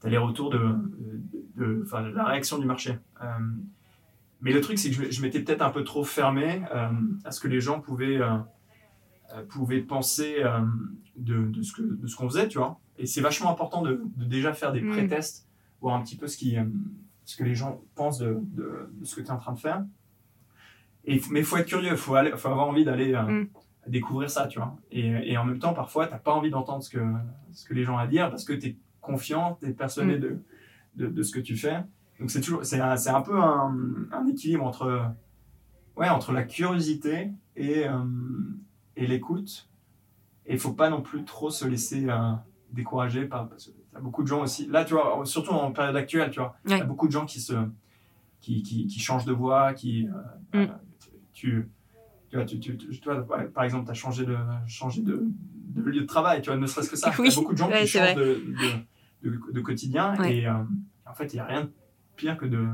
les 0.04 0.18
retours 0.18 0.50
de, 0.50 0.60
de, 1.56 1.84
la 2.14 2.24
réaction 2.24 2.58
du 2.58 2.66
marché. 2.66 2.98
Euh, 3.22 3.26
mais 4.40 4.52
le 4.52 4.60
truc, 4.60 4.78
c'est 4.78 4.90
que 4.90 4.94
je, 4.94 5.10
je 5.10 5.22
m'étais 5.22 5.40
peut-être 5.40 5.62
un 5.62 5.70
peu 5.70 5.82
trop 5.82 6.04
fermé 6.04 6.62
euh, 6.72 6.88
à 7.24 7.32
ce 7.32 7.40
que 7.40 7.48
les 7.48 7.60
gens 7.60 7.80
pouvaient, 7.80 8.20
euh, 8.20 8.36
pouvaient 9.48 9.80
penser 9.80 10.36
de, 11.16 11.46
de 11.50 11.62
ce 11.62 11.72
que- 11.72 11.82
de 11.82 12.06
ce 12.06 12.14
qu'on 12.14 12.28
faisait, 12.28 12.46
tu 12.46 12.58
vois. 12.58 12.78
Et 12.96 13.06
c'est 13.06 13.20
vachement 13.20 13.50
important 13.50 13.82
de, 13.82 14.00
déjà 14.16 14.52
faire 14.52 14.70
des 14.72 14.82
Mm. 14.82 14.90
pré-tests, 14.90 15.48
voir 15.80 15.96
un 15.96 16.02
petit 16.02 16.16
peu 16.16 16.28
ce, 16.28 16.36
qui, 16.36 16.56
ce 17.24 17.36
que 17.36 17.42
les 17.42 17.54
gens 17.56 17.82
pensent 17.96 18.18
de, 18.18 18.38
de, 18.40 18.90
de 19.00 19.04
ce 19.04 19.16
que 19.16 19.20
tu 19.22 19.26
es 19.26 19.30
en 19.32 19.38
train 19.38 19.52
de 19.54 19.58
faire. 19.58 19.84
Et, 21.10 21.20
mais 21.30 21.40
il 21.40 21.44
faut 21.44 21.56
être 21.56 21.66
curieux, 21.66 21.90
il 21.92 21.96
faut, 21.96 22.14
aller- 22.14 22.36
faut 22.36 22.48
avoir 22.48 22.68
envie 22.68 22.84
d'aller 22.84 23.14
euh, 23.14 23.22
Mm. 23.22 23.48
découvrir 23.86 24.28
ça, 24.30 24.46
tu 24.46 24.58
vois. 24.58 24.76
Et, 24.90 25.08
et 25.32 25.38
en 25.38 25.44
même 25.44 25.58
temps, 25.58 25.72
parfois, 25.72 26.06
tu 26.06 26.12
n'as 26.12 26.18
pas 26.18 26.32
envie 26.32 26.50
d'entendre 26.50 26.82
ce 26.82 26.90
que, 26.90 27.02
ce 27.52 27.64
que 27.66 27.74
les 27.74 27.84
gens 27.84 27.94
ont 27.94 27.98
à 27.98 28.06
dire 28.06 28.28
parce 28.30 28.44
que 28.44 28.52
tu 28.52 28.66
es 28.68 28.76
confiant, 29.00 29.56
tu 29.60 29.66
es 29.68 29.72
persuadé 29.72 30.16
Mm. 30.18 30.20
de, 30.20 30.38
de, 30.96 31.06
de 31.08 31.22
ce 31.22 31.32
que 31.32 31.40
tu 31.40 31.56
fais. 31.56 31.78
Donc 32.20 32.30
c'est 32.30 32.40
toujours, 32.40 32.64
c'est 32.64 32.80
un, 32.80 32.96
un 33.14 33.22
peu 33.22 33.38
un, 33.40 33.74
un 34.12 34.26
équilibre 34.26 34.64
entre, 34.64 35.04
ouais, 35.96 36.08
entre 36.08 36.32
la 36.32 36.42
curiosité 36.42 37.30
et, 37.56 37.88
euh, 37.88 38.04
et 38.96 39.06
l'écoute. 39.06 39.68
Et 40.46 40.54
il 40.54 40.58
faut 40.58 40.72
pas 40.72 40.90
non 40.90 41.00
plus 41.02 41.24
trop 41.24 41.50
se 41.50 41.66
laisser 41.66 42.06
euh, 42.08 42.32
décourager 42.72 43.24
par, 43.26 43.48
parce 43.48 43.66
que 43.66 43.70
t'as 43.92 44.00
beaucoup 44.00 44.22
de 44.22 44.28
gens 44.28 44.42
aussi. 44.42 44.66
Là, 44.66 44.84
tu 44.84 44.94
vois, 44.94 45.20
surtout 45.24 45.52
en 45.52 45.70
période 45.72 45.96
actuelle, 45.96 46.30
tu 46.30 46.40
vois, 46.40 46.56
il 46.64 46.70
y 46.72 46.74
Ouais. 46.74 46.80
a 46.82 46.84
beaucoup 46.84 47.06
de 47.06 47.12
gens 47.12 47.24
qui 47.26 47.40
se, 47.40 47.54
qui, 48.40 48.62
qui, 48.62 48.86
qui 48.86 48.98
changent 49.00 49.24
de 49.26 49.32
voix, 49.32 49.72
qui, 49.74 50.08
euh, 50.54 50.66
Mm. 50.66 50.72
Tu, 51.38 51.70
tu 52.30 52.36
vois, 52.36 52.44
tu, 52.44 52.58
tu, 52.58 52.76
tu- 52.76 53.00
vois, 53.04 53.22
par 53.22 53.62
exemple, 53.64 53.84
tu 53.84 53.90
as 53.92 53.94
changé 53.94 54.26
de, 54.26 54.36
changé 54.66 55.02
de, 55.02 55.22
de 55.22 55.82
lieu 55.82 56.00
de 56.00 56.06
travail, 56.06 56.42
tu 56.42 56.50
vois, 56.50 56.58
ne 56.58 56.66
serait-ce 56.66 56.90
que 56.90 56.96
ça. 56.96 57.10
Oui, 57.18 57.28
Il 57.28 57.30
y 57.30 57.32
a 57.32 57.36
beaucoup 57.40 57.52
de 57.52 57.58
gens 57.58 57.70
ouais, 57.70 57.82
qui 57.82 57.88
changent 57.88 58.16
de, 58.16 58.42
de, 59.52 59.60
quotidien 59.60 60.16
Ouais. 60.18 60.38
et 60.38 60.46
euh, 60.48 60.54
en 61.06 61.14
fait, 61.14 61.32
il 61.32 61.36
n'y 61.36 61.40
a 61.40 61.46
rien 61.46 61.62
de 61.64 61.70
pire 62.16 62.36
que 62.36 62.46
de, 62.46 62.66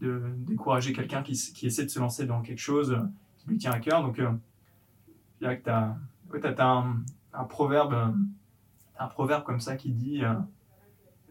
de 0.00 0.22
décourager 0.38 0.94
quelqu'un 0.94 1.22
qui, 1.22 1.34
qui 1.34 1.66
essaie 1.66 1.84
de 1.84 1.90
se 1.90 1.98
lancer 1.98 2.24
dans 2.24 2.40
quelque 2.40 2.58
chose 2.60 2.96
qui 3.36 3.48
lui 3.50 3.58
tient 3.58 3.72
à 3.72 3.80
cœur. 3.80 4.02
Donc, 4.02 4.18
euh, 4.18 4.30
je 5.34 5.38
dirais 5.40 5.58
que 5.58 5.64
tu 5.64 5.70
as, 5.70 5.96
ouais, 6.32 6.40
t'as 6.40 6.66
un, 6.66 7.02
un 7.34 7.44
proverbe, 7.44 8.14
un 8.98 9.06
proverbe 9.08 9.44
comme 9.44 9.60
ça 9.60 9.76
qui 9.76 9.92
dit 9.92 10.24
euh, 10.24 10.32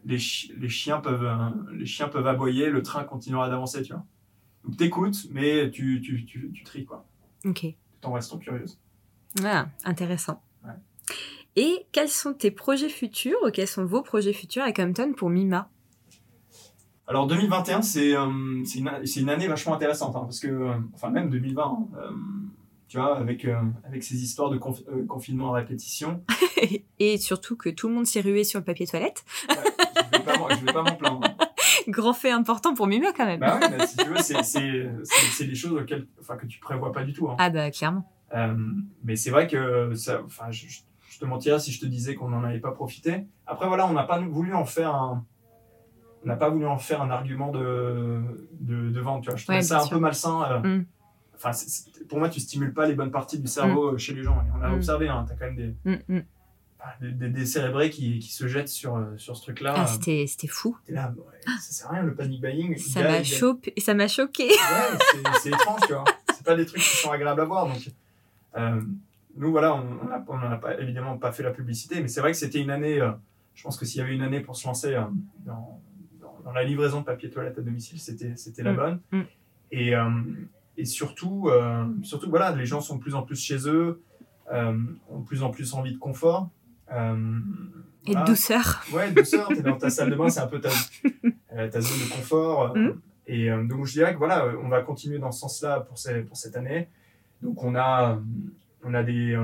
les, 0.05 0.19
chi- 0.19 0.53
les, 0.55 0.69
chiens 0.69 0.99
peuvent, 0.99 1.25
euh, 1.25 1.49
les 1.73 1.85
chiens 1.87 2.09
peuvent 2.09 2.27
aboyer, 2.27 2.69
le 2.69 2.83
train 2.83 3.03
continuera 3.03 3.49
d'avancer, 3.49 3.81
tu 3.81 3.93
vois. 3.93 4.05
Donc, 4.65 4.77
t'écoutes, 4.77 5.27
mais 5.31 5.69
tu, 5.71 6.01
tu, 6.01 6.25
tu, 6.25 6.51
tu 6.53 6.63
tries, 6.63 6.85
quoi, 6.85 7.05
Ok. 7.45 7.65
tout 8.01 8.07
en 8.07 8.13
restant 8.13 8.37
curieuse. 8.37 8.79
Ah, 9.43 9.67
intéressant. 9.85 10.41
Ouais. 10.63 10.71
Et 11.55 11.85
quels 11.91 12.09
sont 12.09 12.33
tes 12.33 12.51
projets 12.51 12.89
futurs 12.89 13.37
ou 13.45 13.51
quels 13.51 13.67
sont 13.67 13.85
vos 13.85 14.01
projets 14.01 14.33
futurs 14.33 14.63
avec 14.63 14.79
Hampton 14.79 15.13
pour 15.15 15.29
Mima? 15.29 15.69
Alors 17.07 17.25
2021, 17.25 17.81
c'est 17.81 18.15
euh, 18.15 18.27
une, 18.27 19.29
année 19.29 19.47
vachement 19.47 19.73
intéressante, 19.73 20.15
hein, 20.15 20.21
parce 20.21 20.39
que, 20.39 20.47
euh, 20.47 20.73
enfin 20.93 21.09
même 21.09 21.29
2020, 21.29 21.63
hein, 21.63 21.87
euh, 21.97 22.11
tu 22.87 22.97
vois, 22.97 23.17
avec, 23.17 23.45
euh, 23.45 23.59
avec 23.83 24.03
ces 24.03 24.21
histoires 24.21 24.51
de 24.51 24.59
conf- 24.59 25.05
confinement 25.07 25.53
à 25.53 25.57
répétition, 25.57 26.23
Et 26.99 27.17
surtout 27.17 27.55
que 27.55 27.69
tout 27.69 27.87
le 27.87 27.93
monde 27.95 28.05
s'est 28.05 28.19
rué 28.21 28.43
sur 28.43 28.59
le 28.59 28.65
papier 28.65 28.85
toilette. 28.85 29.23
ouais, 29.47 29.55
je 30.11 30.59
je 30.59 30.65
vais 30.65 30.73
pas 30.73 30.81
m'en 30.83 30.95
plaindre. 30.95 31.28
Grand 31.99 32.13
fait 32.13 32.31
important 32.31 32.73
pour 32.73 32.87
Mima 32.87 33.11
quand 33.15 33.25
même. 33.25 33.39
Bah 33.39 33.59
ouais, 33.59 33.77
bah, 33.77 33.85
si 33.87 33.97
tu 33.97 34.05
veux, 34.05 34.17
c'est- 34.17 35.45
des 35.45 35.55
choses 35.55 35.73
auxquelles, 35.73 36.07
enfin, 36.19 36.35
que 36.37 36.45
tu 36.45 36.59
prévois 36.59 36.91
pas 36.91 37.03
du 37.03 37.13
tout. 37.13 37.29
hein. 37.29 37.35
Ah 37.39 37.49
bah 37.49 37.69
clairement. 37.71 38.09
Euh, 38.35 38.55
mais 39.03 39.15
c'est 39.15 39.31
vrai 39.31 39.47
que 39.47 39.93
ça, 39.95 40.21
enfin, 40.25 40.51
je- 40.51 40.67
je- 40.67 41.19
te 41.19 41.25
mentirais 41.25 41.59
si 41.59 41.71
je 41.73 41.81
te 41.81 41.85
disais 41.85 42.15
qu'on 42.15 42.29
n'en 42.29 42.43
avait 42.45 42.59
pas 42.61 42.71
profité. 42.71 43.25
Après, 43.45 43.67
voilà, 43.67 43.85
on 43.87 43.91
n'a 43.93 44.03
pas 44.05 44.19
voulu 44.19 44.53
en 44.53 44.63
faire 44.63 44.95
un. 44.95 45.25
On 46.23 46.27
n'a 46.27 46.35
pas 46.37 46.49
voulu 46.49 46.65
en 46.65 46.77
faire 46.77 47.01
un 47.01 47.09
argument 47.09 47.51
de, 47.51 48.21
de, 48.61 48.89
de 48.89 48.99
vente. 49.01 49.23
Tu 49.23 49.29
vois. 49.29 49.37
Je 49.37 49.43
trouvais 49.43 49.61
ça 49.61 49.79
un 49.79 49.81
sûr. 49.81 49.97
peu 49.97 49.99
malsain. 49.99 50.43
euh, 50.43 50.59
Mm. 50.79 50.85
Enfin, 51.35 51.51
pour 52.09 52.19
moi, 52.19 52.27
tu 52.29 52.39
stimules 52.41 52.73
pas 52.73 52.85
les 52.87 52.93
bonnes 52.95 53.11
parties 53.11 53.39
du 53.39 53.47
cerveau 53.47 53.93
euh, 53.93 53.97
chez 53.97 54.13
les 54.13 54.23
gens. 54.23 54.35
Et 54.41 54.49
on 54.57 54.61
a 54.61 54.69
Mm. 54.69 54.73
observé, 54.75 55.07
hein, 55.09 55.25
tu 55.27 55.33
as 55.33 55.35
quand 55.37 55.45
même 55.45 55.55
des, 55.55 55.75
Mm, 55.85 56.17
mm. 56.17 56.21
Des, 57.01 57.29
des- 57.29 57.45
cérébrés 57.45 57.89
qui, 57.89 58.19
qui 58.19 58.31
se 58.31 58.47
jettent 58.47 58.69
sur, 58.69 58.95
euh, 58.95 59.17
sur 59.17 59.35
ce 59.35 59.41
truc-là. 59.43 59.73
Ah, 59.75 59.87
c'était 59.87 60.25
c'était 60.27 60.47
fou. 60.47 60.77
T'es 60.85 60.93
là, 60.93 61.13
ouais, 61.17 61.23
ça 61.59 61.71
sert 61.71 61.87
à 61.91 61.93
rien 61.95 62.03
le 62.03 62.13
panic 62.15 62.41
buying. 62.41 62.77
Ça 62.77 63.01
m'a. 63.03 63.23
Ça 63.23 63.23
choqué. 63.23 63.73
Ouais, 64.47 65.29
c'est- 65.41 65.49
étrange, 65.49 65.81
tu 65.87 65.93
vois. 65.93 66.05
C'est 66.35 66.45
pas 66.45 66.55
des 66.55 66.65
trucs 66.65 66.81
qui 66.81 66.95
sont 66.97 67.11
agréables 67.11 67.41
à 67.41 67.45
voir. 67.45 67.67
Donc, 67.67 67.89
euh, 68.57 68.81
nous, 69.35 69.51
voilà, 69.51 69.75
on 69.75 70.05
n'a 70.05 70.23
on 70.27 70.33
en 70.37 70.51
a 70.51 70.57
pas, 70.57 70.79
évidemment 70.79 71.17
pas 71.17 71.31
fait 71.31 71.43
la 71.43 71.51
publicité, 71.51 72.01
mais 72.01 72.07
c'est 72.07 72.21
vrai 72.21 72.31
que 72.31 72.37
c'était 72.37 72.61
une 72.61 72.71
année. 72.71 72.99
euh, 73.01 73.11
je 73.55 73.63
pense 73.63 73.77
que 73.77 73.85
s'il 73.85 73.99
y 73.99 74.01
avait 74.01 74.15
une 74.15 74.21
année 74.21 74.39
pour 74.39 74.55
se 74.55 74.65
lancer 74.65 74.93
euh, 74.95 75.01
dans, 75.45 75.81
dans, 76.21 76.39
dans 76.45 76.51
la 76.53 76.63
livraison 76.63 77.01
de 77.01 77.05
papier 77.05 77.29
toilette 77.29 77.57
à 77.57 77.61
domicile, 77.61 77.99
c'était 77.99 78.35
c'était 78.37 78.63
la 78.63 78.71
Mm, 78.71 78.75
bonne. 78.75 78.99
mm. 79.11 79.21
Et, 79.71 79.91
et 80.77 80.85
surtout, 80.85 81.51
surtout, 82.03 82.29
voilà, 82.29 82.55
les 82.55 82.65
gens 82.65 82.79
sont 82.81 82.95
de 82.95 83.01
plus 83.01 83.13
en 83.15 83.21
plus 83.21 83.35
chez 83.39 83.67
eux, 83.67 84.01
ont 84.51 85.19
de 85.19 85.25
plus 85.25 85.43
en 85.43 85.49
plus 85.51 85.73
envie 85.73 85.93
de 85.93 85.99
confort. 85.99 86.49
Euh, 86.91 87.39
Et 88.05 88.09
de 88.09 88.11
voilà. 88.13 88.25
douceur. 88.25 88.83
Ouais, 88.93 89.11
douceur, 89.11 89.47
t'es 89.49 89.61
dans 89.61 89.77
ta 89.77 89.89
salle 89.89 90.09
de 90.11 90.15
bain, 90.15 90.29
c'est 90.29 90.39
un 90.39 90.47
peu 90.47 90.59
ta, 90.59 90.69
euh, 91.53 91.67
ta 91.69 91.81
zone 91.81 91.99
de 92.07 92.11
confort. 92.11 92.75
Mm. 92.75 92.93
Et 93.27 93.51
euh, 93.51 93.63
donc 93.63 93.85
je 93.85 93.93
dirais 93.93 94.13
que 94.13 94.17
voilà, 94.17 94.45
on 94.63 94.69
va 94.69 94.81
continuer 94.81 95.19
dans 95.19 95.31
ce 95.31 95.41
sens-là 95.41 95.81
pour, 95.81 95.97
ces- 95.97 96.21
pour 96.21 96.35
cette 96.37 96.55
année. 96.55 96.87
Donc 97.43 97.63
on 97.63 97.75
a, 97.75 98.19
on 98.83 98.93
a 98.93 99.03
des, 99.03 99.37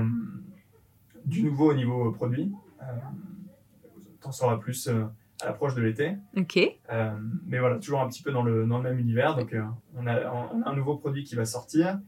du 1.25 1.43
nouveau 1.43 1.71
au 1.71 1.73
niveau 1.75 2.11
produit. 2.11 2.51
Euh, 2.81 2.85
T'en 4.21 4.31
sauras 4.31 4.57
plus 4.57 4.87
euh, 4.87 5.03
à 5.41 5.45
l'approche 5.45 5.75
de 5.75 5.81
l'été. 5.83 6.15
Ok. 6.35 6.57
Euh, 6.57 7.11
mais 7.45 7.59
voilà, 7.59 7.77
toujours 7.77 8.01
un 8.01 8.07
petit 8.09 8.23
peu 8.23 8.31
dans 8.31 8.41
le, 8.41 8.65
dans 8.65 8.77
le 8.77 8.83
même 8.89 8.97
univers. 8.99 9.35
Donc, 9.35 9.55
on, 9.95 10.07
a, 10.07 10.13
a 10.15 10.51
un 10.65 10.75
nouveau 10.75 10.95
produit 10.97 11.23
qui 11.23 11.35
va 11.35 11.45
sortir, 11.45 11.99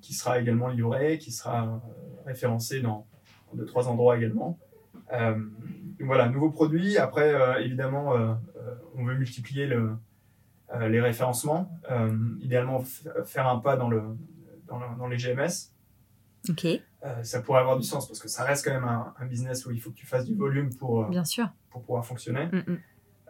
qui 0.00 0.14
sera 0.14 0.38
également 0.38 0.68
livré, 0.68 1.18
qui 1.18 1.32
sera 1.32 1.80
référencé 2.26 2.80
dans 2.80 3.06
deux, 3.54 3.64
trois 3.66 3.88
endroits 3.88 4.16
également. 4.16 4.58
Euh, 5.12 5.38
voilà, 6.00 6.28
nouveau 6.28 6.50
produit. 6.50 6.98
Après, 6.98 7.32
euh, 7.34 7.60
évidemment, 7.60 8.14
euh, 8.16 8.34
on 8.96 9.04
veut 9.04 9.14
multiplier 9.16 9.66
le, 9.66 9.92
les 10.88 11.00
référencements. 11.00 11.70
Idéalement, 12.40 12.80
faire 13.24 13.46
un 13.48 13.58
pas 13.58 13.76
dans, 13.76 13.88
le, 13.88 14.02
dans, 14.66 14.78
le- 14.78 14.96
dans 14.98 15.06
les 15.08 15.16
GMS. 15.18 15.70
Ok. 16.48 16.66
Ça 17.22 17.40
pourrait 17.42 17.60
avoir 17.60 17.76
du 17.78 17.84
sens 17.84 18.06
parce 18.08 18.18
que 18.18 18.28
ça 18.28 18.44
reste 18.44 18.64
quand 18.64 18.72
même 18.72 18.84
un, 18.84 19.12
un 19.18 19.26
business 19.26 19.66
où 19.66 19.70
il 19.70 19.80
faut 19.80 19.90
que 19.90 19.96
tu 19.96 20.06
fasses 20.06 20.24
du 20.24 20.34
volume 20.34 20.74
pour, 20.74 21.04
Bien 21.08 21.24
sûr. 21.24 21.48
pour 21.70 21.82
pouvoir 21.82 22.04
fonctionner. 22.04 22.46
Mm, 22.46 22.78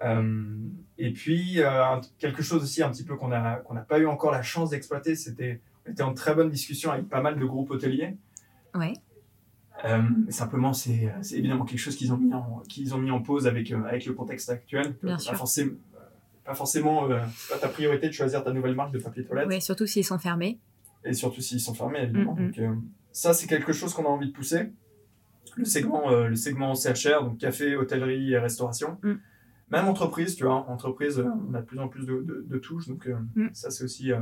mm. 0.03 0.71
Et 0.99 1.13
puis, 1.13 1.61
quelque 2.19 2.43
chose 2.43 2.63
aussi 2.63 2.83
un 2.83 2.91
petit 2.91 3.05
peu 3.05 3.17
qu'on 3.17 3.29
n'a 3.29 3.57
qu'on 3.57 3.75
n'a 3.75 3.81
pas 3.83 3.99
eu 3.99 4.07
encore 4.07 4.31
la 4.33 4.43
chance 4.43 4.71
d'exploiter, 4.71 5.15
c'était 5.17 5.61
on 5.87 5.91
était 5.93 6.03
en 6.03 6.15
très 6.15 6.35
bonne 6.35 6.51
discussion 6.51 6.91
avec 6.93 7.09
pas 7.09 7.21
mal 7.21 7.39
de 7.39 7.45
groupes 7.45 7.71
hôteliers. 7.71 8.17
Ouais. 8.75 8.95
Euh, 9.85 10.03
simplement, 10.29 10.73
c'est 10.73 11.11
évidemment 11.33 11.65
quelque 11.65 11.79
chose 11.79 11.97
qu'ils 11.97 12.13
ont, 12.13 12.17
mis 12.17 12.33
en- 12.33 12.63
qu'ils 12.69 12.95
ont 12.95 12.99
mis 12.99 13.11
en 13.11 13.21
pause 13.21 13.47
avec, 13.47 13.71
euh, 13.73 13.83
avec 13.85 14.07
le 14.07 14.13
contexte 14.15 14.49
actuel. 14.51 14.95
Bien 15.03 15.15
pas, 15.15 15.19
sûr. 15.19 15.35
Forcément, 15.37 15.73
pas 16.45 16.55
forcément, 16.55 17.11
euh, 17.11 17.21
pas 17.51 17.59
ta 17.59 17.69
priorité 17.69 18.07
de 18.07 18.13
choisir 18.13 18.45
ta 18.45 18.53
nouvelle 18.53 18.75
marque 18.75 18.93
de 18.93 18.99
papier 18.99 19.25
toilette. 19.25 19.49
Ouais, 19.49 19.61
surtout 19.61 19.87
s'ils 19.87 20.05
sont 20.05 20.19
fermés. 20.19 20.59
Et 21.05 21.13
surtout 21.13 21.41
s'ils 21.41 21.61
sont 21.61 21.75
fermés, 21.75 22.03
évidemment. 22.03 22.35
Mm, 22.35 22.41
mm. 22.43 22.47
Donc, 22.47 22.59
euh, 22.61 22.75
ça, 23.13 23.35
c'est 23.35 23.47
quelque 23.47 23.73
chose 23.73 23.93
qu'on 23.95 24.05
a 24.05 24.09
envie 24.09 24.29
de 24.29 24.33
pousser. 24.33 24.73
Le 25.57 25.65
segment, 25.65 26.11
euh, 26.11 26.29
le 26.29 26.37
segment 26.37 26.75
CHR, 26.75 27.23
donc 27.25 27.39
café, 27.39 27.77
hôtellerie 27.77 28.33
et 28.33 28.39
restauration. 28.39 28.99
Mm. 29.03 29.13
Même 29.71 29.87
entreprise, 29.89 30.37
tu 30.37 30.45
vois, 30.45 30.69
entreprise, 30.71 31.19
euh, 31.19 31.27
on 31.51 31.55
a 31.55 31.61
de 31.61 31.67
plus 31.67 31.79
en 31.79 31.89
plus 31.89 32.07
de, 32.07 32.23
de- 32.23 32.45
de 32.49 32.59
touches, 32.59 32.89
donc 32.89 33.07
euh, 33.07 33.17
Mm. 33.35 33.49
ça, 33.53 33.71
c'est 33.71 33.85
aussi, 33.85 34.13
euh, 34.13 34.21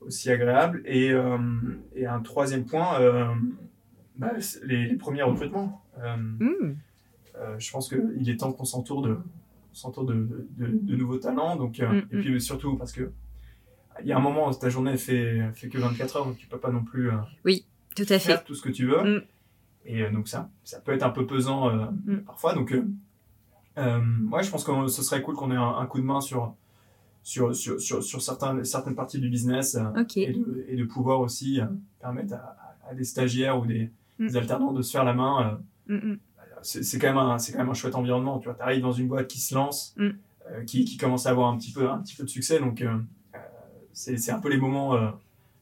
aussi 0.00 0.30
agréable. 0.30 0.82
Et, 0.84 1.10
euh, 1.12 1.38
et 1.94 2.06
un 2.06 2.20
troisième 2.20 2.64
point, 2.64 3.00
euh, 3.00 3.26
bah, 4.16 4.32
les, 4.64 4.86
les 4.88 4.96
premiers 4.96 5.22
recrutements. 5.22 5.82
Euh, 5.98 6.16
Mm. 6.16 6.76
euh, 7.36 7.58
je 7.58 7.70
pense 7.72 7.88
qu'il 7.88 8.28
est 8.28 8.36
temps 8.36 8.52
qu'on 8.52 8.64
s'entoure 8.64 9.02
de, 9.02 9.18
s'entoure 9.72 10.04
de, 10.04 10.46
de, 10.58 10.96
nouveaux 10.96 11.18
talents. 11.18 11.56
Donc, 11.56 11.80
euh, 11.80 11.88
Mm, 11.92 11.98
et 12.12 12.20
puis 12.20 12.40
surtout 12.40 12.76
parce 12.76 12.92
que 12.92 13.10
il 14.00 14.06
y 14.08 14.12
a 14.12 14.16
un 14.16 14.20
moment 14.20 14.52
ta 14.52 14.68
journée 14.70 14.96
fait, 14.96 15.40
fait 15.54 15.68
que 15.68 15.78
24 15.78 16.16
heures, 16.16 16.26
donc 16.26 16.36
tu 16.36 16.46
peux 16.48 16.58
pas 16.58 16.70
non 16.70 16.82
plus 16.82 17.10
euh, 17.10 17.16
Tout 17.96 18.02
à 18.02 18.06
fait. 18.06 18.18
faire 18.18 18.44
tout 18.44 18.54
ce 18.54 18.62
que 18.62 18.70
tu 18.70 18.86
veux. 18.86 19.18
Mm. 19.18 19.22
Et 19.86 20.02
euh, 20.02 20.10
donc 20.10 20.28
ça, 20.28 20.50
ça 20.64 20.80
peut 20.80 20.92
être 20.92 21.02
un 21.04 21.10
peu 21.10 21.26
pesant 21.26 21.70
Mm. 22.06 22.18
parfois. 22.26 22.54
Donc, 22.54 22.72
ouais, 23.76 24.42
je 24.42 24.50
pense 24.50 24.64
que 24.64 24.86
ce 24.88 25.02
serait 25.02 25.22
cool 25.22 25.34
qu'on 25.36 25.50
ait 25.50 25.56
un, 25.56 25.76
un 25.78 25.86
coup 25.86 25.98
de 26.00 26.04
main 26.04 26.20
sur, 26.20 26.54
sur, 27.22 27.54
sur, 27.54 27.80
sur, 27.80 28.02
sur 28.02 28.22
certains, 28.22 28.62
certaines 28.64 28.94
parties 28.94 29.18
du 29.20 29.28
business 29.28 29.76
et, 30.28 30.32
de, 30.32 30.64
et 30.68 30.76
de 30.76 30.84
pouvoir 30.84 31.20
aussi 31.20 31.60
permettre 32.00 32.34
à 32.88 32.94
des 32.94 33.04
stagiaires 33.04 33.58
ou 33.60 33.66
des, 33.66 33.90
Mm. 34.18 34.26
des 34.28 34.36
alternants 34.36 34.72
de 34.72 34.82
se 34.82 34.92
faire 34.92 35.04
la 35.04 35.14
main. 35.14 35.58
euh, 35.88 35.96
Mm, 35.98 36.12
mm. 36.12 36.18
c'est 36.62 36.98
quand 36.98 37.08
même 37.08 37.18
un 37.18 37.38
c'est 37.38 37.52
quand 37.52 37.58
même 37.58 37.68
un 37.68 37.74
chouette 37.74 37.94
environnement 37.94 38.38
tu 38.38 38.48
vois 38.48 38.56
arrives 38.62 38.80
dans 38.80 38.92
une 38.92 39.06
boîte 39.08 39.28
qui 39.28 39.38
se 39.40 39.54
lance 39.54 39.94
Mm. 39.98 40.08
euh, 40.50 40.64
qui, 40.64 40.84
qui 40.86 40.96
commence 40.96 41.26
à 41.26 41.30
avoir 41.30 41.48
un 41.52 41.58
petit 41.58 41.72
peu 41.72 41.90
un 41.90 41.98
petit 41.98 42.16
peu 42.16 42.22
de 42.24 42.28
succès 42.30 42.58
donc 42.58 42.80
euh, 42.80 42.96
c'est 43.92 44.16
c'est 44.16 44.32
un 44.32 44.38
peu 44.40 44.48
les 44.48 44.56
moments 44.56 44.94
euh, 44.94 45.10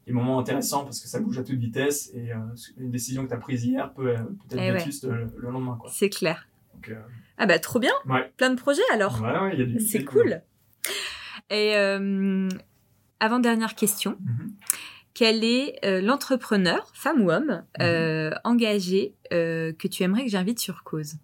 les 0.06 0.12
moments 0.12 0.38
intéressants 0.38 0.84
parce 0.84 1.00
que 1.00 1.08
ça 1.08 1.18
bouge 1.20 1.38
à 1.38 1.42
toute 1.44 1.58
vitesse 1.58 2.10
et 2.14 2.32
euh, 2.32 2.36
une 2.76 2.90
décision 2.90 3.24
que 3.24 3.28
tu 3.28 3.34
as 3.34 3.38
prise 3.38 3.64
hier 3.64 3.92
peut 3.94 4.14
peut 4.14 4.54
être 4.56 4.62
Eh 4.62 4.70
ouais. 4.70 4.78
vétuste 4.78 5.04
le, 5.04 5.26
le 5.36 5.50
lendemain 5.50 5.78
C'est 5.88 6.08
clair. 6.10 6.46
donc 6.74 6.88
euh, 6.90 7.00
Ah 7.38 7.46
bah 7.46 7.58
trop 7.58 7.78
bien. 7.80 7.92
ouais 8.06 8.32
Plein 8.36 8.50
de 8.50 8.56
projets 8.60 8.82
alors. 8.92 9.20
ouais 9.22 9.56
ouais 9.56 9.78
C'est 9.80 10.04
cool. 10.04 10.42
Et 11.50 11.76
euh, 11.76 12.48
avant 13.20 13.38
dernière 13.40 13.74
question. 13.74 14.16
Mhm. 14.20 14.52
Quel 15.14 15.44
est 15.44 15.78
euh, 15.84 16.00
l'entrepreneur, 16.00 16.90
femme 16.94 17.20
ou 17.22 17.30
homme, 17.30 17.64
euh, 17.80 18.30
engagé 18.44 19.14
euh, 19.32 19.72
que 19.72 19.86
tu 19.88 20.02
aimerais 20.02 20.24
que 20.24 20.30
j'invite 20.30 20.58
sur 20.58 20.82
cause 20.84 21.16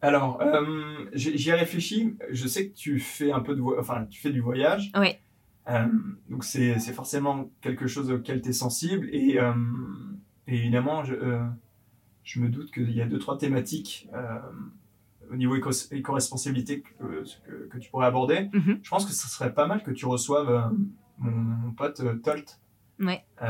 alors 0.00 0.40
euh, 0.42 1.06
j'y 1.12 1.50
ai 1.50 1.54
réfléchi 1.54 2.16
je 2.30 2.48
sais 2.48 2.68
que 2.68 2.74
tu 2.74 2.98
fais 2.98 3.30
un 3.30 3.40
peu 3.40 3.54
de 3.54 3.60
vo- 3.60 3.78
enfin 3.78 4.06
tu 4.10 4.20
fais 4.20 4.30
du 4.30 4.40
voyage. 4.40 4.90
Euh, 5.68 5.86
donc 6.28 6.42
c'est 6.42 6.80
c'est 6.80 6.92
forcément 6.92 7.48
quelque 7.60 7.86
chose 7.86 8.10
auquel 8.10 8.42
tu 8.42 8.48
es 8.48 8.52
sensible 8.52 9.08
et, 9.12 9.38
euh, 9.38 9.52
et 10.48 10.56
évidemment 10.56 11.04
je, 11.04 11.14
euh, 11.14 11.44
je 12.24 12.40
me 12.40 12.48
doute 12.48 12.72
qu'il 12.72 12.90
y 12.90 13.00
a 13.00 13.06
deux 13.06 13.20
trois 13.20 13.38
thématiques 13.38 14.08
euh, 14.12 14.38
au 15.30 15.36
niveau 15.36 15.54
éco- 15.54 15.70
éco-responsabilité 15.92 16.82
que, 16.82 17.22
que, 17.46 17.68
que 17.68 17.78
tu 17.78 17.88
pourrais 17.90 18.06
aborder. 18.08 18.48
Mhm. 18.52 18.80
Je 18.82 18.90
pense 18.90 19.06
que 19.06 19.12
ce 19.12 19.28
serait 19.28 19.54
pas 19.54 19.66
mal 19.68 19.84
que 19.84 19.92
tu 19.92 20.04
reçoives 20.06 20.50
euh, 20.50 20.62
mon, 21.22 21.30
mon 21.30 21.70
pote 21.72 22.00
euh, 22.00 22.14
Tolt, 22.16 22.58
Ouais. 23.00 23.24
euh, 23.42 23.46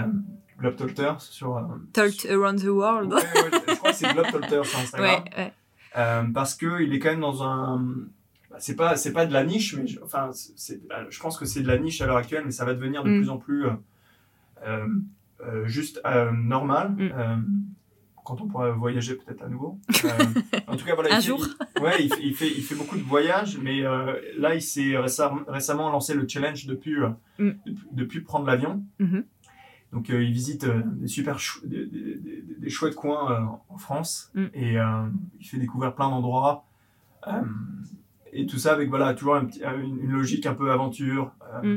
Globtolter 0.58 1.12
sur... 1.18 1.56
euh, 1.56 1.62
Tolt 1.92 2.26
Around 2.30 2.60
the 2.62 2.66
World. 2.68 3.12
Ouais, 3.12 3.18
ouais, 3.20 3.50
je 3.68 3.74
crois 3.74 3.90
que 3.90 3.96
c'est 3.96 4.12
Globtolter 4.12 4.62
sur 4.64 4.78
Instagram. 4.84 5.24
Ouais, 5.36 5.52
parce 6.32 6.54
que 6.54 6.80
il 6.82 6.94
est 6.94 6.98
quand 6.98 7.10
même 7.10 7.20
dans 7.20 7.42
un 7.42 7.84
bah, 8.50 8.56
c'est 8.60 8.76
pas 8.76 8.96
c'est 8.96 9.12
pas 9.12 9.26
de 9.26 9.32
la 9.32 9.44
niche 9.44 9.74
mais 9.76 9.86
je, 9.86 9.98
enfin 10.02 10.30
c'est- 10.32 10.52
c'est 10.56 10.80
je 11.10 11.20
pense 11.20 11.38
que 11.38 11.44
c'est 11.46 11.62
de 11.62 11.68
la 11.68 11.78
niche 11.78 12.00
à 12.02 12.06
l'heure 12.06 12.16
actuelle 12.18 12.42
mais 12.44 12.50
ça 12.50 12.64
va 12.64 12.74
devenir 12.74 13.02
de 13.02 13.10
Mm. 13.10 13.16
plus 13.18 13.30
en 13.30 13.38
plus 13.38 13.64
euh, 13.66 13.70
euh, 14.66 14.86
euh, 15.44 15.66
juste 15.66 16.00
euh, 16.06 16.30
normal 16.32 16.90
Mm. 16.90 17.40
Quand 18.24 18.40
on 18.40 18.46
pourra 18.48 18.70
voyager 18.72 19.14
peut-être 19.16 19.42
à 19.42 19.48
nouveau 19.48 19.78
Euh, 20.04 20.08
en 20.68 20.76
tout 20.76 20.84
cas 20.84 20.94
voilà 20.94 21.14
Un 21.14 21.18
il 21.18 21.22
fait- 21.22 21.28
jour. 21.28 21.46
il- 21.76 21.82
ouais 21.82 22.02
il 22.04 22.12
fait, 22.14 22.22
il 22.22 22.34
fait 22.34 22.48
il 22.48 22.62
fait 22.62 22.74
beaucoup 22.74 22.96
de 22.96 23.02
voyages 23.02 23.58
mais 23.58 23.84
euh, 23.84 24.14
là 24.38 24.54
il 24.54 24.62
s'est 24.62 24.92
récem- 24.96 25.44
récemment 25.48 25.90
lancé 25.90 26.14
le 26.14 26.26
challenge 26.28 26.66
depuis 26.66 26.94
euh, 26.96 27.08
Mm. 27.38 27.50
depuis, 27.66 27.86
depuis 27.92 28.20
prendre 28.20 28.46
l'avion 28.46 28.84
Mhm. 28.98 29.24
donc 29.92 30.10
euh, 30.10 30.22
il 30.22 30.32
visite 30.32 30.66
des 30.66 31.08
super 31.08 31.38
chou- 31.38 31.66
des, 31.66 31.86
des- 31.86 32.70
chouettes 32.70 32.94
coins 32.94 33.60
en 33.68 33.78
France 33.78 34.30
Mm. 34.34 34.44
et 34.54 34.74
il 35.40 35.46
fait 35.46 35.58
découvrir 35.58 35.94
plein 35.94 36.08
d'endroits 36.10 36.64
et 38.32 38.46
tout 38.46 38.58
ça 38.58 38.72
avec 38.72 38.88
voilà 38.88 39.14
toujours 39.14 39.36
un 39.36 39.46
une, 39.82 39.98
une 40.04 40.10
logique 40.12 40.46
un 40.46 40.54
peu 40.54 40.70
aventure, 40.72 41.32
Mm. 41.62 41.76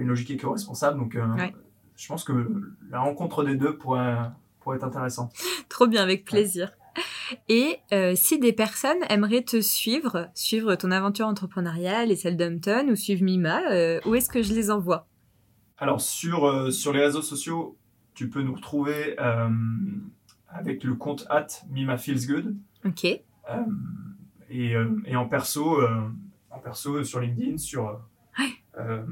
une 0.00 0.08
logique 0.08 0.30
éco-responsable. 0.30 0.98
Donc 0.98 1.16
Ouais. 1.38 1.52
je 1.96 2.08
pense 2.08 2.24
que 2.24 2.32
la 2.90 3.00
rencontre 3.00 3.44
des 3.44 3.56
deux 3.56 3.76
pourrait, 3.76 4.16
pourrait 4.62 4.76
être 4.76 4.84
intéressante. 4.84 5.32
Trop 5.68 5.86
bien, 5.86 6.02
avec 6.02 6.24
plaisir. 6.24 6.72
Et 7.48 7.78
euh, 7.92 8.12
si 8.14 8.38
des 8.38 8.52
personnes 8.52 8.98
aimeraient 9.08 9.42
te 9.42 9.60
suivre, 9.60 10.28
suivre 10.34 10.74
ton 10.74 10.90
aventure 10.90 11.26
entrepreneuriale 11.26 12.10
et 12.10 12.16
celle 12.16 12.36
d'Umpton 12.36 12.88
ou 12.90 12.96
suivre 12.96 13.22
Mima, 13.24 13.62
euh, 13.70 14.00
où 14.06 14.14
est-ce 14.14 14.28
que 14.28 14.42
je 14.42 14.52
les 14.52 14.70
envoie? 14.70 15.06
Alors 15.78 16.00
sur, 16.00 16.44
euh, 16.44 16.70
sur 16.70 16.92
les 16.92 17.00
réseaux 17.00 17.22
sociaux, 17.22 17.76
tu 18.14 18.28
peux 18.28 18.42
nous 18.42 18.54
retrouver 18.54 19.16
avec 20.48 20.84
le 20.84 20.94
compte 20.94 21.26
at 21.30 21.46
Mima 21.70 21.96
Feels 21.96 22.26
Good. 22.26 22.56
Ok, 22.84 23.04
et, 23.04 24.74
et 25.06 25.16
en 25.16 25.26
perso, 25.26 25.80
en 26.50 26.58
perso 26.58 27.02
sur 27.04 27.20
LinkedIn, 27.20 27.56
sur 27.56 27.98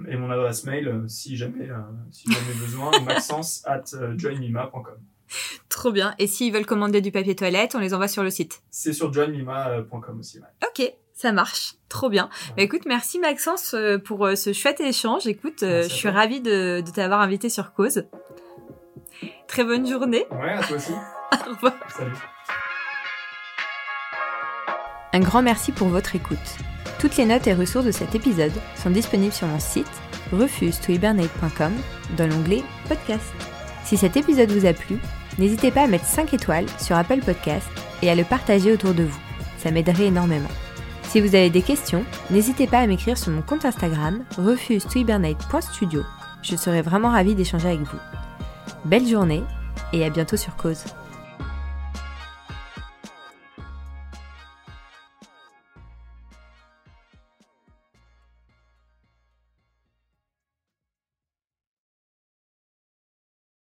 et 0.06 0.16
mon 0.16 0.30
adresse 0.30 0.64
mail 0.64 1.04
si 1.08 1.38
jamais 1.38 1.70
si 2.10 2.30
jamais 2.30 2.54
besoin, 2.60 2.90
maxence 3.06 3.62
at 3.66 3.84
joinmima.com. 4.18 4.98
Trop 5.68 5.92
bien. 5.92 6.14
Et 6.18 6.26
s'ils 6.26 6.52
veulent 6.52 6.66
commander 6.66 7.00
du 7.00 7.12
papier 7.12 7.34
toilette, 7.34 7.74
on 7.74 7.78
les 7.78 7.94
envoie 7.94 8.08
sur 8.08 8.22
le 8.22 8.30
site. 8.30 8.62
C'est 8.70 8.92
sur 8.92 9.12
johnmima.com 9.12 10.18
aussi. 10.18 10.38
Ouais. 10.38 10.46
Ok, 10.68 10.92
ça 11.14 11.32
marche. 11.32 11.74
Trop 11.88 12.08
bien. 12.08 12.28
Bah, 12.56 12.62
écoute, 12.62 12.82
merci 12.86 13.18
Maxence 13.18 13.74
euh, 13.74 13.98
pour 13.98 14.26
euh, 14.26 14.34
ce 14.34 14.52
chouette 14.52 14.80
échange. 14.80 15.26
Écoute, 15.26 15.62
euh, 15.62 15.82
je 15.82 15.94
suis 15.94 16.08
ravie 16.08 16.40
de, 16.40 16.80
de 16.80 16.90
t'avoir 16.90 17.20
invité 17.20 17.48
sur 17.48 17.72
Cause. 17.72 18.04
Très 19.46 19.64
bonne 19.64 19.86
journée. 19.86 20.26
Ouais, 20.30 20.52
à 20.52 20.62
toi 20.62 20.76
aussi. 20.76 20.92
Au 21.32 21.50
revoir. 21.50 21.74
Salut. 21.96 22.12
Un 25.12 25.20
grand 25.20 25.42
merci 25.42 25.72
pour 25.72 25.88
votre 25.88 26.14
écoute. 26.14 26.38
Toutes 27.00 27.16
les 27.16 27.26
notes 27.26 27.46
et 27.46 27.54
ressources 27.54 27.86
de 27.86 27.90
cet 27.90 28.14
épisode 28.14 28.52
sont 28.76 28.90
disponibles 28.90 29.32
sur 29.32 29.48
mon 29.48 29.58
site 29.58 29.90
refuse-to-hibernate.com 30.32 31.72
dans 32.16 32.26
l'onglet 32.28 32.62
podcast. 32.88 33.32
Si 33.84 33.96
cet 33.96 34.16
épisode 34.16 34.52
vous 34.52 34.66
a 34.66 34.72
plu, 34.72 34.98
n'hésitez 35.40 35.70
pas 35.70 35.84
à 35.84 35.86
mettre 35.86 36.04
5 36.04 36.34
étoiles 36.34 36.66
sur 36.78 36.96
Apple 36.96 37.20
Podcast 37.20 37.66
et 38.02 38.10
à 38.10 38.14
le 38.14 38.24
partager 38.24 38.72
autour 38.72 38.94
de 38.94 39.04
vous. 39.04 39.20
Ça 39.58 39.70
m'aiderait 39.70 40.06
énormément. 40.06 40.48
Si 41.02 41.20
vous 41.20 41.34
avez 41.34 41.50
des 41.50 41.62
questions, 41.62 42.04
n'hésitez 42.30 42.66
pas 42.66 42.78
à 42.78 42.86
m'écrire 42.86 43.18
sur 43.18 43.32
mon 43.32 43.42
compte 43.42 43.64
Instagram 43.64 44.22
refuse-to-hibernate.studio. 44.36 46.02
Je 46.42 46.56
serai 46.56 46.82
vraiment 46.82 47.10
ravie 47.10 47.34
d'échanger 47.34 47.68
avec 47.68 47.80
vous. 47.80 47.98
Belle 48.84 49.06
journée 49.06 49.42
et 49.92 50.04
à 50.04 50.10
bientôt 50.10 50.36
sur 50.36 50.54
Cause. 50.56 50.84